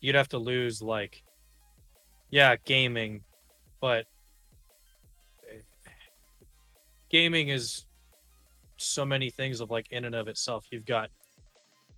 You'd 0.00 0.16
have 0.16 0.28
to 0.30 0.38
lose 0.38 0.82
like, 0.82 1.22
yeah, 2.28 2.56
gaming, 2.64 3.22
but 3.80 4.04
gaming 7.08 7.48
is 7.48 7.86
so 8.76 9.04
many 9.04 9.30
things 9.30 9.60
of 9.60 9.70
like 9.70 9.90
in 9.90 10.04
and 10.04 10.14
of 10.14 10.28
itself. 10.28 10.66
You've 10.70 10.86
got 10.86 11.10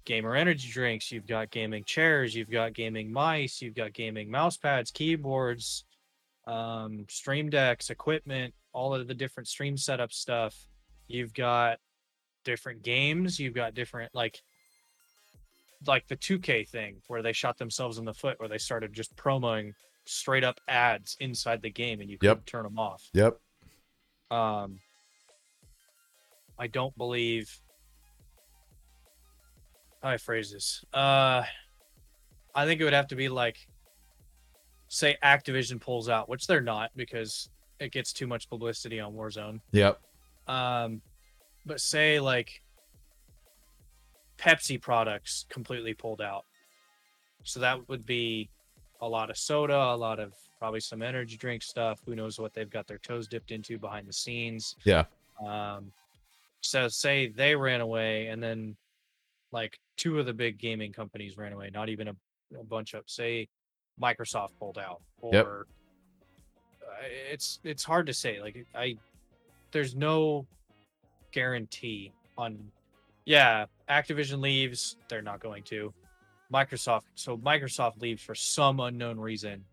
gamer 0.04 0.34
energy 0.34 0.68
drinks, 0.70 1.10
you've 1.12 1.26
got 1.26 1.50
gaming 1.50 1.84
chairs, 1.84 2.34
you've 2.34 2.50
got 2.50 2.72
gaming 2.72 3.12
mice, 3.12 3.60
you've 3.62 3.74
got 3.74 3.92
gaming 3.92 4.30
mouse 4.30 4.56
pads, 4.56 4.90
keyboards, 4.90 5.84
um, 6.46 7.06
stream 7.08 7.50
decks, 7.50 7.90
equipment, 7.90 8.54
all 8.72 8.94
of 8.94 9.06
the 9.08 9.14
different 9.14 9.48
stream 9.48 9.76
setup 9.76 10.12
stuff. 10.12 10.54
You've 11.08 11.34
got 11.34 11.78
different 12.44 12.82
games. 12.82 13.38
You've 13.38 13.54
got 13.54 13.74
different 13.74 14.14
like 14.14 14.42
like 15.86 16.06
the 16.06 16.16
2K 16.16 16.68
thing 16.68 17.02
where 17.08 17.22
they 17.22 17.32
shot 17.32 17.58
themselves 17.58 17.98
in 17.98 18.04
the 18.04 18.14
foot 18.14 18.38
where 18.38 18.48
they 18.48 18.58
started 18.58 18.92
just 18.92 19.14
promoting 19.16 19.74
straight 20.04 20.44
up 20.44 20.60
ads 20.68 21.16
inside 21.18 21.60
the 21.60 21.70
game 21.70 22.00
and 22.00 22.08
you 22.08 22.18
couldn't 22.18 22.38
Yep. 22.38 22.46
turn 22.46 22.62
them 22.62 22.78
off. 22.78 23.08
Yep. 23.14 23.38
Um 24.30 24.78
I 26.58 26.66
don't 26.68 26.96
believe 26.96 27.50
I 30.02 30.16
phrase 30.16 30.50
this. 30.50 30.84
Uh 30.92 31.44
I 32.54 32.66
think 32.66 32.80
it 32.80 32.84
would 32.84 32.92
have 32.92 33.08
to 33.08 33.16
be 33.16 33.28
like 33.28 33.56
say 34.88 35.16
Activision 35.24 35.80
pulls 35.80 36.10
out, 36.10 36.28
which 36.28 36.46
they're 36.46 36.60
not 36.60 36.90
because 36.94 37.48
it 37.80 37.92
gets 37.92 38.12
too 38.12 38.26
much 38.26 38.48
publicity 38.48 39.00
on 39.00 39.14
Warzone. 39.14 39.60
Yep. 39.72 39.98
Um, 40.46 41.00
but 41.64 41.80
say 41.80 42.20
like 42.20 42.62
Pepsi 44.38 44.80
products 44.80 45.46
completely 45.48 45.94
pulled 45.94 46.20
out. 46.20 46.44
So 47.44 47.58
that 47.60 47.88
would 47.88 48.04
be 48.04 48.50
a 49.00 49.08
lot 49.08 49.30
of 49.30 49.38
soda, 49.38 49.76
a 49.76 49.96
lot 49.96 50.20
of 50.20 50.34
probably 50.58 50.80
some 50.80 51.00
energy 51.00 51.36
drink 51.36 51.62
stuff. 51.62 52.00
Who 52.04 52.14
knows 52.14 52.38
what 52.38 52.52
they've 52.52 52.70
got 52.70 52.86
their 52.86 52.98
toes 52.98 53.26
dipped 53.26 53.50
into 53.50 53.78
behind 53.78 54.06
the 54.06 54.12
scenes. 54.12 54.76
Yeah. 54.84 55.04
Um, 55.44 55.90
so 56.60 56.86
say 56.88 57.28
they 57.28 57.56
ran 57.56 57.80
away 57.80 58.26
and 58.26 58.42
then 58.42 58.76
like 59.52 59.78
two 59.96 60.18
of 60.18 60.26
the 60.26 60.32
big 60.32 60.58
gaming 60.58 60.92
companies 60.92 61.36
ran 61.36 61.52
away, 61.52 61.70
not 61.72 61.88
even 61.88 62.08
a, 62.08 62.14
a 62.58 62.64
bunch 62.64 62.94
of 62.94 63.04
say 63.06 63.48
Microsoft 64.00 64.50
pulled 64.58 64.78
out 64.78 65.02
or 65.20 65.32
Yep. 65.34 65.46
uh, 65.46 67.04
it's 67.30 67.60
it's 67.62 67.84
hard 67.84 68.06
to 68.06 68.14
say 68.14 68.40
like 68.40 68.66
I 68.74 68.96
there's 69.70 69.94
no 69.94 70.46
guarantee 71.32 72.12
on 72.38 72.58
yeah 73.24 73.66
activision 73.88 74.40
leaves 74.40 74.96
they're 75.08 75.22
not 75.22 75.40
going 75.40 75.62
to 75.62 75.92
microsoft 76.52 77.02
so 77.14 77.36
microsoft 77.38 78.00
leaves 78.00 78.22
for 78.22 78.34
some 78.34 78.80
unknown 78.80 79.18
reason 79.18 79.64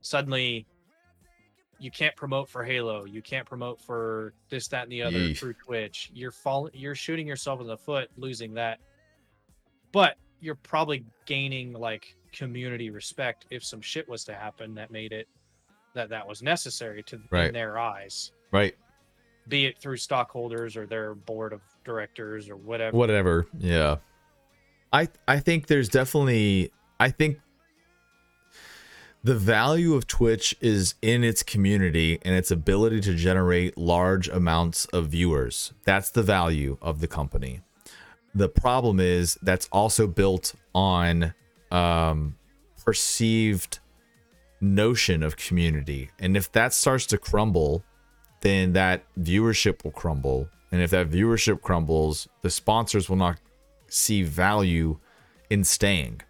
suddenly 0.00 0.66
you 1.78 1.90
can't 1.90 2.16
promote 2.16 2.48
for 2.48 2.64
halo 2.64 3.04
you 3.04 3.22
can't 3.22 3.46
promote 3.46 3.80
for 3.80 4.32
this 4.50 4.66
that 4.68 4.84
and 4.84 4.92
the 4.92 5.02
other 5.02 5.18
Yeesh. 5.18 5.38
through 5.38 5.52
twitch 5.54 6.10
you're 6.12 6.32
fall 6.32 6.68
you're 6.72 6.94
shooting 6.96 7.26
yourself 7.26 7.60
in 7.60 7.66
the 7.66 7.76
foot 7.76 8.08
losing 8.16 8.54
that 8.54 8.80
but 9.92 10.16
you're 10.40 10.54
probably 10.54 11.04
gaining 11.26 11.72
like 11.72 12.14
community 12.32 12.90
respect 12.90 13.46
if 13.50 13.64
some 13.64 13.80
shit 13.80 14.08
was 14.08 14.24
to 14.24 14.34
happen 14.34 14.74
that 14.74 14.90
made 14.90 15.12
it 15.12 15.26
that 15.94 16.08
that 16.10 16.26
was 16.26 16.42
necessary 16.42 17.02
to 17.04 17.20
Right. 17.30 17.46
in 17.48 17.54
their 17.54 17.78
eyes 17.78 18.32
Right. 18.52 18.76
be 19.48 19.66
it 19.66 19.78
through 19.78 19.96
stockholders 19.96 20.76
or 20.76 20.86
their 20.86 21.14
board 21.14 21.52
of 21.52 21.60
directors 21.84 22.48
or 22.50 22.56
whatever. 22.56 22.96
Whatever. 22.96 23.46
Yeah. 23.58 23.96
I 24.92 25.08
I 25.26 25.40
think 25.40 25.66
there's 25.66 25.88
definitely 25.88 26.70
I 27.00 27.10
think 27.10 27.40
the 29.24 29.34
value 29.34 29.94
of 29.94 30.06
Twitch 30.06 30.54
is 30.60 30.94
in 31.02 31.24
its 31.24 31.42
community 31.42 32.18
and 32.22 32.34
its 32.34 32.50
ability 32.50 33.00
to 33.00 33.14
generate 33.14 33.76
large 33.76 34.28
amounts 34.28 34.84
of 34.86 35.08
viewers. 35.08 35.72
That's 35.84 36.10
the 36.10 36.22
value 36.22 36.78
of 36.80 37.00
the 37.00 37.08
company. 37.08 37.60
The 38.34 38.48
problem 38.48 39.00
is 39.00 39.38
that's 39.42 39.68
also 39.72 40.06
built 40.06 40.54
on 40.74 41.34
um, 41.70 42.36
perceived 42.84 43.80
notion 44.60 45.22
of 45.22 45.36
community. 45.36 46.10
And 46.18 46.36
if 46.36 46.50
that 46.52 46.72
starts 46.72 47.06
to 47.06 47.18
crumble, 47.18 47.84
then 48.40 48.72
that 48.72 49.04
viewership 49.18 49.84
will 49.84 49.90
crumble. 49.90 50.48
And 50.70 50.82
if 50.82 50.90
that 50.90 51.10
viewership 51.10 51.62
crumbles, 51.62 52.28
the 52.42 52.50
sponsors 52.50 53.08
will 53.08 53.16
not 53.16 53.38
see 53.88 54.22
value 54.22 54.98
in 55.50 55.64
staying. 55.64 56.20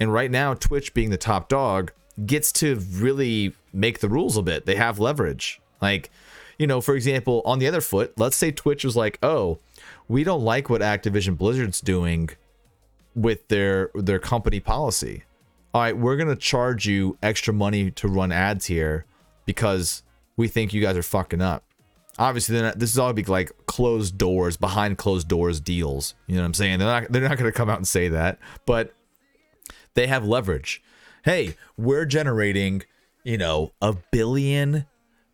And 0.00 0.12
right 0.12 0.30
now, 0.30 0.54
Twitch 0.54 0.94
being 0.94 1.10
the 1.10 1.16
top 1.16 1.48
dog 1.48 1.92
gets 2.24 2.52
to 2.52 2.76
really 2.76 3.54
make 3.72 4.00
the 4.00 4.08
rules 4.08 4.36
a 4.36 4.42
bit. 4.42 4.66
They 4.66 4.76
have 4.76 4.98
leverage. 4.98 5.60
Like, 5.80 6.10
you 6.58 6.66
know, 6.66 6.80
for 6.80 6.94
example, 6.94 7.42
on 7.44 7.58
the 7.58 7.66
other 7.66 7.80
foot, 7.80 8.12
let's 8.16 8.36
say 8.36 8.50
Twitch 8.50 8.84
was 8.84 8.96
like, 8.96 9.18
"Oh, 9.22 9.58
we 10.08 10.24
don't 10.24 10.42
like 10.42 10.68
what 10.68 10.80
Activision 10.80 11.36
Blizzard's 11.36 11.80
doing 11.80 12.30
with 13.14 13.48
their 13.48 13.90
their 13.94 14.18
company 14.18 14.60
policy. 14.60 15.24
All 15.72 15.80
right, 15.80 15.96
we're 15.96 16.16
to 16.28 16.36
charge 16.36 16.86
you 16.86 17.18
extra 17.22 17.52
money 17.52 17.90
to 17.92 18.08
run 18.08 18.30
ads 18.30 18.66
here 18.66 19.06
because 19.44 20.02
we 20.36 20.48
think 20.48 20.72
you 20.72 20.80
guys 20.80 20.96
are 20.96 21.02
fucking 21.02 21.42
up." 21.42 21.64
Obviously, 22.16 22.60
not, 22.60 22.78
this 22.78 22.92
is 22.92 22.98
all 22.98 23.12
be 23.12 23.24
like 23.24 23.50
closed 23.66 24.16
doors, 24.16 24.56
behind 24.56 24.98
closed 24.98 25.26
doors 25.26 25.60
deals. 25.60 26.14
You 26.26 26.36
know 26.36 26.42
what 26.42 26.46
I'm 26.46 26.54
saying? 26.54 26.78
They're 26.78 26.88
not 26.88 27.12
they're 27.12 27.28
not 27.28 27.38
to 27.38 27.52
come 27.52 27.68
out 27.68 27.78
and 27.78 27.88
say 27.88 28.08
that, 28.08 28.38
but 28.66 28.94
they 29.94 30.06
have 30.06 30.24
leverage. 30.24 30.82
Hey, 31.24 31.56
we're 31.76 32.04
generating, 32.04 32.82
you 33.24 33.38
know, 33.38 33.72
a 33.80 33.96
billion 34.12 34.86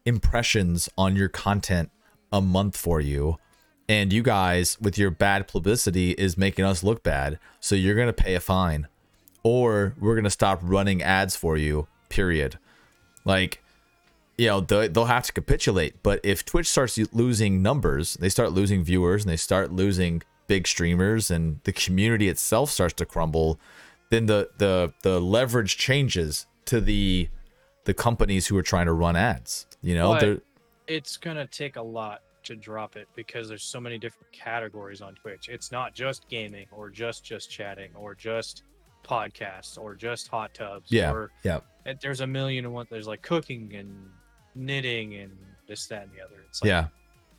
impressions 0.07 0.89
on 0.97 1.17
your 1.17 1.29
content 1.29 1.91
a 2.33 2.41
month 2.41 2.77
for 2.77 3.01
you. 3.01 3.39
And 3.91 4.13
you 4.13 4.23
guys, 4.23 4.79
with 4.81 4.97
your 4.97 5.11
bad 5.11 5.49
publicity, 5.49 6.13
is 6.13 6.39
making 6.39 6.65
us 6.65 6.85
look 6.85 7.03
bad. 7.03 7.41
So 7.59 7.75
you're 7.75 7.97
going 7.97 8.07
to 8.07 8.13
pay 8.13 8.37
a 8.37 8.41
fine. 8.41 8.87
Or 9.43 9.97
we're 9.99 10.15
going 10.15 10.23
to 10.25 10.31
stop 10.31 10.61
running 10.63 11.03
ads 11.03 11.35
for 11.35 11.57
you, 11.57 11.89
period. 12.09 12.57
Like, 13.25 13.61
you 14.39 14.47
know, 14.47 14.61
they- 14.61 14.87
they'll 14.87 15.07
have 15.07 15.25
to 15.25 15.33
capitulate. 15.33 16.05
But 16.05 16.21
if 16.23 16.45
Twitch 16.45 16.69
starts 16.69 16.99
losing 17.13 17.63
numbers, 17.63 18.15
they 18.15 18.29
start 18.29 18.53
losing 18.53 18.85
viewers 18.85 19.25
and 19.25 19.33
they 19.33 19.37
start 19.37 19.73
losing 19.73 20.23
big 20.47 20.69
streamers 20.69 21.29
and 21.29 21.59
the 21.65 21.73
community 21.73 22.29
itself 22.29 22.71
starts 22.71 22.95
to 22.95 23.05
crumble, 23.05 23.59
then 24.11 24.27
the 24.27 24.51
the 24.59 24.93
the 25.03 25.21
leverage 25.21 25.77
changes 25.77 26.47
to 26.67 26.81
the 26.81 27.29
the 27.87 27.95
companies 27.95 28.47
who 28.47 28.57
are 28.57 28.63
trying 28.63 28.87
to 28.87 28.93
run 28.93 29.17
ads. 29.17 29.67
You 29.83 29.95
know, 29.97 30.13
it's 30.87 31.17
gonna 31.17 31.47
take 31.47 31.75
a 31.77 31.83
lot 31.83 32.23
to 32.51 32.57
drop 32.57 32.97
it 32.97 33.09
because 33.15 33.49
there's 33.49 33.63
so 33.63 33.81
many 33.81 33.99
different 33.99 34.31
categories 34.33 35.01
on 35.01 35.15
Twitch. 35.15 35.49
It's 35.49 35.73
not 35.73 35.95
just 35.95 36.29
gaming 36.29 36.67
or 36.73 36.91
just 36.91 37.25
just 37.25 37.51
chatting 37.51 37.91
or 37.95 38.15
just 38.15 38.65
podcasts 39.05 39.79
or 39.79 39.95
just 39.95 40.29
hot 40.29 40.53
tubs. 40.53 40.91
Yeah, 40.93 41.13
Or 41.13 41.31
yeah. 41.43 41.61
there's 42.01 42.21
a 42.21 42.27
million 42.27 42.65
and 42.65 42.75
one. 42.75 42.87
There's 42.91 43.07
like 43.07 43.23
cooking 43.23 43.75
and 43.75 44.11
knitting 44.55 45.15
and 45.15 45.33
this, 45.69 45.87
that, 45.87 46.03
and 46.03 46.13
the 46.13 46.21
other. 46.23 46.45
It's 46.49 46.63
like, 46.63 46.69
yeah, 46.69 46.87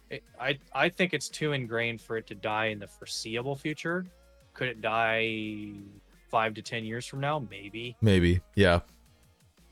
it, 0.09 0.23
I 0.39 0.57
I 0.73 0.89
think 0.89 1.13
it's 1.13 1.29
too 1.29 1.51
ingrained 1.51 2.01
for 2.01 2.17
it 2.17 2.25
to 2.27 2.35
die 2.35 2.67
in 2.67 2.79
the 2.79 2.87
foreseeable 2.87 3.55
future. 3.55 4.05
Could 4.53 4.69
it 4.69 4.81
die 4.81 5.71
five 6.29 6.53
to 6.55 6.61
ten 6.61 6.83
years 6.85 7.05
from 7.05 7.19
now? 7.19 7.45
Maybe. 7.49 7.95
maybe, 8.01 8.41
yeah. 8.55 8.79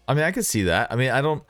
I 0.07 0.13
mean, 0.13 0.23
I 0.23 0.31
could 0.31 0.45
see 0.45 0.63
that. 0.63 0.91
I 0.91 0.95
mean, 0.95 1.11
I 1.11 1.21
don't, 1.21 1.43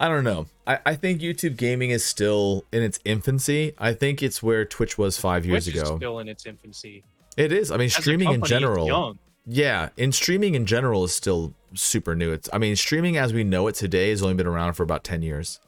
I 0.00 0.08
don't 0.08 0.24
know. 0.24 0.46
I, 0.66 0.78
I 0.86 0.94
think 0.94 1.20
YouTube 1.20 1.56
gaming 1.56 1.90
is 1.90 2.04
still 2.04 2.64
in 2.72 2.82
its 2.82 3.00
infancy. 3.04 3.74
I 3.78 3.92
think 3.94 4.22
it's 4.22 4.42
where 4.42 4.64
Twitch 4.64 4.96
was 4.96 5.18
five 5.18 5.44
years 5.44 5.64
Twitch 5.64 5.74
is 5.76 5.82
ago. 5.82 5.96
still 5.96 6.18
in 6.20 6.28
its 6.28 6.46
infancy. 6.46 7.04
It 7.36 7.52
is. 7.52 7.70
I 7.70 7.76
mean, 7.76 7.86
As 7.86 7.94
streaming 7.96 8.28
in 8.28 8.40
company, 8.40 8.42
it's 8.42 8.48
general. 8.48 9.16
Yeah, 9.46 9.88
and 9.96 10.14
streaming 10.14 10.54
in 10.54 10.66
general 10.66 11.04
is 11.04 11.14
still 11.14 11.54
super 11.74 12.14
new. 12.14 12.32
It's 12.32 12.48
I 12.52 12.58
mean, 12.58 12.76
streaming 12.76 13.16
as 13.16 13.32
we 13.32 13.44
know 13.44 13.66
it 13.66 13.74
today 13.74 14.10
has 14.10 14.22
only 14.22 14.34
been 14.34 14.46
around 14.46 14.74
for 14.74 14.82
about 14.82 15.04
10 15.04 15.22
years. 15.22 15.58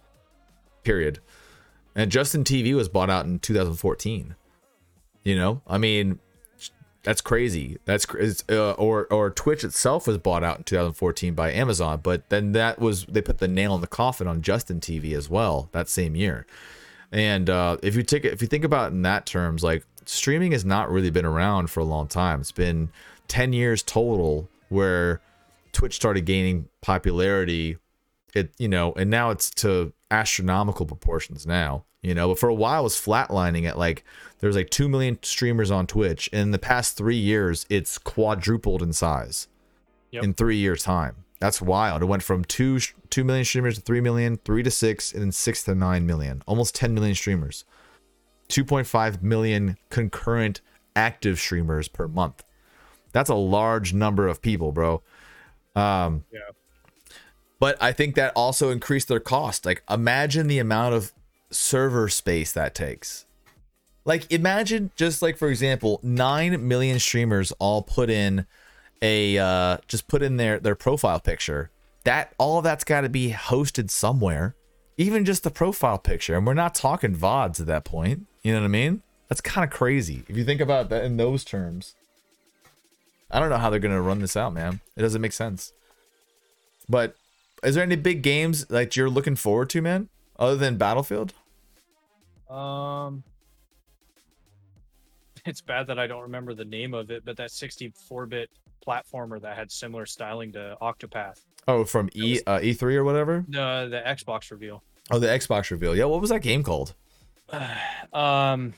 Period. 0.84 1.20
And 1.94 2.10
Justin 2.10 2.44
TV 2.44 2.74
was 2.74 2.88
bought 2.88 3.10
out 3.10 3.24
in 3.24 3.38
2014. 3.38 4.36
You 5.24 5.36
know? 5.36 5.62
I 5.66 5.78
mean, 5.78 6.18
that's 7.02 7.20
crazy. 7.20 7.78
That's 7.84 8.06
it's, 8.14 8.44
uh, 8.50 8.72
or 8.72 9.06
or 9.06 9.30
Twitch 9.30 9.64
itself 9.64 10.06
was 10.06 10.18
bought 10.18 10.44
out 10.44 10.58
in 10.58 10.64
2014 10.64 11.34
by 11.34 11.52
Amazon, 11.52 12.00
but 12.02 12.28
then 12.28 12.52
that 12.52 12.78
was 12.78 13.06
they 13.06 13.22
put 13.22 13.38
the 13.38 13.48
nail 13.48 13.74
in 13.74 13.80
the 13.80 13.86
coffin 13.86 14.26
on 14.26 14.42
Justin 14.42 14.80
TV 14.80 15.14
as 15.16 15.28
well 15.28 15.68
that 15.72 15.88
same 15.88 16.14
year. 16.14 16.46
And 17.12 17.48
uh, 17.48 17.78
if 17.82 17.96
you 17.96 18.02
take 18.02 18.24
if 18.24 18.42
you 18.42 18.48
think 18.48 18.64
about 18.64 18.90
it 18.90 18.94
in 18.94 19.02
that 19.02 19.26
terms, 19.26 19.62
like 19.62 19.84
streaming 20.04 20.52
has 20.52 20.64
not 20.64 20.90
really 20.90 21.10
been 21.10 21.24
around 21.24 21.70
for 21.70 21.80
a 21.80 21.84
long 21.84 22.06
time. 22.06 22.40
It's 22.40 22.52
been 22.52 22.90
10 23.28 23.52
years 23.52 23.82
total 23.82 24.48
where 24.68 25.20
Twitch 25.72 25.94
started 25.94 26.22
gaining 26.22 26.68
popularity. 26.82 27.78
It 28.34 28.52
you 28.58 28.68
know, 28.68 28.92
and 28.94 29.10
now 29.10 29.30
it's 29.30 29.50
to 29.56 29.92
astronomical 30.10 30.86
proportions 30.86 31.46
now. 31.46 31.84
You 32.02 32.14
know, 32.14 32.28
but 32.28 32.38
for 32.38 32.48
a 32.48 32.54
while 32.54 32.80
it 32.80 32.84
was 32.84 32.94
flatlining 32.96 33.66
at 33.66 33.76
like 33.78 34.04
there's 34.38 34.56
like 34.56 34.70
two 34.70 34.88
million 34.88 35.18
streamers 35.22 35.70
on 35.70 35.86
Twitch. 35.86 36.30
And 36.32 36.40
in 36.42 36.50
the 36.50 36.58
past 36.58 36.96
three 36.96 37.16
years, 37.16 37.66
it's 37.68 37.98
quadrupled 37.98 38.82
in 38.82 38.92
size 38.92 39.48
Yep. 40.12 40.24
in 40.24 40.34
three 40.34 40.56
years' 40.56 40.82
time. 40.82 41.24
That's 41.40 41.60
wild. 41.62 42.02
It 42.02 42.06
went 42.06 42.22
from 42.22 42.44
two 42.44 42.80
two 43.10 43.22
million 43.24 43.44
streamers 43.44 43.76
to 43.76 43.80
three 43.82 44.00
million, 44.00 44.38
three 44.44 44.62
to 44.62 44.70
six, 44.70 45.12
and 45.12 45.22
then 45.22 45.32
six 45.32 45.62
to 45.64 45.74
nine 45.74 46.06
million. 46.06 46.42
Almost 46.46 46.74
10 46.74 46.94
million 46.94 47.14
streamers. 47.14 47.64
2.5 48.48 49.22
million 49.22 49.76
concurrent 49.90 50.60
active 50.96 51.38
streamers 51.38 51.88
per 51.88 52.08
month. 52.08 52.42
That's 53.12 53.30
a 53.30 53.34
large 53.34 53.92
number 53.94 54.26
of 54.26 54.42
people, 54.42 54.72
bro. 54.72 55.02
Um, 55.76 56.24
Yeah. 56.32 56.40
But 57.60 57.80
I 57.80 57.92
think 57.92 58.16
that 58.16 58.32
also 58.34 58.70
increased 58.70 59.06
their 59.06 59.20
cost. 59.20 59.64
Like, 59.64 59.82
imagine 59.88 60.48
the 60.48 60.58
amount 60.58 60.94
of 60.94 61.12
server 61.50 62.08
space 62.08 62.52
that 62.52 62.74
takes. 62.74 63.26
Like, 64.04 64.32
imagine 64.32 64.90
just 64.96 65.22
like 65.22 65.36
for 65.36 65.48
example, 65.48 66.00
nine 66.02 66.66
million 66.66 66.98
streamers 66.98 67.52
all 67.52 67.82
put 67.82 68.08
in 68.10 68.46
a 69.02 69.38
uh, 69.38 69.76
just 69.86 70.08
put 70.08 70.22
in 70.22 70.38
their 70.38 70.58
their 70.58 70.74
profile 70.74 71.20
picture. 71.20 71.70
That 72.04 72.32
all 72.38 72.62
that's 72.62 72.82
got 72.82 73.02
to 73.02 73.10
be 73.10 73.30
hosted 73.30 73.90
somewhere. 73.90 74.56
Even 74.96 75.24
just 75.24 75.44
the 75.44 75.50
profile 75.50 75.98
picture, 75.98 76.36
and 76.36 76.46
we're 76.46 76.54
not 76.54 76.74
talking 76.74 77.14
vods 77.14 77.60
at 77.60 77.66
that 77.66 77.84
point. 77.84 78.26
You 78.42 78.52
know 78.52 78.60
what 78.60 78.66
I 78.66 78.68
mean? 78.68 79.02
That's 79.28 79.40
kind 79.40 79.64
of 79.64 79.70
crazy 79.70 80.24
if 80.28 80.36
you 80.36 80.44
think 80.44 80.60
about 80.60 80.88
that 80.88 81.04
in 81.04 81.18
those 81.18 81.44
terms. 81.44 81.94
I 83.30 83.38
don't 83.38 83.50
know 83.50 83.58
how 83.58 83.70
they're 83.70 83.78
gonna 83.78 84.02
run 84.02 84.20
this 84.20 84.36
out, 84.36 84.52
man. 84.54 84.80
It 84.96 85.02
doesn't 85.02 85.20
make 85.20 85.32
sense. 85.32 85.72
But 86.88 87.16
is 87.62 87.74
there 87.74 87.84
any 87.84 87.96
big 87.96 88.22
games 88.22 88.66
that 88.66 88.96
you're 88.96 89.10
looking 89.10 89.36
forward 89.36 89.70
to, 89.70 89.82
man? 89.82 90.08
Other 90.38 90.56
than 90.56 90.76
Battlefield? 90.76 91.34
Um, 92.48 93.22
it's 95.44 95.60
bad 95.60 95.86
that 95.88 95.98
I 95.98 96.06
don't 96.06 96.22
remember 96.22 96.54
the 96.54 96.64
name 96.64 96.94
of 96.94 97.10
it, 97.10 97.24
but 97.24 97.36
that 97.36 97.50
64-bit 97.50 98.50
platformer 98.86 99.40
that 99.42 99.56
had 99.56 99.70
similar 99.70 100.06
styling 100.06 100.52
to 100.52 100.76
Octopath. 100.80 101.40
Oh, 101.68 101.84
from 101.84 102.08
E 102.14 102.32
was- 102.32 102.42
uh, 102.46 102.58
E3 102.58 102.94
or 102.94 103.04
whatever. 103.04 103.44
No, 103.48 103.88
the 103.88 104.00
Xbox 104.00 104.50
reveal. 104.50 104.82
Oh, 105.10 105.18
the 105.18 105.26
Xbox 105.26 105.70
reveal. 105.70 105.94
Yeah, 105.94 106.04
what 106.06 106.20
was 106.20 106.30
that 106.30 106.40
game 106.40 106.62
called? 106.62 106.94
Um, 108.12 108.74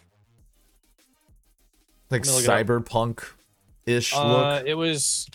Like 2.11 2.27
Let 2.27 2.27
me 2.27 2.33
look 2.33 2.45
it 2.45 2.49
up. 2.51 2.67
cyberpunk 2.67 3.25
ish 3.87 4.13
uh, 4.15 4.27
look. 4.59 4.67
it 4.67 4.75
was. 4.75 5.27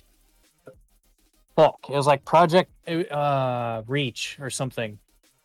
Fuck! 1.58 1.90
It 1.90 1.96
was 1.96 2.06
like 2.06 2.24
Project 2.24 2.72
uh 2.88 3.82
Reach 3.88 4.38
or 4.40 4.50
something. 4.52 5.00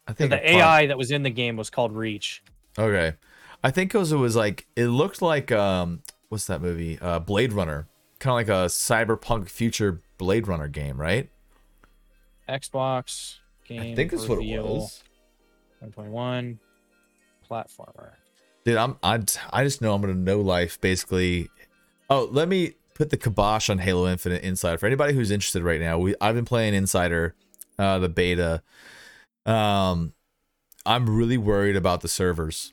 I 0.06 0.12
think 0.12 0.30
The 0.30 0.50
AI 0.50 0.86
that 0.86 0.98
was 0.98 1.10
in 1.10 1.22
the 1.22 1.30
game 1.30 1.56
was 1.56 1.70
called 1.70 1.92
Reach. 1.96 2.42
Okay, 2.78 3.14
I 3.64 3.70
think 3.70 3.90
because 3.90 4.12
it 4.12 4.16
was 4.16 4.36
like 4.36 4.66
it 4.76 4.86
looked 4.88 5.22
like 5.22 5.50
um, 5.50 6.02
what's 6.28 6.46
that 6.46 6.60
movie? 6.60 6.98
Uh, 7.00 7.18
Blade 7.18 7.54
Runner, 7.54 7.88
kind 8.18 8.32
of 8.32 8.48
like 8.48 8.64
a 8.64 8.66
cyberpunk 8.66 9.48
future 9.48 10.02
Blade 10.18 10.46
Runner 10.46 10.68
game, 10.68 11.00
right? 11.00 11.30
Xbox 12.46 13.38
game. 13.66 13.80
I 13.80 13.94
think 13.94 14.10
that's 14.10 14.28
what 14.28 14.42
it 14.42 14.62
was. 14.62 15.02
1.1 15.82 16.58
platformer. 17.50 18.10
Dude, 18.64 18.76
I'm 18.76 18.98
I 19.02 19.18
I 19.50 19.64
just 19.64 19.80
know 19.80 19.94
I'm 19.94 20.02
gonna 20.02 20.14
know 20.14 20.42
life 20.42 20.78
basically. 20.80 21.48
Oh, 22.10 22.28
let 22.30 22.48
me 22.48 22.74
put 22.94 23.10
the 23.10 23.16
kibosh 23.16 23.70
on 23.70 23.78
Halo 23.78 24.06
Infinite 24.08 24.42
Insider 24.42 24.78
for 24.78 24.86
anybody 24.86 25.14
who's 25.14 25.30
interested 25.30 25.62
right 25.62 25.80
now. 25.80 25.98
We 25.98 26.14
I've 26.20 26.34
been 26.34 26.44
playing 26.44 26.74
Insider, 26.74 27.34
uh, 27.78 27.98
the 27.98 28.08
beta. 28.08 28.62
Um, 29.46 30.12
I'm 30.84 31.08
really 31.08 31.38
worried 31.38 31.76
about 31.76 32.00
the 32.00 32.08
servers. 32.08 32.72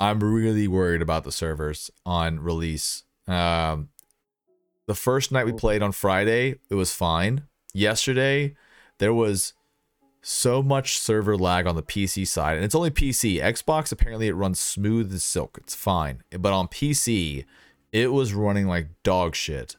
I'm 0.00 0.20
really 0.20 0.66
worried 0.66 1.02
about 1.02 1.24
the 1.24 1.32
servers 1.32 1.90
on 2.04 2.40
release. 2.40 3.04
Um, 3.28 3.90
the 4.86 4.94
first 4.94 5.30
night 5.30 5.46
we 5.46 5.52
played 5.52 5.82
on 5.82 5.92
Friday, 5.92 6.56
it 6.68 6.74
was 6.74 6.94
fine. 6.94 7.44
Yesterday, 7.72 8.56
there 8.98 9.14
was 9.14 9.54
so 10.22 10.62
much 10.62 10.98
server 10.98 11.36
lag 11.36 11.66
on 11.66 11.76
the 11.76 11.82
PC 11.82 12.26
side, 12.26 12.56
and 12.56 12.64
it's 12.64 12.74
only 12.74 12.90
PC. 12.90 13.40
Xbox 13.40 13.92
apparently 13.92 14.28
it 14.28 14.34
runs 14.34 14.58
smooth 14.58 15.12
as 15.12 15.22
silk. 15.22 15.58
It's 15.60 15.74
fine, 15.74 16.22
but 16.30 16.52
on 16.52 16.68
PC, 16.68 17.44
it 17.92 18.12
was 18.12 18.34
running 18.34 18.66
like 18.66 18.88
dog 19.02 19.34
shit. 19.34 19.76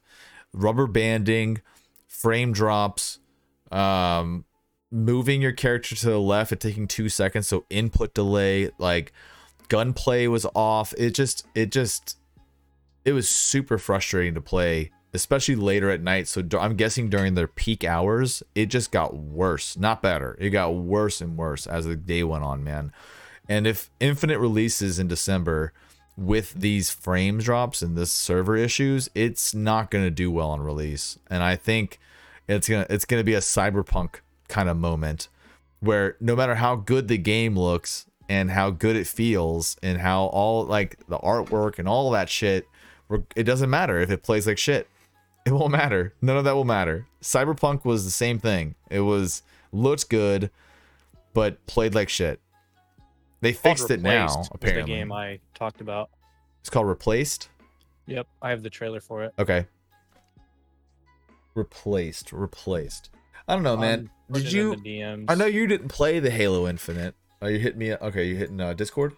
Rubber 0.54 0.88
banding, 0.88 1.62
frame 2.08 2.54
drops, 2.54 3.20
um, 3.72 4.46
moving 4.92 5.42
your 5.42 5.52
character 5.52 5.96
to 5.96 6.06
the 6.06 6.20
left 6.20 6.52
and 6.52 6.62
taking 6.62 6.88
two 6.88 7.10
seconds, 7.10 7.48
so 7.48 7.66
input 7.70 8.14
delay, 8.14 8.70
like 8.78 9.12
gunplay 9.68 10.28
was 10.28 10.46
off. 10.54 10.94
It 10.98 11.16
just, 11.16 11.46
it 11.56 11.72
just, 11.72 12.18
it 13.04 13.14
was 13.14 13.28
super 13.28 13.78
frustrating 13.78 14.36
to 14.36 14.42
play 14.42 14.92
especially 15.14 15.56
later 15.56 15.90
at 15.90 16.02
night. 16.02 16.28
So 16.28 16.44
I'm 16.60 16.76
guessing 16.76 17.10
during 17.10 17.36
their 17.36 17.48
peak 17.48 17.84
hours, 17.84 18.44
it 18.56 18.68
just 18.68 18.92
got 18.92 19.16
worse, 19.16 19.78
not 19.78 20.02
better. 20.02 20.36
It 20.40 20.50
got 20.50 20.76
worse 20.76 21.22
and 21.22 21.38
worse 21.38 21.68
as 21.68 21.86
the 21.86 21.96
day 21.96 22.24
went 22.24 22.44
on, 22.44 22.64
man. 22.64 22.92
And 23.48 23.68
if 23.68 23.92
Infinite 24.00 24.40
releases 24.40 25.00
in 25.00 25.08
December 25.08 25.74
with 26.16 26.54
these 26.54 26.90
frame 26.90 27.40
drops 27.40 27.82
and 27.82 27.98
this 27.98 28.12
server 28.12 28.56
issues, 28.56 29.10
it's 29.16 29.54
not 29.54 29.90
going 29.90 30.04
to 30.04 30.12
do 30.12 30.32
well 30.32 30.50
on 30.52 30.62
release. 30.62 31.18
And 31.30 31.44
I 31.44 31.56
think 31.56 32.00
it's 32.48 32.68
going 32.68 32.86
to 32.86 32.94
it's 32.94 33.06
going 33.06 33.20
to 33.20 33.26
be 33.26 33.34
a 33.34 33.40
cyberpunk 33.40 34.16
kind 34.48 34.70
of 34.70 34.78
moment 34.78 35.30
where 35.80 36.16
no 36.20 36.36
matter 36.36 36.56
how 36.56 36.76
good 36.76 37.08
the 37.08 37.18
game 37.18 37.58
looks 37.58 38.06
and 38.30 38.52
how 38.52 38.70
good 38.70 38.96
it 38.96 39.08
feels 39.08 39.76
and 39.82 40.00
how 40.00 40.26
all 40.26 40.66
like 40.66 40.98
the 41.08 41.18
artwork 41.20 41.80
and 41.80 41.88
all 41.88 42.12
that 42.12 42.30
shit 42.30 42.68
it 43.36 43.44
doesn't 43.44 43.70
matter 43.70 44.00
if 44.00 44.10
it 44.10 44.24
plays 44.24 44.48
like 44.48 44.58
shit 44.58 44.88
it 45.46 45.52
won't 45.52 45.72
matter. 45.72 46.14
None 46.22 46.38
of 46.38 46.46
that 46.46 46.56
will 46.56 46.64
matter. 46.64 47.08
Cyberpunk 47.22 47.84
was 47.84 48.06
the 48.06 48.12
same 48.12 48.40
thing. 48.40 48.76
It 48.90 49.02
was 49.02 49.44
looked 49.72 50.10
good, 50.10 50.50
but 51.34 51.66
played 51.66 51.96
like 51.96 52.10
shit. 52.10 52.40
They 53.44 53.52
fixed 53.52 53.92
it 53.92 54.02
now. 54.02 54.46
Apparently, 54.54 54.84
the 54.84 54.88
game 54.88 55.12
I 55.12 55.40
talked 55.54 55.82
about. 55.82 56.10
it's 56.62 56.70
called 56.70 56.88
replaced. 56.88 57.50
Yep, 58.08 58.26
I 58.42 58.50
have 58.52 58.64
the 58.64 58.70
trailer 58.70 59.02
for 59.02 59.24
it. 59.26 59.34
Okay. 59.38 59.66
Replaced. 61.54 62.32
Replaced. 62.32 63.10
I 63.46 63.56
don't 63.56 63.64
know, 63.64 63.76
man. 63.76 64.00
Um, 64.00 64.10
put 64.32 64.44
Did 64.44 64.54
you? 64.54 65.26
I 65.28 65.36
know 65.36 65.46
you 65.46 65.68
didn't 65.68 65.90
play 65.90 66.22
the 66.22 66.30
Halo 66.30 66.70
Infinite. 66.70 67.16
Oh, 67.42 67.48
you 67.48 67.60
hitting 67.60 67.80
me? 67.80 67.94
Okay, 67.94 68.24
you 68.24 68.38
hitting 68.38 68.62
uh, 68.62 68.72
Discord. 68.74 69.12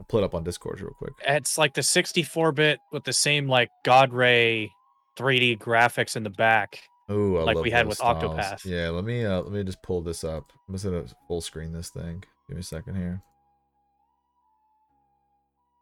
I'll 0.00 0.06
pull 0.08 0.18
it 0.18 0.24
up 0.24 0.34
on 0.34 0.42
Discord 0.42 0.80
real 0.80 0.94
quick. 0.94 1.12
It's 1.24 1.58
like 1.58 1.74
the 1.74 1.82
64-bit 1.82 2.80
with 2.90 3.04
the 3.04 3.12
same 3.12 3.46
like 3.46 3.70
God 3.84 4.12
Ray 4.12 4.72
3D 5.16 5.58
graphics 5.58 6.16
in 6.16 6.24
the 6.24 6.30
back. 6.30 6.82
Ooh, 7.10 7.38
I 7.38 7.42
Like 7.42 7.58
we 7.58 7.70
had 7.70 7.86
with 7.86 7.96
styles. 7.98 8.22
Octopath. 8.22 8.64
Yeah, 8.64 8.90
let 8.90 9.04
me 9.04 9.24
uh 9.24 9.40
let 9.42 9.52
me 9.52 9.64
just 9.64 9.82
pull 9.82 10.00
this 10.00 10.22
up. 10.24 10.52
I'm 10.68 10.74
just 10.74 10.84
gonna 10.84 11.04
full 11.26 11.40
screen 11.40 11.72
this 11.72 11.90
thing. 11.90 12.22
Give 12.48 12.56
me 12.56 12.60
a 12.60 12.64
second 12.64 12.94
here. 12.96 13.22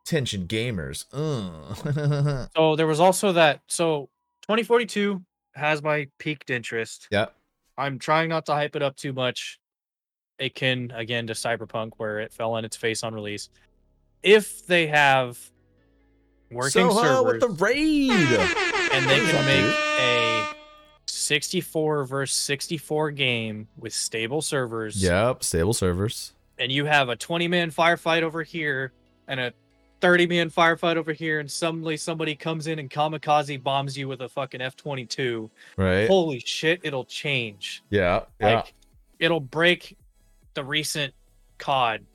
Attention 0.06 0.46
gamers. 0.46 1.05
Ugh. 1.12 2.48
So 2.56 2.76
there 2.76 2.86
was 2.86 3.00
also 3.00 3.32
that. 3.32 3.60
So 3.68 4.09
2042 4.42 5.22
has 5.55 5.82
my 5.82 6.09
peaked 6.18 6.50
interest. 6.50 7.09
yeah. 7.10 7.26
I'm 7.76 7.98
trying 8.00 8.28
not 8.28 8.46
to 8.46 8.52
hype 8.55 8.74
it 8.74 8.82
up 8.82 8.96
too 8.96 9.12
much. 9.12 9.60
Akin 10.40 10.92
again 10.94 11.26
to 11.28 11.32
Cyberpunk, 11.32 11.92
where 11.96 12.20
it 12.20 12.32
fell 12.32 12.52
on 12.55 12.64
its 12.64 12.76
face 12.76 13.02
on 13.05 13.14
release. 13.14 13.50
If 14.22 14.66
they 14.66 14.86
have 14.88 15.38
working 16.50 16.70
Soho 16.90 17.02
servers 17.02 17.32
with 17.32 17.40
the 17.59 17.64
raid. 17.64 18.10
and 18.10 19.09
they 19.09 19.20
can 19.20 19.44
make 19.44 19.74
a 20.00 20.46
64 21.28 22.05
versus 22.05 22.34
64 22.38 23.10
game 23.10 23.68
with 23.76 23.92
stable 23.92 24.40
servers, 24.40 25.02
Yep, 25.02 25.44
stable 25.44 25.74
servers. 25.74 26.32
and 26.59 26.72
you 26.72 26.86
have 26.86 27.10
a 27.10 27.16
20 27.16 27.46
man 27.48 27.70
firefight 27.70 28.22
over 28.22 28.42
here 28.42 28.92
and 29.28 29.38
a 29.38 29.52
30 30.00 30.26
man 30.26 30.48
firefight 30.50 30.96
over 30.96 31.12
here, 31.12 31.38
and 31.40 31.50
suddenly 31.50 31.96
somebody 31.98 32.34
comes 32.34 32.66
in 32.66 32.78
and 32.78 32.88
kamikaze 32.88 33.62
bombs 33.62 33.98
you 33.98 34.09
with 34.09 34.22
a 34.22 34.28
fucking 34.28 34.60
F 34.62 34.74
22. 34.76 35.50
Right? 35.76 36.06
Holy 36.09 36.38
shit, 36.40 36.80
it'll 36.82 37.05
change. 37.05 37.82
yeah, 37.90 38.20
yeah. 38.40 38.55
Like, 38.55 38.74
it'll 39.18 39.40
break 39.40 39.98
the 40.55 40.64
recent 40.64 41.12
COD 41.59 42.06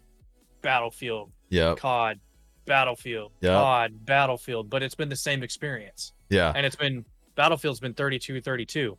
Battlefield, 0.64 1.30
Yeah. 1.50 1.76
COD 1.76 2.20
Battlefield, 2.66 3.32
Yep. 3.42 3.52
COD 3.54 4.06
Battlefield, 4.06 4.70
but 4.72 4.82
it's 4.82 4.96
been 4.96 5.10
the 5.10 5.16
same 5.16 5.44
experience. 5.44 6.14
Yeah. 6.30 6.52
And 6.56 6.66
it's 6.66 6.76
been 6.78 7.06
Battlefield's 7.36 7.80
been 7.80 7.94
32 7.94 8.42
32. 8.42 8.98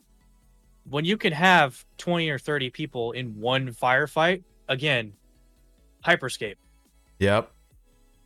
When 0.89 1.05
you 1.05 1.17
can 1.17 1.33
have 1.33 1.85
20 1.99 2.29
or 2.29 2.39
30 2.39 2.71
people 2.71 3.13
in 3.13 3.41
one 3.41 3.73
firefight, 3.73 4.43
again, 4.69 5.15
Hyperscape. 6.05 6.57
Yep. 7.21 7.51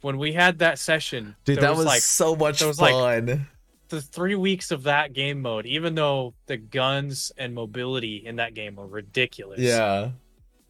When 0.01 0.19
we 0.19 0.33
had 0.33 0.59
that 0.59 0.79
session, 0.79 1.37
Dude, 1.45 1.61
that 1.61 1.77
was, 1.77 1.87
like 1.87 2.03
so 2.03 2.35
much 2.35 2.63
was, 2.63 2.81
like, 2.81 2.93
fun. 2.93 3.47
the 3.89 4.01
three 4.01 4.35
weeks 4.35 4.71
of 4.71 4.85
that 4.85 5.13
game 5.13 5.41
mode, 5.41 5.67
even 5.67 5.95
though 5.95 6.35
the 6.47 6.57
guns 6.57 7.31
and 7.37 7.55
mobility 7.55 8.17
in 8.27 8.37
that 8.37 8.55
game 8.55 8.77
were 8.77 8.87
ridiculous. 8.87 9.61
yeah. 9.61 10.11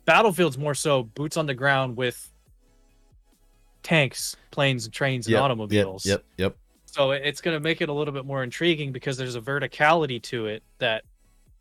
Battlefield's 0.04 0.56
more 0.56 0.74
so 0.74 1.02
boots 1.02 1.36
on 1.36 1.44
the 1.46 1.54
ground 1.54 1.96
with 1.96 2.32
tanks, 3.82 4.36
planes, 4.50 4.86
and 4.86 4.94
trains, 4.94 5.26
and 5.26 5.32
Yep, 5.34 5.42
automobiles. 5.42 6.06
Yep. 6.06 6.24
Yep. 6.38 6.56
So 6.98 7.12
it's 7.12 7.40
going 7.40 7.54
to 7.54 7.60
make 7.60 7.80
it 7.80 7.88
a 7.88 7.92
little 7.92 8.12
bit 8.12 8.24
more 8.26 8.42
intriguing 8.42 8.90
because 8.90 9.16
there's 9.16 9.36
a 9.36 9.40
verticality 9.40 10.20
to 10.24 10.46
it 10.46 10.64
that 10.78 11.04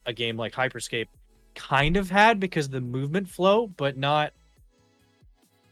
a 0.08 0.12
game 0.12 0.36
like 0.36 0.52
Hyperscape 0.52 1.06
kind 1.54 1.96
of 1.96 2.10
had 2.10 2.40
because 2.40 2.70
the 2.70 2.82
movement 2.82 3.30
flow, 3.30 3.68
but 3.68 3.98
not. 3.98 4.34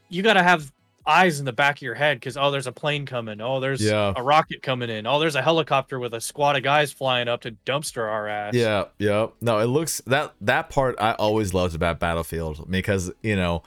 You 0.08 0.22
got 0.22 0.34
to 0.34 0.42
have 0.44 0.72
eyes 1.04 1.40
in 1.40 1.44
the 1.44 1.52
back 1.52 1.78
of 1.78 1.82
your 1.82 1.96
head 1.96 2.20
because 2.20 2.36
oh, 2.36 2.52
there's 2.52 2.68
a 2.68 2.72
plane 2.72 3.06
coming. 3.06 3.40
Oh, 3.40 3.58
there's 3.58 3.82
Yeah. 3.82 4.12
a 4.14 4.22
rocket 4.22 4.62
coming 4.62 4.88
in. 4.88 5.04
Oh, 5.04 5.18
there's 5.18 5.34
a 5.34 5.42
helicopter 5.42 5.98
with 5.98 6.14
a 6.14 6.20
squad 6.20 6.54
of 6.54 6.62
guys 6.62 6.92
flying 6.92 7.26
up 7.26 7.40
to 7.40 7.50
dumpster 7.66 8.08
our 8.08 8.28
ass. 8.28 8.54
Yeah, 8.54 8.84
yeah. 9.00 9.26
No, 9.40 9.58
it 9.58 9.66
looks 9.66 10.00
that 10.06 10.34
that 10.42 10.70
part 10.70 10.94
I 11.00 11.14
always 11.14 11.52
loved 11.52 11.74
about 11.74 11.98
Battlefield 11.98 12.70
because 12.70 13.10
you 13.20 13.34
know 13.34 13.64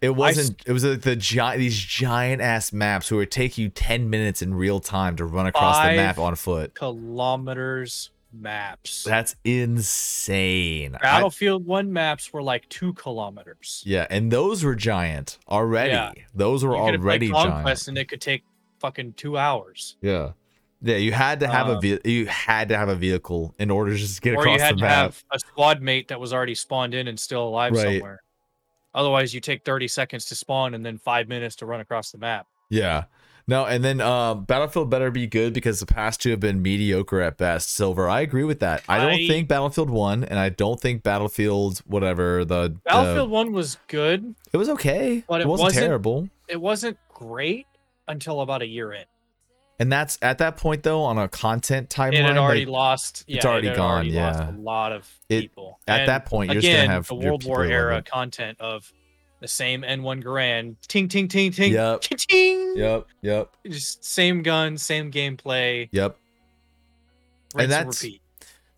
it 0.00 0.10
wasn't. 0.10 0.62
it 0.66 0.72
was 0.72 0.84
like 0.84 1.00
the 1.02 1.16
giant 1.16 1.58
these 1.60 1.78
giant 1.78 2.40
ass 2.42 2.72
maps 2.72 3.08
who 3.08 3.16
would 3.16 3.30
take 3.30 3.58
you 3.58 3.68
ten 3.68 4.08
minutes 4.10 4.42
in 4.42 4.54
real 4.54 4.80
time 4.80 5.16
to 5.16 5.24
run 5.24 5.46
across 5.46 5.76
the 5.86 5.96
map 5.96 6.18
on 6.18 6.34
foot. 6.36 6.74
Kilometers 6.74 8.10
maps. 8.32 9.04
That's 9.04 9.34
insane. 9.44 10.94
I- 10.96 10.98
Battlefield 10.98 11.66
One 11.66 11.92
maps 11.92 12.32
were 12.32 12.42
like 12.42 12.68
two 12.68 12.92
kilometers. 12.94 13.82
yeah, 13.86 14.06
and 14.10 14.30
those 14.30 14.62
were 14.64 14.74
giant 14.74 15.38
already. 15.48 15.90
Yeah. 15.92 16.12
Those 16.34 16.64
were 16.64 16.76
you 16.76 16.82
could 16.84 16.94
have 16.94 17.02
played 17.02 17.22
already 17.22 17.30
Conquest 17.30 17.86
giant. 17.86 17.88
and 17.88 17.98
it 17.98 18.08
could 18.08 18.20
take 18.20 18.44
fucking 18.80 19.14
two 19.14 19.36
hours. 19.38 19.96
Yeah. 20.02 20.32
Yeah, 20.80 20.96
you 20.96 21.10
had 21.10 21.40
to 21.40 21.48
have 21.48 21.68
a 21.68 21.72
Um, 21.74 21.80
ve- 21.80 21.98
you 22.04 22.26
had 22.26 22.68
to 22.68 22.76
have 22.76 22.88
a 22.88 22.94
vehicle 22.94 23.52
in 23.58 23.68
order 23.68 23.92
to 23.92 23.96
just 23.98 24.22
get 24.22 24.34
or 24.36 24.40
across 24.42 24.58
you 24.58 24.64
had 24.64 24.76
the 24.76 24.80
to 24.82 24.88
have 24.88 25.24
a 25.32 25.38
squad 25.40 25.82
mate 25.82 26.06
that 26.08 26.20
was 26.20 26.32
already 26.32 26.54
spawned 26.54 26.94
in 26.94 27.08
and 27.08 27.18
still 27.18 27.48
alive 27.48 27.72
Right. 27.72 27.82
somewhere. 27.94 28.20
Otherwise, 28.98 29.32
you 29.32 29.40
take 29.40 29.64
30 29.64 29.86
seconds 29.86 30.24
to 30.24 30.34
spawn 30.34 30.74
and 30.74 30.84
then 30.84 30.98
five 30.98 31.28
minutes 31.28 31.54
to 31.56 31.66
run 31.66 31.78
across 31.78 32.10
the 32.10 32.18
map. 32.18 32.48
Yeah. 32.68 33.04
No, 33.46 33.64
and 33.64 33.82
then 33.84 34.00
um, 34.00 34.44
Battlefield 34.44 34.90
better 34.90 35.12
be 35.12 35.28
good 35.28 35.54
because 35.54 35.78
the 35.78 35.86
past 35.86 36.20
two 36.20 36.30
have 36.30 36.40
been 36.40 36.60
mediocre 36.60 37.20
at 37.20 37.38
best. 37.38 37.70
Silver, 37.72 38.08
I 38.08 38.22
agree 38.22 38.42
with 38.42 38.58
that. 38.58 38.82
I 38.88 38.98
don't 38.98 39.12
I- 39.12 39.28
think 39.28 39.46
Battlefield 39.46 39.88
one, 39.88 40.24
and 40.24 40.36
I 40.36 40.48
don't 40.48 40.80
think 40.80 41.04
Battlefield 41.04 41.78
whatever 41.86 42.44
the 42.44 42.64
the- 42.64 42.80
Battlefield 42.84 43.30
1 43.30 43.52
was 43.52 43.78
good. 43.86 44.34
it 44.52 44.56
was 44.56 44.68
okay, 44.70 45.22
but 45.28 45.40
it, 45.40 45.44
it 45.44 45.48
wasn't, 45.48 45.66
wasn't- 45.66 45.86
terrible. 45.86 46.28
It 46.48 46.60
wasn't 46.60 46.98
great 47.14 47.66
until 48.08 48.40
about 48.40 48.62
a 48.62 48.66
year 48.66 48.92
in. 48.92 49.04
And 49.80 49.92
that's 49.92 50.18
at 50.22 50.38
that 50.38 50.56
point 50.56 50.82
though 50.82 51.02
on 51.02 51.18
a 51.18 51.28
content 51.28 51.88
timeline. 51.88 52.14
It 52.14 52.24
had 52.24 52.36
already 52.36 52.64
like, 52.66 52.72
lost. 52.72 53.24
Yeah, 53.28 53.36
it's 53.36 53.46
already 53.46 53.68
it 53.68 53.76
gone, 53.76 53.90
already 53.94 54.12
lost 54.12 54.40
yeah. 54.40 54.50
a 54.50 54.58
lot 54.58 54.92
of 54.92 55.08
It- 55.28 55.42
people. 55.42 55.78
at 55.86 56.00
And 56.00 56.08
that 56.08 56.26
point, 56.26 56.50
you're 56.50 56.58
again, 56.58 56.72
just 56.72 56.82
gonna 56.84 56.92
have 56.94 57.06
the 57.06 57.14
World 57.14 57.44
War 57.44 57.64
era 57.64 57.98
it. 57.98 58.04
content 58.06 58.60
of 58.60 58.92
the 59.40 59.46
same 59.46 59.82
M1 59.82 60.22
Garand, 60.24 60.74
ting 60.88 61.06
ting 61.06 61.28
ting 61.28 61.52
ting, 61.52 61.72
Yep. 61.72 62.00
ting 62.00 62.18
ting. 62.18 62.76
Yep, 62.76 63.06
yep, 63.22 63.56
Just 63.68 64.04
same 64.04 64.42
gun, 64.42 64.76
same 64.76 65.12
gameplay, 65.12 65.88
yep. 65.92 66.16
rinse 67.54 67.62
and, 67.64 67.72
that's- 67.72 68.02
repeat. 68.02 68.22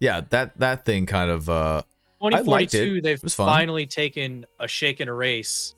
Yeah, 0.00 0.22
that 0.30 0.58
that 0.58 0.84
thing 0.86 1.06
kind 1.06 1.30
of 1.30 1.48
uh 1.48 1.82
liked 2.20 2.34
it. 2.34 2.44
2042, 2.44 3.00
they've 3.00 3.20
finally 3.32 3.86
taken 3.86 4.44
a 4.58 4.68
shake 4.68 5.00
and 5.00 5.08
a 5.08 5.12
race. 5.14 5.74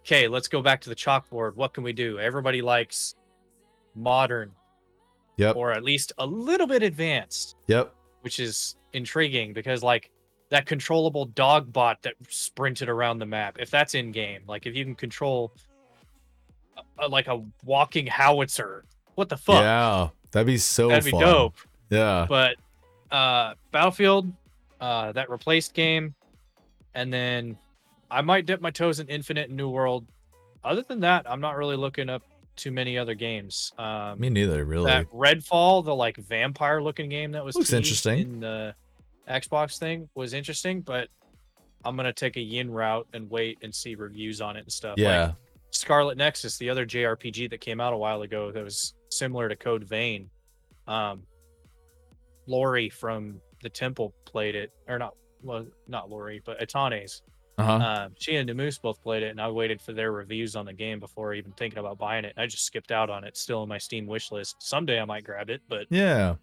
Okay, 0.00 0.26
let's 0.26 0.48
go 0.48 0.62
back 0.62 0.80
to 0.82 0.88
the 0.88 0.96
chalkboard. 0.96 1.54
What 1.54 1.74
can 1.74 1.82
we 1.84 1.92
do? 1.92 2.18
Everybody 2.18 2.62
likes 2.62 3.14
modern 3.98 4.52
Yep. 5.36 5.54
or 5.56 5.70
at 5.72 5.84
least 5.84 6.12
a 6.18 6.26
little 6.26 6.66
bit 6.66 6.82
advanced, 6.82 7.54
yep. 7.68 7.94
which 8.22 8.40
is 8.40 8.74
intriguing 8.92 9.52
because 9.52 9.84
like 9.84 10.10
that 10.50 10.66
controllable 10.66 11.26
dog 11.26 11.72
bot 11.72 12.02
that 12.02 12.14
sprinted 12.28 12.88
around 12.88 13.18
the 13.20 13.26
map, 13.26 13.56
if 13.60 13.70
that's 13.70 13.94
in 13.94 14.10
game, 14.10 14.42
like 14.48 14.66
if 14.66 14.74
you 14.74 14.84
can 14.84 14.96
control 14.96 15.52
a, 16.76 17.04
a- 17.04 17.08
like 17.08 17.28
a 17.28 17.40
walking 17.64 18.06
howitzer, 18.06 18.84
what 19.14 19.28
the 19.28 19.36
fuck? 19.36 19.60
Yeah. 19.62 20.08
That'd 20.32 20.46
be 20.46 20.58
so 20.58 20.88
That'd 20.88 21.04
be 21.04 21.12
dope. 21.12 21.54
Yeah. 21.90 22.26
but 22.28 22.56
uh 23.10 23.54
battlefield 23.72 24.30
uh 24.80 25.12
that 25.12 25.30
replaced 25.30 25.72
game 25.72 26.14
and 26.94 27.10
then 27.10 27.56
i 28.10 28.20
might 28.20 28.44
dip 28.44 28.60
my 28.60 28.70
toes 28.70 29.00
in 29.00 29.06
infinite 29.08 29.48
and 29.48 29.56
new 29.56 29.70
world 29.70 30.04
other 30.62 30.82
than 30.82 31.00
that 31.00 31.24
i'm 31.30 31.40
not 31.40 31.56
really 31.56 31.76
looking 31.76 32.10
up 32.10 32.22
too 32.58 32.70
many 32.70 32.98
other 32.98 33.14
games 33.14 33.72
um 33.78 34.18
Me 34.20 34.28
neither, 34.28 34.64
really. 34.64 34.86
that 34.86 35.08
redfall 35.10 35.84
the 35.84 35.94
like 35.94 36.16
vampire 36.16 36.82
looking 36.82 37.08
game 37.08 37.32
that 37.32 37.44
was 37.44 37.56
Looks 37.56 37.72
interesting. 37.72 38.20
in 38.20 38.40
the 38.40 38.74
xbox 39.28 39.78
thing 39.78 40.08
was 40.14 40.32
interesting 40.32 40.80
but 40.80 41.08
i'm 41.84 41.96
gonna 41.96 42.12
take 42.12 42.36
a 42.36 42.40
yin 42.40 42.70
route 42.70 43.06
and 43.12 43.30
wait 43.30 43.58
and 43.62 43.74
see 43.74 43.94
reviews 43.94 44.40
on 44.40 44.56
it 44.56 44.60
and 44.60 44.72
stuff 44.72 44.94
yeah. 44.98 45.26
like 45.26 45.34
Scarlet 45.70 46.16
Nexus, 46.16 46.56
the 46.58 46.70
other 46.70 46.86
JRPG 46.86 47.50
that 47.50 47.60
came 47.60 47.80
out 47.80 47.92
a 47.92 47.96
while 47.96 48.22
ago 48.22 48.50
that 48.52 48.64
was 48.64 48.94
similar 49.10 49.48
to 49.48 49.56
Code 49.56 49.84
Vein. 49.84 50.30
Um, 50.86 51.22
Lori 52.46 52.88
from 52.88 53.40
the 53.62 53.68
Temple 53.68 54.14
played 54.24 54.54
it, 54.54 54.72
or 54.88 54.98
not, 54.98 55.14
well, 55.42 55.66
not 55.86 56.08
Lori, 56.08 56.40
but 56.44 56.58
Atanes. 56.60 57.20
Uh-huh. 57.58 58.04
Um, 58.04 58.12
she 58.18 58.36
and 58.36 58.48
Nemoose 58.48 58.80
both 58.80 59.02
played 59.02 59.22
it, 59.22 59.30
and 59.30 59.40
I 59.40 59.48
waited 59.50 59.82
for 59.82 59.92
their 59.92 60.12
reviews 60.12 60.54
on 60.54 60.64
the 60.64 60.72
game 60.72 61.00
before 61.00 61.34
even 61.34 61.52
thinking 61.52 61.78
about 61.78 61.98
buying 61.98 62.24
it. 62.24 62.34
I 62.36 62.46
just 62.46 62.64
skipped 62.64 62.92
out 62.92 63.10
on 63.10 63.24
it. 63.24 63.36
Still 63.36 63.62
in 63.64 63.68
my 63.68 63.78
Steam 63.78 64.06
wish 64.06 64.30
list. 64.30 64.56
Someday 64.60 65.00
I 65.00 65.04
might 65.04 65.24
grab 65.24 65.50
it, 65.50 65.62
but 65.68 65.86
Yeah. 65.90 66.36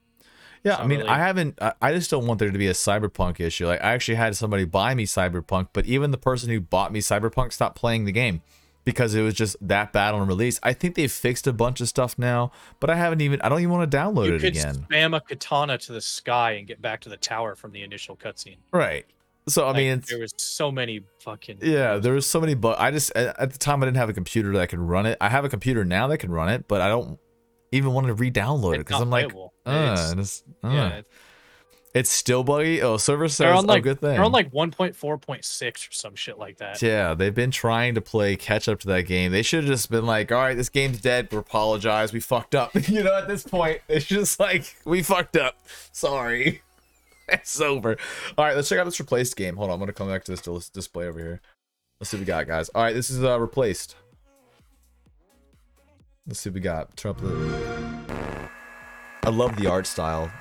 Yeah, 0.63 0.77
I 0.77 0.87
mean, 0.87 0.99
really- 0.99 1.11
I 1.11 1.19
haven't. 1.19 1.59
I, 1.79 1.93
just 1.93 2.09
don't 2.09 2.25
want 2.25 2.39
there 2.39 2.49
to 2.49 2.57
be 2.57 2.67
a 2.67 2.73
cyberpunk 2.73 3.39
issue. 3.39 3.67
Like, 3.67 3.83
I 3.83 3.93
actually 3.93 4.15
had 4.15 4.35
somebody 4.35 4.65
buy 4.65 4.95
me 4.95 5.05
cyberpunk, 5.05 5.69
but 5.73 5.85
even 5.85 6.09
the 6.09 6.17
person 6.17 6.49
who 6.49 6.59
bought 6.59 6.91
me 6.91 7.01
cyberpunk 7.01 7.53
stopped 7.53 7.77
playing 7.77 8.05
the 8.05 8.11
game 8.11 8.41
because 8.83 9.13
it 9.13 9.21
was 9.21 9.35
just 9.35 9.55
that 9.61 9.93
bad 9.93 10.15
on 10.15 10.27
release. 10.27 10.59
I 10.63 10.73
think 10.73 10.95
they've 10.95 11.11
fixed 11.11 11.45
a 11.45 11.53
bunch 11.53 11.81
of 11.81 11.87
stuff 11.87 12.17
now, 12.17 12.51
but 12.79 12.89
I 12.89 12.95
haven't 12.95 13.21
even. 13.21 13.41
I 13.41 13.49
don't 13.49 13.59
even 13.59 13.71
want 13.71 13.91
to 13.91 13.95
download 13.95 14.25
you 14.25 14.35
it 14.35 14.41
could 14.41 14.57
again. 14.57 14.87
spam 14.89 15.15
a 15.15 15.21
katana 15.21 15.77
to 15.77 15.93
the 15.93 16.01
sky 16.01 16.53
and 16.53 16.67
get 16.67 16.81
back 16.81 17.01
to 17.01 17.09
the 17.09 17.17
tower 17.17 17.55
from 17.55 17.71
the 17.71 17.83
initial 17.83 18.17
cutscene. 18.17 18.57
Right. 18.71 19.05
So 19.47 19.63
I 19.63 19.67
Like, 19.67 19.75
mean, 19.77 20.03
there 20.09 20.19
was 20.19 20.33
so 20.37 20.71
many 20.71 21.01
fucking 21.19 21.59
yeah, 21.61 21.97
there 21.97 22.13
was 22.13 22.25
so 22.25 22.41
many. 22.41 22.55
But 22.55 22.79
I 22.79 22.89
just 22.91 23.11
at 23.15 23.51
the 23.51 23.57
time 23.59 23.83
I 23.83 23.85
didn't 23.85 23.97
have 23.97 24.09
a 24.09 24.13
computer 24.13 24.51
that 24.53 24.69
could 24.69 24.79
run 24.79 25.05
it. 25.05 25.17
I 25.21 25.29
have 25.29 25.45
a 25.45 25.49
computer 25.49 25.85
now 25.85 26.07
that 26.07 26.17
can 26.17 26.31
run 26.31 26.49
it, 26.49 26.67
but 26.67 26.81
I 26.81 26.87
don't 26.87 27.19
even 27.71 27.93
want 27.93 28.07
to 28.07 28.13
re-download 28.13 28.75
it 28.75 28.77
because 28.79 29.01
I'm 29.01 29.09
like, 29.09 29.31
uh, 29.65 29.69
It's- 29.69 30.13
it's, 30.17 30.43
uh. 30.63 30.69
yeah, 30.69 31.01
it's 31.93 32.09
still 32.09 32.43
buggy. 32.43 32.81
Oh, 32.81 32.97
server 32.97 33.27
says, 33.29 33.55
on 33.55 33.65
like 33.67 33.79
oh, 33.79 33.83
good 33.83 33.99
thing. 34.01 34.11
they're 34.11 34.23
on 34.23 34.31
like 34.31 34.51
1.4.6 34.51 35.89
or 35.89 35.91
some 35.91 36.15
shit 36.15 36.37
like 36.37 36.57
that. 36.57 36.81
Yeah, 36.81 37.13
they've 37.13 37.33
been 37.33 37.51
trying 37.51 37.95
to 37.95 38.01
play 38.01 38.35
catch 38.35 38.67
up 38.67 38.79
to 38.81 38.87
that 38.87 39.03
game. 39.03 39.31
They 39.31 39.41
should 39.43 39.63
have 39.63 39.71
just 39.71 39.89
been 39.89 40.05
like, 40.05 40.31
all 40.31 40.39
right, 40.39 40.55
this 40.57 40.69
game's 40.69 40.99
dead. 41.01 41.29
We 41.31 41.37
apologize. 41.37 42.11
We 42.13 42.19
fucked 42.19 42.55
up. 42.55 42.71
you 42.89 43.03
know, 43.03 43.15
at 43.17 43.27
this 43.27 43.43
point, 43.43 43.79
it's 43.87 44.05
just 44.05 44.39
like, 44.39 44.75
we 44.85 45.03
fucked 45.03 45.37
up. 45.37 45.55
Sorry. 45.91 46.61
it's 47.29 47.59
over. 47.59 47.97
All 48.37 48.45
right, 48.45 48.55
let's 48.55 48.69
check 48.69 48.79
out 48.79 48.85
this 48.85 48.99
replaced 48.99 49.35
game. 49.35 49.55
Hold 49.55 49.69
on, 49.69 49.75
I'm 49.75 49.79
gonna 49.79 49.93
come 49.93 50.07
back 50.07 50.23
to 50.25 50.35
this 50.35 50.69
display 50.69 51.07
over 51.07 51.19
here. 51.19 51.41
Let's 51.99 52.09
see 52.09 52.17
what 52.17 52.21
we 52.21 52.25
got, 52.25 52.47
guys. 52.47 52.69
All 52.69 52.83
right, 52.83 52.93
this 52.93 53.09
is 53.09 53.23
uh, 53.23 53.39
replaced. 53.39 53.95
Let's 56.27 56.39
see 56.39 56.49
what 56.49 56.55
we 56.55 56.61
got. 56.61 56.95
Turn 56.97 57.11
up 57.11 57.21
the. 57.21 58.49
I 59.23 59.29
love 59.29 59.55
the 59.57 59.67
art 59.67 59.87
style. 59.87 60.31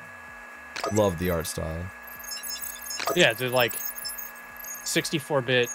Love 0.93 1.19
the 1.19 1.31
art 1.31 1.47
style. 1.47 1.86
Yeah, 3.15 3.32
they're 3.32 3.48
like 3.48 3.74
64-bit. 4.85 5.69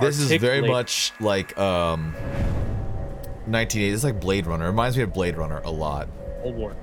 This 0.00 0.18
is 0.18 0.32
very 0.40 0.66
much 0.66 1.12
like 1.20 1.56
um 1.56 2.14
1980s. 3.48 3.92
It's 3.92 4.04
like 4.04 4.20
Blade 4.20 4.46
Runner. 4.46 4.64
It 4.64 4.70
reminds 4.70 4.96
me 4.96 5.02
of 5.02 5.12
Blade 5.12 5.36
Runner 5.36 5.58
a 5.64 5.70
lot. 5.70 6.08
Old 6.42 6.56
War. 6.56 6.76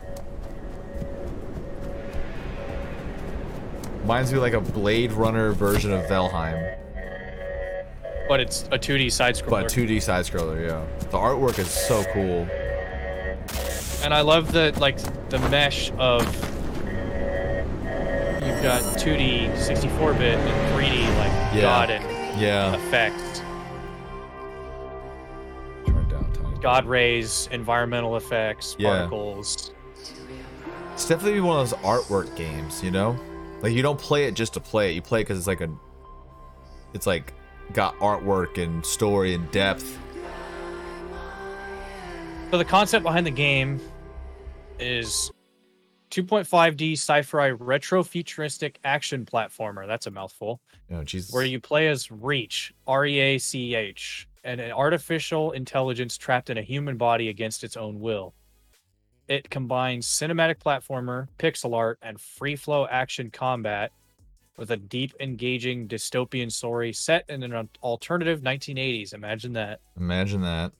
Reminds 4.01 4.33
me 4.33 4.39
like 4.39 4.53
a 4.53 4.61
Blade 4.61 5.11
Runner 5.11 5.51
version 5.51 5.91
of 5.93 6.05
Valheim, 6.05 6.75
But 8.27 8.39
it's 8.39 8.63
a 8.71 8.79
2D 8.79 9.11
side 9.11 9.35
scroller. 9.35 9.49
but 9.49 9.65
2D 9.67 10.01
side 10.01 10.25
scroller. 10.25 10.67
Yeah, 10.67 10.83
the 11.11 11.17
artwork 11.17 11.59
is 11.59 11.69
so 11.69 12.03
cool. 12.13 12.47
And 14.03 14.13
I 14.13 14.21
love 14.21 14.51
the 14.51 14.73
like 14.79 14.97
the 15.29 15.37
mesh 15.49 15.91
of 15.99 16.23
you've 18.43 18.63
got 18.63 18.81
2D 18.97 19.49
64-bit 19.55 20.37
and 20.39 20.73
3D 20.75 21.03
like 21.19 21.31
Yeah. 21.53 21.61
God 21.61 21.89
and 21.91 22.41
Yeah. 22.41 22.73
effects. 22.73 23.39
Turn 25.85 26.09
down 26.09 26.31
tiny. 26.33 26.59
God 26.59 26.85
rays, 26.87 27.47
environmental 27.51 28.15
effects, 28.17 28.75
Yeah. 28.79 28.89
particles. 28.89 29.71
It's 30.93 31.07
definitely 31.07 31.41
one 31.41 31.59
of 31.59 31.69
those 31.69 31.79
artwork 31.79 32.35
games, 32.35 32.81
you 32.83 32.89
know? 32.91 33.15
Like 33.61 33.73
you 33.73 33.81
don't 33.81 33.99
play 33.99 34.25
it 34.25 34.33
just 34.33 34.53
to 34.53 34.59
play 34.59 34.91
it. 34.91 34.95
You 34.95 35.01
play 35.01 35.21
it 35.21 35.23
because 35.23 35.37
it's 35.37 35.47
like 35.47 35.61
a, 35.61 35.69
it's 36.93 37.05
like 37.05 37.33
got 37.73 37.95
artwork 37.99 38.61
and 38.61 38.85
story 38.85 39.33
and 39.33 39.49
depth. 39.51 39.97
So 42.49 42.57
the 42.57 42.65
concept 42.65 43.03
behind 43.03 43.25
the 43.25 43.31
game 43.31 43.79
is 44.79 45.31
2.5D 46.09 46.93
sci-fi 46.93 47.51
retro 47.51 48.03
futuristic 48.03 48.79
action 48.83 49.25
platformer. 49.25 49.87
That's 49.87 50.07
a 50.07 50.11
mouthful. 50.11 50.59
Know, 50.89 51.03
Jesus. 51.03 51.33
where 51.33 51.45
you 51.45 51.59
play 51.59 51.87
as 51.87 52.11
Reach, 52.11 52.73
R 52.85 53.05
E 53.05 53.19
A 53.19 53.37
C 53.37 53.75
H, 53.75 54.27
and 54.43 54.59
an 54.59 54.71
artificial 54.71 55.51
intelligence 55.51 56.17
trapped 56.17 56.49
in 56.49 56.57
a 56.57 56.61
human 56.61 56.97
body 56.97 57.29
against 57.29 57.63
its 57.63 57.77
own 57.77 58.01
will. 58.01 58.33
It 59.31 59.49
combines 59.49 60.07
cinematic 60.07 60.55
platformer, 60.57 61.29
pixel 61.39 61.73
art, 61.73 61.97
and 62.01 62.19
free 62.19 62.57
flow 62.57 62.85
action 62.87 63.29
combat 63.31 63.93
with 64.57 64.71
a 64.71 64.75
deep, 64.75 65.13
engaging 65.21 65.87
dystopian 65.87 66.51
story 66.51 66.91
set 66.91 67.23
in 67.29 67.41
an 67.41 67.69
alternative 67.81 68.41
1980s. 68.41 69.13
Imagine 69.13 69.53
that. 69.53 69.79
Imagine 69.97 70.41
that. 70.41 70.73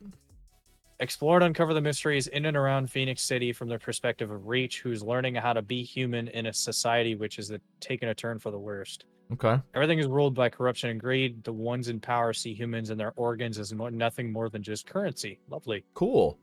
Explore 1.00 1.38
and 1.38 1.46
uncover 1.46 1.74
the 1.74 1.80
mysteries 1.80 2.28
in 2.28 2.44
and 2.44 2.58
around 2.58 2.92
Phoenix 2.92 3.22
City 3.22 3.54
from 3.54 3.70
the 3.70 3.80
perspective 3.80 4.30
of 4.30 4.46
Reach, 4.46 4.82
who's 4.82 5.02
learning 5.02 5.36
how 5.36 5.54
to 5.54 5.62
be 5.62 5.82
human 5.82 6.28
in 6.28 6.48
a 6.48 6.54
society 6.54 7.16
which 7.16 7.40
is 7.40 7.54
taking 7.80 8.10
a 8.10 8.14
turn 8.14 8.38
for 8.38 8.52
the 8.52 8.60
worst. 8.60 9.06
Okay. 9.32 9.62
Everything 9.74 10.00
is 10.00 10.08
ruled 10.08 10.36
by 10.36 10.50
corruption 10.50 10.90
and 10.90 11.00
greed. 11.00 11.42
The 11.46 11.54
ones 11.54 11.88
in 11.88 12.02
power 12.02 12.34
see 12.34 12.54
humans 12.54 12.90
and 12.90 13.00
their 13.00 13.14
organs 13.16 13.58
as 13.60 13.72
nothing 13.72 14.30
more 14.30 14.50
than 14.50 14.62
just 14.62 14.86
currency. 14.86 15.40
Lovely. 15.50 15.86
Cool. 15.94 16.38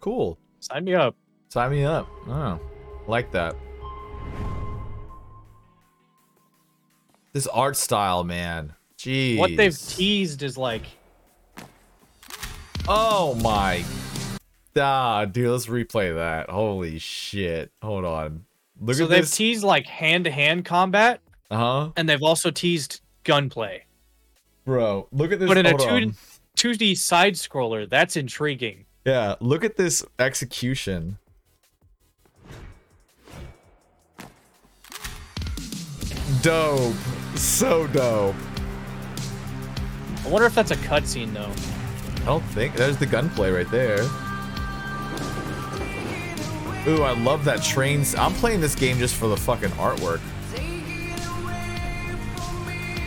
Cool. 0.00 0.38
Sign 0.62 0.84
me 0.84 0.94
up. 0.94 1.16
Sign 1.48 1.72
me 1.72 1.84
up. 1.84 2.08
Oh, 2.28 2.60
like 3.08 3.32
that. 3.32 3.56
This 7.32 7.48
art 7.48 7.76
style, 7.76 8.22
man. 8.22 8.72
Jeez. 8.96 9.38
What 9.38 9.56
they've 9.56 9.76
teased 9.76 10.42
is 10.44 10.56
like, 10.56 10.84
Oh 12.88 13.34
my. 13.36 13.84
Ah, 14.76 15.24
dude, 15.24 15.50
let's 15.50 15.66
replay 15.66 16.14
that. 16.14 16.48
Holy 16.48 16.98
shit. 17.00 17.72
Hold 17.82 18.04
on. 18.04 18.44
Look 18.80 18.96
so 18.96 19.04
at 19.04 19.10
they've 19.10 19.22
this. 19.22 19.36
teased 19.36 19.64
like 19.64 19.86
hand 19.86 20.24
to 20.24 20.30
hand 20.30 20.64
combat, 20.64 21.20
uh 21.50 21.56
huh. 21.56 21.90
and 21.96 22.08
they've 22.08 22.22
also 22.22 22.50
teased 22.50 23.00
gunplay. 23.24 23.84
Bro, 24.64 25.08
look 25.10 25.32
at 25.32 25.40
this. 25.40 25.48
But 25.48 25.58
in 25.58 25.66
a 25.66 25.76
two 25.76 25.88
on. 25.88 26.14
2D 26.56 26.96
side 26.96 27.34
scroller, 27.34 27.88
that's 27.88 28.16
intriguing. 28.16 28.84
Yeah, 29.04 29.34
look 29.40 29.64
at 29.64 29.76
this 29.76 30.04
execution. 30.18 31.18
Dope. 36.40 36.94
So 37.34 37.86
dope. 37.88 38.36
I 40.24 40.28
wonder 40.28 40.46
if 40.46 40.54
that's 40.54 40.70
a 40.70 40.76
cutscene 40.76 41.32
though. 41.32 41.52
I 42.22 42.24
don't 42.24 42.44
think 42.50 42.76
there's 42.76 42.96
the 42.96 43.06
gunplay 43.06 43.50
right 43.50 43.70
there. 43.70 44.02
Ooh, 46.86 47.02
I 47.02 47.12
love 47.22 47.44
that 47.44 47.62
train. 47.62 48.04
I'm 48.18 48.32
playing 48.34 48.60
this 48.60 48.74
game 48.74 48.98
just 48.98 49.14
for 49.14 49.28
the 49.28 49.36
fucking 49.36 49.70
artwork. 49.70 50.20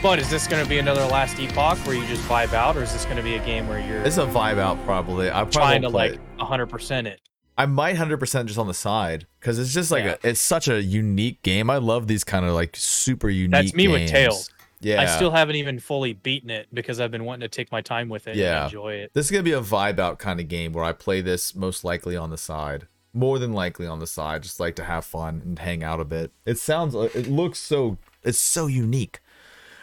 But 0.06 0.20
is 0.20 0.30
this 0.30 0.46
going 0.46 0.62
to 0.64 0.70
be 0.70 0.78
another 0.78 1.04
last 1.06 1.40
epoch 1.40 1.80
where 1.80 1.96
you 1.96 2.06
just 2.06 2.22
vibe 2.26 2.54
out, 2.54 2.78
or 2.78 2.84
is 2.84 2.94
this 2.94 3.06
going 3.06 3.18
to 3.18 3.24
be 3.24 3.38
a 3.38 3.44
game 3.44 3.68
where 3.68 3.80
you're 3.80 4.04
It's 4.04 4.18
a 4.18 4.26
vibe 4.28 4.60
out 4.60 4.78
probably. 4.86 5.30
I 5.30 5.32
probably 5.46 5.52
trying 5.52 5.82
to 5.82 5.90
like 5.90 6.20
100% 6.38 7.08
it? 7.08 7.22
I 7.58 7.66
might 7.66 7.96
hundred 7.98 8.18
percent 8.18 8.48
just 8.48 8.60
on 8.60 8.68
the 8.68 8.74
side 8.76 9.26
because 9.40 9.58
it's 9.58 9.74
just 9.74 9.90
like 9.90 10.04
Yeah. 10.04 10.16
a, 10.24 10.30
it's 10.30 10.40
such 10.40 10.68
a 10.68 10.80
unique 10.80 11.42
game. 11.42 11.72
I 11.72 11.78
love 11.78 12.06
these 12.06 12.24
kind 12.24 12.46
of 12.46 12.54
like 12.54 12.76
super 12.76 13.32
unique. 13.32 13.50
That's 13.54 13.74
me 13.74 13.88
with 13.88 14.08
Tails. 14.08 14.52
Yeah, 14.80 15.02
I 15.02 15.08
still 15.08 15.32
haven't 15.32 15.56
even 15.56 15.80
fully 15.80 16.14
beaten 16.14 16.52
it 16.52 16.68
because 16.72 17.00
I've 17.00 17.10
been 17.10 17.26
wanting 17.26 17.42
to 17.42 17.48
take 17.50 17.72
my 17.72 17.82
time 17.82 18.08
with 18.08 18.28
it 18.28 18.36
Yeah. 18.36 18.58
and 18.58 18.66
enjoy 18.66 18.94
it. 18.94 19.12
This 19.16 19.26
is 19.26 19.32
gonna 19.32 19.42
be 19.42 19.54
a 19.54 19.60
vibe 19.62 19.98
out 19.98 20.20
kind 20.20 20.40
of 20.40 20.48
game 20.48 20.72
where 20.72 20.84
I 20.84 20.92
play 20.92 21.22
this 21.22 21.56
most 21.56 21.84
likely 21.84 22.16
on 22.16 22.30
the 22.30 22.38
side, 22.38 22.86
more 23.12 23.40
than 23.40 23.54
likely 23.54 23.88
on 23.88 23.98
the 23.98 24.06
side, 24.06 24.44
just 24.44 24.60
like 24.60 24.76
to 24.76 24.84
have 24.84 25.04
fun 25.04 25.42
and 25.44 25.58
hang 25.58 25.84
out 25.84 26.00
a 26.00 26.06
bit. 26.06 26.32
It 26.46 26.60
sounds, 26.60 26.94
uh, 26.96 27.10
it 27.16 27.26
looks 27.28 27.58
so, 27.58 27.98
it's 28.22 28.38
so 28.38 28.68
unique, 28.68 29.20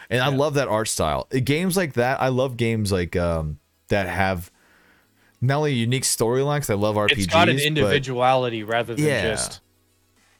and 0.09 0.21
I 0.21 0.27
love 0.29 0.55
that 0.55 0.67
art 0.67 0.87
style. 0.87 1.27
Uh, 1.33 1.39
Games 1.43 1.75
like 1.77 1.93
that, 1.93 2.21
I 2.21 2.29
love 2.29 2.57
games 2.57 2.91
like 2.91 3.15
um 3.15 3.59
that 3.89 4.07
have 4.07 4.51
not 5.41 5.57
only 5.57 5.73
unique 5.73 6.03
storylines. 6.03 6.69
I 6.69 6.75
love 6.75 6.95
RPGs. 6.95 7.11
It's 7.17 7.25
got 7.27 7.49
an 7.49 7.59
individuality 7.59 8.63
rather 8.63 8.95
than 8.95 9.05
Yeah. 9.05 9.21
just 9.31 9.51
It's 9.53 9.61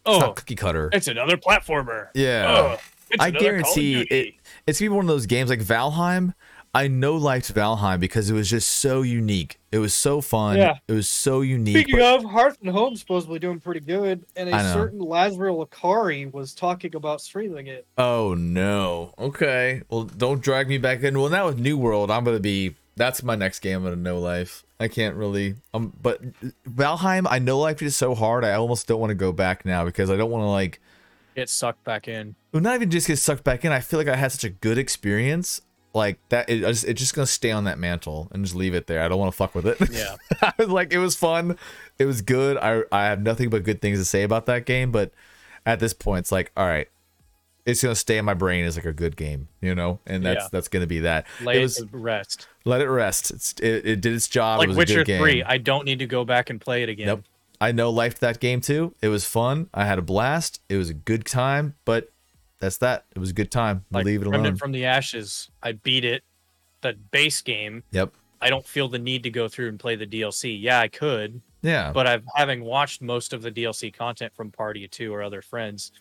oh, 0.05 0.19
not 0.19 0.35
cookie 0.35 0.55
cutter. 0.55 0.89
it's 0.93 1.07
another 1.07 1.37
platformer. 1.37 2.07
Yeah. 2.13 2.77
It's 3.09 3.21
I 3.21 3.27
another 3.27 3.31
Call 3.31 3.37
of 3.37 3.41
guarantee 3.43 4.01
it. 4.01 4.33
It's 4.65 4.79
gonna 4.79 4.89
be 4.91 4.95
one 4.95 5.05
of 5.05 5.09
those 5.09 5.25
games 5.25 5.49
like 5.49 5.59
Valheim. 5.59 6.33
I 6.75 6.87
know 6.87 7.15
liked 7.15 7.53
Valheim 7.53 7.99
because 7.99 8.31
it 8.31 8.33
was 8.33 8.49
just 8.49 8.67
so 8.67 9.03
unique. 9.03 9.59
It 9.71 9.77
was 9.77 9.93
so 9.93 10.21
fun. 10.21 10.57
Yeah. 10.57 10.77
It 10.87 10.93
was 10.93 11.07
so 11.07 11.41
unique. 11.41 11.75
Speaking 11.77 11.99
but- 11.99 12.25
of, 12.25 12.31
Hearth 12.31 12.57
and 12.61 12.71
Home 12.71 12.95
supposedly 12.95 13.37
doing 13.37 13.59
pretty 13.59 13.79
good, 13.79 14.25
and 14.35 14.49
a 14.49 14.73
certain 14.73 14.99
Lazarus 14.99 15.53
Lakari 15.55 16.31
was 16.33 16.53
talking 16.55 16.95
about 16.95 17.21
streaming 17.21 17.67
it. 17.67 17.85
oh 17.97 18.33
no. 18.33 19.13
Okay. 19.19 19.83
Well, 19.89 20.03
don't 20.05 20.41
drag 20.41 20.67
me 20.67 20.79
back 20.79 21.03
in. 21.03 21.19
Well, 21.19 21.29
now 21.29 21.45
with 21.45 21.59
New 21.59 21.77
World, 21.77 22.09
I'm 22.09 22.23
gonna 22.23 22.39
be. 22.39 22.75
That's 22.95 23.23
my 23.23 23.35
next 23.35 23.59
game. 23.59 23.77
I'm 23.77 23.83
gonna 23.83 23.95
know 23.95 24.19
life. 24.19 24.63
I 24.79 24.87
can't 24.87 25.15
really. 25.15 25.55
Um, 25.73 25.93
but 26.01 26.21
Valheim, 26.67 27.25
I 27.29 27.39
know 27.39 27.59
life 27.59 27.81
is 27.81 27.95
so 27.95 28.15
hard. 28.15 28.43
I 28.43 28.53
almost 28.53 28.87
don't 28.87 28.99
want 28.99 29.11
to 29.11 29.15
go 29.15 29.31
back 29.31 29.65
now 29.65 29.85
because 29.85 30.09
I 30.09 30.15
don't 30.17 30.31
want 30.31 30.41
to 30.41 30.47
like. 30.47 30.79
Get 31.35 31.49
sucked 31.49 31.83
back 31.83 32.07
in. 32.07 32.35
well, 32.51 32.61
not 32.61 32.75
even 32.75 32.91
just 32.91 33.07
get 33.07 33.17
sucked 33.17 33.43
back 33.43 33.65
in. 33.65 33.71
I 33.71 33.79
feel 33.79 33.99
like 33.99 34.07
I 34.07 34.15
had 34.15 34.31
such 34.31 34.43
a 34.43 34.49
good 34.49 34.77
experience. 34.77 35.61
Like 35.95 36.17
that, 36.29 36.49
it, 36.49 36.63
it's 36.63 36.81
just 36.99 37.13
gonna 37.13 37.27
stay 37.27 37.51
on 37.51 37.65
that 37.65 37.77
mantle 37.77 38.27
and 38.31 38.43
just 38.43 38.55
leave 38.55 38.73
it 38.73 38.87
there. 38.87 39.03
I 39.03 39.07
don't 39.07 39.19
want 39.19 39.31
to 39.31 39.37
fuck 39.37 39.53
with 39.53 39.67
it. 39.67 39.77
Yeah. 39.91 40.15
I 40.41 40.51
was 40.57 40.69
like, 40.69 40.91
it 40.91 40.97
was 40.97 41.15
fun, 41.15 41.57
it 41.99 42.05
was 42.05 42.21
good. 42.23 42.57
I 42.57 42.81
I 42.91 43.05
have 43.05 43.21
nothing 43.21 43.49
but 43.49 43.63
good 43.63 43.79
things 43.81 43.99
to 43.99 44.05
say 44.05 44.23
about 44.23 44.47
that 44.47 44.65
game. 44.65 44.91
But 44.91 45.11
at 45.65 45.79
this 45.79 45.93
point, 45.93 46.19
it's 46.21 46.31
like, 46.31 46.51
all 46.57 46.65
right, 46.65 46.87
it's 47.65 47.83
gonna 47.83 47.93
stay 47.95 48.17
in 48.17 48.25
my 48.25 48.33
brain 48.33 48.65
as 48.65 48.75
like 48.75 48.85
a 48.85 48.91
good 48.93 49.15
game, 49.15 49.49
you 49.61 49.75
know, 49.75 49.99
and 50.07 50.25
that's 50.25 50.45
Yeah. 50.45 50.49
that's 50.51 50.67
gonna 50.67 50.87
be 50.87 50.99
that. 51.01 51.27
Lay 51.43 51.57
it 51.57 51.59
it 51.59 51.61
was 51.61 51.75
to 51.75 51.87
rest. 51.91 52.47
let 52.65 52.81
it 52.81 52.89
rest. 52.89 53.29
It's 53.29 53.53
it, 53.59 53.85
it 53.85 54.01
did 54.01 54.13
its 54.13 54.27
job. 54.27 54.57
it 54.57 54.59
Like 54.61 54.67
was 54.69 54.77
Witcher 54.77 54.93
a 55.01 55.05
good 55.05 55.05
game. 55.05 55.21
3, 55.21 55.43
I 55.43 55.57
don't 55.59 55.85
need 55.85 55.99
to 55.99 56.07
go 56.07 56.25
back 56.25 56.49
and 56.49 56.59
play 56.59 56.81
it 56.81 56.89
again. 56.89 57.05
Nope. 57.07 57.23
I 57.61 57.71
know 57.71 57.91
life 57.91 58.17
that 58.19 58.39
game 58.39 58.61
too. 58.61 58.95
It 59.01 59.09
was 59.09 59.25
fun. 59.25 59.69
I 59.75 59.85
had 59.85 59.99
a 59.99 60.01
blast. 60.01 60.59
It 60.69 60.77
was 60.77 60.89
a 60.89 60.93
good 60.95 61.23
time, 61.23 61.75
but 61.85 62.09
that's 62.63 62.77
that. 62.77 63.05
It 63.15 63.19
was 63.19 63.29
a 63.29 63.33
good 63.33 63.51
time. 63.51 63.85
Like 63.91 64.05
Leave 64.05 64.21
it 64.21 64.27
alone. 64.27 64.41
Remnant 64.41 64.59
from 64.59 64.71
the 64.71 64.85
Ashes, 64.85 65.49
I 65.61 65.73
beat 65.73 66.05
it, 66.05 66.23
the 66.81 66.93
base 67.11 67.41
game. 67.41 67.83
yep. 67.91 68.11
I 68.41 68.49
don't 68.49 68.65
feel 68.65 68.89
the 68.89 68.99
need 68.99 69.23
to 69.23 69.29
go 69.29 69.47
through 69.47 69.69
and 69.69 69.79
play 69.79 69.95
the 69.95 70.05
DLC. 70.05 70.59
Yeah, 70.61 70.79
I 70.79 70.89
could, 70.89 71.41
Yeah. 71.61 71.91
but 71.93 72.07
I've 72.07 72.23
having 72.35 72.63
watched 72.63 73.01
most 73.01 73.31
of 73.31 73.41
the 73.41 73.51
DLC 73.51 73.89
content 73.93 74.33
from 74.35 74.51
Party 74.51 74.83
of 74.83 74.91
Two 74.91 75.13
or 75.13 75.23
other 75.23 75.41
friends. 75.41 75.91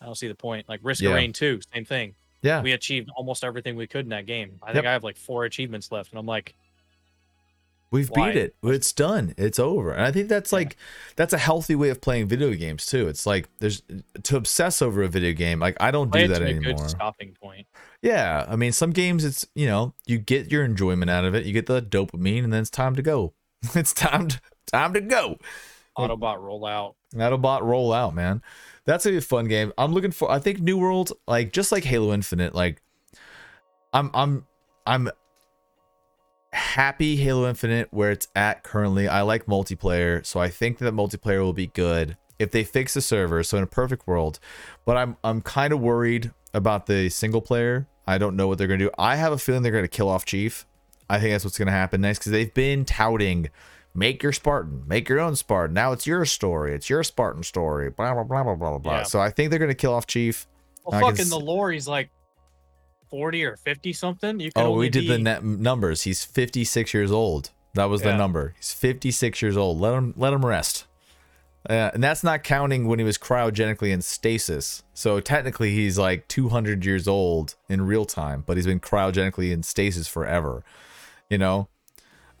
I 0.00 0.04
don't 0.06 0.14
see 0.14 0.28
the 0.28 0.34
point. 0.36 0.68
Like 0.68 0.78
Risk 0.84 1.02
Yeah. 1.02 1.08
of 1.10 1.14
Rain 1.16 1.32
2, 1.32 1.60
same 1.74 1.84
thing. 1.84 2.14
yeah. 2.42 2.62
We 2.62 2.70
achieved 2.72 3.10
almost 3.16 3.42
everything 3.42 3.74
we 3.74 3.88
could 3.88 4.04
in 4.06 4.10
that 4.10 4.26
game. 4.26 4.58
I 4.62 4.68
Yep. 4.68 4.74
think 4.74 4.86
I 4.86 4.92
have 4.92 5.02
like 5.02 5.16
four 5.16 5.44
achievements 5.44 5.90
left, 5.90 6.10
and 6.12 6.18
I'm 6.20 6.26
like, 6.26 6.54
We've 7.90 8.10
Why? 8.10 8.32
beat 8.32 8.38
it. 8.38 8.56
It's 8.62 8.92
done. 8.92 9.34
It's 9.38 9.58
over. 9.58 9.92
And 9.92 10.02
I 10.02 10.12
think 10.12 10.28
that's 10.28 10.52
like 10.52 10.76
that's 11.16 11.32
a 11.32 11.38
healthy 11.38 11.74
way 11.74 11.88
of 11.88 12.00
playing 12.00 12.28
video 12.28 12.52
games 12.54 12.84
too. 12.84 13.08
It's 13.08 13.26
like 13.26 13.48
there's 13.60 13.82
to 14.24 14.36
obsess 14.36 14.82
over 14.82 15.02
a 15.02 15.08
video 15.08 15.32
game. 15.32 15.58
Like 15.58 15.76
I 15.80 15.90
don't 15.90 16.10
Play 16.10 16.26
do 16.26 16.34
that 16.34 16.42
anymore. 16.42 16.74
good 16.74 16.90
stopping 16.90 17.34
point. 17.40 17.66
Yeah, 18.02 18.44
I 18.46 18.56
mean 18.56 18.72
some 18.72 18.90
games 18.90 19.24
it's 19.24 19.46
you 19.54 19.66
know 19.66 19.94
you 20.06 20.18
get 20.18 20.52
your 20.52 20.64
enjoyment 20.64 21.10
out 21.10 21.24
of 21.24 21.34
it. 21.34 21.46
You 21.46 21.52
get 21.52 21.66
the 21.66 21.80
dopamine, 21.80 22.44
and 22.44 22.52
then 22.52 22.60
it's 22.60 22.70
time 22.70 22.94
to 22.96 23.02
go. 23.02 23.32
it's 23.74 23.94
time 23.94 24.28
to 24.28 24.40
time 24.66 24.92
to 24.92 25.00
go. 25.00 25.38
Autobot 25.96 26.38
rollout. 26.38 26.94
That'll 27.12 27.38
bot 27.38 27.64
roll 27.64 27.92
out, 27.92 28.14
man. 28.14 28.42
That's 28.84 29.06
a 29.06 29.20
fun 29.20 29.48
game. 29.48 29.72
I'm 29.78 29.92
looking 29.92 30.12
for. 30.12 30.30
I 30.30 30.38
think 30.38 30.60
New 30.60 30.78
World, 30.78 31.12
like 31.26 31.52
just 31.52 31.72
like 31.72 31.84
Halo 31.84 32.12
Infinite, 32.12 32.54
like 32.54 32.82
I'm 33.92 34.10
I'm 34.14 34.46
I'm 34.86 35.10
happy 36.52 37.16
Halo 37.16 37.48
Infinite 37.48 37.88
where 37.90 38.10
it's 38.10 38.28
at 38.34 38.62
currently. 38.62 39.08
I 39.08 39.22
like 39.22 39.46
multiplayer, 39.46 40.24
so 40.24 40.40
I 40.40 40.48
think 40.48 40.78
that 40.78 40.94
multiplayer 40.94 41.40
will 41.40 41.52
be 41.52 41.68
good 41.68 42.16
if 42.38 42.50
they 42.50 42.64
fix 42.64 42.94
the 42.94 43.00
server. 43.00 43.42
So 43.42 43.58
in 43.58 43.64
a 43.64 43.68
perfect 43.68 44.06
world, 44.06 44.38
but 44.84 44.96
I'm 44.96 45.16
I'm 45.22 45.42
kind 45.42 45.72
of 45.72 45.80
worried 45.80 46.32
about 46.54 46.86
the 46.86 47.08
single 47.08 47.40
player. 47.42 47.86
I 48.06 48.18
don't 48.18 48.36
know 48.36 48.48
what 48.48 48.58
they're 48.58 48.66
gonna 48.66 48.78
do. 48.78 48.90
I 48.98 49.16
have 49.16 49.32
a 49.32 49.38
feeling 49.38 49.62
they're 49.62 49.72
gonna 49.72 49.88
kill 49.88 50.08
off 50.08 50.24
Chief. 50.24 50.66
I 51.10 51.20
think 51.20 51.32
that's 51.32 51.44
what's 51.44 51.58
gonna 51.58 51.70
happen 51.70 52.00
next 52.00 52.20
because 52.20 52.32
they've 52.32 52.52
been 52.52 52.84
touting 52.84 53.48
make 53.94 54.22
your 54.22 54.32
Spartan, 54.32 54.84
make 54.86 55.08
your 55.08 55.20
own 55.20 55.34
Spartan. 55.34 55.74
Now 55.74 55.92
it's 55.92 56.06
your 56.06 56.24
story, 56.24 56.74
it's 56.74 56.88
your 56.88 57.02
Spartan 57.02 57.42
story. 57.42 57.90
Blah 57.90 58.14
blah 58.14 58.24
blah 58.24 58.42
blah 58.44 58.54
blah 58.54 58.78
blah. 58.78 58.96
Yeah. 58.98 59.02
So 59.02 59.20
I 59.20 59.30
think 59.30 59.50
they're 59.50 59.58
gonna 59.58 59.74
kill 59.74 59.92
off 59.92 60.06
Chief. 60.06 60.46
Well, 60.84 61.00
fucking 61.00 61.28
the 61.28 61.38
lore, 61.38 61.70
he's 61.70 61.88
like 61.88 62.10
forty 63.10 63.44
or 63.44 63.56
fifty 63.56 63.92
something. 63.92 64.40
You 64.40 64.52
can 64.52 64.66
Oh, 64.66 64.72
we 64.72 64.88
did 64.88 65.06
the 65.08 65.18
net 65.18 65.44
numbers. 65.44 66.02
He's 66.02 66.24
56 66.24 66.92
years 66.94 67.10
old. 67.10 67.50
That 67.74 67.86
was 67.86 68.02
the 68.02 68.10
Yeah. 68.10 68.16
number. 68.16 68.54
He's 68.56 68.72
56 68.72 69.42
years 69.42 69.56
old. 69.56 69.80
Let 69.80 69.94
him 69.94 70.14
let 70.16 70.32
him 70.32 70.44
rest. 70.44 70.84
Uh, 71.68 71.90
and 71.92 72.02
that's 72.02 72.24
not 72.24 72.42
counting 72.44 72.86
when 72.86 72.98
he 72.98 73.04
was 73.04 73.18
cryogenically 73.18 73.90
in 73.90 74.00
stasis. 74.00 74.82
So 74.94 75.20
technically, 75.20 75.72
he's 75.74 75.98
like 75.98 76.26
200 76.28 76.84
years 76.84 77.06
old 77.06 77.56
in 77.68 77.82
real 77.82 78.04
time, 78.06 78.42
but 78.46 78.56
he's 78.56 78.64
been 78.66 78.80
cryogenically 78.80 79.50
in 79.52 79.62
stasis 79.62 80.08
forever. 80.08 80.64
You 81.28 81.36
know, 81.38 81.68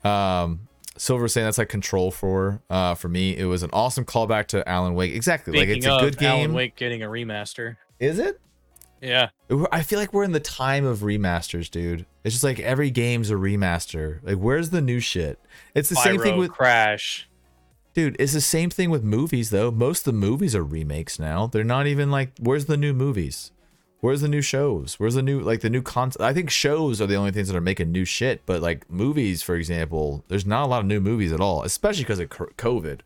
um, 0.04 0.60
Silver 0.96 1.28
saying 1.28 1.46
that's 1.46 1.58
like 1.58 1.68
control 1.68 2.10
for 2.10 2.60
uh 2.70 2.94
for 2.94 3.08
me. 3.08 3.36
It 3.36 3.44
was 3.44 3.62
an 3.62 3.70
awesome 3.72 4.04
callback 4.04 4.46
to 4.48 4.66
Alan 4.68 4.94
Wake. 4.94 5.14
Exactly, 5.14 5.52
Speaking 5.52 5.68
like 5.68 5.76
it's 5.78 5.86
a 5.86 5.98
good 6.00 6.18
game. 6.18 6.40
Alan. 6.40 6.52
Wake 6.54 6.74
getting 6.76 7.02
a 7.02 7.06
remaster. 7.06 7.76
Is 8.00 8.18
it? 8.18 8.40
Yeah, 9.00 9.30
I 9.70 9.82
feel 9.82 9.98
like 9.98 10.12
we're 10.12 10.24
in 10.24 10.32
the 10.32 10.40
time 10.40 10.84
of 10.84 10.98
remasters, 11.00 11.70
dude. 11.70 12.04
It's 12.24 12.34
just 12.34 12.44
like 12.44 12.58
every 12.60 12.90
game's 12.90 13.30
a 13.30 13.34
remaster. 13.34 14.18
Like, 14.22 14.36
where's 14.36 14.70
the 14.70 14.80
new 14.80 15.00
shit? 15.00 15.38
It's 15.74 15.88
the 15.88 15.96
same 15.96 16.20
thing 16.20 16.36
with, 16.36 16.50
Crash. 16.50 17.28
dude. 17.94 18.16
It's 18.18 18.32
the 18.32 18.40
same 18.40 18.70
thing 18.70 18.90
with 18.90 19.04
movies, 19.04 19.50
though. 19.50 19.70
Most 19.70 20.00
of 20.00 20.14
the 20.14 20.18
movies 20.18 20.54
are 20.54 20.64
remakes 20.64 21.18
now. 21.18 21.46
They're 21.46 21.64
not 21.64 21.86
even 21.86 22.10
like, 22.10 22.32
where's 22.40 22.66
the 22.66 22.76
new 22.76 22.92
movies? 22.92 23.52
Where's 24.00 24.20
the 24.20 24.28
new 24.28 24.42
shows? 24.42 24.94
Where's 25.00 25.14
the 25.14 25.22
new 25.22 25.40
like 25.40 25.60
the 25.60 25.70
new 25.70 25.82
content? 25.82 26.20
I 26.22 26.32
think 26.32 26.50
shows 26.50 27.00
are 27.00 27.06
the 27.06 27.16
only 27.16 27.32
things 27.32 27.48
that 27.48 27.56
are 27.56 27.60
making 27.60 27.90
new 27.90 28.04
shit. 28.04 28.42
But 28.46 28.62
like 28.62 28.88
movies, 28.88 29.42
for 29.42 29.56
example, 29.56 30.24
there's 30.28 30.46
not 30.46 30.64
a 30.64 30.68
lot 30.68 30.80
of 30.80 30.86
new 30.86 31.00
movies 31.00 31.32
at 31.32 31.40
all, 31.40 31.64
especially 31.64 32.04
because 32.04 32.20
of 32.20 32.28
COVID. 32.28 33.00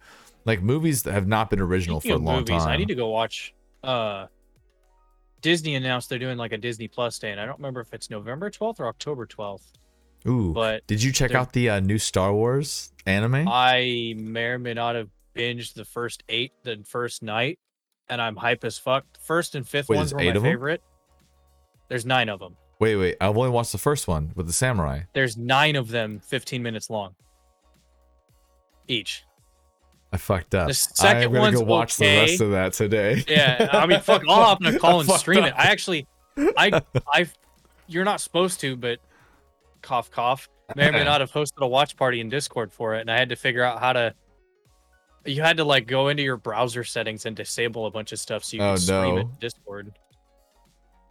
Like 0.44 0.60
movies 0.60 1.04
that 1.04 1.12
have 1.12 1.26
not 1.26 1.48
been 1.48 1.60
original 1.60 2.00
Speaking 2.00 2.18
for 2.18 2.22
a 2.22 2.26
long 2.26 2.38
movies, 2.40 2.62
time. 2.62 2.68
I 2.68 2.76
need 2.76 2.88
to 2.88 2.94
go 2.94 3.08
watch. 3.08 3.54
Uh, 3.82 4.26
Disney 5.42 5.74
announced 5.74 6.08
they're 6.08 6.18
doing 6.18 6.38
like 6.38 6.52
a 6.52 6.58
Disney 6.58 6.88
Plus 6.88 7.18
day, 7.18 7.32
and 7.32 7.40
I 7.40 7.44
don't 7.44 7.58
remember 7.58 7.80
if 7.80 7.92
it's 7.92 8.08
November 8.08 8.50
12th 8.50 8.80
or 8.80 8.86
October 8.86 9.26
12th. 9.26 9.72
Ooh, 10.26 10.52
but 10.52 10.86
did 10.86 11.02
you 11.02 11.12
check 11.12 11.34
out 11.34 11.52
the 11.52 11.68
uh, 11.68 11.80
new 11.80 11.98
Star 11.98 12.32
Wars 12.32 12.92
anime? 13.06 13.48
I 13.48 14.14
may 14.16 14.44
or 14.44 14.58
may 14.58 14.72
not 14.72 14.94
have 14.94 15.10
binged 15.34 15.74
the 15.74 15.84
first 15.84 16.22
eight 16.28 16.52
the 16.62 16.82
first 16.86 17.24
night, 17.24 17.58
and 18.08 18.22
I'm 18.22 18.36
hype 18.36 18.62
as 18.64 18.78
fuck. 18.78 19.04
First 19.20 19.56
and 19.56 19.68
fifth 19.68 19.88
Wait, 19.88 19.96
ones 19.96 20.14
were 20.14 20.20
my 20.20 20.32
favorite. 20.32 20.80
There's 21.88 22.06
nine 22.06 22.28
of 22.28 22.38
them. 22.38 22.56
wait, 22.78 22.96
wait. 22.96 23.16
I've 23.20 23.36
only 23.36 23.50
watched 23.50 23.72
the 23.72 23.78
first 23.78 24.06
one 24.06 24.32
with 24.36 24.46
the 24.46 24.52
samurai. 24.52 25.00
There's 25.12 25.36
nine 25.36 25.74
of 25.74 25.88
them, 25.88 26.20
15 26.20 26.62
minutes 26.62 26.88
long. 26.88 27.16
Each. 28.86 29.24
I 30.12 30.18
fucked 30.18 30.54
up. 30.54 30.68
The 30.68 30.74
second 30.74 31.22
I'm 31.24 31.28
gonna 31.32 31.40
one's 31.40 31.58
go 31.60 31.64
watch 31.64 31.96
the 31.96 32.04
rest 32.04 32.40
of 32.40 32.50
that 32.50 32.74
today. 32.74 33.24
Yeah, 33.26 33.68
I 33.72 33.86
mean, 33.86 34.00
fuck, 34.02 34.22
I'll 34.28 34.42
hop 34.44 34.60
in 34.60 34.74
a 34.74 34.78
call 34.78 35.00
and 35.00 35.10
stream 35.12 35.44
it. 35.44 35.54
I 35.56 35.64
actually, 35.64 36.06
I, 36.56 36.82
I, 37.12 37.26
you're 37.86 38.04
not 38.04 38.20
supposed 38.20 38.60
to, 38.60 38.76
but 38.76 38.98
cough, 39.80 40.10
cough. 40.10 40.48
May 40.76 40.88
or 40.88 40.92
may 40.92 41.04
not 41.04 41.20
have 41.20 41.32
hosted 41.32 41.58
a 41.58 41.66
watch 41.66 41.96
party 41.96 42.20
in 42.20 42.28
Discord 42.28 42.72
for 42.72 42.94
it, 42.94 43.00
and 43.02 43.10
I 43.10 43.18
had 43.18 43.28
to 43.30 43.36
figure 43.36 43.62
out 43.62 43.80
how 43.80 43.92
to. 43.94 44.14
You 45.24 45.40
had 45.42 45.56
to 45.58 45.64
like 45.64 45.86
go 45.86 46.08
into 46.08 46.22
your 46.22 46.36
browser 46.36 46.82
settings 46.82 47.26
and 47.26 47.36
disable 47.36 47.86
a 47.86 47.90
bunch 47.90 48.12
of 48.12 48.18
stuff 48.18 48.42
so 48.44 48.56
you 48.56 48.62
Oh, 48.62 48.72
could 48.74 48.82
stream 48.82 49.14
no. 49.14 49.16
it 49.18 49.20
in 49.20 49.30
Discord. 49.40 49.92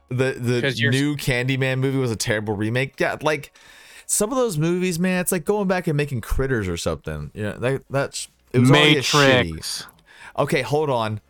The 0.10 0.34
the 0.34 0.90
new 0.90 1.15
Candyman 1.15 1.80
movie 1.80 1.98
was 1.98 2.11
a 2.11 2.15
terrible 2.18 2.56
remake. 2.56 2.99
Yeah, 2.99 3.18
like 3.22 3.57
some 4.06 4.30
of 4.32 4.38
those 4.38 4.57
movies, 4.57 4.99
man, 4.99 5.22
it's 5.22 5.32
like 5.32 5.45
going 5.45 5.68
back 5.69 5.88
and 5.88 5.95
making 5.95 6.19
critters 6.22 6.68
or 6.68 6.76
something. 6.76 7.32
Yeah, 7.34 7.53
that 7.53 7.84
that's 7.90 8.28
it 8.53 8.60
was 8.60 8.72
a. 8.72 9.86
Okay, 10.38 10.61
hold 10.61 10.90
on, 10.90 11.22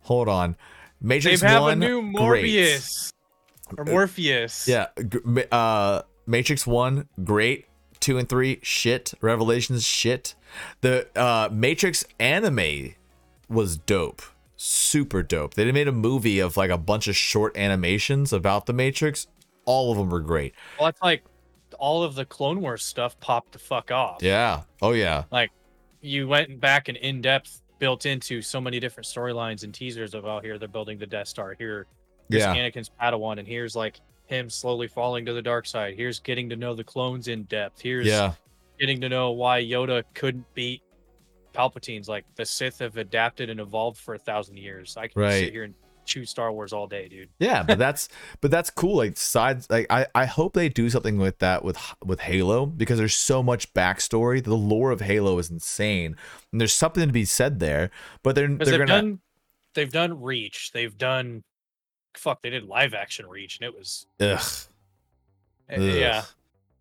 hold 0.00 0.28
on. 0.28 0.56
Matrix 1.00 1.40
they 1.40 1.48
have 1.48 1.62
one, 1.62 1.82
a 1.82 1.88
new 1.88 2.12
great. 2.12 3.12
Or 3.78 3.84
Morpheus. 3.84 4.68
Yeah, 4.68 4.86
uh, 5.52 6.02
Matrix 6.26 6.66
one, 6.66 7.08
great. 7.22 7.66
Two 8.00 8.18
and 8.18 8.28
three, 8.28 8.60
shit. 8.62 9.12
Revelations, 9.20 9.84
shit. 9.84 10.34
The 10.80 11.06
uh, 11.14 11.48
Matrix 11.52 12.04
anime 12.18 12.94
was 13.48 13.76
dope, 13.76 14.22
super 14.56 15.22
dope. 15.22 15.54
They 15.54 15.70
made 15.70 15.88
a 15.88 15.92
movie 15.92 16.38
of 16.40 16.56
like 16.56 16.70
a 16.70 16.78
bunch 16.78 17.08
of 17.08 17.16
short 17.16 17.56
animations 17.56 18.32
about 18.32 18.66
the 18.66 18.72
Matrix. 18.72 19.26
All 19.66 19.92
of 19.92 19.98
them 19.98 20.08
were 20.10 20.20
great. 20.20 20.54
Well, 20.78 20.86
that's 20.86 21.02
like 21.02 21.24
all 21.78 22.02
of 22.02 22.14
the 22.14 22.24
Clone 22.24 22.60
Wars 22.60 22.82
stuff 22.82 23.18
popped 23.20 23.52
the 23.52 23.58
fuck 23.58 23.90
off. 23.90 24.22
Yeah. 24.22 24.62
Oh 24.82 24.92
yeah. 24.92 25.24
Like 25.30 25.50
you 26.00 26.26
went 26.28 26.60
back 26.60 26.88
and 26.88 26.96
in 26.98 27.20
depth 27.20 27.62
built 27.78 28.06
into 28.06 28.42
so 28.42 28.60
many 28.60 28.78
different 28.80 29.06
storylines 29.06 29.64
and 29.64 29.72
teasers 29.72 30.14
of 30.14 30.24
oh 30.26 30.40
here 30.40 30.58
they're 30.58 30.68
building 30.68 30.98
the 30.98 31.06
Death 31.06 31.28
Star 31.28 31.54
here. 31.58 31.86
Here's 32.28 32.42
Yeah. 32.42 32.54
Anakin's 32.54 32.90
Padawan, 33.00 33.38
and 33.38 33.46
here's 33.48 33.74
like 33.74 34.00
him 34.26 34.48
slowly 34.48 34.86
falling 34.86 35.24
to 35.26 35.32
the 35.32 35.42
dark 35.42 35.66
side. 35.66 35.94
Here's 35.96 36.20
getting 36.20 36.48
to 36.50 36.56
know 36.56 36.74
the 36.74 36.84
clones 36.84 37.26
in 37.28 37.44
depth. 37.44 37.80
Here's 37.80 38.06
Yeah. 38.06 38.34
getting 38.78 39.00
to 39.00 39.08
know 39.08 39.32
why 39.32 39.62
Yoda 39.62 40.04
couldn't 40.14 40.46
beat 40.54 40.82
Palpatine's. 41.52 42.08
Like 42.08 42.24
the 42.36 42.44
Sith 42.46 42.78
have 42.78 42.96
adapted 42.96 43.50
and 43.50 43.58
evolved 43.60 43.98
for 43.98 44.14
a 44.14 44.18
thousand 44.18 44.56
years. 44.58 44.96
I 44.96 45.08
can 45.08 45.20
Right. 45.22 45.40
sit 45.40 45.52
here 45.52 45.64
and 45.64 45.74
chew 46.04 46.24
Star 46.24 46.52
Wars 46.52 46.72
all 46.72 46.86
day, 46.86 47.08
dude. 47.08 47.28
Yeah, 47.38 47.62
but 47.62 47.78
that's 47.78 48.08
but 48.40 48.50
that's 48.50 48.70
cool. 48.70 48.96
Like 48.96 49.16
sides, 49.16 49.68
like 49.70 49.86
I 49.90 50.06
I 50.14 50.26
hope 50.26 50.54
they 50.54 50.68
do 50.68 50.90
something 50.90 51.18
with 51.18 51.38
that 51.38 51.64
with 51.64 51.78
with 52.04 52.20
Halo 52.20 52.66
because 52.66 52.98
there's 52.98 53.16
so 53.16 53.42
much 53.42 53.72
backstory. 53.74 54.42
The 54.42 54.56
lore 54.56 54.90
of 54.90 55.00
Halo 55.00 55.38
is 55.38 55.50
insane, 55.50 56.16
and 56.52 56.60
there's 56.60 56.72
something 56.74 57.06
to 57.06 57.12
be 57.12 57.24
said 57.24 57.60
there. 57.60 57.90
But 58.22 58.34
they're 58.34 58.48
they're 58.48 58.56
they've 58.66 58.78
gonna 58.78 58.86
done 58.86 59.18
they've 59.74 59.92
done 59.92 60.20
Reach. 60.22 60.70
They've 60.72 60.96
done 60.96 61.42
fuck. 62.16 62.42
They 62.42 62.50
did 62.50 62.64
live 62.64 62.94
action 62.94 63.26
Reach, 63.26 63.58
and 63.60 63.66
it 63.66 63.76
was 63.76 64.06
ugh. 64.20 64.40
eh, 65.68 65.76
Ugh. 65.76 65.80
yeah. 65.96 66.22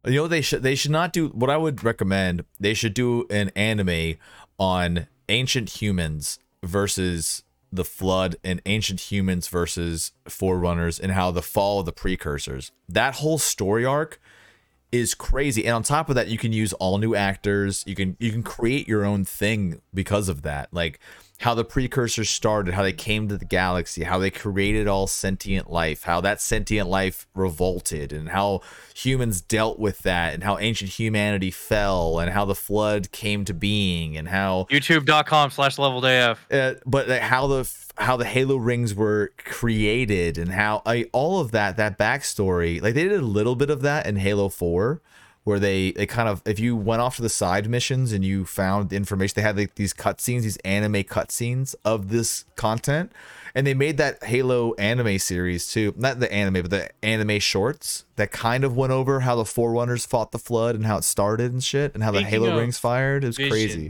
You 0.05 0.15
know 0.15 0.27
they 0.27 0.41
should 0.41 0.63
they 0.63 0.75
should 0.75 0.91
not 0.91 1.11
do 1.11 1.27
what 1.29 1.49
I 1.49 1.57
would 1.57 1.83
recommend. 1.83 2.45
They 2.59 2.73
should 2.73 2.93
do 2.93 3.25
an 3.29 3.49
anime 3.55 4.15
on 4.57 5.07
ancient 5.27 5.81
humans 5.81 6.39
versus 6.63 7.43
the 7.71 7.85
flood 7.85 8.35
and 8.43 8.61
ancient 8.65 9.11
humans 9.11 9.47
versus 9.47 10.11
forerunners 10.27 10.99
and 10.99 11.11
how 11.11 11.31
the 11.31 11.41
fall 11.41 11.79
of 11.79 11.85
the 11.85 11.91
precursors. 11.91 12.71
That 12.87 13.15
whole 13.15 13.37
story 13.37 13.85
arc 13.85 14.19
is 14.91 15.13
crazy. 15.13 15.65
And 15.65 15.75
on 15.75 15.83
top 15.83 16.09
of 16.09 16.15
that, 16.15 16.27
you 16.27 16.37
can 16.37 16.51
use 16.51 16.73
all 16.73 16.97
new 16.97 17.15
actors. 17.15 17.83
You 17.85 17.95
can 17.95 18.17
you 18.19 18.31
can 18.31 18.43
create 18.43 18.87
your 18.87 19.05
own 19.05 19.25
thing 19.25 19.81
because 19.93 20.29
of 20.29 20.41
that. 20.41 20.73
Like 20.73 20.99
how 21.39 21.53
the 21.53 21.63
precursors 21.63 22.29
started, 22.29 22.73
how 22.73 22.83
they 22.83 22.93
came 22.93 23.29
to 23.29 23.37
the 23.37 23.45
galaxy, 23.45 24.03
how 24.03 24.19
they 24.19 24.29
created 24.29 24.87
all 24.87 25.07
sentient 25.07 25.71
life, 25.71 26.03
how 26.03 26.19
that 26.19 26.41
sentient 26.41 26.89
life 26.89 27.27
revolted, 27.33 28.11
and 28.11 28.29
how 28.29 28.59
humans 28.93 29.39
dealt 29.39 29.79
with 29.79 29.99
that, 29.99 30.33
and 30.33 30.43
how 30.43 30.57
ancient 30.57 30.91
humanity 30.91 31.49
fell, 31.49 32.19
and 32.19 32.31
how 32.31 32.43
the 32.43 32.55
flood 32.55 33.11
came 33.11 33.45
to 33.45 33.53
being, 33.53 34.17
and 34.17 34.27
how 34.27 34.67
YouTube.com 34.69 35.49
slash 35.49 35.77
leveled 35.77 36.03
AF. 36.05 36.45
uh, 36.51 36.73
but 36.85 37.07
like, 37.07 37.21
how 37.21 37.47
the 37.47 37.71
how 37.97 38.17
the 38.17 38.25
Halo 38.25 38.55
rings 38.57 38.93
were 38.93 39.31
created 39.37 40.37
and 40.37 40.51
how 40.51 40.81
I, 40.85 41.09
all 41.11 41.41
of 41.41 41.51
that 41.51 41.77
that 41.77 41.97
backstory 41.97 42.81
like 42.81 42.93
they 42.93 43.03
did 43.03 43.19
a 43.19 43.25
little 43.25 43.55
bit 43.55 43.69
of 43.69 43.81
that 43.81 44.05
in 44.05 44.15
Halo 44.15 44.47
4 44.47 45.01
where 45.49 45.59
they 45.59 45.91
they 45.93 46.05
kind 46.05 46.29
of 46.29 46.43
if 46.45 46.59
you 46.59 46.75
went 46.75 47.01
off 47.01 47.15
to 47.15 47.23
the 47.23 47.29
side 47.29 47.67
missions 47.67 48.13
and 48.13 48.23
you 48.23 48.45
found 48.45 48.93
information, 48.93 49.33
they 49.35 49.41
had 49.41 49.57
like 49.57 49.73
these 49.75 49.95
cutscenes, 49.95 50.43
these 50.43 50.57
anime 50.57 51.03
cutscenes 51.03 51.73
of 51.83 52.09
this 52.09 52.45
content, 52.55 53.11
and 53.55 53.65
they 53.65 53.73
made 53.73 53.97
that 53.97 54.23
Halo 54.23 54.75
anime 54.75 55.17
series 55.17 55.71
too. 55.71 55.91
Not 55.97 56.19
the 56.19 56.31
anime, 56.31 56.61
but 56.61 56.69
the 56.69 56.89
anime 57.03 57.39
shorts 57.39 58.05
that 58.15 58.31
kind 58.31 58.63
of 58.63 58.77
went 58.77 58.93
over 58.93 59.21
how 59.21 59.35
the 59.35 59.45
Forerunners 59.45 60.05
fought 60.05 60.31
the 60.31 60.37
Flood 60.37 60.75
and 60.75 60.85
how 60.85 60.97
it 60.97 61.03
started 61.03 61.51
and 61.51 61.63
shit, 61.63 61.95
and 61.95 62.03
how 62.03 62.11
the 62.11 62.19
Speaking 62.19 62.43
Halo 62.43 62.59
rings 62.59 62.77
fired. 62.77 63.23
It 63.23 63.27
was 63.27 63.37
crazy. 63.37 63.87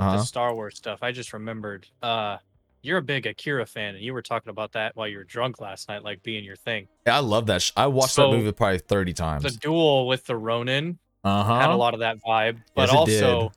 Uh-huh. 0.00 0.16
The 0.16 0.24
Star 0.24 0.54
Wars 0.54 0.76
stuff. 0.76 1.00
I 1.02 1.12
just 1.12 1.34
remembered. 1.34 1.86
Uh, 2.02 2.38
you're 2.82 2.98
a 2.98 3.02
big 3.02 3.26
Akira 3.26 3.66
fan, 3.66 3.94
and 3.94 4.04
you 4.04 4.12
were 4.12 4.22
talking 4.22 4.50
about 4.50 4.72
that 4.72 4.96
while 4.96 5.06
you 5.08 5.18
were 5.18 5.24
drunk 5.24 5.60
last 5.60 5.88
night, 5.88 6.02
like 6.02 6.22
being 6.22 6.44
your 6.44 6.56
thing. 6.56 6.88
Yeah, 7.06 7.16
I 7.16 7.20
love 7.20 7.46
that. 7.46 7.62
Sh- 7.62 7.72
I 7.76 7.86
watched 7.86 8.14
So, 8.14 8.30
that 8.30 8.36
movie 8.36 8.52
probably 8.52 8.78
thirty 8.78 9.12
times. 9.12 9.42
The 9.42 9.50
duel 9.50 10.06
with 10.06 10.24
the 10.24 10.36
Ronin 10.36 10.98
Uh 11.24 11.44
had 11.44 11.70
a 11.70 11.76
lot 11.76 11.94
of 11.94 12.00
that 12.00 12.18
vibe, 12.26 12.58
but 12.74 12.88
Yes, 12.88 12.96
also 12.96 13.52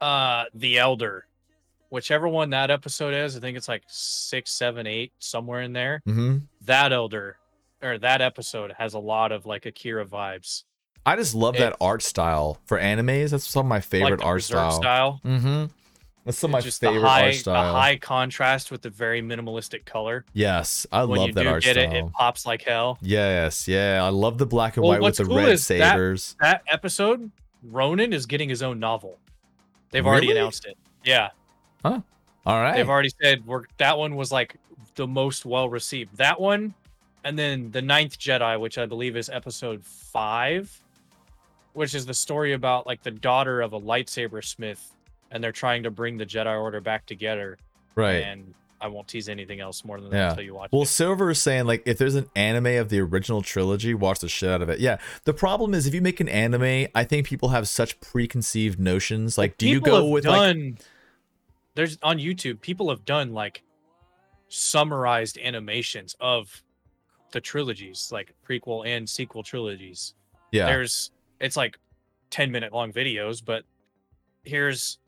uh 0.00 0.44
the 0.54 0.78
Elder, 0.78 1.26
whichever 1.90 2.28
one 2.28 2.50
that 2.50 2.70
episode 2.70 3.14
is, 3.14 3.36
I 3.36 3.40
think 3.40 3.56
it's 3.56 3.68
like 3.68 3.84
six, 3.86 4.50
seven, 4.50 4.86
eight, 4.86 5.12
somewhere 5.18 5.62
in 5.62 5.72
there. 5.72 6.02
hmm 6.04 6.38
That 6.62 6.92
Elder 6.92 7.38
or 7.82 7.98
that 7.98 8.20
episode 8.20 8.72
has 8.78 8.94
a 8.94 8.98
lot 8.98 9.32
of 9.32 9.46
like 9.46 9.66
Akira 9.66 10.06
vibes, 10.06 10.64
I 11.04 11.16
just 11.16 11.34
love 11.34 11.56
that 11.56 11.76
art 11.80 12.02
style 12.02 12.58
for 12.66 12.78
animes. 12.78 13.30
That's 13.30 13.46
some 13.48 13.66
of 13.66 13.68
my 13.68 13.80
favorite 13.80 14.20
like 14.20 14.26
art 14.26 14.42
style. 14.42 14.70
style. 14.70 15.20
Mm-hmm. 15.24 15.64
That's 16.24 16.38
some 16.38 16.50
of 16.50 16.52
my 16.52 16.60
just 16.60 16.80
favorite 16.80 17.00
the 17.00 17.06
high, 17.08 17.24
art 17.26 17.34
style. 17.34 17.72
The 17.74 17.80
high 17.80 17.96
contrast 17.96 18.70
with 18.70 18.82
the 18.82 18.90
very 18.90 19.20
minimalistic 19.20 19.84
color. 19.84 20.24
yes, 20.32 20.86
I 20.92 21.04
when 21.04 21.18
love 21.18 21.28
you 21.28 21.34
that 21.34 21.42
do 21.42 21.48
art 21.48 21.62
get 21.64 21.74
style. 21.76 21.92
it, 21.92 21.96
it 22.04 22.12
pops 22.12 22.46
like 22.46 22.62
hell. 22.62 22.98
Yes, 23.02 23.66
yeah, 23.66 24.00
I 24.04 24.08
love 24.10 24.38
the 24.38 24.46
black 24.46 24.76
and 24.76 24.82
Well, 24.84 24.92
white 24.92 25.02
with 25.02 25.16
the 25.16 25.24
cool 25.24 25.38
red 25.38 25.48
is 25.48 25.66
that- 25.68 25.78
sabers. 25.92 26.36
That 26.40 26.62
episode, 26.68 27.30
Ronin 27.64 28.12
is 28.12 28.26
getting 28.26 28.48
his 28.48 28.62
own 28.62 28.78
novel. 28.78 29.18
They've 29.90 30.06
already 30.06 30.30
announced 30.30 30.64
it. 30.64 30.78
Yeah. 31.04 31.30
Huh. 31.84 32.00
All 32.46 32.60
right. 32.60 32.76
They've 32.76 32.88
already 32.88 33.10
said 33.22 33.44
we're 33.46 33.64
that 33.78 33.98
one 33.98 34.14
was 34.16 34.30
like 34.32 34.56
the 34.94 35.06
most 35.06 35.44
well 35.44 35.68
received. 35.68 36.16
That 36.16 36.40
one, 36.40 36.72
and 37.24 37.38
then 37.38 37.70
the 37.72 37.82
Ninth 37.82 38.18
Jedi, 38.18 38.58
which 38.60 38.78
I 38.78 38.86
believe 38.86 39.16
is 39.16 39.28
episode 39.28 39.84
five, 39.84 40.70
which 41.72 41.94
is 41.94 42.06
the 42.06 42.14
story 42.14 42.52
about 42.52 42.86
like 42.86 43.02
the 43.02 43.10
daughter 43.10 43.60
of 43.60 43.72
a 43.72 43.80
lightsaber 43.80 44.44
smith, 44.44 44.92
and 45.32 45.42
they're 45.42 45.50
trying 45.50 45.82
to 45.82 45.90
bring 45.90 46.16
the 46.18 46.26
Jedi 46.26 46.60
Order 46.60 46.80
back 46.80 47.06
together. 47.06 47.58
right. 47.96 48.22
And 48.22 48.54
I 48.80 48.88
won't 48.88 49.06
tease 49.06 49.28
anything 49.28 49.60
else 49.60 49.84
more 49.84 50.00
than 50.00 50.10
that 50.10 50.16
Yeah. 50.16 50.28
until 50.30 50.44
you 50.44 50.54
watch 50.54 50.70
Well, 50.72 50.82
it. 50.82 50.86
Silver 50.86 51.30
is 51.30 51.40
saying 51.40 51.66
like 51.66 51.82
if 51.86 51.98
there's 51.98 52.16
an 52.16 52.28
anime 52.34 52.66
of 52.78 52.88
the 52.88 52.98
original 53.00 53.40
trilogy, 53.42 53.94
watch 53.94 54.18
the 54.20 54.28
shit 54.28 54.48
out 54.48 54.60
of 54.62 54.68
it. 54.68 54.80
Yeah. 54.80 54.98
The 55.24 55.32
problem 55.32 55.72
is 55.72 55.86
if 55.86 55.94
you 55.94 56.02
make 56.02 56.18
an 56.18 56.28
anime, 56.28 56.88
I 56.94 57.04
think 57.04 57.26
people 57.26 57.50
have 57.50 57.68
such 57.68 58.00
preconceived 58.00 58.80
notions. 58.80 59.38
Like, 59.38 59.56
do 59.56 59.68
you 59.68 59.80
go 59.80 60.06
with 60.08 60.24
like 60.26 60.34
done, 60.36 60.78
There's 61.76 61.96
on 62.02 62.18
YouTube. 62.18 62.60
People 62.60 62.90
have 62.90 63.04
done 63.04 63.32
like 63.32 63.62
summarized 64.48 65.38
animations 65.38 66.16
of 66.20 66.62
the 67.32 67.40
trilogies, 67.40 68.10
like 68.12 68.34
prequel 68.46 68.86
and 68.86 69.08
sequel 69.08 69.42
trilogies. 69.42 70.14
yeah, 70.50 70.66
there's 70.66 71.10
it's 71.40 71.56
like 71.56 71.78
10 72.30 72.50
minute 72.50 72.72
long 72.72 72.92
videos 72.92 73.42
but 73.44 73.64
here's 74.44 74.98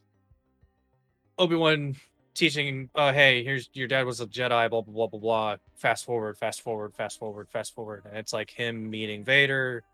obi-wan 1.39 1.97
teaching 2.35 2.91
uh 2.97 3.13
hey 3.13 3.45
here's 3.45 3.71
your 3.75 3.87
dad 3.87 4.05
was 4.05 4.21
a 4.21 4.27
jedi 4.27 4.69
blah 4.69 4.81
blah 4.81 4.93
blah 4.93 5.07
blah 5.07 5.21
blah 5.21 5.57
fast 5.77 6.05
forward 6.05 6.37
fast 6.37 6.63
forward 6.63 6.95
fast 6.95 7.19
forward 7.19 7.49
fast 7.49 7.75
forward. 7.75 8.03
And 8.09 8.17
it's 8.19 8.33
like 8.33 8.51
him 8.51 8.91
meeting 8.91 9.25
vader 9.25 9.85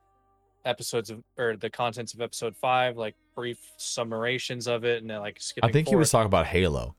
episodes 0.64 1.10
of 1.10 1.22
or 1.38 1.56
the 1.56 1.70
contents 1.70 2.14
of 2.14 2.20
episode 2.20 2.56
five 2.56 2.96
like 2.96 3.14
brief 3.34 3.58
summations 3.78 4.66
of 4.68 4.84
it 4.84 5.00
and 5.00 5.10
then 5.10 5.20
like 5.20 5.40
skipping 5.40 5.68
I 5.68 5.72
think 5.72 5.88
he 5.88 5.96
was 5.96 6.10
talking 6.10 6.26
about 6.26 6.46
Halo. 6.46 6.94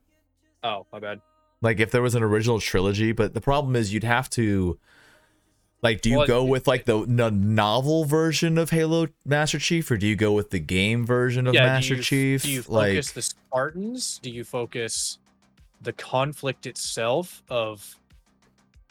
oh 0.64 0.86
my 0.92 1.00
bad. 1.00 1.22
Like 1.62 1.80
if 1.80 1.92
there 1.92 2.02
was 2.02 2.16
an 2.16 2.24
original 2.24 2.60
trilogy, 2.60 3.12
but 3.12 3.34
the 3.36 3.42
problem 3.42 3.76
is 3.76 3.94
you'd 3.94 4.04
have 4.04 4.30
to 4.32 4.80
like 5.82 6.02
do 6.02 6.10
you 6.10 6.18
Well, 6.20 6.28
go 6.28 6.44
with 6.44 6.68
like 6.68 6.86
the, 6.86 7.06
the 7.06 7.32
novel 7.32 8.06
version 8.06 8.58
of 8.58 8.70
Halo 8.70 9.08
Master 9.26 9.60
Chief 9.60 9.90
or 9.90 9.98
do 9.98 10.08
you 10.08 10.16
go 10.16 10.34
with 10.34 10.50
the 10.50 10.60
game 10.60 11.06
version 11.06 11.48
of 11.48 11.54
yeah, 11.54 11.66
Master 11.66 11.96
do 11.96 11.98
you, 11.98 12.04
Chief? 12.04 12.44
do 12.44 12.52
you 12.52 12.64
like 12.68 12.92
focus 12.94 13.12
the 13.12 13.22
spartans 13.22 14.20
do 14.22 14.30
you 14.30 14.44
focus 14.44 15.18
the 15.82 15.94
conflict 15.94 16.66
itself 16.68 17.42
of 17.50 17.98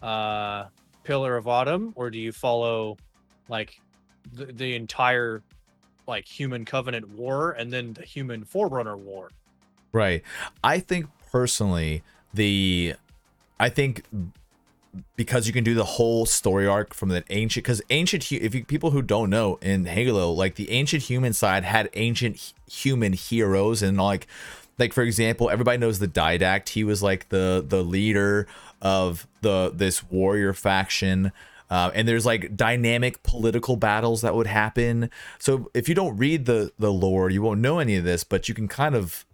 uh 0.03 0.65
pillar 1.05 1.37
of 1.37 1.47
autumn 1.47 1.93
or 1.97 2.11
do 2.11 2.19
you 2.19 2.33
follow 2.33 2.97
like 3.49 3.81
the, 4.33 4.47
the 4.47 4.75
entire 4.75 5.43
like 6.07 6.27
human 6.27 6.65
covenant 6.65 7.09
war 7.11 7.53
and 7.53 7.73
then 7.73 7.93
the 7.93 8.03
human 8.03 8.45
forerunner 8.45 8.97
war 8.97 9.31
Right. 9.93 10.23
I 10.63 10.79
think 10.79 11.07
personally, 11.33 12.03
the 12.33 12.95
I 13.59 13.69
think 13.69 14.05
because 15.17 15.47
you 15.47 15.53
can 15.53 15.65
do 15.65 15.75
the 15.75 15.85
whole 15.85 16.27
story 16.27 16.67
arc 16.67 16.95
from 16.95 17.11
the 17.11 17.23
ancient 17.31 17.65
because 17.65 17.81
ancient 17.91 18.31
if 18.33 18.55
you 18.55 18.65
people 18.65 18.91
who 18.91 19.03
don't 19.03 19.31
know 19.31 19.57
in 19.63 19.85
Halo 19.85 20.33
like 20.33 20.57
the 20.57 20.71
ancient 20.71 21.05
human 21.05 21.33
side 21.33 21.65
had 21.65 21.89
ancient 21.95 22.53
human 22.69 23.13
heroes 23.13 23.83
and 23.83 23.99
like 23.99 24.27
like 24.79 24.93
for 24.93 25.03
example 25.03 25.51
everybody 25.51 25.79
knows 25.79 25.99
the 25.99 26.09
Didact. 26.09 26.71
He 26.71 26.85
was 26.85 27.03
like 27.03 27.29
the 27.29 27.65
the 27.67 27.83
leader 27.83 28.47
of 28.83 29.27
the 29.43 29.71
this 29.75 30.03
warrior 30.11 30.53
faction. 30.53 31.33
Uh, 31.69 31.93
and 31.95 32.09
there's 32.09 32.27
like 32.27 32.57
dynamic 32.57 33.23
political 33.23 33.77
battles 33.77 34.23
that 34.23 34.35
would 34.35 34.49
happen. 34.49 35.09
So 35.39 35.71
if 35.73 35.89
you 35.89 35.95
don't 35.95 36.17
read 36.17 36.47
the 36.47 36.73
the 36.79 36.93
lore 36.93 37.31
you 37.31 37.43
won't 37.43 37.61
know 37.61 37.79
any 37.79 37.95
of 37.95 38.05
this 38.05 38.25
but 38.25 38.49
you 38.49 38.55
can 38.55 38.67
kind 38.67 38.97
of 38.97 39.25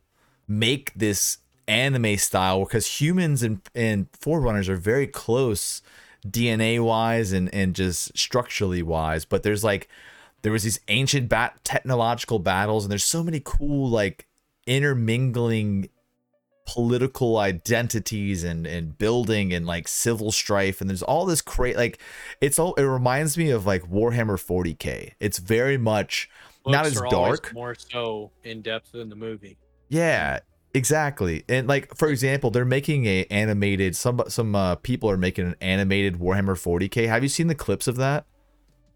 make 0.47 0.93
this 0.95 1.39
anime 1.69 2.17
style 2.17 2.65
because 2.65 3.01
humans 3.01 3.43
and 3.43 3.61
and 3.75 4.07
forerunners 4.13 4.69
are 4.69 4.77
very 4.77 5.07
close 5.07 5.83
DNA 6.27 6.83
wise 6.83 7.33
and 7.33 7.53
and 7.55 7.75
just 7.75 8.17
structurally 8.17 8.83
wise 8.83 9.25
but 9.25 9.43
there's 9.43 9.65
like 9.65 9.89
there 10.43 10.53
was 10.53 10.63
these 10.63 10.81
ancient 10.89 11.29
bat 11.29 11.59
technological 11.65 12.39
battles 12.39 12.85
and 12.85 12.91
there's 12.91 13.05
so 13.05 13.23
many 13.23 13.41
cool 13.45 13.89
like 13.89 14.27
intermingling 14.67 15.89
political 16.67 17.39
identities 17.39 18.43
and 18.43 18.67
and 18.67 18.99
building 18.99 19.53
and 19.53 19.67
like 19.67 19.87
civil 19.87 20.33
strife 20.33 20.81
and 20.81 20.91
there's 20.91 21.03
all 21.03 21.25
this 21.25 21.41
great 21.41 21.77
like 21.77 22.01
it's 22.41 22.59
all 22.59 22.75
it 22.75 22.83
reminds 22.83 23.39
me 23.39 23.51
of 23.51 23.67
like 23.67 23.83
Warhammer 23.85 24.37
40k 24.37 25.13
it's 25.21 25.39
very 25.39 25.79
much 25.79 26.29
not 26.67 26.87
as 26.87 27.01
dark. 27.11 27.53
more 27.55 27.75
so 27.75 28.31
in 28.45 28.63
depth 28.63 28.93
than 28.93 29.09
the 29.09 29.17
movie. 29.17 29.59
Yeah, 29.89 30.41
exactly. 30.77 31.45
And 31.49 31.67
like 31.67 31.95
for 31.97 32.09
example, 32.09 32.51
they're 32.51 32.65
making 32.65 33.07
a 33.07 33.25
animated 33.25 33.97
some 33.97 34.23
some 34.29 34.55
uh, 34.55 34.77
people 34.77 35.11
are 35.11 35.17
making 35.17 35.47
an 35.47 35.57
animated 35.61 36.19
Warhammer 36.19 36.55
40K. 36.55 37.09
Have 37.09 37.23
you 37.23 37.29
seen 37.29 37.47
the 37.47 37.55
clips 37.55 37.89
of 37.89 37.97
that? 37.97 38.27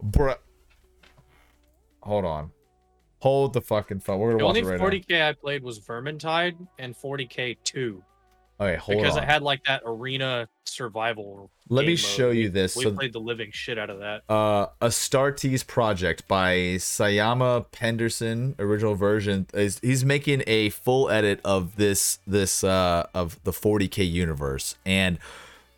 Bruh. 0.02 0.36
Hold 2.02 2.24
on. 2.24 2.50
Hold 3.20 3.52
the 3.52 3.60
fucking 3.60 4.00
phone. 4.00 4.18
We're 4.18 4.32
the 4.32 4.38
gonna 4.38 4.46
watch 4.46 4.56
only 4.58 4.74
it 4.74 4.80
right 4.80 5.04
40k 5.08 5.22
i 5.22 5.32
played 5.34 5.62
was 5.62 5.78
vermintide 5.80 6.56
and 6.78 6.96
40k 6.96 7.58
2 7.64 8.02
now. 8.60 8.66
Okay, 8.66 8.76
hold 8.76 8.98
because 9.02 9.16
on. 9.16 9.22
it 9.22 9.26
had 9.26 9.42
like 9.42 9.64
that 9.64 9.82
arena 9.84 10.48
survival 10.66 11.50
Let 11.68 11.86
me 11.86 11.96
show 11.96 12.28
mode. 12.28 12.36
you 12.36 12.48
this. 12.50 12.76
we 12.76 12.84
So- 12.84 12.92
played 12.92 13.12
the 13.12 13.20
living 13.20 13.50
shit 13.52 13.78
out 13.78 13.90
of 13.90 13.98
that 14.00 14.22
uh 14.28 14.66
Astartes 14.80 15.66
project 15.66 16.28
by 16.28 16.76
Syama 16.78 17.66
Pedersen 17.72 18.54
original 18.58 18.94
version 18.94 19.46
is 19.54 19.78
he's 19.82 20.04
making 20.04 20.42
a 20.46 20.70
full 20.70 21.10
edit 21.10 21.40
of 21.44 21.76
this 21.76 22.18
this 22.26 22.62
uh 22.62 23.06
of 23.14 23.42
the 23.44 23.50
40k 23.52 24.08
universe 24.10 24.76
and 24.86 25.18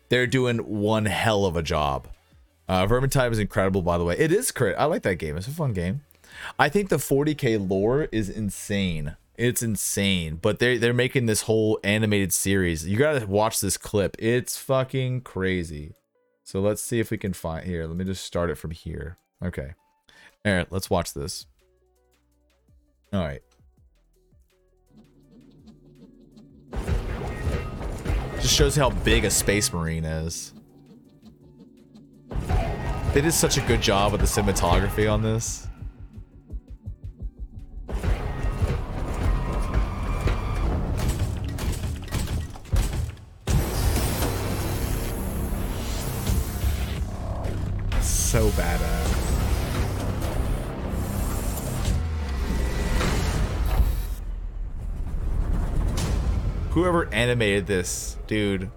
they're 0.09 0.27
doing 0.27 0.57
one 0.59 1.05
hell 1.05 1.45
of 1.45 1.55
a 1.55 1.63
job. 1.63 2.07
Uh 2.69 2.85
Vermintide 2.85 3.31
is 3.31 3.39
incredible 3.39 3.81
by 3.81 3.97
the 3.97 4.03
way. 4.03 4.15
It 4.17 4.31
is 4.31 4.51
crit. 4.51 4.75
I 4.77 4.85
like 4.85 5.01
that 5.03 5.15
game. 5.15 5.37
It's 5.37 5.47
a 5.47 5.51
fun 5.51 5.73
game. 5.73 6.01
I 6.59 6.69
think 6.69 6.89
the 6.89 6.97
40k 6.97 7.69
lore 7.69 8.07
is 8.11 8.29
insane. 8.29 9.15
It's 9.35 9.63
insane, 9.63 10.37
but 10.41 10.59
they're 10.59 10.77
they're 10.77 10.93
making 10.93 11.25
this 11.25 11.43
whole 11.43 11.79
animated 11.83 12.31
series. 12.31 12.87
You 12.87 12.97
gotta 12.97 13.25
watch 13.25 13.61
this 13.61 13.77
clip. 13.77 14.15
It's 14.19 14.57
fucking 14.57 15.21
crazy. 15.21 15.95
So 16.43 16.59
let's 16.59 16.81
see 16.81 16.99
if 16.99 17.09
we 17.09 17.17
can 17.17 17.33
find 17.33 17.65
here. 17.65 17.87
Let 17.87 17.97
me 17.97 18.05
just 18.05 18.25
start 18.25 18.51
it 18.51 18.57
from 18.57 18.71
here. 18.71 19.17
Okay. 19.43 19.73
All 20.45 20.53
right, 20.53 20.71
let's 20.71 20.89
watch 20.89 21.13
this. 21.13 21.47
All 23.11 23.21
right. 23.21 23.41
Just 28.39 28.53
shows 28.53 28.75
how 28.75 28.89
big 28.89 29.25
a 29.25 29.31
space 29.31 29.71
marine 29.71 30.03
is. 30.03 30.53
They 33.13 33.21
did 33.21 33.33
such 33.33 33.57
a 33.57 33.61
good 33.61 33.81
job 33.81 34.11
with 34.11 34.21
the 34.21 34.27
cinematography 34.27 35.11
on 35.11 35.21
this. 35.21 35.67
so 48.33 48.49
badass. 48.49 49.07
Whoever 56.71 57.13
animated 57.13 57.67
this, 57.67 58.17
dude, 58.25 58.71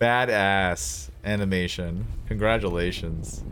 badass 0.00 1.10
animation. 1.24 2.06
Congratulations. 2.28 3.42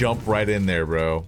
Jump 0.00 0.26
right 0.26 0.48
in 0.48 0.64
there, 0.64 0.86
bro. 0.86 1.26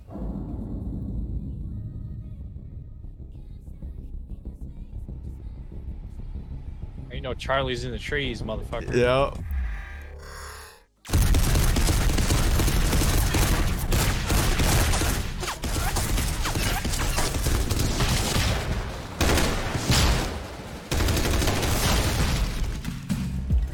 You 7.12 7.20
know 7.20 7.34
Charlie's 7.34 7.84
in 7.84 7.90
the 7.90 7.98
trees, 7.98 8.40
motherfucker. 8.40 8.96
Yeah. 8.96 9.34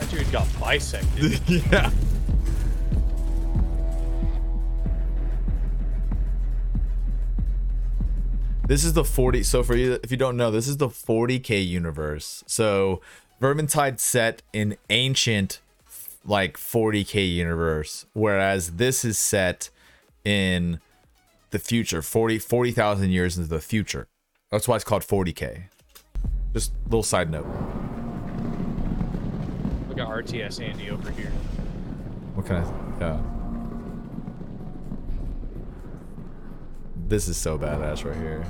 That 0.01 0.11
dude 0.11 0.33
got 0.33 0.49
bisected. 0.59 1.41
yeah. 1.71 1.93
This 8.69 8.85
is 8.85 8.93
the 8.93 9.03
40. 9.03 9.45
So 9.45 9.63
for 9.63 9.75
you, 9.75 9.99
if 10.03 10.11
you 10.11 10.19
don't 10.19 10.37
know, 10.37 10.51
this 10.51 10.69
is 10.69 10.77
the 10.77 10.89
40k 10.89 11.67
universe. 11.67 12.45
So 12.47 13.01
Vermintide 13.41 13.99
set 13.99 14.43
in 14.53 14.77
ancient, 14.91 15.63
like 16.23 16.59
40k 16.59 17.35
universe, 17.35 18.05
whereas 18.13 18.73
this 18.73 19.07
is 19.07 19.19
set 19.19 19.71
in 20.23 20.81
the 21.49 21.59
future, 21.59 22.03
40 22.03 22.39
40,000 22.39 23.09
years 23.09 23.39
into 23.39 23.49
the 23.49 23.63
future. 23.63 24.07
That's 24.51 24.69
why 24.69 24.77
it's 24.77 24.85
called 24.85 25.03
40k. 25.03 25.63
Just 26.53 26.73
a 26.73 26.89
little 26.91 27.03
side 27.03 27.31
note. 27.31 27.47
Look 29.89 29.99
at 29.99 30.07
RTS 30.09 30.63
Andy 30.63 30.91
over 30.91 31.11
here. 31.11 31.33
What 32.35 32.45
kind 32.45 32.63
of 32.63 33.01
yeah. 33.01 33.38
This 37.09 37.27
is 37.27 37.39
so 37.39 37.57
badass 37.59 38.05
right 38.05 38.15
here. 38.15 38.45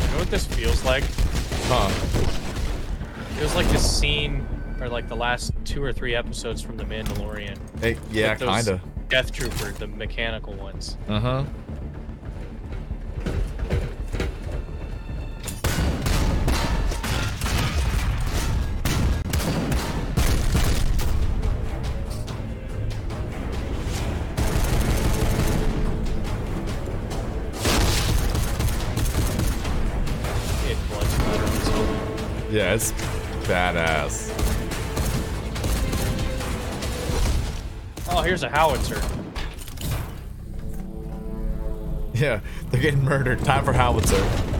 You 0.00 0.12
know 0.12 0.18
what 0.18 0.30
this 0.30 0.46
feels 0.46 0.82
like? 0.86 1.04
Huh. 1.66 1.90
Feels 3.36 3.54
like 3.54 3.68
this 3.68 3.98
scene, 3.98 4.46
or 4.80 4.88
like 4.88 5.10
the 5.10 5.14
last 5.14 5.52
two 5.66 5.84
or 5.84 5.92
three 5.92 6.14
episodes 6.14 6.62
from 6.62 6.78
The 6.78 6.84
Mandalorian. 6.84 7.58
Hey, 7.80 7.98
yeah, 8.10 8.34
kinda. 8.34 8.80
Death 9.12 9.30
Trooper, 9.30 9.72
the 9.72 9.86
mechanical 9.86 10.54
ones. 10.54 10.96
Uh-huh. 11.06 11.44
He 11.44 11.71
howitzer. 38.52 39.00
Yeah, 42.12 42.40
they're 42.70 42.82
getting 42.82 43.02
murdered. 43.02 43.40
Time 43.40 43.64
for 43.64 43.72
howitzer. 43.72 44.51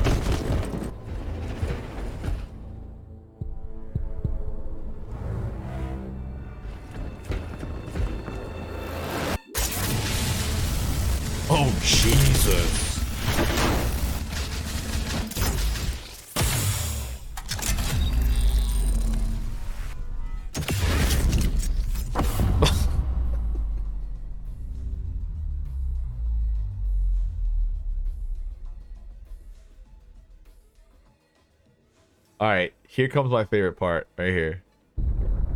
Here 32.93 33.09
comes 33.09 33.31
my 33.31 33.43
favorite 33.43 33.79
part 33.79 34.07
right 34.19 34.29
here. 34.29 34.63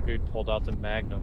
Dude 0.06 0.24
pulled 0.32 0.48
out 0.48 0.64
the 0.64 0.72
Magnum. 0.72 1.22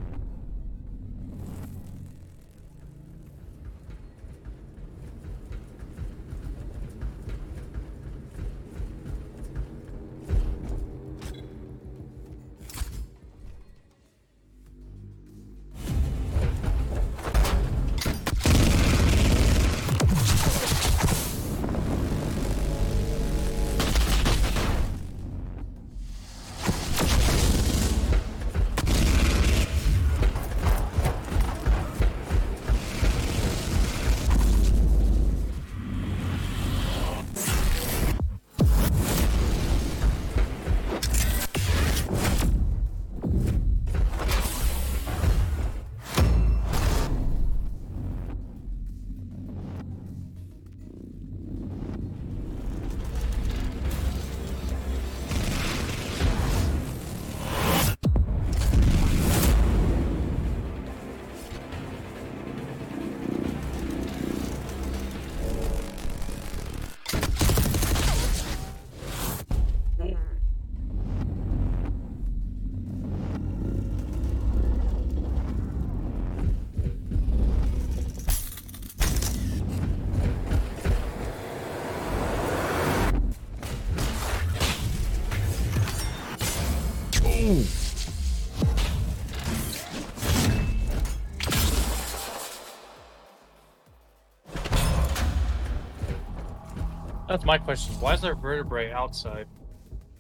That's 97.34 97.46
my 97.46 97.58
question. 97.58 97.96
Why 97.96 98.14
is 98.14 98.22
there 98.22 98.36
vertebrae 98.36 98.92
outside? 98.92 99.48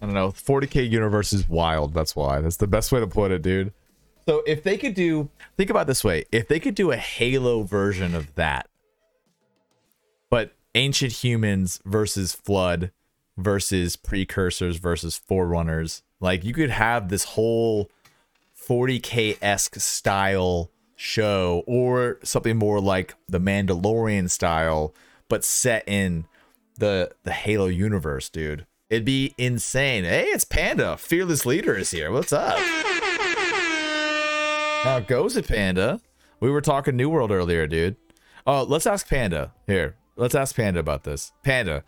I 0.01 0.07
don't 0.07 0.15
know. 0.15 0.29
40k 0.29 0.89
universe 0.89 1.31
is 1.31 1.47
wild. 1.47 1.93
That's 1.93 2.15
why. 2.15 2.41
That's 2.41 2.57
the 2.57 2.65
best 2.65 2.91
way 2.91 3.01
to 3.01 3.05
put 3.05 3.29
it, 3.29 3.43
dude. 3.43 3.71
So 4.25 4.41
if 4.47 4.63
they 4.63 4.77
could 4.79 4.95
do, 4.95 5.29
think 5.55 5.69
about 5.69 5.85
this 5.85 6.03
way: 6.03 6.25
if 6.31 6.47
they 6.47 6.59
could 6.59 6.73
do 6.73 6.89
a 6.89 6.97
Halo 6.97 7.61
version 7.61 8.15
of 8.15 8.33
that, 8.33 8.67
but 10.31 10.53
ancient 10.73 11.23
humans 11.23 11.81
versus 11.85 12.33
flood 12.33 12.89
versus 13.37 13.95
precursors 13.95 14.77
versus 14.77 15.15
forerunners, 15.15 16.01
like 16.19 16.43
you 16.43 16.51
could 16.51 16.71
have 16.71 17.09
this 17.09 17.25
whole 17.25 17.91
40k 18.59 19.37
esque 19.39 19.75
style 19.75 20.71
show, 20.95 21.63
or 21.67 22.17
something 22.23 22.57
more 22.57 22.81
like 22.81 23.13
the 23.29 23.39
Mandalorian 23.39 24.31
style, 24.31 24.95
but 25.29 25.43
set 25.43 25.87
in 25.87 26.25
the 26.77 27.11
the 27.23 27.31
Halo 27.31 27.67
universe, 27.67 28.29
dude. 28.29 28.65
It'd 28.89 29.05
be 29.05 29.33
insane. 29.37 30.03
Hey, 30.03 30.25
it's 30.25 30.43
Panda. 30.43 30.97
Fearless 30.97 31.45
leader 31.45 31.75
is 31.75 31.91
here. 31.91 32.11
What's 32.11 32.33
up? 32.33 32.59
How 34.83 34.99
goes 34.99 35.35
it, 35.37 35.47
Panda? 35.47 36.01
We 36.39 36.51
were 36.51 36.61
talking 36.61 36.95
New 36.97 37.09
World 37.09 37.31
earlier, 37.31 37.65
dude. 37.65 37.95
Oh, 38.45 38.63
let's 38.63 38.85
ask 38.85 39.07
Panda. 39.07 39.53
Here, 39.65 39.95
let's 40.15 40.35
ask 40.35 40.55
Panda 40.55 40.79
about 40.79 41.05
this. 41.05 41.31
Panda, 41.43 41.83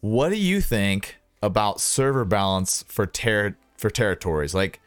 what 0.00 0.28
do 0.28 0.36
you 0.36 0.60
think 0.60 1.16
about 1.42 1.80
server 1.80 2.24
balance 2.24 2.84
for 2.88 3.06
ter- 3.06 3.56
for 3.76 3.88
territories? 3.90 4.54
Like, 4.54 4.80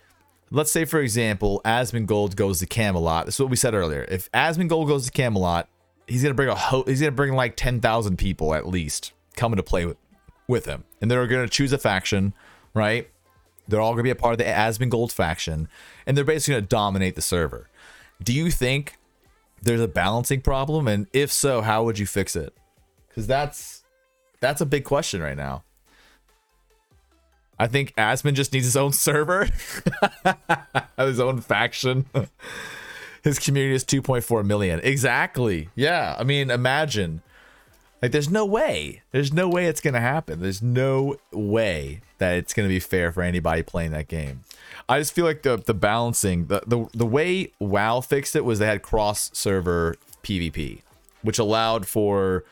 let's 0.51 0.71
say 0.71 0.85
for 0.85 0.99
example, 0.99 1.61
Asmongold 1.65 2.35
goes 2.35 2.59
to 2.59 2.67
Camelot. 2.67 3.25
This 3.25 3.35
is 3.35 3.39
what 3.39 3.49
we 3.49 3.55
said 3.57 3.73
earlier. 3.73 4.05
If 4.07 4.31
Asmongold 4.31 4.87
goes 4.87 5.07
to 5.07 5.11
Camelot, 5.11 5.67
he's 6.07 6.23
gonna 6.23 6.35
bring 6.35 6.49
a 6.49 6.55
ho- 6.55 6.83
he's 6.85 6.99
gonna 6.99 7.11
bring 7.11 7.33
like 7.33 7.55
ten 7.55 7.79
thousand 7.79 8.17
people 8.17 8.53
at 8.53 8.67
least 8.67 9.13
coming 9.35 9.57
to 9.57 9.63
play 9.63 9.85
with 9.85 9.97
with 10.47 10.65
him, 10.65 10.83
and 11.01 11.09
they're 11.09 11.27
gonna 11.27 11.47
choose 11.47 11.71
a 11.73 11.77
faction, 11.77 12.33
right? 12.73 13.09
They're 13.67 13.79
all 13.79 13.93
gonna 13.93 14.03
be 14.03 14.09
a 14.09 14.15
part 14.15 14.33
of 14.33 14.37
the 14.37 14.45
Asmongold 14.45 15.11
faction, 15.11 15.67
and 16.05 16.17
they're 16.17 16.25
basically 16.25 16.55
gonna 16.55 16.67
dominate 16.67 17.15
the 17.15 17.21
server. 17.21 17.69
Do 18.23 18.33
you 18.33 18.51
think 18.51 18.97
there's 19.61 19.81
a 19.81 19.87
balancing 19.87 20.41
problem, 20.41 20.87
and 20.87 21.07
if 21.13 21.31
so, 21.31 21.61
how 21.61 21.83
would 21.83 21.99
you 21.99 22.05
fix 22.05 22.35
it? 22.35 22.53
Because 23.07 23.27
that's 23.27 23.83
that's 24.39 24.61
a 24.61 24.65
big 24.65 24.83
question 24.83 25.21
right 25.21 25.37
now. 25.37 25.63
I 27.59 27.67
think 27.67 27.93
Asmon 27.95 28.33
just 28.33 28.53
needs 28.53 28.65
his 28.65 28.75
own 28.75 28.91
server, 28.91 29.47
his 30.97 31.19
own 31.19 31.41
faction. 31.41 32.07
his 33.23 33.39
community 33.39 33.75
is 33.75 33.85
2.4 33.85 34.45
million. 34.45 34.79
Exactly. 34.83 35.69
Yeah. 35.75 36.15
I 36.17 36.23
mean, 36.23 36.49
imagine. 36.49 37.21
Like, 38.01 38.11
there's 38.11 38.29
no 38.31 38.45
way. 38.45 39.03
There's 39.11 39.31
no 39.31 39.47
way 39.47 39.67
it's 39.67 39.81
going 39.81 39.93
to 39.93 39.99
happen. 39.99 40.39
There's 40.39 40.61
no 40.61 41.17
way 41.31 42.01
that 42.17 42.35
it's 42.35 42.53
going 42.53 42.67
to 42.67 42.73
be 42.73 42.79
fair 42.79 43.11
for 43.11 43.21
anybody 43.21 43.61
playing 43.61 43.91
that 43.91 44.07
game. 44.07 44.41
I 44.89 44.99
just 44.99 45.13
feel 45.13 45.25
like 45.25 45.43
the 45.43 45.57
the 45.57 45.73
balancing, 45.73 46.47
the, 46.47 46.61
the, 46.65 46.87
the 46.93 47.05
way 47.05 47.51
WoW 47.59 48.01
fixed 48.01 48.35
it 48.35 48.43
was 48.43 48.59
they 48.59 48.65
had 48.65 48.81
cross 48.81 49.29
server 49.33 49.95
PvP, 50.23 50.81
which 51.21 51.39
allowed 51.39 51.85
for 51.85 52.43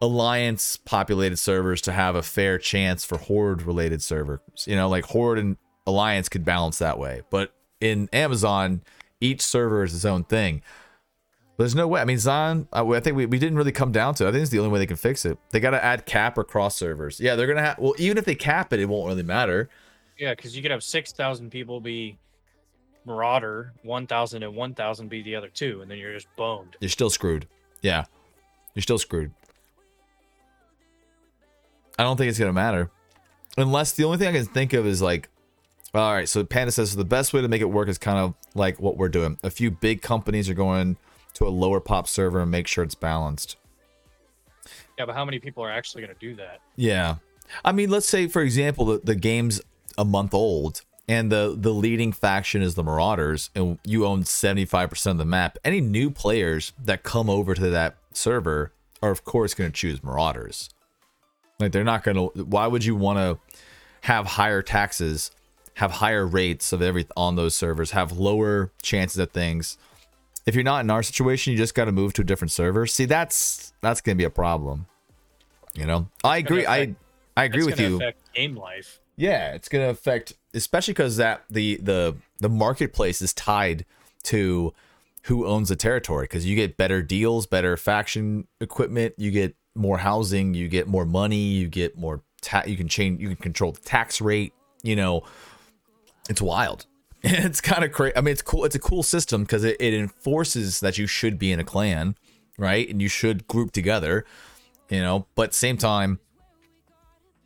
alliance 0.00 0.76
populated 0.76 1.36
servers 1.36 1.80
to 1.82 1.92
have 1.92 2.14
a 2.14 2.22
fair 2.22 2.58
chance 2.58 3.04
for 3.04 3.18
horde 3.18 3.62
related 3.62 4.02
servers. 4.02 4.40
You 4.66 4.76
know, 4.76 4.88
like 4.88 5.04
horde 5.06 5.38
and 5.38 5.56
alliance 5.86 6.28
could 6.28 6.44
balance 6.44 6.78
that 6.78 6.98
way. 6.98 7.22
But 7.30 7.52
in 7.80 8.08
Amazon, 8.12 8.82
each 9.22 9.40
server 9.40 9.84
is 9.84 9.94
its 9.94 10.04
own 10.04 10.24
thing. 10.24 10.62
There's 11.58 11.74
no 11.74 11.86
way. 11.86 12.00
I 12.00 12.04
mean, 12.04 12.18
Zion, 12.18 12.66
I 12.72 12.82
I 12.82 13.00
think 13.00 13.16
we, 13.16 13.26
we 13.26 13.38
didn't 13.38 13.56
really 13.56 13.72
come 13.72 13.92
down 13.92 14.14
to 14.16 14.24
it. 14.24 14.28
I 14.28 14.32
think 14.32 14.42
it's 14.42 14.50
the 14.50 14.58
only 14.58 14.70
way 14.70 14.78
they 14.80 14.86
can 14.86 14.96
fix 14.96 15.24
it. 15.24 15.38
They 15.50 15.60
got 15.60 15.70
to 15.70 15.84
add 15.84 16.06
cap 16.06 16.36
or 16.36 16.44
cross 16.44 16.74
servers. 16.74 17.20
Yeah, 17.20 17.36
they're 17.36 17.46
going 17.46 17.58
to 17.58 17.62
have, 17.62 17.78
well, 17.78 17.94
even 17.98 18.18
if 18.18 18.24
they 18.24 18.34
cap 18.34 18.72
it, 18.72 18.80
it 18.80 18.86
won't 18.86 19.06
really 19.06 19.22
matter. 19.22 19.68
Yeah, 20.18 20.34
because 20.34 20.56
you 20.56 20.62
could 20.62 20.70
have 20.70 20.82
six 20.82 21.12
thousand 21.12 21.50
people 21.50 21.80
be 21.80 22.18
Marauder, 23.04 23.72
one 23.82 24.06
thousand 24.06 24.42
and 24.42 24.56
one 24.56 24.74
thousand 24.74 25.08
be 25.08 25.22
the 25.22 25.36
other 25.36 25.48
two, 25.48 25.82
and 25.82 25.90
then 25.90 25.98
you're 25.98 26.14
just 26.14 26.28
boned. 26.36 26.76
You're 26.80 26.88
still 26.88 27.10
screwed. 27.10 27.46
Yeah. 27.80 28.04
You're 28.74 28.82
still 28.82 28.98
screwed. 28.98 29.32
I 31.98 32.02
don't 32.02 32.16
think 32.16 32.30
it's 32.30 32.38
going 32.38 32.48
to 32.48 32.54
matter. 32.54 32.90
Unless 33.58 33.92
the 33.92 34.04
only 34.04 34.16
thing 34.16 34.28
I 34.28 34.32
can 34.32 34.46
think 34.46 34.72
of 34.72 34.86
is 34.86 35.02
like, 35.02 35.28
all 35.94 36.12
right, 36.12 36.28
so 36.28 36.42
Panda 36.42 36.72
says 36.72 36.92
so 36.92 36.96
the 36.96 37.04
best 37.04 37.34
way 37.34 37.42
to 37.42 37.48
make 37.48 37.60
it 37.60 37.66
work 37.66 37.88
is 37.88 37.98
kind 37.98 38.18
of 38.18 38.34
like 38.54 38.80
what 38.80 38.96
we're 38.96 39.08
doing. 39.08 39.38
A 39.42 39.50
few 39.50 39.70
big 39.70 40.02
companies 40.02 40.48
are 40.48 40.54
going 40.54 40.96
to 41.34 41.46
a 41.46 41.50
lower 41.50 41.80
pop 41.80 42.08
server 42.08 42.40
and 42.40 42.50
make 42.50 42.66
sure 42.66 42.84
it's 42.84 42.94
balanced. 42.94 43.56
Yeah, 44.98 45.06
but 45.06 45.14
how 45.14 45.24
many 45.24 45.38
people 45.38 45.64
are 45.64 45.70
actually 45.70 46.02
going 46.02 46.14
to 46.14 46.20
do 46.20 46.36
that? 46.36 46.60
Yeah. 46.76 47.16
I 47.64 47.72
mean, 47.72 47.90
let's 47.90 48.08
say, 48.08 48.28
for 48.28 48.42
example, 48.42 48.84
the, 48.86 49.00
the 49.02 49.14
game's 49.14 49.60
a 49.98 50.04
month 50.04 50.34
old 50.34 50.82
and 51.08 51.32
the, 51.32 51.54
the 51.58 51.72
leading 51.72 52.12
faction 52.12 52.62
is 52.62 52.74
the 52.74 52.84
Marauders 52.84 53.50
and 53.54 53.78
you 53.84 54.06
own 54.06 54.22
75% 54.22 55.10
of 55.10 55.18
the 55.18 55.24
map. 55.24 55.58
Any 55.64 55.80
new 55.80 56.10
players 56.10 56.72
that 56.82 57.02
come 57.02 57.28
over 57.28 57.54
to 57.54 57.70
that 57.70 57.96
server 58.12 58.72
are, 59.02 59.10
of 59.10 59.24
course, 59.24 59.54
going 59.54 59.70
to 59.70 59.76
choose 59.76 60.02
Marauders. 60.02 60.70
Like, 61.58 61.72
they're 61.72 61.84
not 61.84 62.04
going 62.04 62.16
to. 62.16 62.44
Why 62.44 62.66
would 62.66 62.84
you 62.84 62.96
want 62.96 63.18
to 63.18 63.56
have 64.02 64.26
higher 64.26 64.62
taxes, 64.62 65.30
have 65.74 65.90
higher 65.92 66.26
rates 66.26 66.72
of 66.72 66.82
every 66.82 67.06
on 67.16 67.36
those 67.36 67.54
servers, 67.56 67.92
have 67.92 68.12
lower 68.12 68.72
chances 68.82 69.18
of 69.18 69.30
things? 69.30 69.78
If 70.44 70.54
you're 70.54 70.64
not 70.64 70.80
in 70.84 70.90
our 70.90 71.02
situation, 71.02 71.52
you 71.52 71.56
just 71.58 71.74
got 71.74 71.84
to 71.84 71.92
move 71.92 72.12
to 72.14 72.22
a 72.22 72.24
different 72.24 72.50
server. 72.50 72.86
See, 72.86 73.04
that's 73.04 73.72
that's 73.80 74.00
going 74.00 74.16
to 74.16 74.18
be 74.18 74.24
a 74.24 74.30
problem. 74.30 74.86
You 75.74 75.86
know, 75.86 76.08
I 76.22 76.38
agree. 76.38 76.66
I 76.66 76.76
affect- 76.78 76.98
I 77.36 77.44
agree 77.44 77.64
with 77.64 77.80
you. 77.80 78.00
Game 78.34 78.56
life. 78.56 79.00
Yeah, 79.16 79.54
it's 79.54 79.68
gonna 79.68 79.88
affect, 79.88 80.34
especially 80.54 80.92
because 80.94 81.16
that 81.16 81.44
the 81.48 81.76
the 81.76 82.16
the 82.40 82.48
marketplace 82.48 83.22
is 83.22 83.32
tied 83.32 83.84
to 84.24 84.74
who 85.24 85.46
owns 85.46 85.68
the 85.68 85.76
territory. 85.76 86.24
Because 86.24 86.44
you 86.46 86.56
get 86.56 86.76
better 86.76 87.02
deals, 87.02 87.46
better 87.46 87.76
faction 87.76 88.46
equipment, 88.60 89.14
you 89.16 89.30
get 89.30 89.54
more 89.74 89.98
housing, 89.98 90.54
you 90.54 90.68
get 90.68 90.86
more 90.88 91.06
money, 91.06 91.36
you 91.36 91.68
get 91.68 91.96
more. 91.96 92.22
Ta- 92.40 92.64
you 92.66 92.76
can 92.76 92.88
change, 92.88 93.20
you 93.20 93.28
can 93.28 93.36
control 93.36 93.72
the 93.72 93.80
tax 93.80 94.20
rate. 94.20 94.52
You 94.82 94.96
know, 94.96 95.22
it's 96.28 96.42
wild. 96.42 96.86
it's 97.22 97.60
kind 97.60 97.84
of 97.84 97.92
crazy. 97.92 98.16
I 98.16 98.20
mean, 98.20 98.32
it's 98.32 98.42
cool. 98.42 98.64
It's 98.64 98.74
a 98.74 98.80
cool 98.80 99.02
system 99.02 99.42
because 99.42 99.64
it, 99.64 99.76
it 99.80 99.94
enforces 99.94 100.80
that 100.80 100.98
you 100.98 101.06
should 101.06 101.38
be 101.38 101.52
in 101.52 101.60
a 101.60 101.64
clan, 101.64 102.16
right? 102.58 102.88
And 102.88 103.00
you 103.00 103.08
should 103.08 103.46
group 103.46 103.72
together. 103.72 104.24
You 104.88 105.00
know, 105.00 105.26
but 105.34 105.54
same 105.54 105.78
time 105.78 106.18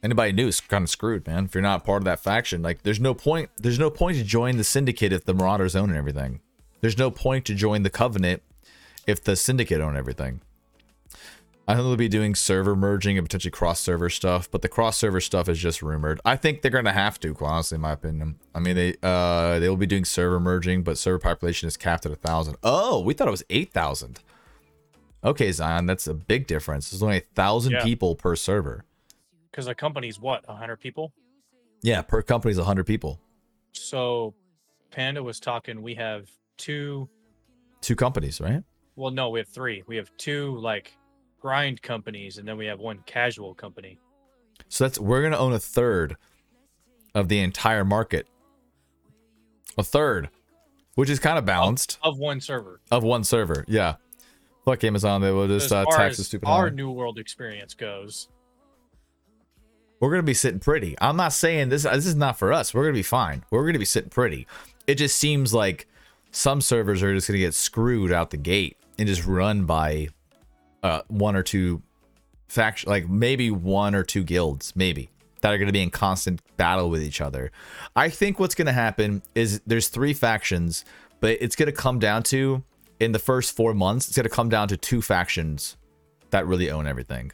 anybody 0.02 0.32
new 0.32 0.48
is 0.48 0.60
kind 0.60 0.84
of 0.84 0.90
screwed, 0.90 1.26
man. 1.26 1.44
If 1.46 1.54
you're 1.54 1.62
not 1.62 1.84
part 1.84 2.00
of 2.00 2.04
that 2.04 2.20
faction, 2.20 2.62
like 2.62 2.82
there's 2.82 3.00
no 3.00 3.12
point. 3.12 3.50
There's 3.58 3.78
no 3.78 3.90
point 3.90 4.16
to 4.16 4.24
join 4.24 4.56
the 4.56 4.64
syndicate 4.64 5.12
if 5.12 5.24
the 5.24 5.34
Marauders 5.34 5.76
own 5.76 5.94
everything. 5.94 6.40
There's 6.80 6.98
no 6.98 7.10
point 7.10 7.44
to 7.46 7.54
join 7.54 7.82
the 7.82 7.90
Covenant 7.90 8.42
if 9.06 9.22
the 9.22 9.36
Syndicate 9.36 9.80
own 9.80 9.96
everything. 9.96 10.40
I 11.68 11.74
think 11.74 11.84
they'll 11.84 11.96
be 11.96 12.08
doing 12.08 12.34
server 12.36 12.76
merging 12.76 13.18
and 13.18 13.24
potentially 13.24 13.50
cross 13.50 13.80
server 13.80 14.08
stuff, 14.08 14.48
but 14.50 14.62
the 14.62 14.68
cross 14.68 14.96
server 14.96 15.20
stuff 15.20 15.48
is 15.48 15.58
just 15.58 15.82
rumored. 15.82 16.20
I 16.24 16.36
think 16.36 16.62
they're 16.62 16.70
gonna 16.70 16.92
have 16.92 17.18
to, 17.20 17.34
quite 17.34 17.48
honestly, 17.50 17.74
in 17.76 17.80
my 17.82 17.92
opinion. 17.92 18.36
I 18.54 18.60
mean, 18.60 18.76
they 18.76 18.94
uh 19.02 19.58
they 19.58 19.68
will 19.68 19.76
be 19.76 19.86
doing 19.86 20.04
server 20.04 20.38
merging, 20.38 20.82
but 20.84 20.96
server 20.96 21.18
population 21.18 21.66
is 21.66 21.76
capped 21.76 22.06
at 22.06 22.12
a 22.12 22.16
thousand. 22.16 22.56
Oh, 22.62 23.00
we 23.00 23.14
thought 23.14 23.26
it 23.28 23.32
was 23.32 23.44
eight 23.50 23.72
thousand. 23.72 24.20
Okay, 25.24 25.50
Zion, 25.50 25.86
that's 25.86 26.06
a 26.06 26.14
big 26.14 26.46
difference. 26.46 26.90
There's 26.90 27.02
only 27.02 27.16
a 27.16 27.20
thousand 27.34 27.72
Yeah. 27.72 27.82
people 27.82 28.14
per 28.14 28.36
server. 28.36 28.84
Because 29.50 29.66
a 29.66 29.74
company's 29.74 30.20
what, 30.20 30.46
hundred 30.46 30.76
people? 30.76 31.12
Yeah, 31.82 32.02
per 32.02 32.22
company's 32.22 32.56
is 32.56 32.60
100 32.60 32.84
people. 32.84 33.20
So, 33.72 34.34
Panda 34.90 35.22
was 35.22 35.40
talking. 35.40 35.82
We 35.82 35.94
have 35.94 36.28
two. 36.56 37.08
Two 37.80 37.94
companies, 37.96 38.40
right? 38.40 38.62
Well, 38.96 39.10
no, 39.10 39.30
we 39.30 39.40
have 39.40 39.48
three. 39.48 39.82
We 39.86 39.96
have 39.96 40.10
two 40.16 40.56
like 40.58 40.96
grind 41.46 41.80
companies, 41.80 42.38
and 42.38 42.48
then 42.48 42.56
we 42.56 42.66
have 42.66 42.80
one 42.80 42.98
casual 43.06 43.54
company. 43.54 44.00
So 44.68 44.82
that's 44.82 44.98
we're 44.98 45.22
gonna 45.22 45.38
own 45.38 45.52
a 45.52 45.60
third 45.60 46.16
of 47.14 47.28
the 47.28 47.38
entire 47.38 47.84
market. 47.84 48.26
A 49.78 49.84
third, 49.84 50.28
which 50.96 51.08
is 51.08 51.20
kind 51.20 51.38
of 51.38 51.44
balanced 51.44 52.00
of 52.02 52.18
one 52.18 52.40
server. 52.40 52.80
of 52.90 53.04
one 53.04 53.22
server. 53.22 53.64
Yeah. 53.68 53.94
Fuck 54.64 54.82
Amazon, 54.82 55.20
they 55.20 55.30
will 55.30 55.46
just 55.46 55.66
as 55.66 55.72
uh, 55.72 55.84
tax 55.84 56.16
the 56.16 56.22
as 56.22 56.26
stupid. 56.26 56.48
our 56.48 56.68
high. 56.68 56.74
new 56.74 56.90
world 56.90 57.16
experience 57.20 57.74
goes. 57.74 58.26
We're 60.00 60.10
gonna 60.10 60.24
be 60.24 60.34
sitting 60.34 60.58
pretty. 60.58 60.96
I'm 61.00 61.16
not 61.16 61.32
saying 61.32 61.68
this. 61.68 61.84
This 61.84 62.06
is 62.06 62.16
not 62.16 62.40
for 62.40 62.52
us. 62.52 62.74
We're 62.74 62.82
gonna 62.82 62.94
be 62.94 63.04
fine. 63.04 63.44
We're 63.52 63.66
gonna 63.66 63.78
be 63.78 63.84
sitting 63.84 64.10
pretty. 64.10 64.48
It 64.88 64.96
just 64.96 65.16
seems 65.16 65.54
like 65.54 65.86
some 66.32 66.60
servers 66.60 67.04
are 67.04 67.14
just 67.14 67.28
gonna 67.28 67.38
get 67.38 67.54
screwed 67.54 68.10
out 68.10 68.30
the 68.30 68.36
gate 68.36 68.78
and 68.98 69.06
just 69.06 69.24
run 69.24 69.64
by 69.64 70.08
uh, 70.86 71.02
one 71.08 71.34
or 71.34 71.42
two 71.42 71.82
faction, 72.48 72.88
like 72.88 73.08
maybe 73.08 73.50
one 73.50 73.94
or 73.94 74.04
two 74.04 74.22
guilds, 74.22 74.72
maybe 74.76 75.10
that 75.40 75.52
are 75.52 75.58
gonna 75.58 75.72
be 75.72 75.82
in 75.82 75.90
constant 75.90 76.40
battle 76.56 76.88
with 76.88 77.02
each 77.02 77.20
other. 77.20 77.50
I 77.96 78.08
think 78.08 78.38
what's 78.38 78.54
gonna 78.54 78.72
happen 78.72 79.22
is 79.34 79.60
there's 79.66 79.88
three 79.88 80.14
factions, 80.14 80.84
but 81.20 81.38
it's 81.40 81.56
gonna 81.56 81.72
come 81.72 81.98
down 81.98 82.22
to 82.24 82.62
in 83.00 83.12
the 83.12 83.18
first 83.18 83.54
four 83.56 83.74
months, 83.74 84.06
it's 84.06 84.16
gonna 84.16 84.28
come 84.28 84.48
down 84.48 84.68
to 84.68 84.76
two 84.76 85.02
factions 85.02 85.76
that 86.30 86.46
really 86.46 86.70
own 86.70 86.86
everything 86.86 87.32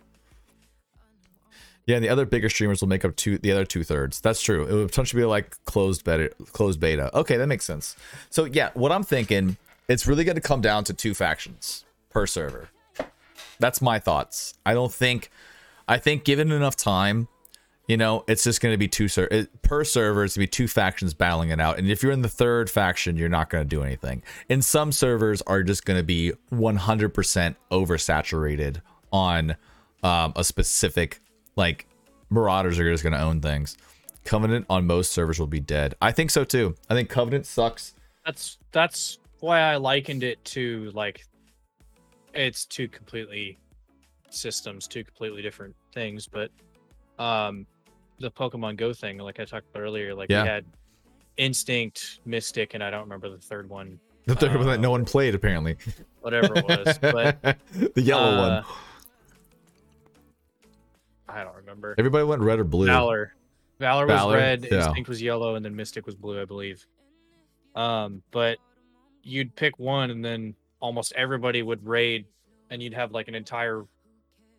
Yeah, 1.87 1.97
and 1.97 2.05
the 2.05 2.09
other 2.09 2.25
bigger 2.27 2.49
streamers 2.49 2.81
will 2.81 2.89
make 2.89 3.05
up 3.05 3.17
two 3.17 3.37
the 3.39 3.53
other 3.53 3.67
two 3.67 3.85
thirds. 3.85 4.21
That's 4.21 4.41
true. 4.41 4.65
It 4.67 4.73
would 4.73 4.89
potentially 4.89 5.23
be 5.23 5.27
like 5.27 5.63
closed 5.67 6.05
beta 6.05 6.31
closed 6.53 6.81
beta. 6.81 7.15
Okay, 7.17 7.37
that 7.37 7.49
makes 7.49 7.67
sense. 7.67 7.97
So 8.31 8.45
yeah, 8.45 8.71
what 8.75 8.93
I'm 8.93 9.05
thinking, 9.05 9.59
it's 9.89 10.07
really 10.07 10.25
gonna 10.25 10.41
come 10.41 10.63
down 10.63 10.85
to 10.85 10.95
two 10.95 11.13
factions 11.13 11.85
per 12.09 12.27
server. 12.27 12.71
That's 13.63 13.81
my 13.81 13.99
thoughts. 13.99 14.55
I 14.67 14.75
don't 14.75 14.93
think 14.93 15.31
I 15.89 15.99
think 15.99 16.25
given 16.25 16.53
enough 16.53 16.77
time, 16.77 17.29
you 17.87 17.97
know, 17.97 18.25
it's 18.29 18.45
just 18.45 18.61
going 18.61 18.73
to 18.73 18.79
be 18.79 18.89
two 18.89 19.09
ser- 19.09 19.47
per 19.63 19.85
server. 19.85 20.25
It's 20.25 20.37
going 20.37 20.47
to 20.47 20.51
be 20.51 20.51
two 20.51 20.69
factions 20.69 21.15
battling 21.15 21.51
it 21.51 21.61
out. 21.61 21.79
And 21.79 21.91
if 21.91 22.03
you're 22.03 22.13
in 22.13 22.23
the 22.23 22.29
third 22.29 22.71
faction, 22.71 23.17
you're 23.17 23.29
not 23.29 23.51
going 23.51 23.65
to 23.65 23.69
do 23.69 23.83
anything. 23.83 24.23
And 24.49 24.65
some 24.65 24.93
servers 24.93 25.43
are 25.43 25.63
just 25.63 25.85
going 25.85 25.99
to 25.99 26.05
be 26.05 26.33
100% 26.53 27.57
oversaturated 27.71 28.81
on 29.13 29.57
um, 30.03 30.33
a 30.37 30.45
specific 30.45 31.21
like 31.57 31.87
Marauders 32.31 32.79
are 32.79 32.91
just 32.91 33.03
going 33.03 33.13
to 33.13 33.21
own 33.21 33.41
things. 33.41 33.77
Covenant 34.25 34.67
on 34.71 34.87
most 34.87 35.13
servers 35.13 35.39
will 35.39 35.47
be 35.47 35.61
dead. 35.61 35.95
I 36.01 36.13
think 36.13 36.31
so 36.31 36.45
too. 36.45 36.75
I 36.89 36.95
think 36.95 37.09
Covenant 37.11 37.47
sucks. 37.47 37.95
That's 38.25 38.59
that's 38.71 39.19
why 39.41 39.61
I 39.61 39.77
likened 39.77 40.23
it 40.23 40.43
to 40.47 40.91
like 40.95 41.27
it's 42.35 42.65
two 42.67 42.89
completely 42.89 43.59
systems, 44.31 44.87
two 44.89 45.05
completely 45.05 45.43
different 45.43 45.75
things. 45.93 46.27
But 46.29 46.51
um 47.19 47.67
the 48.19 48.31
Pokemon 48.31 48.77
Go 48.77 48.93
thing, 48.93 49.19
like 49.19 49.41
I 49.41 49.45
talked 49.45 49.67
about 49.71 49.81
earlier, 49.83 50.15
like 50.15 50.31
Yeah. 50.31 50.43
we 50.43 50.49
had 50.49 50.65
Instinct, 51.39 52.21
Mystic, 52.25 52.75
and 52.75 52.85
I 52.85 52.91
don't 52.91 53.03
remember 53.03 53.29
the 53.31 53.39
third 53.39 53.69
one, 53.69 53.99
The 54.27 54.35
third 54.37 54.57
one 54.57 54.67
that 54.67 54.81
no 54.81 54.89
Uh, 54.89 54.93
one 54.93 55.05
played 55.05 55.35
apparently. 55.35 55.77
whatever 56.21 56.55
it 56.57 56.65
was. 56.69 56.99
but 56.99 57.41
the 57.95 58.03
yellow 58.03 58.39
one. 58.39 58.51
uh, 58.53 58.65
I 61.29 61.43
don't 61.45 61.57
remember. 61.57 61.95
Everybody 61.99 62.25
went 62.25 62.43
red 62.43 62.59
or 62.61 62.65
blue. 62.65 62.87
Valor. 62.87 63.35
Valor 63.81 64.07
was 64.07 64.35
red, 64.35 64.67
yeah. 64.71 64.87
Instinct 64.87 65.09
was 65.09 65.21
yellow, 65.23 65.55
and 65.57 65.65
then 65.65 65.75
Mystic 65.75 66.07
was 66.07 66.15
blue, 66.15 66.41
I 66.41 66.45
believe. 66.45 66.87
Um, 67.75 68.23
but 68.31 68.59
you'd 69.23 69.55
pick 69.57 69.79
one, 69.79 70.11
and 70.11 70.25
then 70.25 70.55
almost 70.83 71.13
everybody 71.17 71.63
would 71.63 71.87
raid, 71.87 72.27
and 72.69 72.83
you'd 72.83 72.93
have 72.93 73.13
like 73.13 73.29
an 73.29 73.35
entire. 73.35 73.85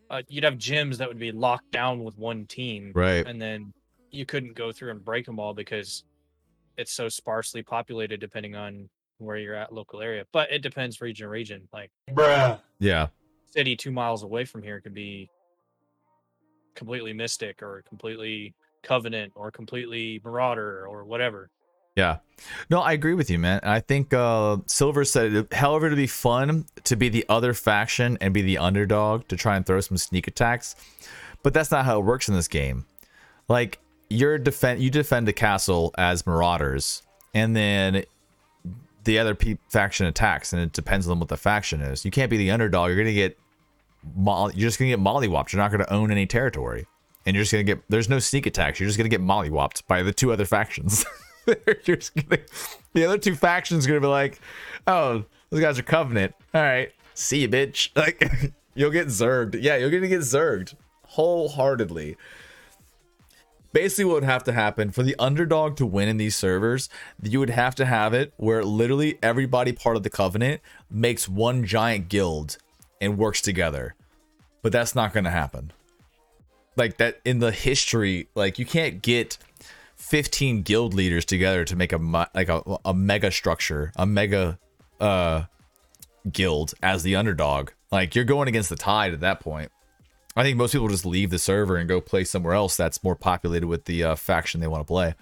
Uh, 0.10 0.22
you'd 0.28 0.44
have 0.44 0.56
gyms 0.56 0.98
that 0.98 1.08
would 1.08 1.20
be 1.20 1.32
locked 1.32 1.70
down 1.72 2.04
with 2.04 2.18
one 2.18 2.45
team, 2.48 2.91
Right. 2.95 3.26
and 3.28 3.41
then 3.41 3.74
you 4.12 4.26
couldn't 4.26 4.54
go 4.56 4.72
through 4.72 4.91
and 4.91 5.04
break 5.04 5.26
them 5.26 5.40
all 5.40 5.54
because 5.54 6.04
it's 6.78 6.91
so 6.94 7.10
sparsely 7.10 7.62
populated, 7.64 8.20
depending 8.20 8.56
on 8.56 8.90
where 9.18 9.38
you're 9.38 9.56
at, 9.56 9.74
local 9.74 10.02
area. 10.02 10.26
But 10.32 10.52
it 10.52 10.60
depends 10.62 11.02
region 11.02 11.26
to 11.26 11.30
region. 11.30 11.68
Like 11.74 11.91
bruh, 12.12 12.60
Yeah. 12.80 13.08
city 13.48 13.76
two 13.76 13.91
miles 13.91 14.24
away 14.24 14.45
from 14.45 14.62
here 14.64 14.82
could 14.82 14.94
be 14.94 15.30
completely 16.76 17.14
mystic 17.14 17.62
or 17.62 17.84
completely 17.88 18.54
covenant 18.84 19.32
or 19.36 19.52
completely 19.52 20.20
marauder 20.24 20.86
or 20.88 21.06
whatever 21.06 21.50
Yeah. 21.95 22.18
No, 22.70 22.82
I 22.82 22.94
agree 22.94 23.14
with 23.14 23.30
you, 23.30 23.40
man. 23.40 23.60
I 23.64 23.80
think 23.80 24.14
uh, 24.14 24.57
Silver 24.65 25.06
said, 25.06 25.48
however, 25.53 25.90
to 25.90 25.95
be 25.95 26.07
fun 26.07 26.65
to 26.84 26.95
be 26.95 27.10
the 27.10 27.26
other 27.30 27.53
faction 27.53 28.18
and 28.20 28.34
be 28.34 28.41
the 28.41 28.57
underdog 28.57 29.28
to 29.30 29.38
try 29.38 29.56
and 29.56 29.65
throw 29.65 29.80
some 29.80 29.98
sneak 29.98 30.28
attacks, 30.28 30.76
but 31.41 31.53
that's 31.53 31.72
not 31.72 31.86
how 31.86 31.99
it 31.99 32.06
works 32.06 32.28
in 32.28 32.36
this 32.36 32.48
game. 32.48 32.86
Like 33.48 33.80
you're 34.10 34.38
defend, 34.38 34.82
you 34.82 34.90
defend 34.90 35.28
the 35.28 35.34
castle 35.34 35.94
as 35.98 36.26
marauders, 36.26 37.02
and 37.34 37.56
then 37.56 38.03
the 39.06 39.20
other 39.20 39.36
pe- 39.36 39.57
faction 39.70 40.06
attacks, 40.06 40.52
and 40.53 40.61
it 40.61 40.74
depends 40.74 41.07
on 41.07 41.20
what 41.20 41.30
the 41.30 41.38
faction 41.38 41.82
is. 41.82 42.03
You 42.03 42.11
can't 42.11 42.30
be 42.30 42.38
the 42.38 42.52
underdog. 42.52 42.90
You're 42.90 42.98
gonna 42.98 43.14
get, 43.14 43.38
moll- 44.15 44.52
you're 44.52 44.68
just 44.68 44.80
gonna 44.80 44.91
get 44.91 44.99
mollywopped. 44.99 45.53
You're 45.53 45.61
not 45.61 45.72
gonna 45.72 45.88
own 45.90 46.11
any 46.11 46.26
territory, 46.26 46.88
and 47.26 47.36
you're 47.36 47.44
just 47.44 47.52
gonna 47.53 47.64
get. 47.64 47.82
There's 47.90 48.10
no 48.10 48.20
sneak 48.20 48.45
attacks. 48.45 48.80
You're 48.80 48.88
just 48.88 48.98
gonna 48.98 49.10
get 49.10 49.22
mollywopped 49.22 49.88
by 49.88 50.03
the 50.03 50.11
two 50.14 50.32
other 50.34 50.45
factions. 50.45 51.06
They're 51.65 51.82
just 51.84 52.15
gonna, 52.15 52.41
the 52.94 53.06
other 53.06 53.18
two 53.18 53.36
factions 53.36 53.86
are 53.86 53.90
gonna 53.90 54.02
be 54.02 54.07
like, 54.07 54.40
oh, 54.88 55.26
those 55.49 55.61
guys 55.61 55.80
are 55.80 55.84
covenant. 55.84 56.34
All 56.53 56.61
right, 56.61 56.91
see 57.14 57.41
you, 57.41 57.49
bitch. 57.49 57.90
Like 57.95 58.53
you'll 58.76 58.91
get 58.91 59.07
zerged. 59.07 59.61
Yeah, 59.61 59.78
you're 59.78 59.91
gonna 59.91 60.07
get 60.07 60.22
zerged 60.22 60.76
wholeheartedly. 61.14 62.18
Basically, 63.72 64.06
what 64.06 64.15
would 64.15 64.24
have 64.24 64.44
to 64.44 64.53
happen 64.53 64.91
for 64.91 65.02
the 65.02 65.15
underdog 65.18 65.78
to 65.78 65.86
win 65.86 66.07
in 66.07 66.18
these 66.18 66.36
servers, 66.36 66.90
you 67.22 67.40
would 67.40 67.49
have 67.49 67.74
to 67.76 67.86
have 67.86 68.14
it 68.14 68.32
where 68.38 68.64
literally 68.64 69.18
everybody 69.24 69.72
part 69.72 69.95
of 69.95 70.03
the 70.03 70.11
covenant 70.11 70.61
makes 70.91 71.28
one 71.28 71.65
giant 71.65 72.07
guild 72.07 72.57
and 73.02 73.18
works 73.18 73.41
together. 73.41 73.95
But 74.61 74.72
that's 74.72 74.94
not 74.95 75.14
to 75.14 75.30
happen. 75.30 75.72
Like 76.76 76.98
that 76.98 77.20
in 77.26 77.40
the 77.40 77.52
history, 77.52 78.28
like 78.36 78.60
you 78.60 78.65
can't 78.65 79.02
get 79.02 79.38
15 80.04 80.64
guild 80.64 80.94
leaders 80.94 81.24
together 81.24 81.64
to 81.64 81.76
make 81.76 81.94
a 81.94 82.28
like 82.36 82.50
a, 82.50 82.62
a 82.84 82.94
mega 82.94 83.32
structure, 83.32 83.92
a 83.96 84.06
mega 84.06 84.60
uh 85.00 85.44
guild 86.30 86.74
as 86.84 87.04
the 87.04 87.16
underdog. 87.16 87.72
Like 87.92 88.14
you're 88.14 88.26
going 88.26 88.48
against 88.50 88.70
the 88.70 88.76
tide 88.76 89.14
at 89.14 89.22
that 89.22 89.40
point. 89.40 89.72
I 90.36 90.44
think 90.44 90.58
most 90.58 90.74
people 90.74 90.88
just 90.90 91.06
leave 91.06 91.30
the 91.30 91.40
server 91.40 91.78
and 91.78 91.88
go 91.88 92.02
play 92.02 92.26
somewhere 92.26 92.54
else 92.54 92.76
that's 92.76 93.04
more 93.04 93.16
populated 93.16 93.68
with 93.68 93.86
the 93.86 94.04
uh, 94.04 94.16
faction 94.16 94.60
they 94.60 94.68
want 94.68 94.82
to 94.82 94.86
play. 94.86 95.16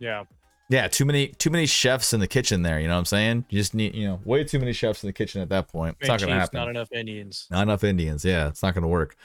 yeah 0.00 0.24
Yeah, 0.68 0.88
too 0.88 1.04
many 1.04 1.28
too 1.28 1.50
many 1.50 1.66
chefs 1.66 2.12
in 2.12 2.18
the 2.20 2.26
kitchen 2.26 2.62
there. 2.62 2.80
You 2.80 2.88
know 2.88 2.94
what 2.94 2.98
I'm 3.00 3.04
saying? 3.04 3.44
You 3.48 3.58
just 3.58 3.74
need 3.74 3.94
you 3.94 4.08
know 4.08 4.20
way 4.24 4.42
too 4.42 4.58
many 4.58 4.72
chefs 4.72 5.04
in 5.04 5.06
the 5.08 5.12
kitchen 5.12 5.40
at 5.40 5.50
that 5.50 5.68
point. 5.68 5.96
It's 6.00 6.08
not 6.08 6.18
gonna 6.20 6.32
Chiefs, 6.32 6.40
happen. 6.40 6.58
not 6.58 6.68
enough 6.68 6.90
indians 6.92 7.46
Not 7.50 7.62
enough 7.62 7.84
Indians. 7.84 8.24
Yeah, 8.24 8.48
it's 8.48 8.62
not 8.62 8.74
gonna 8.74 8.88
work. 8.88 9.16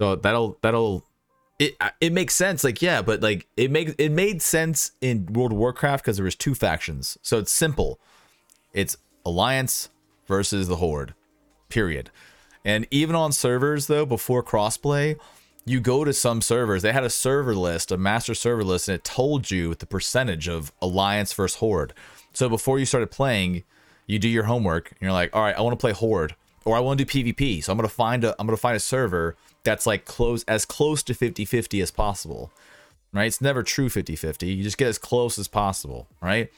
So 0.00 0.16
that'll 0.16 0.56
that'll 0.62 1.04
it 1.64 1.76
it 2.00 2.12
makes 2.12 2.34
sense. 2.34 2.64
Like 2.64 2.82
yeah, 2.82 3.02
but 3.02 3.22
like 3.22 3.46
it 3.56 3.70
makes 3.70 3.92
it 3.98 4.10
made 4.10 4.42
sense 4.42 4.92
in 5.00 5.26
World 5.26 5.52
of 5.52 5.58
Warcraft 5.58 6.04
because 6.04 6.16
there 6.16 6.24
was 6.24 6.34
two 6.34 6.54
factions. 6.54 7.18
So 7.22 7.38
it's 7.38 7.52
simple. 7.52 7.98
It's 8.72 8.96
Alliance 9.24 9.88
versus 10.26 10.68
the 10.68 10.76
Horde. 10.76 11.14
Period. 11.68 12.10
And 12.64 12.86
even 12.90 13.14
on 13.16 13.32
servers 13.32 13.86
though, 13.86 14.06
before 14.06 14.42
crossplay, 14.42 15.16
you 15.64 15.80
go 15.80 16.04
to 16.04 16.12
some 16.12 16.40
servers. 16.40 16.82
They 16.82 16.92
had 16.92 17.04
a 17.04 17.10
server 17.10 17.54
list, 17.54 17.90
a 17.90 17.96
master 17.96 18.34
server 18.34 18.64
list, 18.64 18.88
and 18.88 18.96
it 18.96 19.04
told 19.04 19.50
you 19.50 19.74
the 19.74 19.86
percentage 19.86 20.48
of 20.48 20.72
Alliance 20.82 21.32
versus 21.32 21.58
Horde. 21.58 21.94
So 22.32 22.48
before 22.48 22.78
you 22.78 22.86
started 22.86 23.10
playing, 23.10 23.64
you 24.06 24.18
do 24.18 24.28
your 24.28 24.44
homework 24.44 24.90
and 24.90 25.00
you're 25.00 25.12
like, 25.12 25.34
all 25.34 25.42
right, 25.42 25.56
I 25.56 25.60
want 25.62 25.78
to 25.78 25.80
play 25.80 25.92
Horde 25.92 26.34
or 26.64 26.76
I 26.76 26.80
want 26.80 26.98
to 26.98 27.04
do 27.04 27.10
PvP. 27.10 27.62
So 27.64 27.72
I'm 27.72 27.78
gonna 27.78 27.88
find 27.88 28.24
a 28.24 28.34
I'm 28.38 28.46
gonna 28.46 28.56
find 28.56 28.76
a 28.76 28.80
server 28.80 29.36
that's 29.64 29.86
like 29.86 30.04
close 30.04 30.44
as 30.44 30.64
close 30.64 31.02
to 31.04 31.14
50-50 31.14 31.82
as 31.82 31.90
possible. 31.90 32.52
Right? 33.12 33.26
It's 33.26 33.40
never 33.40 33.62
true 33.62 33.88
50-50. 33.88 34.56
You 34.56 34.62
just 34.62 34.78
get 34.78 34.88
as 34.88 34.98
close 34.98 35.38
as 35.38 35.46
possible, 35.48 36.08
right? 36.20 36.50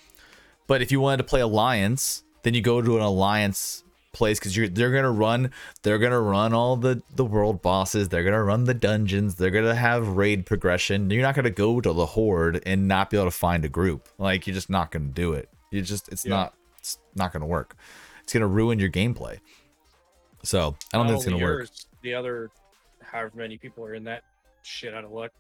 But 0.67 0.83
if 0.83 0.91
you 0.91 1.01
wanted 1.01 1.19
to 1.19 1.25
play 1.25 1.41
Alliance, 1.41 2.25
then 2.43 2.55
you 2.55 2.63
go 2.63 2.81
to 2.83 2.97
an 2.97 3.03
Alliance 3.03 3.85
place 4.13 4.39
because 4.39 4.57
you're 4.57 4.67
they're 4.67 4.93
gonna 4.93 5.11
run 5.11 5.51
they're 5.83 5.99
gonna 5.99 6.19
run 6.19 6.55
all 6.55 6.75
the 6.75 7.03
the 7.17 7.25
world 7.25 7.61
bosses 7.61 8.09
they're 8.09 8.25
gonna 8.25 8.43
run 8.43 8.65
the 8.65 8.73
dungeons 8.73 9.35
they're 9.35 9.51
gonna 9.51 9.75
have 9.75 10.09
raid 10.17 10.47
progression 10.47 11.11
you're 11.11 11.21
not 11.21 11.35
gonna 11.35 11.51
go 11.51 11.83
to 11.83 11.93
the 11.93 12.07
horde 12.07 12.63
and 12.65 12.89
not 12.89 13.11
be 13.11 13.19
able 13.19 13.27
to 13.27 13.31
find 13.31 13.63
a 13.67 13.69
group 13.69 14.09
like 14.17 14.47
you're 14.47 14.55
just 14.55 14.71
not 14.71 14.91
gonna 14.91 15.05
do 15.05 15.35
it 15.35 15.51
you 15.71 15.83
just 15.83 16.09
it's 16.09 16.25
Yeah. 16.25 16.31
not 16.31 16.55
it's 16.79 16.97
not 17.15 17.31
gonna 17.31 17.45
work 17.45 17.77
it's 18.23 18.33
gonna 18.33 18.47
ruin 18.47 18.79
your 18.79 18.89
gameplay 18.89 19.39
so 20.43 20.75
i 20.95 20.97
don't 20.97 21.09
Not 21.09 21.09
think 21.09 21.17
it's 21.17 21.25
gonna 21.31 21.45
work 21.45 21.69
the 22.01 22.15
other 22.15 22.51
however 23.17 23.33
many 23.37 23.57
people 23.57 23.85
are 23.85 23.95
in 23.95 24.05
that 24.05 24.23
shit 24.63 24.95
out 24.95 25.05
of 25.05 25.11
luck 25.11 25.33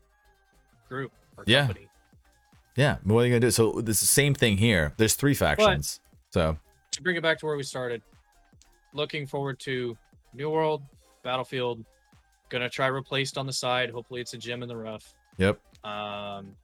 group 0.88 1.12
or 1.36 1.44
Yeah. 1.46 1.66
company. 1.66 1.88
Yeah 2.76 2.96
but 3.04 3.14
what 3.14 3.20
are 3.20 3.26
you 3.26 3.32
gonna 3.32 3.40
do? 3.40 3.50
So 3.50 3.78
it's 3.78 4.00
the 4.00 4.06
same 4.06 4.34
thing 4.34 4.56
here. 4.56 4.94
There's 4.96 5.14
three 5.14 5.34
factions 5.34 6.00
so. 6.30 6.56
To 6.92 7.02
bring 7.02 7.16
it 7.16 7.22
back 7.22 7.38
to 7.40 7.46
where 7.46 7.56
we 7.56 7.62
started 7.62 8.02
looking 8.94 9.26
forward 9.26 9.58
to 9.60 9.96
new 10.32 10.50
world 10.50 10.82
battlefield 11.22 11.84
gonna 12.48 12.70
try 12.70 12.86
replaced 12.86 13.36
on 13.36 13.46
the 13.46 13.52
side. 13.52 13.90
Hopefully 13.90 14.20
it's 14.20 14.32
a 14.34 14.38
gem 14.38 14.62
in 14.62 14.68
the 14.68 14.76
rough. 14.76 15.12
Yep. 15.38 15.60
Um, 15.84 16.56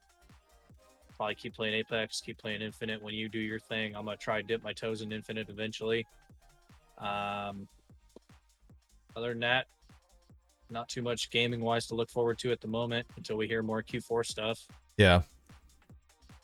probably 1.15 1.35
keep 1.35 1.53
playing 1.53 1.75
Apex, 1.75 2.21
keep 2.21 2.37
playing 2.37 2.61
Infinite. 2.61 3.01
When 3.01 3.13
you 3.13 3.29
do 3.29 3.39
your 3.39 3.59
thing, 3.59 3.95
I'm 3.95 4.05
gonna 4.05 4.17
try 4.17 4.41
dip 4.41 4.63
my 4.63 4.73
toes 4.73 5.01
in 5.01 5.11
Infinite 5.11 5.49
eventually. 5.49 6.07
Um, 6.97 7.67
other 9.15 9.29
than 9.29 9.39
that, 9.41 9.67
not 10.73 10.89
too 10.89 11.01
much 11.01 11.29
gaming 11.29 11.61
wise 11.61 11.87
to 11.87 11.95
look 11.95 12.09
forward 12.09 12.37
to 12.39 12.51
at 12.51 12.59
the 12.59 12.67
moment 12.67 13.07
until 13.15 13.37
we 13.37 13.47
hear 13.47 13.63
more 13.63 13.81
Q4 13.81 14.25
stuff. 14.25 14.59
Yeah. 14.97 15.21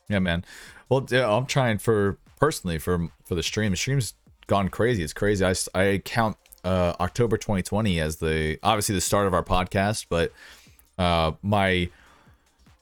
Yeah, 0.08 0.18
man. 0.18 0.44
Well, 0.88 1.06
yeah, 1.10 1.30
I'm 1.30 1.46
trying 1.46 1.78
for 1.78 2.18
personally 2.38 2.78
for 2.78 3.08
for 3.24 3.34
the 3.34 3.42
stream. 3.42 3.70
The 3.70 3.76
stream's 3.76 4.14
gone 4.46 4.68
crazy. 4.68 5.02
It's 5.02 5.12
crazy. 5.12 5.44
I, 5.44 5.54
I 5.74 6.02
count 6.04 6.36
uh 6.64 6.94
October 7.00 7.36
2020 7.36 8.00
as 8.00 8.16
the 8.16 8.58
obviously 8.62 8.94
the 8.94 9.00
start 9.00 9.26
of 9.26 9.34
our 9.34 9.44
podcast, 9.44 10.06
but 10.08 10.32
uh 10.98 11.32
my 11.42 11.88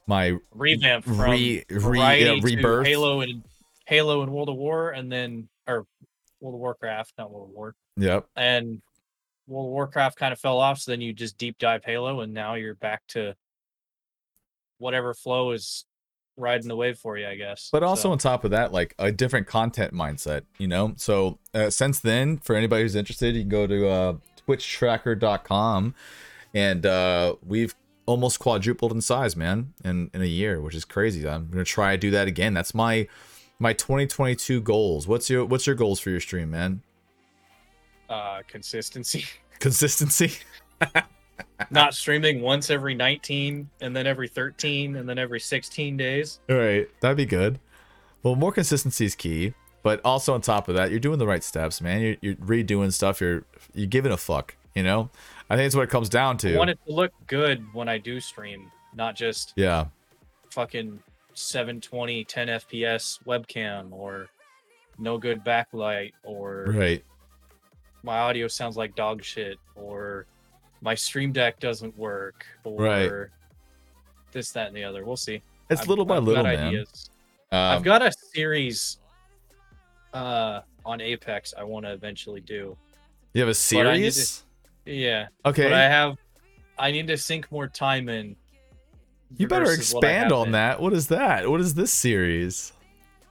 my 0.07 0.39
Revamp 0.55 1.05
from 1.05 1.21
Re- 1.21 1.65
re- 1.69 2.25
yeah, 2.25 2.37
rebirth. 2.43 2.87
Halo 2.87 3.21
and 3.21 3.43
Halo 3.85 4.23
and 4.23 4.33
World 4.33 4.49
of 4.49 4.57
War, 4.57 4.91
and 4.91 5.13
then 5.13 5.49
or 5.67 5.87
World 6.41 6.55
of 6.55 6.61
Warcraft, 6.61 7.13
not 7.19 7.31
World 7.31 7.51
of 7.51 7.55
War, 7.55 7.75
yep 7.97 8.27
and 8.37 8.81
World 9.49 9.67
of 9.67 9.73
Warcraft 9.73 10.19
kind 10.19 10.33
of 10.33 10.39
fell 10.39 10.59
off, 10.59 10.79
so 10.79 10.93
then 10.93 11.01
you 11.01 11.13
just 11.13 11.39
deep 11.39 11.59
dive 11.59 11.85
Halo, 11.85 12.21
and 12.21 12.33
now 12.33 12.55
you're 12.55 12.75
back 12.75 13.03
to 13.09 13.35
whatever 14.79 15.15
flow 15.15 15.53
is 15.53 15.85
riding 16.37 16.69
the 16.69 16.77
wave 16.77 16.99
for 16.99 17.19
you, 17.19 17.27
I 17.27 17.35
guess. 17.35 17.69
But 17.73 17.83
also 17.83 18.03
So, 18.03 18.13
on 18.13 18.19
top 18.19 18.45
of 18.45 18.51
that, 18.53 18.73
like 18.73 18.95
a 18.99 19.11
different 19.11 19.47
content 19.47 19.93
mindset, 19.93 20.43
you 20.59 20.69
know? 20.69 20.95
So 20.97 21.39
uh, 21.53 21.71
since 21.71 21.99
then, 22.01 22.39
for 22.39 22.55
anybody 22.55 22.83
who's 22.83 22.95
interested, 22.95 23.35
you 23.35 23.43
can 23.43 23.49
go 23.49 23.67
to 23.67 23.89
uh, 23.89 24.15
twitchtracker.com 24.47 25.95
and 26.55 26.87
uh, 26.87 27.35
we've 27.45 27.75
almost 28.07 28.39
quadrupled 28.39 28.93
in 28.93 29.01
size, 29.01 29.37
man, 29.37 29.75
in, 29.85 30.11
in 30.15 30.23
a 30.23 30.27
year, 30.27 30.61
which 30.61 30.75
is 30.75 30.85
crazy. 30.85 31.29
I'm 31.29 31.49
going 31.49 31.65
to 31.65 31.71
try 31.71 31.93
to 31.93 31.99
do 31.99 32.11
that 32.13 32.29
again. 32.29 32.55
That's 32.55 32.75
my 32.75 33.09
my 33.61 33.73
2022 33.73 34.61
goals. 34.61 35.09
What's 35.09 35.29
your 35.29 35.45
what's 35.45 35.67
your 35.67 35.75
goals 35.75 36.01
for 36.01 36.11
your 36.11 36.21
stream, 36.21 36.51
man? 36.53 36.83
Uh, 38.09 38.43
consistency. 38.47 39.25
Consistency? 39.59 40.33
Not 41.71 41.93
streaming 41.95 42.41
once 42.41 42.71
every 42.71 42.95
19, 42.95 43.69
and 43.81 43.97
then 43.97 44.07
every 44.07 44.29
13, 44.29 44.97
and 44.97 45.09
then 45.09 45.19
every 45.19 45.41
16 45.41 45.97
days. 45.97 46.39
All 46.49 46.57
right, 46.57 46.89
that'd 47.01 47.17
be 47.17 47.27
good. 47.27 47.59
Well, 48.23 48.37
more 48.37 48.53
consistency 48.53 49.05
is 49.05 49.17
key, 49.17 49.55
but 49.83 50.01
also 50.05 50.35
on 50.35 50.41
top 50.41 50.69
of 50.69 50.77
that, 50.77 50.91
you're 50.91 51.01
doing 51.01 51.19
the 51.19 51.27
right 51.27 51.43
steps, 51.43 51.81
man. 51.81 52.01
You're, 52.01 52.17
you're 52.21 52.35
redoing 52.37 52.93
stuff. 52.93 53.21
You're 53.21 53.45
you're 53.75 53.87
giving 53.87 54.13
a 54.13 54.17
fuck. 54.17 54.57
You 54.75 54.83
know, 54.83 55.11
I 55.51 55.57
think 55.57 55.67
it's 55.67 55.75
what 55.75 55.83
it 55.83 55.91
comes 55.91 56.09
down 56.09 56.37
to. 56.39 56.55
I 56.55 56.59
want 56.59 56.71
it 56.71 56.79
to 56.87 56.93
look 56.93 57.13
good 57.27 57.65
when 57.73 57.89
I 57.89 57.99
do 57.99 58.21
stream, 58.21 58.71
not 58.95 59.17
just 59.17 59.55
yeah, 59.57 59.87
fucking 60.51 61.01
720 61.35 62.25
10 62.25 62.49
fps 62.49 63.23
webcam 63.25 63.93
or 63.93 64.29
no 64.99 65.17
good 65.19 65.45
backlight 65.45 66.13
or 66.25 66.67
right. 66.69 67.05
My 68.03 68.19
audio 68.19 68.47
sounds 68.49 68.77
like 68.77 68.95
dog 68.97 69.23
shit 69.23 69.59
or 69.75 70.27
my 70.81 70.95
stream 70.95 71.33
deck 71.33 71.59
doesn't 71.61 71.97
work 71.99 72.47
or 72.65 72.83
Right. 72.83 73.11
this 74.33 74.51
that 74.53 74.69
and 74.69 74.77
the 74.77 74.85
other 74.85 75.05
we'll 75.05 75.17
see 75.17 75.43
It's 75.71 75.81
I've- 75.83 75.89
little 75.89 76.05
by 76.05 76.17
I've 76.17 76.25
little, 76.25 76.45
man. 76.45 76.77
Um, 77.51 77.59
i've 77.59 77.83
got 77.83 78.03
a 78.03 78.13
series 78.13 78.99
uh 80.13 80.61
on 80.85 81.01
apex 81.01 81.55
i 81.59 81.63
want 81.63 81.85
to 81.87 81.93
eventually 81.93 82.41
do 82.41 82.77
you 83.35 83.41
have 83.41 83.49
a 83.49 83.51
need 83.51 83.55
to- 84.05 84.13
series? 84.13 84.45
yeah 84.85 85.29
Okay. 85.45 85.65
but 85.65 85.73
i 85.73 85.83
have 85.83 86.17
i 86.79 86.91
need 86.91 87.07
to 87.09 87.17
sink 87.17 87.51
more 87.53 87.67
time 87.69 88.09
in 88.09 88.37
you 89.37 89.47
better 89.47 89.67
versus 89.67 89.93
what 89.93 90.05
I 90.05 90.09
expand 90.09 90.33
on 90.33 90.47
been. 90.47 90.53
that. 90.53 90.81
What 90.81 90.95
is 90.95 91.09
that? 91.09 91.51
What 91.51 91.61
is 91.61 91.75
this 91.75 91.93
series? 91.93 92.73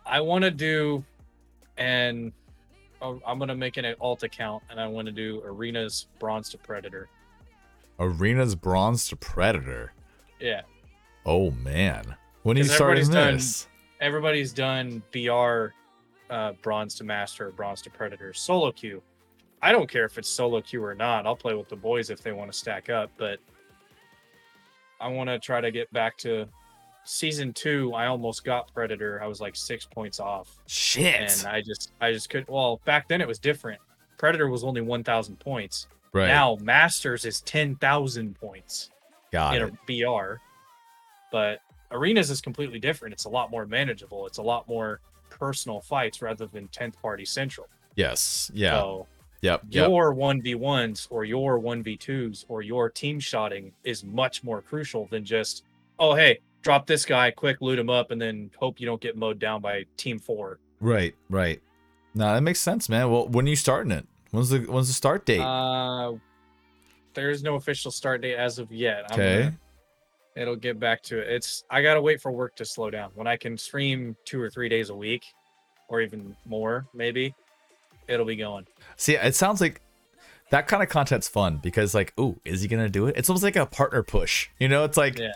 I 0.05 0.21
want 0.21 0.43
to 0.43 0.51
do, 0.51 1.03
and 1.75 2.31
I'm 3.01 3.39
gonna 3.39 3.55
make 3.55 3.77
an 3.77 3.85
alt 4.01 4.23
account, 4.23 4.63
and 4.69 4.79
I 4.79 4.87
want 4.87 5.05
to 5.07 5.11
do 5.11 5.41
arenas 5.45 6.07
bronze 6.19 6.49
to 6.49 6.57
predator. 6.57 7.09
Arena's 7.99 8.55
bronze 8.55 9.07
to 9.09 9.15
predator. 9.15 9.93
Yeah, 10.39 10.61
Oh 11.25 11.51
man. 11.51 12.15
When 12.43 12.55
are 12.57 12.59
you 12.59 12.63
starting 12.65 13.01
everybody's 13.03 13.09
done- 13.09 13.33
this? 13.35 13.67
everybody's 13.99 14.53
done 14.53 15.03
BR, 15.11 15.73
uh, 16.29 16.53
bronze 16.61 16.95
to 16.95 17.03
master, 17.03 17.51
bronze 17.51 17.81
to 17.83 17.89
predator, 17.89 18.33
solo 18.33 18.71
queue. 18.71 19.01
I 19.61 19.71
don't 19.71 19.89
care 19.89 20.05
if 20.05 20.17
it's 20.17 20.29
solo 20.29 20.61
queue 20.61 20.83
or 20.83 20.93
not. 20.95 21.25
I'll 21.25 21.35
play 21.35 21.55
with 21.55 21.67
the 21.67 21.75
boys 21.75 22.09
if 22.09 22.21
they 22.21 22.31
want 22.31 22.51
to 22.51 22.57
stack 22.57 22.89
up, 22.89 23.09
but 23.17 23.39
I 25.01 25.07
want 25.07 25.29
to 25.29 25.39
try 25.39 25.59
to 25.61 25.71
get 25.71 25.91
back 25.91 26.17
to 26.19 26.47
season 27.07 27.53
two. 27.53 27.93
I 27.93 28.07
almost 28.07 28.43
got 28.43 28.73
predator. 28.73 29.21
I 29.23 29.27
was 29.27 29.39
like 29.41 29.55
six 29.55 29.85
points 29.85 30.19
off. 30.19 30.59
Shit. 30.67 31.15
and 31.43 31.47
I 31.47 31.61
just 31.61 31.91
I 32.01 32.11
just 32.11 32.29
could 32.29 32.45
well 32.47 32.81
back 32.85 33.07
then 33.07 33.21
it 33.21 33.27
was 33.27 33.39
different. 33.39 33.79
Predator 34.17 34.49
was 34.49 34.63
only 34.63 34.81
1000 34.81 35.39
points. 35.39 35.87
right. 36.13 36.27
Now 36.27 36.57
Masters 36.61 37.23
is 37.25 37.41
10,000 37.41 38.35
points 38.39 38.89
Got 39.31 39.55
in 39.55 39.61
it. 39.63 39.73
a 39.73 40.05
BR. 40.05 40.41
But 41.31 41.59
Arenas 41.91 42.29
is 42.29 42.41
completely 42.41 42.79
different. 42.79 43.13
It's 43.13 43.25
a 43.25 43.29
lot 43.29 43.51
more 43.51 43.65
manageable. 43.65 44.25
It's 44.27 44.37
a 44.39 44.43
lot 44.43 44.67
more 44.67 45.01
personal 45.29 45.81
fights 45.81 46.21
rather 46.21 46.47
than 46.47 46.67
10th 46.69 46.99
party 47.01 47.25
central. 47.25 47.67
Yes. 47.95 48.49
Yeah. 48.53 48.71
So 48.79 49.07
yep. 49.41 49.61
Yep. 49.69 49.89
your 49.89 50.13
1v1s 50.15 51.07
or 51.09 51.25
your 51.25 51.59
1v2s 51.59 52.45
or 52.47 52.61
your 52.61 52.89
team 52.89 53.19
shotting 53.19 53.71
is 53.83 54.03
much 54.03 54.43
more 54.43 54.61
crucial 54.61 55.07
than 55.11 55.23
just 55.23 55.63
oh 55.99 56.13
hey, 56.15 56.39
drop 56.61 56.87
this 56.87 57.05
guy 57.05 57.31
quick, 57.31 57.61
loot 57.61 57.79
him 57.79 57.89
up 57.89 58.11
and 58.11 58.21
then 58.21 58.51
hope 58.57 58.79
you 58.79 58.85
don't 58.85 59.01
get 59.01 59.15
mowed 59.17 59.39
down 59.39 59.61
by 59.61 59.85
team 59.95 60.19
4. 60.19 60.59
Right. 60.79 61.15
Right. 61.29 61.61
No, 62.13 62.33
that 62.33 62.41
makes 62.41 62.59
sense, 62.59 62.89
man. 62.89 63.09
Well, 63.11 63.27
when 63.27 63.45
are 63.45 63.49
you 63.49 63.55
starting 63.55 63.91
it? 63.91 64.05
When's 64.31 64.49
the 64.49 64.59
when's 64.59 64.87
the 64.87 64.93
start 64.93 65.25
date? 65.25 65.39
Uh, 65.39 66.13
there's 67.13 67.43
no 67.43 67.55
official 67.55 67.91
start 67.91 68.21
date 68.21 68.35
as 68.35 68.59
of 68.59 68.71
yet. 68.71 69.11
Okay. 69.11 69.51
it'll 70.35 70.55
get 70.55 70.79
back 70.79 71.01
to 71.03 71.19
it. 71.19 71.27
It's 71.29 71.63
I 71.69 71.81
gotta 71.81 72.01
wait 72.01 72.21
for 72.21 72.31
work 72.31 72.55
to 72.57 72.65
slow 72.65 72.89
down. 72.89 73.11
When 73.15 73.27
I 73.27 73.37
can 73.37 73.57
stream 73.57 74.15
two 74.25 74.41
or 74.41 74.49
three 74.49 74.67
days 74.69 74.89
a 74.89 74.95
week, 74.95 75.23
or 75.89 76.01
even 76.01 76.35
more, 76.45 76.85
maybe, 76.93 77.33
it'll 78.07 78.25
be 78.25 78.35
going. 78.35 78.67
See, 78.97 79.15
it 79.15 79.35
sounds 79.35 79.61
like 79.61 79.81
that 80.51 80.67
kind 80.67 80.83
of 80.83 80.89
content's 80.89 81.27
fun 81.27 81.57
because, 81.57 81.93
like, 81.95 82.13
ooh, 82.19 82.39
is 82.45 82.61
he 82.61 82.67
gonna 82.67 82.89
do 82.89 83.07
it? 83.07 83.15
It's 83.17 83.29
almost 83.29 83.43
like 83.43 83.55
a 83.55 83.65
partner 83.65 84.03
push. 84.03 84.49
You 84.59 84.67
know, 84.67 84.83
it's 84.83 84.97
like, 84.97 85.17
Yeah. 85.17 85.31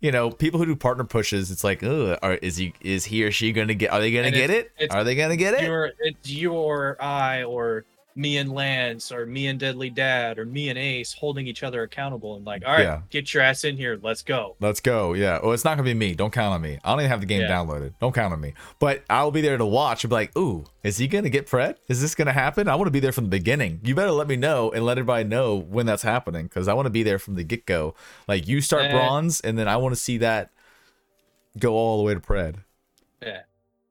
You 0.00 0.12
know, 0.12 0.30
people 0.30 0.58
who 0.58 0.66
do 0.66 0.76
partner 0.76 1.04
pushes. 1.04 1.50
It's 1.50 1.64
like, 1.64 1.82
oh, 1.82 2.18
are, 2.22 2.34
is 2.34 2.56
he, 2.56 2.74
is 2.80 3.04
he 3.06 3.24
or 3.24 3.30
she 3.30 3.52
gonna 3.52 3.74
get? 3.74 3.92
Are 3.92 4.00
they 4.00 4.12
gonna 4.12 4.26
And 4.26 4.34
get 4.34 4.50
it? 4.50 4.72
Are 4.90 5.04
they 5.04 5.14
gonna 5.14 5.36
get 5.36 5.54
it? 5.54 5.94
It's 6.00 6.28
you 6.28 6.52
or 6.52 7.00
I 7.02 7.44
or 7.44 7.84
me 8.16 8.38
and 8.38 8.50
Lance 8.50 9.12
or 9.12 9.26
me 9.26 9.46
and 9.46 9.60
Deadly 9.60 9.90
Dad 9.90 10.38
or 10.38 10.46
me 10.46 10.70
and 10.70 10.78
Ace 10.78 11.12
holding 11.12 11.46
each 11.46 11.62
other 11.62 11.82
accountable 11.82 12.34
and 12.36 12.46
like, 12.46 12.64
all 12.64 12.72
right, 12.72 12.80
Yeah. 12.82 13.02
get 13.10 13.34
your 13.34 13.42
ass 13.42 13.62
in 13.62 13.76
here, 13.76 13.98
let's 14.02 14.22
go. 14.22 14.56
Let's 14.58 14.80
go. 14.80 15.12
Yeah. 15.12 15.38
Well, 15.42 15.52
it's 15.52 15.64
not 15.66 15.76
gonna 15.76 15.84
be 15.84 15.92
me. 15.92 16.14
Don't 16.14 16.32
count 16.32 16.54
on 16.54 16.62
me. 16.62 16.78
I 16.82 16.90
don't 16.90 17.00
even 17.00 17.10
have 17.10 17.20
the 17.20 17.26
game 17.26 17.42
Yeah. 17.42 17.50
downloaded. 17.50 17.92
Don't 18.00 18.14
count 18.14 18.32
on 18.32 18.40
me. 18.40 18.54
But 18.78 19.04
I'll 19.10 19.30
be 19.30 19.42
there 19.42 19.58
to 19.58 19.66
watch 19.66 20.02
and 20.02 20.08
be 20.08 20.14
like, 20.14 20.34
ooh, 20.36 20.64
is 20.82 20.96
he 20.96 21.06
gonna 21.08 21.28
get 21.28 21.46
Pred? 21.46 21.76
Is 21.88 22.00
this 22.00 22.14
gonna 22.14 22.32
happen? 22.32 22.68
I 22.68 22.74
want 22.74 22.86
to 22.86 22.90
be 22.90 23.00
there 23.00 23.12
from 23.12 23.24
the 23.24 23.30
beginning. 23.30 23.80
You 23.84 23.94
better 23.94 24.12
let 24.12 24.28
me 24.28 24.36
know 24.36 24.70
and 24.72 24.82
let 24.86 24.96
everybody 24.96 25.24
know 25.24 25.56
when 25.56 25.84
that's 25.84 26.02
happening 26.02 26.44
because 26.46 26.68
I 26.68 26.72
want 26.72 26.86
to 26.86 26.90
be 26.90 27.02
there 27.02 27.18
from 27.18 27.34
the 27.34 27.44
get 27.44 27.66
go. 27.66 27.94
Like 28.26 28.48
you 28.48 28.62
start 28.62 28.86
Eh. 28.86 28.92
bronze 28.92 29.42
and 29.42 29.58
then 29.58 29.68
I 29.68 29.76
want 29.76 29.94
to 29.94 30.00
see 30.00 30.16
that 30.18 30.50
go 31.58 31.74
all 31.74 31.98
the 31.98 32.02
way 32.04 32.14
to 32.14 32.20
Pred. 32.20 32.56
Yeah. 33.22 33.40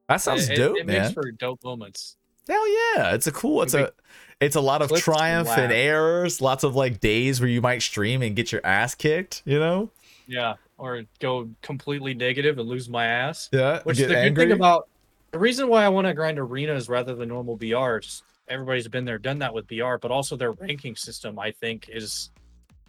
That 0.08 0.16
sounds 0.16 0.48
it, 0.48 0.54
it- 0.54 0.56
dope, 0.56 0.76
it, 0.78 0.86
man. 0.86 1.02
makes 1.02 1.14
for 1.14 1.30
dope 1.30 1.62
moments. 1.62 2.16
Hell 2.48 2.68
yeah. 2.68 3.14
It's 3.14 3.26
a 3.26 3.32
cool, 3.32 3.62
it's 3.62 3.74
a 3.74 3.92
it's 4.40 4.56
a 4.56 4.60
lot 4.60 4.82
of 4.82 4.92
triumph 5.00 5.48
and 5.48 5.72
errors, 5.72 6.40
lots 6.40 6.62
of 6.64 6.74
like 6.76 7.00
days 7.00 7.40
where 7.40 7.48
you 7.48 7.60
might 7.62 7.80
stream 7.82 8.22
and 8.22 8.36
get 8.36 8.52
your 8.52 8.60
ass 8.64 8.94
kicked, 8.94 9.42
you 9.46 9.58
know? 9.58 9.90
Yeah. 10.26 10.54
Or 10.78 11.04
go 11.20 11.48
completely 11.62 12.12
negative 12.12 12.58
and 12.58 12.68
lose 12.68 12.88
my 12.88 13.06
ass. 13.06 13.48
Yeah. 13.52 13.80
Which 13.84 13.98
the 13.98 14.16
angry. 14.16 14.30
good 14.44 14.50
thing 14.50 14.52
about 14.58 14.88
the 15.30 15.38
reason 15.38 15.68
why 15.68 15.84
I 15.84 15.88
want 15.88 16.06
to 16.06 16.12
grind 16.14 16.38
arenas 16.38 16.88
rather 16.88 17.14
than 17.14 17.30
normal 17.30 17.56
BRs, 17.56 18.22
everybody's 18.48 18.86
been 18.88 19.04
there, 19.06 19.18
done 19.18 19.38
that 19.38 19.52
with 19.54 19.66
BR, 19.68 19.96
but 20.00 20.10
also 20.10 20.36
their 20.36 20.52
ranking 20.52 20.96
system, 20.96 21.38
I 21.38 21.50
think, 21.50 21.88
is 21.90 22.30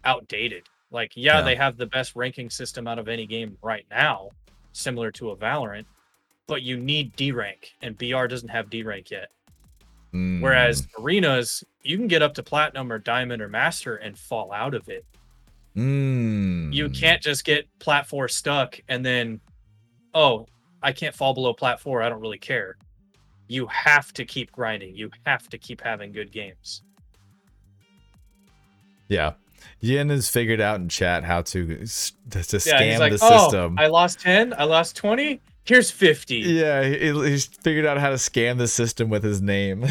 outdated. 0.04 0.64
Like, 0.92 1.14
yeah, 1.16 1.38
Yeah. 1.40 1.42
they 1.44 1.56
have 1.56 1.78
the 1.78 1.86
best 1.86 2.16
ranking 2.16 2.50
system 2.50 2.88
out 2.88 3.00
of 3.00 3.08
any 3.08 3.26
game 3.26 3.58
right 3.62 3.86
now, 3.90 4.30
similar 4.74 5.12
to 5.14 5.32
a 5.32 5.36
Valorant, 5.38 5.86
but 6.46 6.62
you 6.62 6.78
need 6.78 7.16
D 7.16 7.32
rank, 7.32 7.74
and 7.82 7.98
BR 7.98 8.28
doesn't 8.28 8.50
have 8.50 8.70
D 8.70 8.84
rank 8.84 9.12
yet. 9.12 9.30
Mm. 10.14 10.42
Whereas 10.42 10.88
arenas, 11.00 11.64
you 11.84 11.98
can 11.98 12.08
get 12.08 12.22
up 12.22 12.34
to 12.36 12.44
platinum 12.44 12.92
or 12.92 13.00
diamond 13.00 13.42
or 13.42 13.50
master 13.50 13.96
and 13.96 14.18
fall 14.18 14.52
out 14.52 14.74
of 14.74 14.88
it. 14.90 15.06
Mm. 15.76 16.74
You 16.74 16.90
can't 16.90 17.22
just 17.22 17.46
get 17.46 17.68
plat 17.80 18.08
four 18.08 18.28
stuck 18.28 18.80
and 18.88 19.06
then, 19.06 19.40
oh, 20.14 20.48
I 20.82 20.92
can't 20.92 21.14
fall 21.14 21.34
below 21.34 21.54
plat 21.54 21.80
four. 21.80 22.02
I 22.02 22.10
don't 22.10 22.22
really 22.22 22.38
care. 22.38 22.78
You 23.48 23.68
have 23.68 24.12
to 24.14 24.26
keep 24.26 24.52
grinding. 24.52 24.96
You 24.96 25.10
have 25.26 25.48
to 25.50 25.58
keep 25.58 25.82
having 25.82 26.12
good 26.12 26.32
games. 26.32 26.84
Yeah. 29.08 29.34
Yin 29.80 30.10
has 30.10 30.30
figured 30.30 30.62
out 30.62 30.80
in 30.80 30.90
chat 30.90 31.24
how 31.24 31.42
to 31.44 31.66
to, 31.66 31.86
to 31.86 32.58
Yeah, 32.66 32.80
scam 32.80 33.00
like, 33.00 33.12
the 33.12 33.20
oh, 33.22 33.44
system. 33.44 33.78
I 33.78 33.88
lost 33.88 34.20
ten. 34.20 34.54
I 34.58 34.64
lost 34.64 34.96
twenty. 34.96 35.42
Here's 35.68 35.91
fifty. 35.91 36.38
yeah, 36.38 36.84
he, 36.84 37.11
he's 37.30 37.45
figured 37.45 37.85
out 37.85 37.98
how 37.98 38.10
to 38.10 38.15
scam 38.15 38.57
the 38.57 38.68
system 38.68 39.10
with 39.10 39.23
his 39.23 39.41
name. 39.41 39.85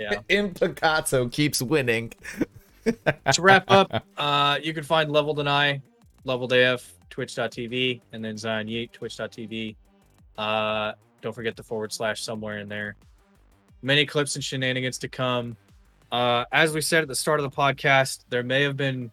Yeah. 0.00 0.20
Impicazzo 0.30 1.30
keeps 1.30 1.60
winning. 1.60 2.12
to 2.84 3.42
wrap 3.42 3.64
up, 3.68 4.02
uh, 4.16 4.58
you 4.62 4.72
can 4.72 4.84
find 4.84 5.10
level 5.10 5.34
deny 5.34 5.68
I, 5.68 5.82
Leveled 6.24 6.52
AF, 6.52 6.90
Twitch.tv, 7.10 8.00
and 8.12 8.24
then 8.24 8.36
Zion 8.36 8.66
Yeet, 8.66 8.92
Twitch.tv. 8.92 9.76
Uh, 10.36 10.92
don't 11.20 11.34
forget 11.34 11.56
the 11.56 11.62
forward 11.62 11.92
slash 11.92 12.22
somewhere 12.22 12.58
in 12.58 12.68
there. 12.68 12.96
Many 13.82 14.06
clips 14.06 14.36
and 14.36 14.44
shenanigans 14.44 14.98
to 14.98 15.08
come. 15.08 15.56
Uh, 16.10 16.44
as 16.52 16.72
we 16.72 16.80
said 16.80 17.02
at 17.02 17.08
the 17.08 17.14
start 17.14 17.40
of 17.40 17.50
the 17.50 17.54
podcast, 17.54 18.24
there 18.30 18.42
may 18.42 18.62
have 18.62 18.76
been 18.76 19.10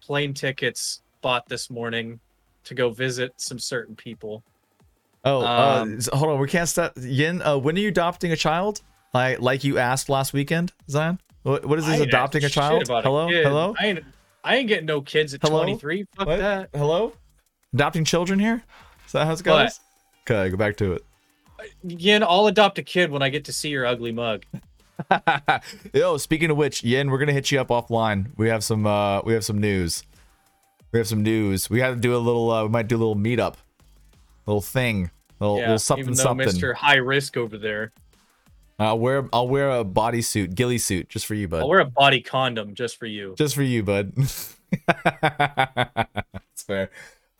plane 0.00 0.34
tickets 0.34 1.02
bought 1.20 1.48
this 1.48 1.70
morning 1.70 2.18
to 2.64 2.74
go 2.74 2.90
visit 2.90 3.32
some 3.36 3.58
certain 3.58 3.94
people. 3.94 4.42
Oh, 5.26 5.42
uh, 5.44 5.78
Um, 5.82 5.96
s- 5.98 6.08
hold 6.12 6.30
on. 6.32 6.38
We 6.40 6.48
can't 6.48 6.68
stop. 6.68 6.92
Yin, 6.98 7.42
uh, 7.42 7.58
when 7.58 7.76
are 7.76 7.80
you 7.80 7.88
adopting 7.88 8.32
a 8.32 8.36
child? 8.36 8.80
Like, 9.12 9.40
like 9.40 9.64
you 9.64 9.76
asked 9.78 10.08
last 10.08 10.32
weekend, 10.32 10.72
Zion? 10.88 11.18
What, 11.42 11.64
what 11.66 11.78
is 11.78 11.86
this? 11.86 12.00
Adopting 12.00 12.44
a 12.44 12.48
child? 12.48 12.82
about 12.84 12.98
a 13.00 13.02
Hello, 13.02 13.28
hello, 13.28 13.74
I 13.78 13.86
ain't, 13.86 14.04
I 14.44 14.56
ain't 14.56 14.68
getting 14.68 14.86
no 14.86 15.00
kids 15.00 15.32
at 15.34 15.42
Hello? 15.42 15.58
23. 15.58 16.06
Fuck 16.16 16.26
What? 16.26 16.38
that. 16.38 16.70
hello. 16.74 17.12
Adopting 17.74 18.04
children 18.04 18.38
here? 18.38 18.62
Is 19.06 19.12
that 19.12 19.26
how 19.26 19.32
it 19.32 19.42
goes? 19.42 19.80
Okay, 20.28 20.48
go 20.50 20.56
back 20.56 20.76
to 20.78 20.92
it. 20.94 21.04
Yin, 21.82 22.22
I'll 22.22 22.46
adopt 22.46 22.78
a 22.78 22.82
kid 22.82 23.10
when 23.10 23.22
I 23.22 23.28
get 23.28 23.44
to 23.46 23.52
see 23.52 23.68
your 23.70 23.86
ugly 23.86 24.12
mug. 24.12 24.44
Yo, 25.94 26.16
speaking 26.16 26.50
of 26.50 26.56
which, 26.56 26.82
Yin, 26.84 27.10
we're 27.10 27.18
gonna 27.18 27.32
hit 27.32 27.50
you 27.50 27.60
up 27.60 27.68
offline. 27.68 28.30
We 28.36 28.48
have 28.48 28.62
some 28.64 28.86
uh 28.86 29.20
we 29.22 29.34
have 29.34 29.44
some 29.44 29.58
news. 29.60 30.04
We 30.92 30.98
have 30.98 31.06
some 31.06 31.22
news. 31.22 31.68
We 31.70 31.78
gotta 31.78 31.96
do 31.96 32.14
a 32.16 32.18
little 32.18 32.50
uh 32.50 32.62
we 32.64 32.68
might 32.70 32.88
do 32.88 32.96
a 32.96 32.98
little 32.98 33.16
meetup. 33.16 33.54
Little 34.46 34.60
thing. 34.62 35.10
Little, 35.40 35.56
Yeah, 35.58 35.62
little 35.64 35.78
something 35.78 36.04
even 36.04 36.14
though 36.14 36.22
something. 36.22 36.48
Mr. 36.48 36.74
High 36.74 36.96
Risk 36.96 37.36
over 37.36 37.58
there. 37.58 37.92
I'll 38.78 38.98
wear 38.98 39.26
I'll 39.32 39.48
wear 39.48 39.70
a 39.70 39.84
bodysuit, 39.84 40.54
ghillie 40.54 40.78
suit, 40.78 41.08
just 41.08 41.24
for 41.26 41.34
you, 41.34 41.48
bud. 41.48 41.60
I'll 41.60 41.68
wear 41.68 41.80
a 41.80 41.84
body 41.86 42.20
condom 42.20 42.74
just 42.74 42.98
for 42.98 43.06
you. 43.06 43.34
Just 43.38 43.54
for 43.54 43.62
you, 43.62 43.82
bud. 43.82 44.12
That's 45.22 46.62
fair. 46.66 46.90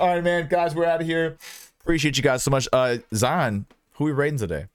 All 0.00 0.08
right, 0.14 0.24
man, 0.24 0.48
guys, 0.48 0.74
we're 0.74 0.86
out 0.86 1.00
of 1.00 1.06
here. 1.06 1.36
Appreciate 1.82 2.16
you 2.16 2.22
guys 2.22 2.42
so 2.42 2.50
much. 2.50 2.68
Uh 2.72 2.98
Zion, 3.14 3.66
who 3.92 4.04
we 4.04 4.12
raiding 4.12 4.38
today? 4.38 4.66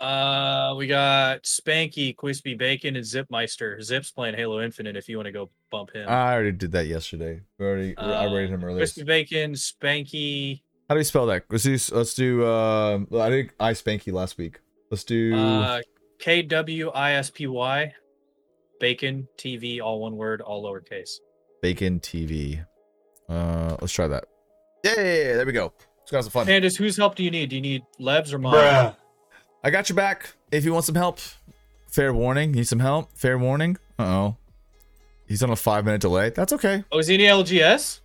Uh, 0.00 0.74
we 0.76 0.86
got 0.88 1.44
Spanky, 1.44 2.14
Kwispy 2.14 2.58
Bacon, 2.58 2.96
and 2.96 3.04
Zipmeister. 3.04 3.80
Zip's 3.80 4.10
playing 4.10 4.34
Halo 4.34 4.60
Infinite. 4.60 4.96
If 4.96 5.08
you 5.08 5.16
want 5.16 5.26
to 5.26 5.32
go 5.32 5.48
bump 5.70 5.92
him. 5.92 6.08
I 6.08 6.34
already 6.34 6.52
did 6.52 6.72
that 6.72 6.86
yesterday. 6.88 7.40
We 7.58 7.64
already 7.66 7.96
I 7.96 8.26
Uh, 8.26 8.34
rated 8.34 8.50
him 8.50 8.64
earlier. 8.64 8.78
Crispy 8.80 9.04
Bacon, 9.04 9.52
Spanky, 9.52 10.60
How 10.88 10.94
do 10.94 10.98
we 10.98 11.04
spell 11.04 11.26
that? 11.26 11.44
Let's 11.50 11.64
do 11.64 11.78
let's 11.96 12.14
do 12.14 12.44
uh 12.44 12.98
I 13.18 13.28
think 13.30 13.54
I 13.58 13.72
spanky 13.72 14.12
last 14.12 14.36
week. 14.36 14.60
Let's 14.90 15.04
do 15.04 15.34
uh, 15.34 15.80
K 16.18 16.42
W 16.42 16.90
I 16.90 17.12
S 17.12 17.30
P 17.30 17.46
Y, 17.46 17.92
Bacon 18.80 19.26
TV, 19.38 19.80
all 19.80 20.00
one 20.00 20.16
word, 20.16 20.42
all 20.42 20.62
lowercase. 20.62 21.20
Bacon 21.62 22.00
TV. 22.00 22.64
Uh 23.28 23.76
let's 23.80 23.92
try 23.92 24.06
that. 24.08 24.24
Yeah, 24.84 24.94
there 24.94 25.46
we 25.46 25.52
go. 25.52 25.72
Let's 26.00 26.10
go 26.10 26.16
have 26.18 26.24
some 26.24 26.32
fun. 26.32 26.46
Pandas, 26.46 26.76
whose 26.76 26.98
help 26.98 27.14
do 27.14 27.24
you 27.24 27.30
need? 27.30 27.48
Do 27.48 27.56
you 27.56 27.62
need 27.62 27.82
Lebs 27.98 28.34
or 28.34 28.38
mine? 28.38 28.92
I 29.62 29.70
got 29.70 29.88
your 29.88 29.96
back 29.96 30.34
if 30.52 30.66
you 30.66 30.74
want 30.74 30.84
some 30.84 30.96
help. 30.96 31.18
Fair 31.88 32.12
warning. 32.12 32.52
Need 32.52 32.68
some 32.68 32.80
help? 32.80 33.16
Fair 33.16 33.38
warning. 33.38 33.78
Uh 33.98 34.02
oh. 34.02 34.36
He's 35.26 35.42
on 35.42 35.48
a 35.48 35.56
five 35.56 35.86
minute 35.86 36.02
delay. 36.02 36.28
That's 36.28 36.52
okay. 36.52 36.84
Oh, 36.92 36.98
is 36.98 37.06
he 37.06 37.14
in 37.14 37.20
the 37.22 37.26
LGS? 37.28 38.00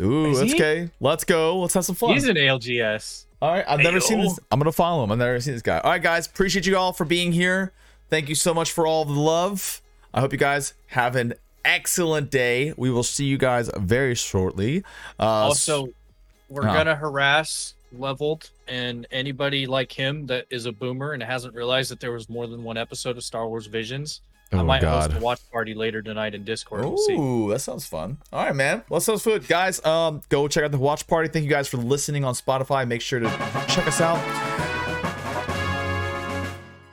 Ooh, 0.00 0.26
Is 0.30 0.38
that's 0.40 0.52
he? 0.52 0.56
okay. 0.58 0.90
Let's 1.00 1.24
go. 1.24 1.58
Let's 1.60 1.74
have 1.74 1.84
some 1.84 1.94
fun. 1.94 2.14
He's 2.14 2.26
an 2.28 2.36
LGS. 2.36 3.24
All 3.40 3.52
right, 3.52 3.64
I've 3.68 3.80
never 3.80 4.00
seen 4.00 4.20
this. 4.20 4.38
I'm 4.50 4.58
gonna 4.58 4.72
follow 4.72 5.04
him. 5.04 5.12
I've 5.12 5.18
never 5.18 5.38
seen 5.40 5.54
this 5.54 5.62
guy. 5.62 5.78
All 5.78 5.90
right, 5.90 6.02
guys, 6.02 6.26
appreciate 6.26 6.66
you 6.66 6.76
all 6.76 6.92
for 6.92 7.04
being 7.04 7.32
here. 7.32 7.72
Thank 8.10 8.28
you 8.28 8.34
so 8.34 8.52
much 8.54 8.72
for 8.72 8.86
all 8.86 9.04
the 9.04 9.12
love. 9.12 9.80
I 10.12 10.20
hope 10.20 10.32
you 10.32 10.38
guys 10.38 10.74
have 10.88 11.14
an 11.16 11.34
excellent 11.64 12.30
day. 12.30 12.72
We 12.76 12.90
will 12.90 13.02
see 13.02 13.26
you 13.26 13.38
guys 13.38 13.70
very 13.76 14.14
shortly. 14.14 14.82
Uh, 15.20 15.22
Also, 15.24 15.88
we're 16.48 16.62
Oh. 16.68 16.72
gonna 16.72 16.96
harass 16.96 17.74
Leveled 17.92 18.50
and 18.66 19.06
anybody 19.10 19.66
like 19.66 19.90
him 19.92 20.26
that 20.26 20.46
is 20.50 20.66
a 20.66 20.72
boomer 20.72 21.12
and 21.12 21.22
hasn't 21.22 21.54
realized 21.54 21.90
that 21.90 22.00
there 22.00 22.12
was 22.12 22.28
more 22.28 22.46
than 22.46 22.62
one 22.62 22.76
episode 22.76 23.16
of 23.16 23.24
Star 23.24 23.48
Wars 23.48 23.66
Visions. 23.66 24.20
I 24.50 24.56
Oh, 24.56 24.64
might 24.64 24.80
God. 24.80 25.10
host 25.10 25.20
a 25.20 25.24
watch 25.24 25.40
party 25.52 25.74
later 25.74 26.00
tonight 26.00 26.34
in 26.34 26.42
Discord. 26.44 26.82
We'll 26.84 26.96
see. 26.96 27.14
Ooh, 27.14 27.50
that 27.50 27.58
sounds 27.60 27.84
fun. 27.86 28.16
All 28.32 28.44
right, 28.46 28.56
man. 28.56 28.82
Well, 28.88 28.98
that 29.00 29.04
sounds 29.04 29.22
good, 29.22 29.46
guys. 29.46 29.84
Um, 29.84 30.22
go 30.30 30.48
check 30.48 30.64
out 30.64 30.70
the 30.72 30.78
watch 30.78 31.06
party. 31.06 31.28
Thank 31.28 31.44
you 31.44 31.50
guys 31.50 31.68
for 31.68 31.76
listening 31.76 32.24
on 32.24 32.32
Spotify. 32.34 32.88
Make 32.88 33.02
sure 33.02 33.20
to 33.20 33.28
check 33.68 33.86
us 33.86 34.00
out. 34.00 34.18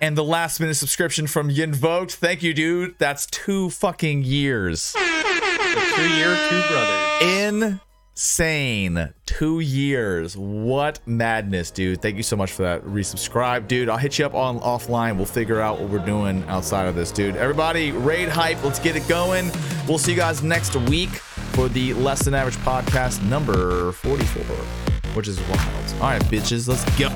And 0.01 0.17
the 0.17 0.23
last 0.23 0.59
minute 0.59 0.75
subscription 0.75 1.25
from 1.27 1.49
Yinvoked. 1.49 2.11
Thank 2.15 2.43
you, 2.43 2.53
dude. 2.53 2.95
That's 2.99 3.25
two 3.27 3.69
fucking 3.69 4.23
years. 4.23 4.91
The 4.91 5.93
two 5.95 6.09
year 6.15 6.37
two 6.49 6.61
brothers. 6.67 7.81
Insane. 8.15 9.13
Two 9.25 9.59
years. 9.59 10.37
What 10.37 10.99
madness, 11.05 11.69
dude. 11.69 12.01
Thank 12.01 12.15
you 12.15 12.23
so 12.23 12.37
much 12.37 12.53
for 12.53 12.61
that. 12.61 12.81
Resubscribe, 12.85 13.67
dude. 13.67 13.89
I'll 13.89 13.97
hit 13.97 14.17
you 14.17 14.25
up 14.25 14.33
on 14.33 14.61
offline. 14.61 15.17
We'll 15.17 15.25
figure 15.25 15.59
out 15.59 15.81
what 15.81 15.89
we're 15.89 16.05
doing 16.05 16.41
outside 16.47 16.87
of 16.87 16.95
this, 16.95 17.11
dude. 17.11 17.35
Everybody, 17.35 17.91
raid 17.91 18.29
hype. 18.29 18.63
Let's 18.63 18.79
get 18.79 18.95
it 18.95 19.05
going. 19.09 19.51
We'll 19.85 19.97
see 19.97 20.11
you 20.11 20.17
guys 20.17 20.41
next 20.41 20.77
week 20.77 21.09
for 21.09 21.67
the 21.67 21.93
Less 21.95 22.23
Than 22.23 22.33
Average 22.33 22.55
podcast 22.57 23.21
number 23.27 23.91
44, 23.91 24.43
which 25.13 25.27
is 25.27 25.37
wild. 25.41 25.93
All 25.95 26.09
right, 26.11 26.23
bitches. 26.23 26.69
Let's 26.69 26.85
go. 26.97 27.09